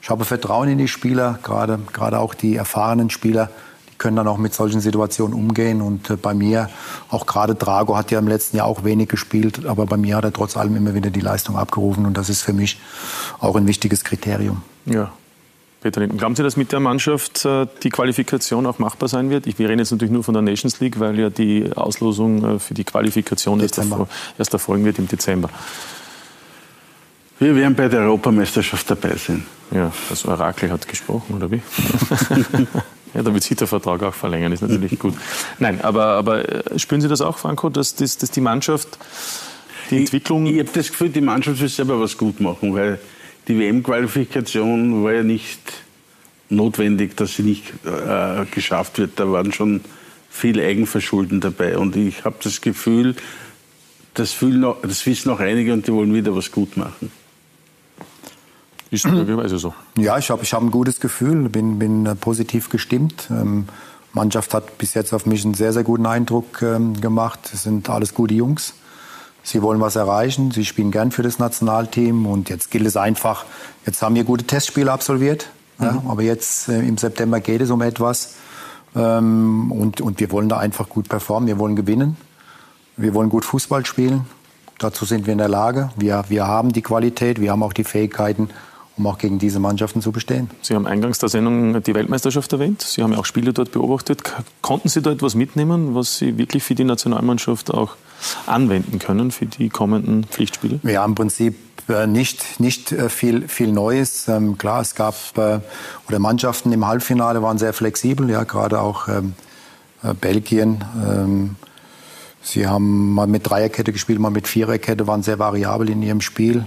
ich 0.01 0.11
habe 0.11 0.25
Vertrauen 0.25 0.68
in 0.68 0.79
die 0.79 0.89
Spieler, 0.89 1.39
gerade, 1.43 1.81
gerade 1.93 2.20
auch 2.20 2.35
die 2.35 2.57
erfahrenen 2.57 3.11
Spieler, 3.11 3.51
die 3.91 3.97
können 3.97 4.16
dann 4.16 4.29
auch 4.29 4.39
mit 4.39 4.55
solchen 4.55 4.81
Situationen 4.81 5.35
umgehen. 5.35 5.81
Und 5.81 6.09
äh, 6.09 6.16
bei 6.16 6.35
mir, 6.35 6.70
auch 7.09 7.27
gerade 7.27 7.57
Drago 7.57 7.97
hat 7.97 8.12
ja 8.12 8.20
im 8.20 8.29
letzten 8.29 8.59
Jahr 8.59 8.66
auch 8.66 8.85
wenig 8.85 9.09
gespielt, 9.09 9.66
aber 9.66 9.87
bei 9.87 9.97
mir 9.97 10.16
hat 10.16 10.25
er 10.25 10.33
trotz 10.33 10.57
allem 10.57 10.77
immer 10.77 10.95
wieder 10.95 11.11
die 11.11 11.20
Leistung 11.20 11.57
abgerufen 11.57 12.07
und 12.07 12.16
das 12.16 12.29
ist 12.29 12.43
für 12.43 12.53
mich 12.53 12.81
auch 13.41 13.57
ein 13.57 13.66
wichtiges 13.66 14.05
Kriterium. 14.05 14.62
Ja, 14.87 15.11
Peter 15.85 16.01
Linden, 16.01 16.16
glauben 16.16 16.35
Sie, 16.35 16.43
dass 16.43 16.57
mit 16.57 16.72
der 16.72 16.80
Mannschaft 16.80 17.45
äh, 17.45 17.66
die 17.82 17.91
Qualifikation 17.91 18.64
auch 18.64 18.78
machbar 18.78 19.07
sein 19.07 19.28
wird? 19.28 19.59
Wir 19.59 19.68
reden 19.68 19.80
jetzt 19.80 19.91
natürlich 19.91 20.12
nur 20.12 20.24
von 20.24 20.32
der 20.32 20.41
Nations 20.41 20.80
League, 20.80 20.99
weil 20.99 21.18
ja 21.20 21.28
die 21.28 21.70
Auslosung 21.76 22.57
äh, 22.57 22.59
für 22.59 22.72
die 22.72 22.85
Qualifikation 22.85 23.61
erst, 23.61 23.78
erst 24.39 24.53
erfolgen 24.55 24.87
wird 24.87 24.99
im 24.99 25.09
Dezember. 25.09 25.51
Wir 27.39 27.55
werden 27.55 27.74
bei 27.74 27.89
der 27.89 28.01
Europameisterschaft 28.01 28.91
dabei 28.91 29.14
sein. 29.16 29.45
Ja, 29.72 29.93
das 30.09 30.24
Orakel 30.24 30.72
hat 30.72 30.89
gesprochen, 30.89 31.35
oder 31.37 31.51
wie? 31.51 31.61
ja, 33.12 33.22
damit 33.22 33.43
sich 33.43 33.59
der 33.59 33.66
Vertrag 33.66 34.03
auch 34.05 34.14
verlängern, 34.14 34.53
ist 34.53 34.62
natürlich 34.62 34.99
gut. 34.99 35.12
Nein, 35.59 35.82
aber, 35.82 36.07
aber 36.07 36.49
äh, 36.49 36.78
spüren 36.78 37.03
Sie 37.03 37.09
das 37.09 37.20
auch, 37.20 37.37
Franco, 37.37 37.68
dass, 37.68 37.95
dass, 37.95 38.16
dass 38.16 38.30
die 38.30 38.41
Mannschaft 38.41 38.99
die 39.91 39.99
Entwicklung. 39.99 40.47
Ich, 40.47 40.55
ich 40.55 40.61
habe 40.61 40.70
das 40.72 40.89
Gefühl, 40.89 41.11
die 41.11 41.20
Mannschaft 41.20 41.61
will 41.61 41.68
selber 41.68 42.01
was 42.01 42.16
gut 42.16 42.41
machen, 42.41 42.74
weil 42.74 42.99
die 43.49 43.59
WM-Qualifikation 43.59 45.05
war 45.05 45.12
ja 45.12 45.22
nicht 45.22 45.61
notwendig, 46.49 47.16
dass 47.16 47.34
sie 47.34 47.42
nicht 47.42 47.72
äh, 47.84 48.45
geschafft 48.51 48.99
wird. 48.99 49.18
Da 49.20 49.30
waren 49.30 49.53
schon 49.53 49.80
viel 50.30 50.61
Eigenverschulden 50.61 51.40
dabei. 51.40 51.78
Und 51.78 51.97
ich 51.97 52.24
habe 52.24 52.36
das 52.42 52.61
Gefühl, 52.61 53.14
das, 54.14 54.40
noch, 54.40 54.80
das, 54.82 55.05
wissen 55.07 55.30
auch 55.30 55.40
einige 55.40 55.72
und 55.72 55.86
die 55.86 55.92
wollen 55.92 56.14
wieder 56.14 56.34
was 56.34 56.51
gut 56.51 56.76
machen. 56.76 57.11
Ist 58.90 59.07
möglicherweise 59.07 59.59
so. 59.59 59.74
Ja, 59.99 60.18
ich 60.18 60.30
habe 60.30 60.42
ich 60.45 60.53
hab 60.53 60.62
ein 60.62 60.70
gutes 60.70 61.01
Gefühl, 61.01 61.49
bin, 61.49 61.78
bin 61.78 62.07
äh, 62.07 62.14
positiv 62.14 62.68
gestimmt. 62.68 63.28
Ähm, 63.30 63.66
Mannschaft 64.12 64.55
hat 64.55 64.78
bis 64.78 64.95
jetzt 64.95 65.12
auf 65.12 65.26
mich 65.26 65.45
einen 65.45 65.55
sehr, 65.55 65.72
sehr 65.72 65.82
guten 65.82 66.07
Eindruck 66.07 66.62
ähm, 66.62 67.01
gemacht. 67.01 67.51
Es 67.53 67.64
sind 67.64 67.90
alles 67.90 68.14
gute 68.14 68.34
Jungs. 68.34 68.74
Sie 69.45 69.61
wollen 69.61 69.78
was 69.80 69.95
erreichen, 69.95 70.51
sie 70.51 70.64
spielen 70.64 70.90
gern 70.90 71.12
für 71.12 71.22
das 71.22 71.38
Nationalteam. 71.38 72.26
Und 72.26 72.49
jetzt 72.49 72.70
gilt 72.70 72.86
es 72.86 72.97
einfach, 72.97 73.45
jetzt 73.84 74.01
haben 74.03 74.14
wir 74.14 74.24
gute 74.24 74.45
Testspiele 74.45 74.90
absolviert, 74.90 75.51
mhm. 75.78 75.84
ja, 75.84 76.03
aber 76.09 76.22
jetzt 76.22 76.68
äh, 76.68 76.80
im 76.80 76.97
September 76.97 77.40
geht 77.40 77.61
es 77.61 77.70
um 77.70 77.82
etwas. 77.82 78.36
Ähm, 78.97 79.70
und, 79.70 80.01
und 80.01 80.18
wir 80.18 80.32
wollen 80.32 80.49
da 80.49 80.59
einfach 80.59 80.88
gut 80.88 81.09
performen, 81.09 81.47
wir 81.47 81.59
wollen 81.59 81.76
gewinnen, 81.76 82.16
wir 82.97 83.12
wollen 83.12 83.28
gut 83.28 83.45
Fußball 83.45 83.84
spielen, 83.84 84.24
dazu 84.78 85.05
sind 85.05 85.26
wir 85.26 85.32
in 85.32 85.38
der 85.38 85.49
Lage, 85.49 85.90
wir, 85.97 86.24
wir 86.28 86.47
haben 86.47 86.72
die 86.72 86.82
Qualität, 86.82 87.40
wir 87.40 87.51
haben 87.51 87.62
auch 87.62 87.72
die 87.72 87.84
Fähigkeiten, 87.84 88.49
um 88.97 89.07
auch 89.07 89.18
gegen 89.18 89.38
diese 89.38 89.59
Mannschaften 89.59 90.01
zu 90.03 90.12
bestehen. 90.12 90.51
Sie 90.62 90.74
haben 90.74 90.86
eingangs 90.86 91.18
der 91.18 91.28
Sendung 91.28 91.82
die 91.82 91.95
Weltmeisterschaft 91.95 92.53
erwähnt. 92.53 92.82
Sie 92.82 93.03
haben 93.03 93.12
ja 93.12 93.18
auch 93.18 93.24
Spiele 93.24 93.53
dort 93.53 93.72
beobachtet. 93.72 94.22
Konnten 94.62 94.88
Sie 94.88 95.03
da 95.03 95.11
etwas 95.11 95.34
mitnehmen, 95.34 95.95
was 95.95 96.18
Sie 96.18 96.38
wirklich 96.38 96.62
für 96.62 96.74
die 96.74 96.84
Nationalmannschaft 96.84 97.72
auch 97.72 97.97
anwenden 98.47 98.99
können 98.99 99.30
für 99.30 99.47
die 99.47 99.68
kommenden 99.68 100.24
Pflichtspiele? 100.24 100.80
Ja, 100.84 101.05
im 101.05 101.14
Prinzip 101.14 101.57
äh, 101.88 102.07
nicht, 102.07 102.61
nicht 102.61 102.92
äh, 102.92 103.09
viel, 103.09 103.49
viel 103.49 103.72
Neues. 103.72 104.28
Ähm, 104.28 104.57
klar, 104.59 104.80
es 104.80 104.95
gab, 104.95 105.14
äh, 105.36 105.61
oder 106.09 106.18
Mannschaften 106.18 106.72
im 106.72 106.86
Halbfinale 106.86 107.42
waren 107.42 107.59
sehr 107.59 107.72
flexibel, 107.72 108.30
ja, 108.30 108.45
gerade 108.45 108.80
auch 108.80 109.09
ähm, 109.09 109.34
Belgien. 110.20 110.84
Ähm, 111.05 111.57
Sie 112.42 112.66
haben 112.66 113.14
mal 113.14 113.26
mit 113.26 113.49
Dreierkette 113.49 113.92
gespielt, 113.92 114.18
mal 114.18 114.30
mit 114.30 114.47
Viererkette, 114.47 115.07
waren 115.07 115.22
sehr 115.22 115.38
variabel 115.38 115.88
in 115.88 116.03
ihrem 116.03 116.20
Spiel. 116.20 116.66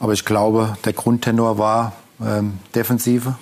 Aber 0.00 0.14
ich 0.14 0.24
glaube, 0.24 0.76
der 0.84 0.94
Grundtenor 0.94 1.58
war 1.58 1.92
ähm, 2.24 2.54
Defensive. 2.74 3.36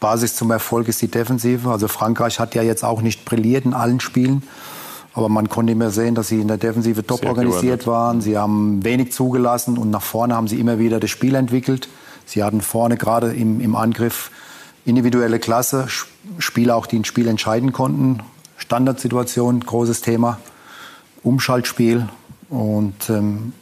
Basis 0.00 0.34
zum 0.34 0.50
Erfolg 0.50 0.88
ist 0.88 1.00
die 1.00 1.08
Defensive. 1.08 1.70
Also 1.70 1.86
Frankreich 1.86 2.40
hat 2.40 2.54
ja 2.56 2.62
jetzt 2.62 2.84
auch 2.84 3.00
nicht 3.02 3.24
brilliert 3.24 3.64
in 3.64 3.72
allen 3.72 4.00
Spielen. 4.00 4.42
Aber 5.14 5.28
man 5.28 5.48
konnte 5.48 5.72
immer 5.72 5.90
sehen, 5.90 6.14
dass 6.14 6.28
sie 6.28 6.40
in 6.40 6.48
der 6.48 6.56
Defensive 6.56 7.06
top 7.06 7.24
organisiert 7.24 7.86
waren. 7.86 8.20
Sie 8.20 8.36
haben 8.36 8.84
wenig 8.84 9.12
zugelassen 9.12 9.78
und 9.78 9.90
nach 9.90 10.02
vorne 10.02 10.34
haben 10.34 10.48
sie 10.48 10.58
immer 10.58 10.78
wieder 10.78 10.98
das 10.98 11.10
Spiel 11.10 11.36
entwickelt. 11.36 11.88
Sie 12.24 12.42
hatten 12.42 12.62
vorne 12.62 12.96
gerade 12.96 13.32
im, 13.32 13.60
im 13.60 13.76
Angriff 13.76 14.30
individuelle 14.84 15.38
Klasse, 15.38 15.86
Spieler 16.38 16.76
auch, 16.76 16.86
die 16.86 16.98
ein 16.98 17.04
Spiel 17.04 17.28
entscheiden 17.28 17.72
konnten. 17.72 18.20
Standardsituation, 18.56 19.60
großes 19.60 20.00
Thema. 20.00 20.38
Umschaltspiel. 21.22 22.08
Und, 22.48 23.08
ähm, 23.08 23.52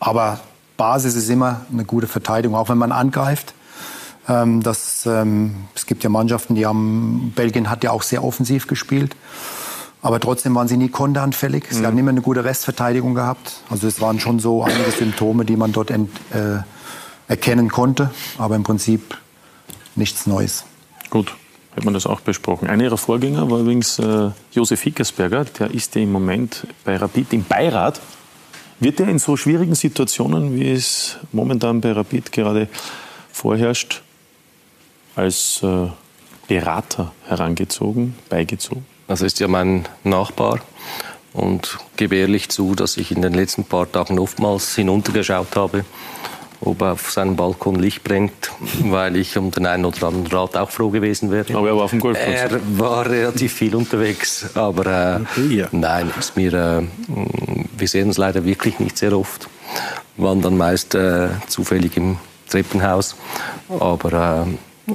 aber 0.00 0.40
Basis 0.76 1.14
ist 1.14 1.28
immer 1.28 1.62
eine 1.72 1.84
gute 1.84 2.06
Verteidigung, 2.06 2.56
auch 2.56 2.68
wenn 2.68 2.78
man 2.78 2.92
angreift. 2.92 3.54
Ähm, 4.28 4.62
das, 4.62 5.06
ähm, 5.06 5.54
es 5.74 5.86
gibt 5.86 6.04
ja 6.04 6.10
Mannschaften, 6.10 6.54
die 6.54 6.66
haben, 6.66 7.32
Belgien 7.34 7.70
hat 7.70 7.84
ja 7.84 7.90
auch 7.90 8.02
sehr 8.02 8.24
offensiv 8.24 8.66
gespielt. 8.66 9.16
Aber 10.02 10.20
trotzdem 10.20 10.54
waren 10.54 10.68
sie 10.68 10.76
nie 10.76 10.88
konteranfällig. 10.88 11.66
Sie 11.70 11.80
mhm. 11.80 11.86
hatten 11.86 11.98
immer 11.98 12.10
eine 12.10 12.22
gute 12.22 12.44
Restverteidigung 12.44 13.14
gehabt. 13.14 13.60
Also 13.70 13.88
es 13.88 14.00
waren 14.00 14.20
schon 14.20 14.38
so 14.38 14.62
einige 14.62 14.90
Symptome, 14.90 15.44
die 15.44 15.56
man 15.56 15.72
dort 15.72 15.90
ent, 15.90 16.10
äh, 16.32 16.58
erkennen 17.28 17.70
konnte. 17.70 18.10
Aber 18.38 18.54
im 18.56 18.62
Prinzip 18.62 19.16
nichts 19.96 20.26
Neues. 20.26 20.64
Gut, 21.10 21.34
hat 21.74 21.84
man 21.84 21.94
das 21.94 22.06
auch 22.06 22.20
besprochen. 22.20 22.68
Einer 22.68 22.84
ihrer 22.84 22.98
Vorgänger 22.98 23.50
war 23.50 23.60
übrigens 23.60 23.98
äh, 23.98 24.30
Josef 24.52 24.82
Hickersberger. 24.82 25.44
Der 25.44 25.70
ist 25.70 25.94
ja 25.94 26.02
im 26.02 26.12
Moment 26.12 26.66
bei 26.84 26.96
Rapid 26.96 27.32
im 27.32 27.44
Beirat. 27.44 28.00
Wird 28.78 29.00
er 29.00 29.08
in 29.08 29.18
so 29.18 29.36
schwierigen 29.36 29.74
Situationen, 29.74 30.54
wie 30.54 30.70
es 30.70 31.16
momentan 31.32 31.80
bei 31.80 31.92
Rapid 31.92 32.30
gerade 32.30 32.68
vorherrscht, 33.32 34.02
als 35.14 35.62
äh, 35.62 35.88
Berater 36.46 37.12
herangezogen, 37.26 38.14
beigezogen? 38.28 38.84
Also 39.08 39.24
ist 39.24 39.40
ja 39.40 39.48
mein 39.48 39.88
Nachbar 40.04 40.60
und 41.32 41.78
gebe 41.96 42.16
ehrlich 42.16 42.50
zu, 42.50 42.74
dass 42.74 42.98
ich 42.98 43.12
in 43.12 43.22
den 43.22 43.32
letzten 43.32 43.64
paar 43.64 43.90
Tagen 43.90 44.18
oftmals 44.18 44.74
hinuntergeschaut 44.74 45.56
habe, 45.56 45.84
ob 46.60 46.82
auf 46.82 47.10
seinem 47.10 47.36
Balkon 47.36 47.76
Licht 47.76 48.02
brennt, 48.04 48.50
weil 48.84 49.16
ich 49.16 49.36
um 49.36 49.50
den 49.50 49.66
einen 49.66 49.84
oder 49.84 50.08
anderen 50.08 50.26
Rat 50.26 50.56
auch 50.56 50.70
froh 50.70 50.90
gewesen 50.90 51.30
wäre. 51.30 51.54
Aber 51.54 51.68
er 51.68 51.76
war 51.76 51.84
auf 51.84 51.90
dem 51.90 52.00
Golfplatz. 52.00 52.52
Er 52.52 52.60
war 52.78 53.06
relativ 53.08 53.52
viel 53.52 53.74
unterwegs, 53.74 54.46
aber 54.54 55.26
äh, 55.36 55.54
ja. 55.54 55.68
nein, 55.72 56.10
ist 56.18 56.36
mir, 56.36 56.52
äh, 56.52 56.82
wir 57.76 57.88
sehen 57.88 58.08
uns 58.08 58.18
leider 58.18 58.44
wirklich 58.44 58.78
nicht 58.78 58.98
sehr 58.98 59.16
oft, 59.16 59.48
waren 60.16 60.42
dann 60.42 60.56
meist 60.56 60.94
äh, 60.94 61.28
zufällig 61.46 61.96
im 61.96 62.16
Treppenhaus, 62.48 63.16
aber 63.68 64.46
äh, 64.46 64.94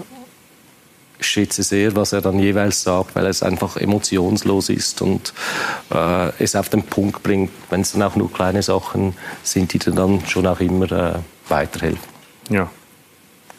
ich 1.21 1.27
schätze 1.27 1.61
sehr, 1.61 1.95
was 1.95 2.13
er 2.13 2.21
dann 2.21 2.39
jeweils 2.39 2.81
sagt, 2.81 3.15
weil 3.15 3.27
es 3.27 3.43
einfach 3.43 3.77
emotionslos 3.77 4.69
ist 4.69 5.03
und 5.03 5.33
äh, 5.93 6.31
es 6.39 6.55
auf 6.55 6.69
den 6.69 6.81
Punkt 6.81 7.21
bringt, 7.21 7.51
wenn 7.69 7.81
es 7.81 7.91
dann 7.91 8.01
auch 8.01 8.15
nur 8.15 8.33
kleine 8.33 8.63
Sachen 8.63 9.13
sind, 9.43 9.71
die 9.73 9.79
dann 9.79 10.25
schon 10.25 10.47
auch 10.47 10.59
immer 10.59 11.21
weiterhelfen. 11.51 11.99
Ja. 12.49 12.71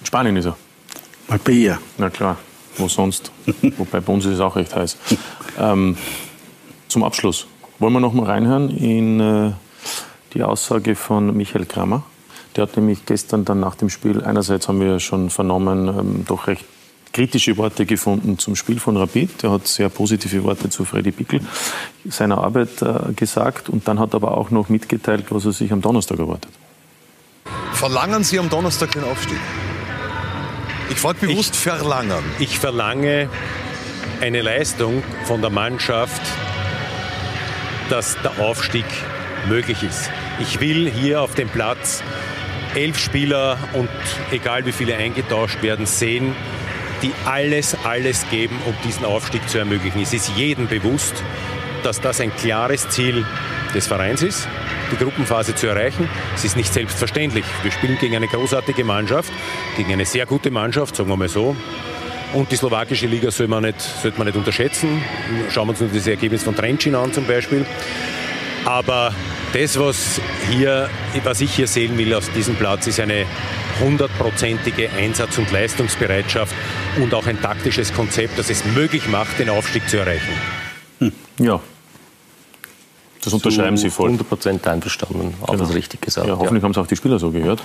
In 0.01 0.07
Spanien 0.07 0.37
ist 0.37 0.47
er. 0.47 0.57
Marbella. 1.29 1.79
Na 1.99 2.11
klar, 2.11 2.37
wo 2.77 2.89
sonst? 2.89 3.31
Wobei 3.77 4.01
bei 4.01 4.13
uns 4.13 4.25
ist 4.25 4.35
es 4.35 4.41
auch 4.41 4.57
recht 4.57 4.75
heiß. 4.75 4.97
Ähm, 5.59 5.97
zum 6.89 7.05
Abschluss 7.05 7.47
wollen 7.79 7.93
wir 7.93 8.01
noch 8.01 8.13
mal 8.13 8.27
reinhören 8.27 8.77
in 8.77 9.21
äh, 9.21 9.53
die 10.35 10.43
Aussage 10.43 10.97
von 10.97 11.37
Michael 11.37 11.67
Kramer. 11.67 12.03
Der 12.57 12.65
hat 12.65 12.77
nämlich 12.77 13.07
gestern 13.07 13.45
dann 13.45 13.61
nach 13.61 13.77
dem 13.77 13.89
Spiel, 13.89 14.23
einerseits 14.23 14.69
haben 14.69 14.81
wir 14.81 15.01
schon 15.01 15.31
vernommen, 15.31 15.89
ähm, 15.89 16.25
doch 16.27 16.49
recht 16.49 16.65
kritische 17.13 17.57
Worte 17.59 17.87
gefunden 17.87 18.39
zum 18.39 18.57
Spiel 18.57 18.81
von 18.81 18.97
Rapid. 18.97 19.45
Er 19.45 19.51
hat 19.53 19.67
sehr 19.67 19.89
positive 19.89 20.45
Worte 20.45 20.71
zu 20.71 20.85
Freddy 20.85 21.13
Pickel 21.13 21.41
seiner 22.09 22.39
Arbeit 22.39 22.81
äh, 22.83 23.13
gesagt 23.15 23.69
und 23.69 23.87
dann 23.87 23.99
hat 23.99 24.15
er 24.15 24.17
aber 24.17 24.37
auch 24.37 24.51
noch 24.51 24.69
mitgeteilt, 24.69 25.27
was 25.31 25.45
er 25.45 25.53
sich 25.53 25.73
am 25.73 25.83
Donnerstag 25.83 26.19
erwartet. 26.19 26.51
Verlangen 27.73 28.25
Sie 28.25 28.39
am 28.39 28.49
Donnerstag 28.49 28.93
den 28.93 29.05
Aufstieg? 29.05 29.39
Ich 30.91 30.99
frage 30.99 31.27
bewusst 31.27 31.55
ich, 31.55 31.61
verlangen. 31.61 32.23
Ich 32.39 32.59
verlange 32.59 33.29
eine 34.21 34.43
Leistung 34.43 35.03
von 35.25 35.41
der 35.41 35.51
Mannschaft, 35.51 36.23
dass 37.89 38.17
der 38.23 38.39
Aufstieg 38.39 38.85
möglich 39.49 39.83
ist. 39.83 40.11
Ich 40.41 40.61
will 40.61 40.91
hier 40.91 41.23
auf 41.23 41.35
dem 41.35 41.49
Platz 41.49 42.03
elf 42.75 42.99
Spieler 42.99 43.59
und 43.73 43.91
egal 44.31 44.65
wie 44.67 44.73
viele 44.73 44.97
eingetauscht 44.97 45.63
werden, 45.63 45.87
sehen, 45.87 46.35
die 47.03 47.13
alles, 47.25 47.77
alles 47.85 48.25
geben, 48.31 48.57
um 48.65 48.75
diesen 48.85 49.05
Aufstieg 49.05 49.49
zu 49.49 49.59
ermöglichen. 49.59 50.01
Es 50.01 50.13
ist 50.13 50.31
jedem 50.37 50.69
bewusst, 50.69 51.23
dass 51.83 52.01
das 52.01 52.21
ein 52.21 52.35
klares 52.37 52.89
Ziel 52.89 53.25
des 53.75 53.87
Vereins 53.87 54.23
ist, 54.23 54.49
die 54.91 54.97
Gruppenphase 54.97 55.55
zu 55.55 55.67
erreichen. 55.67 56.09
Es 56.35 56.45
ist 56.45 56.57
nicht 56.57 56.73
selbstverständlich. 56.73 57.45
Wir 57.63 57.73
spielen 57.73 57.99
gegen 57.99 58.17
eine 58.17 58.29
großartige 58.29 58.85
Mannschaft, 58.85 59.33
gegen 59.77 59.93
eine 59.93 60.05
sehr 60.05 60.27
gute 60.27 60.51
Mannschaft, 60.51 60.97
sagen 60.97 61.09
wir 61.09 61.17
mal 61.17 61.29
so. 61.29 61.57
Und 62.35 62.51
die 62.51 62.57
slowakische 62.57 63.07
Liga 63.07 63.31
soll 63.31 63.49
man 63.49 63.65
nicht, 63.65 63.81
sollte 63.81 64.17
man 64.19 64.27
nicht 64.27 64.37
unterschätzen. 64.37 65.03
Schauen 65.51 65.67
wir 65.67 65.71
uns 65.71 65.81
nur 65.81 65.91
das 65.91 66.07
Ergebnis 66.07 66.43
von 66.43 66.57
Trencin 66.57 66.95
an 66.95 67.13
zum 67.13 67.27
Beispiel. 67.27 67.67
Aber 68.65 69.13
das, 69.53 69.79
was, 69.79 70.21
hier, 70.51 70.89
was 71.25 71.41
ich 71.41 71.53
hier 71.55 71.67
sehen 71.67 71.99
will 71.99 72.15
auf 72.15 72.31
diesem 72.33 72.55
Platz, 72.55 72.87
ist 72.87 73.01
eine 73.01 73.27
hundertprozentige 73.81 74.91
Einsatz- 74.91 75.39
und 75.39 75.51
Leistungsbereitschaft 75.51 76.55
und 76.97 77.13
auch 77.15 77.27
ein 77.27 77.41
taktisches 77.41 77.93
Konzept, 77.93 78.39
das 78.39 78.51
es 78.51 78.65
möglich 78.65 79.09
macht, 79.09 79.39
den 79.39 79.49
Aufstieg 79.51 79.89
zu 79.89 79.99
erreichen. 79.99 80.33
Hm. 81.01 81.13
Ja. 81.39 81.61
Das 83.23 83.33
unterschreiben 83.33 83.77
Sie 83.77 83.91
voll. 83.91 84.11
100% 84.11 84.67
einverstanden, 84.67 85.35
alles 85.47 85.63
genau. 85.63 85.73
richtig 85.73 86.03
gesagt. 86.03 86.27
Ja, 86.27 86.35
hoffentlich 86.35 86.63
ja. 86.63 86.65
haben 86.65 86.73
es 86.73 86.79
auch 86.79 86.87
die 86.87 86.97
Spieler 86.97 87.19
so 87.19 87.31
gehört. 87.31 87.63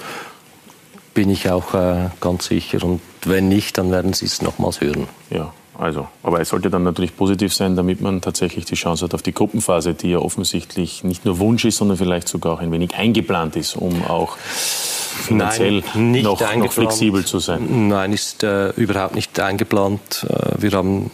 Bin 1.13 1.29
ich 1.29 1.49
auch 1.49 1.73
äh, 1.73 2.09
ganz 2.21 2.45
sicher. 2.45 2.83
Und 2.83 3.01
wenn 3.25 3.49
nicht, 3.49 3.77
dann 3.77 3.91
werden 3.91 4.13
Sie 4.13 4.25
es 4.25 4.41
nochmals 4.41 4.81
hören. 4.81 5.07
Ja, 5.31 5.51
also, 5.77 6.07
aber 6.23 6.41
es 6.41 6.49
sollte 6.49 6.69
dann 6.69 6.83
natürlich 6.83 7.15
positiv 7.15 7.53
sein, 7.53 7.75
damit 7.75 8.01
man 8.01 8.21
tatsächlich 8.21 8.65
die 8.65 8.75
Chance 8.75 9.05
hat 9.05 9.13
auf 9.13 9.21
die 9.21 9.33
Gruppenphase, 9.33 9.93
die 9.93 10.11
ja 10.11 10.19
offensichtlich 10.19 11.03
nicht 11.03 11.25
nur 11.25 11.37
Wunsch 11.39 11.65
ist, 11.65 11.77
sondern 11.77 11.97
vielleicht 11.97 12.27
sogar 12.27 12.53
auch 12.53 12.59
ein 12.59 12.71
wenig 12.71 12.95
eingeplant 12.95 13.55
ist, 13.55 13.75
um 13.75 14.03
auch 14.05 14.37
finanziell 14.37 15.83
Nein, 15.93 16.23
noch, 16.23 16.39
noch, 16.55 16.71
flexibel 16.71 17.25
zu 17.25 17.39
sein. 17.39 17.87
Nein, 17.89 18.13
ist 18.13 18.43
äh, 18.43 18.69
überhaupt 18.71 19.15
nicht 19.15 19.39
eingeplant. 19.39 20.25
Äh, 20.27 20.61
wir 20.61 20.71
haben 20.71 21.11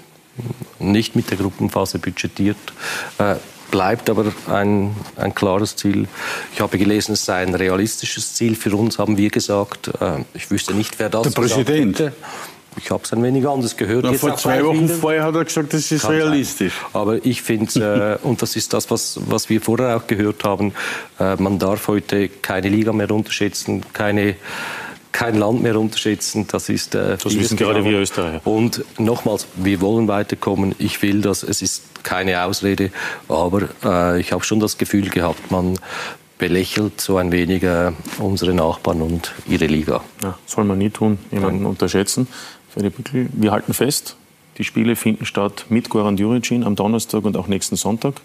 nicht 0.79 1.15
mit 1.15 1.29
der 1.29 1.37
Gruppenphase 1.37 1.99
budgetiert. 1.99 2.57
Bleibt 3.73 4.07
aber 4.07 4.31
ein, 4.51 4.95
ein 5.15 5.33
klares 5.33 5.75
Ziel. 5.75 6.07
Ich 6.53 6.61
habe 6.61 6.77
gelesen, 6.77 7.13
es 7.13 7.25
sei 7.25 7.41
ein 7.41 7.55
realistisches 7.55 8.35
Ziel. 8.35 8.53
Für 8.53 8.75
uns 8.75 8.99
haben 8.99 9.17
wir 9.17 9.31
gesagt, 9.31 9.87
äh, 9.99 10.23
ich 10.35 10.51
wüsste 10.51 10.75
nicht, 10.75 10.99
wer 10.99 11.09
das 11.09 11.23
Der 11.23 11.31
Präsident. 11.31 11.97
Hätte. 11.97 12.13
Ich 12.77 12.91
habe 12.91 13.01
es 13.03 13.11
ein 13.13 13.23
wenig 13.23 13.47
anders 13.47 13.75
gehört. 13.75 14.05
Na, 14.05 14.13
vor 14.13 14.35
zwei 14.37 14.63
Wochen 14.63 14.85
vielen. 14.85 14.99
vorher 14.99 15.23
hat 15.23 15.33
er 15.33 15.45
gesagt, 15.45 15.73
das 15.73 15.91
ist 15.91 16.03
Kann 16.03 16.11
realistisch. 16.11 16.73
Sein. 16.73 17.01
Aber 17.01 17.25
ich 17.25 17.41
finde, 17.41 18.19
äh, 18.23 18.27
und 18.27 18.43
das 18.43 18.55
ist 18.55 18.73
das, 18.73 18.91
was, 18.91 19.19
was 19.25 19.49
wir 19.49 19.59
vorher 19.59 19.97
auch 19.97 20.05
gehört 20.05 20.43
haben, 20.43 20.73
äh, 21.19 21.35
man 21.37 21.57
darf 21.57 21.87
heute 21.87 22.29
keine 22.29 22.69
Liga 22.69 22.93
mehr 22.93 23.09
unterschätzen, 23.09 23.81
keine 23.91 24.35
kein 25.13 25.35
Land 25.35 25.63
mehr 25.63 25.79
unterschätzen. 25.79 26.45
Das 26.51 26.67
ist 26.67 26.95
äh, 26.95 27.17
das 27.17 27.37
wissen 27.37 27.55
gerade 27.55 27.85
wir 27.85 27.99
Österreicher. 27.99 28.45
Und 28.45 28.83
nochmals, 28.99 29.47
wir 29.55 29.79
wollen 29.79 30.09
weiterkommen. 30.09 30.75
Ich 30.79 31.01
will 31.01 31.21
das. 31.21 31.43
Es 31.43 31.61
ist 31.61 32.03
keine 32.03 32.43
Ausrede, 32.43 32.91
aber 33.29 33.69
äh, 33.85 34.19
ich 34.19 34.33
habe 34.33 34.43
schon 34.43 34.59
das 34.59 34.77
Gefühl 34.77 35.09
gehabt, 35.09 35.51
man 35.51 35.79
belächelt 36.37 36.99
so 36.99 37.15
ein 37.15 37.31
wenig 37.31 37.63
äh, 37.63 37.91
unsere 38.17 38.53
Nachbarn 38.53 39.01
und 39.01 39.31
ihre 39.47 39.67
Liga. 39.67 40.03
Ja, 40.21 40.37
soll 40.45 40.65
man 40.65 40.77
nie 40.77 40.89
tun, 40.89 41.17
jemanden 41.31 41.65
unterschätzen. 41.65 42.27
Wir 42.75 43.51
halten 43.51 43.73
fest, 43.73 44.17
die 44.57 44.63
Spiele 44.63 44.95
finden 44.95 45.25
statt 45.25 45.67
mit 45.69 45.89
Goran 45.89 46.17
Juricin 46.17 46.63
am 46.63 46.75
Donnerstag 46.75 47.23
und 47.23 47.37
auch 47.37 47.47
nächsten 47.47 47.75
Sonntag. 47.75 48.15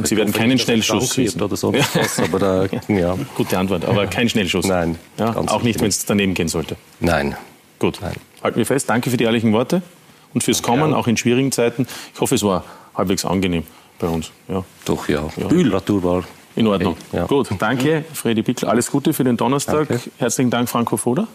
Und 0.00 0.08
Sie 0.08 0.16
werden 0.16 0.32
keinen 0.32 0.58
Schnellschuss 0.58 1.14
schießen. 1.14 1.40
Oder 1.40 1.56
sonst 1.56 1.94
was, 1.94 2.18
aber 2.20 2.38
da, 2.38 2.66
ja. 2.88 3.16
Gute 3.36 3.58
Antwort, 3.58 3.84
aber 3.84 4.06
kein 4.06 4.28
Schnellschuss. 4.28 4.66
Nein. 4.66 4.98
Ja, 5.18 5.36
auch 5.36 5.62
nicht, 5.62 5.80
wenn 5.80 5.88
es 5.88 6.04
daneben 6.06 6.34
gehen 6.34 6.48
sollte. 6.48 6.76
Nein. 7.00 7.36
Gut. 7.78 7.98
Nein. 8.00 8.14
Halten 8.42 8.58
wir 8.58 8.66
fest. 8.66 8.88
Danke 8.88 9.10
für 9.10 9.16
die 9.16 9.24
ehrlichen 9.24 9.52
Worte 9.52 9.82
und 10.34 10.42
fürs 10.42 10.62
Kommen, 10.62 10.92
ja. 10.92 10.96
auch 10.96 11.06
in 11.06 11.16
schwierigen 11.16 11.52
Zeiten. 11.52 11.86
Ich 12.14 12.20
hoffe, 12.20 12.34
es 12.34 12.42
war 12.42 12.64
halbwegs 12.94 13.24
angenehm 13.24 13.64
bei 13.98 14.08
uns. 14.08 14.30
Ja. 14.48 14.64
Doch, 14.84 15.08
ja. 15.08 15.28
ja. 15.36 15.48
Temperatur 15.48 16.02
war 16.02 16.24
in 16.56 16.66
Ordnung. 16.66 16.96
Ja. 17.12 17.26
Gut, 17.26 17.48
danke, 17.58 18.04
Freddy 18.12 18.42
Pickel. 18.42 18.68
Alles 18.68 18.90
Gute 18.90 19.12
für 19.12 19.24
den 19.24 19.36
Donnerstag. 19.36 19.88
Danke. 19.88 20.10
Herzlichen 20.18 20.50
Dank, 20.50 20.68
Franco 20.68 20.96
Foda. 20.96 21.28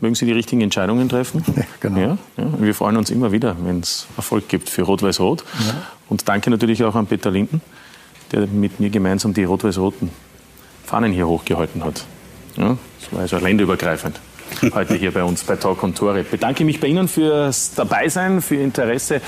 mögen 0.00 0.14
Sie 0.14 0.26
die 0.26 0.32
richtigen 0.32 0.62
Entscheidungen 0.62 1.08
treffen. 1.08 1.44
Ja, 1.56 1.64
genau. 1.80 2.00
Ja, 2.00 2.18
ja. 2.36 2.46
Wir 2.58 2.74
freuen 2.74 2.96
uns 2.96 3.10
immer 3.10 3.32
wieder, 3.32 3.56
wenn 3.62 3.80
es 3.80 4.06
Erfolg 4.16 4.48
gibt 4.48 4.68
für 4.68 4.82
Rot-Weiß-Rot. 4.82 5.44
Ja. 5.66 5.82
Und 6.08 6.28
danke 6.28 6.50
natürlich 6.50 6.82
auch 6.84 6.94
an 6.94 7.06
Peter 7.06 7.30
Linden, 7.30 7.60
der 8.32 8.46
mit 8.46 8.80
mir 8.80 8.90
gemeinsam 8.90 9.34
die 9.34 9.44
rot-weiß-roten 9.44 10.10
Fahnen 10.84 11.12
hier 11.12 11.28
hochgehalten 11.28 11.84
hat. 11.84 12.04
Ja, 12.56 12.76
das 13.00 13.12
war 13.12 13.20
also 13.20 13.38
länderübergreifend 13.38 14.20
heute 14.74 14.94
hier 14.94 15.12
bei 15.12 15.22
uns 15.22 15.44
bei 15.44 15.56
Talk 15.56 15.82
und 15.82 15.96
Tore. 15.96 16.22
Bedanke 16.24 16.64
mich 16.64 16.80
bei 16.80 16.88
Ihnen 16.88 17.08
fürs 17.08 17.74
Dabeisein, 17.74 18.42
für 18.42 18.56
Ihr 18.56 18.64
Interesse, 18.64 19.20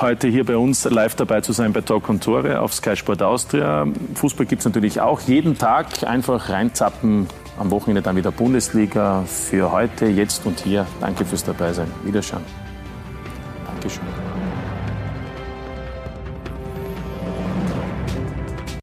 heute 0.00 0.28
hier 0.28 0.44
bei 0.44 0.56
uns 0.56 0.84
live 0.84 1.14
dabei 1.14 1.40
zu 1.40 1.52
sein 1.52 1.72
bei 1.72 1.80
Talk 1.80 2.08
und 2.08 2.22
Tore 2.22 2.60
auf 2.60 2.74
Sky 2.74 2.96
Sport 2.96 3.22
Austria. 3.22 3.86
Fußball 4.14 4.46
gibt 4.46 4.60
es 4.60 4.66
natürlich 4.66 5.00
auch 5.00 5.20
jeden 5.20 5.58
Tag. 5.58 6.04
Einfach 6.04 6.48
reinzappen. 6.48 7.26
Am 7.58 7.70
Wochenende 7.70 8.02
dann 8.02 8.16
wieder 8.16 8.30
Bundesliga. 8.30 9.24
Für 9.26 9.72
heute, 9.72 10.06
jetzt 10.06 10.46
und 10.46 10.60
hier. 10.60 10.86
Danke 11.00 11.24
fürs 11.24 11.44
Dabeisein. 11.44 11.88
Wiederschauen. 12.04 12.42
Dankeschön. 13.66 14.31